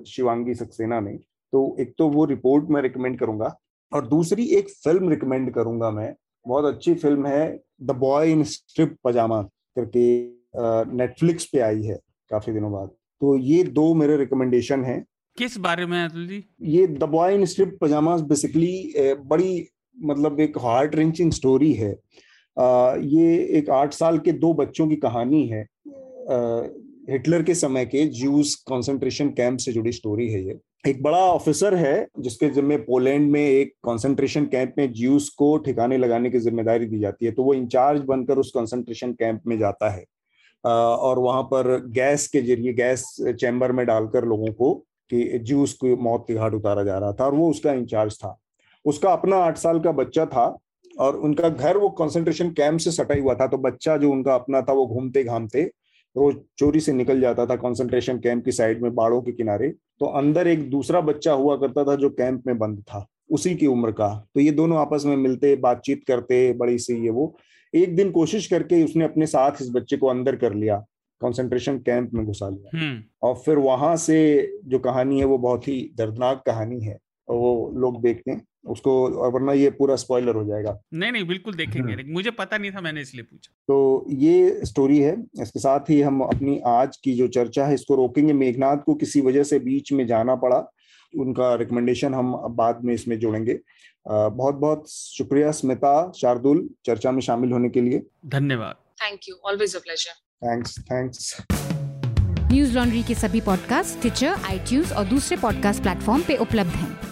शिवांगी 0.09 0.55
सक्सेना 0.55 1.01
ने। 1.01 1.13
तो 1.53 1.77
एक 1.81 1.95
तो 1.99 2.09
वो 2.09 2.25
रिपोर्ट 2.25 2.71
मैं 2.71 2.83
रिकमेंड 2.83 3.19
करूँगा, 3.19 3.55
और 3.93 4.07
दूसरी 4.09 4.45
एक 4.57 4.69
फ़िल्म 4.85 5.09
रिकमेंड 5.11 5.53
करूँगा 5.55 5.91
मैं 5.91 6.15
बहुत 6.47 6.65
अच्छी 6.65 6.95
फ़िल्म 6.95 7.27
है 7.27 7.61
the 7.83 7.91
boy 7.97 8.31
in 8.33 8.43
strip 8.45 8.97
pyjama 9.05 9.43
करके 9.77 10.05
नेटफ्लिक्स 10.97 11.45
पे 11.45 11.61
आई 11.61 11.83
है 11.83 11.99
काफ़ी 12.31 12.53
दिनों 12.53 12.73
बाद। 12.73 12.89
तो 12.89 13.37
ये 13.39 13.63
दो 13.65 13.93
मेरे 13.95 14.17
रिकमेंडेशन 14.17 14.85
हैं। 14.85 15.05
किस 15.39 15.57
बारे 15.59 15.87
में 15.87 16.03
अतुल 16.05 16.27
जी? 16.27 16.45
ये 16.63 16.87
the 16.87 17.05
boy 17.05 17.35
in 17.35 17.45
strip 17.45 17.77
pyjama 17.81 18.17
basically 18.29 18.93
बड़ी 19.27 19.67
मतलब 19.97 20.41
एक 20.41 20.59
हार्ट 20.59 20.95
रेंचिंग 20.95 21.33
स्टोरी 21.33 21.73
है। 21.73 21.93
आ, 22.57 22.95
ये 22.97 23.37
एक 23.59 23.71
आठ 23.71 23.93
साल 23.95 24.19
के 24.19 24.33
दो 24.35 24.53
बच्चों 24.55 24.89
की 24.89 24.97
कहानी 24.97 25.47
है। 25.47 25.63
आ, 25.63 26.63
हिटलर 27.03 27.43
के 27.43 27.55
समय 27.55 27.85
के 27.87 28.05
ज्यूस 28.11 28.55
कंसंट्रेशन 28.69 29.29
कैंप 29.31 29.59
से 29.59 29.73
जुड़ी 29.73 29.93
स्टोरी 29.93 30.29
है 30.29 30.43
ये। 30.45 30.59
एक 30.87 31.03
बड़ा 31.03 31.19
ऑफिसर 31.19 31.75
है, 31.75 32.07
जिसके 32.21 32.49
जिम्मे 32.51 32.77
पोलैंड 32.79 33.31
में 33.31 33.41
एक 33.41 33.73
कंसंट्रेशन 33.87 34.45
कैंप 34.47 34.75
में 34.79 34.93
ज्यूस 34.93 35.29
को 35.39 35.57
ठिकाने 35.59 35.97
लगाने 35.99 36.31
की 36.31 36.39
ज़िम्मेदारी 36.39 36.87
दी 36.87 36.99
जाती 36.99 37.27
है 37.27 37.33
तो 37.33 37.43
वो 37.45 37.55
इंचार्ज 37.55 38.03
बनकर 38.05 38.39
उस 38.39 38.51
कंसंट्रेशन 38.51 39.13
कैंप 39.13 39.43
में 39.47 39.59
जाता 39.59 39.91
है। 39.91 40.05
और 40.65 41.19
वहाँ 41.19 41.43
पर 41.45 41.77
गैस 41.91 42.27
के 42.29 42.43
ज़रिए 42.43 42.73
गैस 42.73 43.05
चैम्बर 43.21 43.73
में 43.73 43.85
डालकर 43.87 44.25
लोगों 44.25 44.53
को 44.53 44.73
कि 45.11 45.39
ज्यूस 45.39 45.73
को 45.75 45.97
मौत 46.03 46.25
के 46.29 46.35
घाट 46.35 46.55
उतारा 46.55 46.83
जा 46.85 46.99
रहा 46.99 47.13
था, 47.13 47.25
और 47.27 47.35
वो 47.35 47.51
उसका 47.51 47.73
इंचार्ज 47.73 48.17
था। 48.17 48.37
उसका 48.85 49.13
अपना 49.13 49.37
आठ 49.39 49.59
साल 49.59 49.81
का 49.81 49.93
बच्चा 49.93 50.27
था, 50.27 50.45
और 50.95 51.17
उनका 51.19 51.49
घर 51.49 51.77
वो 51.77 51.89
कंसंट्रेशन 51.99 52.51
कैंप 52.53 52.79
से 52.81 52.91
सटा 52.93 53.21
हुआ 53.21 53.35
था 53.35 53.47
तो 53.47 53.59
बच्चा 53.61 53.97
जो 53.97 54.11
उनका 54.11 54.35
अपना 54.35 54.61
था, 54.61 54.73
वो 54.73 54.87
घूमते 54.87 55.25
घामते 55.25 55.71
रोज 56.17 56.37
चोरी 56.59 56.81
से 56.81 56.93
निकल 56.93 57.21
जाता 57.21 57.47
था 57.47 57.57
कंसंट्रेशन 57.57 58.19
कैंप 58.19 58.45
की 58.45 58.53
साइड 58.53 58.83
में 58.83 58.95
बाड़ों 58.95 59.23
के 59.23 59.33
किनारे। 59.33 59.69
तो 59.69 60.07
अंदर 60.07 60.49
एक 60.49 60.71
दूसरा 60.71 61.01
बच्चा 61.01 61.33
हुआ 61.33 61.57
करता 61.57 61.85
था 61.85 61.95
जो 61.95 62.11
कैंप 62.11 62.47
में 62.47 62.59
बंद 62.59 62.79
था। 62.79 63.07
उसी 63.31 63.55
की 63.55 63.67
उम्र 63.67 63.93
का। 63.93 64.27
तो 64.35 64.41
ये 64.41 64.51
दोनों 64.51 64.79
आपस 64.79 65.03
में 65.07 65.17
मिलते 65.17 65.57
बातचीत 65.57 66.05
करते 66.09 66.53
बड़ी 66.53 66.79
सी 66.79 66.95
ये 66.95 67.11
वो। 67.11 67.37
एक 67.75 67.97
दिन 67.97 68.11
कोशिश 68.11 68.47
करके 68.47 68.85
उसने 68.85 69.05
अपने 69.05 69.27
साथ 69.27 69.53
इस 69.61 69.71
बच्चे 69.71 69.97
को 69.97 70.07
अंदर 70.07 70.37
कर 70.37 70.55
लिया। 70.55 70.85
कंसंट्रेशन 71.21 71.79
कैंप 71.79 72.11
में 72.15 72.27
घुसा 72.27 72.49
लिया। 72.49 72.79
हम्म। 72.79 73.03
और 73.23 73.35
फिर 73.35 73.59
वहाँ 73.59 73.97
से 73.97 74.51
जो 74.65 74.79
कहानी 74.79 75.19
है 75.19 75.25
वो 75.25 75.39
बहुत 75.39 75.69
ही 75.69 75.93
दर्दनाक 75.97 76.43
कहानी 76.47 76.81
है। 76.81 76.99
वो 77.31 77.73
लोग 77.75 78.03
देखते 78.03 78.31
हैं। 78.31 78.45
उसको 78.67 79.09
वरना 79.31 79.53
ये 79.53 79.71
पूरा 79.71 79.97
स्पॉइलर 79.97 80.35
हो 80.35 80.45
जाएगा। 80.45 80.81
नहीं 80.95 81.13
नहीं 81.13 81.27
बिल्कुल 81.27 81.55
देखेंगे। 81.55 81.93
हम्म। 81.93 82.13
मुझे 82.13 82.31
पता 82.31 82.59
नहीं 82.59 82.71
था 82.71 82.81
मैंने 82.81 83.01
इसलिए 83.01 83.25
पूछा। 83.25 83.55
तो 83.69 84.07
ये 84.09 84.61
स्टोरी 84.65 84.99
है। 84.99 85.17
इसके 85.43 85.61
साथ 85.61 85.81
ही 85.91 86.01
हम 86.01 86.21
अपनी 86.21 86.61
आज 86.67 86.97
की 86.97 87.15
जो 87.15 87.29
चर्चा 87.29 87.67
है 87.67 87.75
इसको 87.75 87.95
रोकेंगे। 87.95 88.33
मेघनाथ 88.33 88.77
को 88.77 88.95
किसी 88.95 89.21
वजह 89.21 89.43
से 89.43 89.59
बीच 89.59 89.93
में 89.93 90.07
जाना 90.07 90.35
पड़ा। 90.35 90.73
उनका 91.19 91.55
रिकमेंडेशन 91.55 92.15
हम 92.15 92.33
बाद 92.33 92.85
में 92.85 92.95
इसमें 92.95 93.19
जोड़ेंगे। 93.19 93.59
बहुत 94.09 94.55
बहुत 94.55 94.91
शुक्रिया 94.91 95.51
स्मिता 95.51 96.13
शार्दुल 96.17 96.71
चर्चा 96.87 97.13
में 97.13 97.21
शामिल 97.21 97.53
होने 97.53 97.69
के 97.69 97.81
लिए। 97.81 98.03
धन्यवाद। 98.27 98.75
Thank 98.75 99.21
you 99.29 99.35
always 99.45 99.77
a 99.77 99.79
pleasure 99.79 100.11
thanks 100.49 100.79
thanks 100.79 101.37
news 102.53 102.75
laundry 102.75 103.03
के 103.03 103.15
सभी 103.15 103.41
पॉडकास्ट 103.41 104.01
ट्विटर 104.01 104.27
आई 104.27 104.83
और 104.93 105.05
दूसरे 105.05 105.37
पॉडकास्ट 105.37 105.83
प्लेटफॉर्म 105.83 106.23
पे 106.23 106.37
उपलब्ध 106.37 106.71
हैं। 106.71 107.12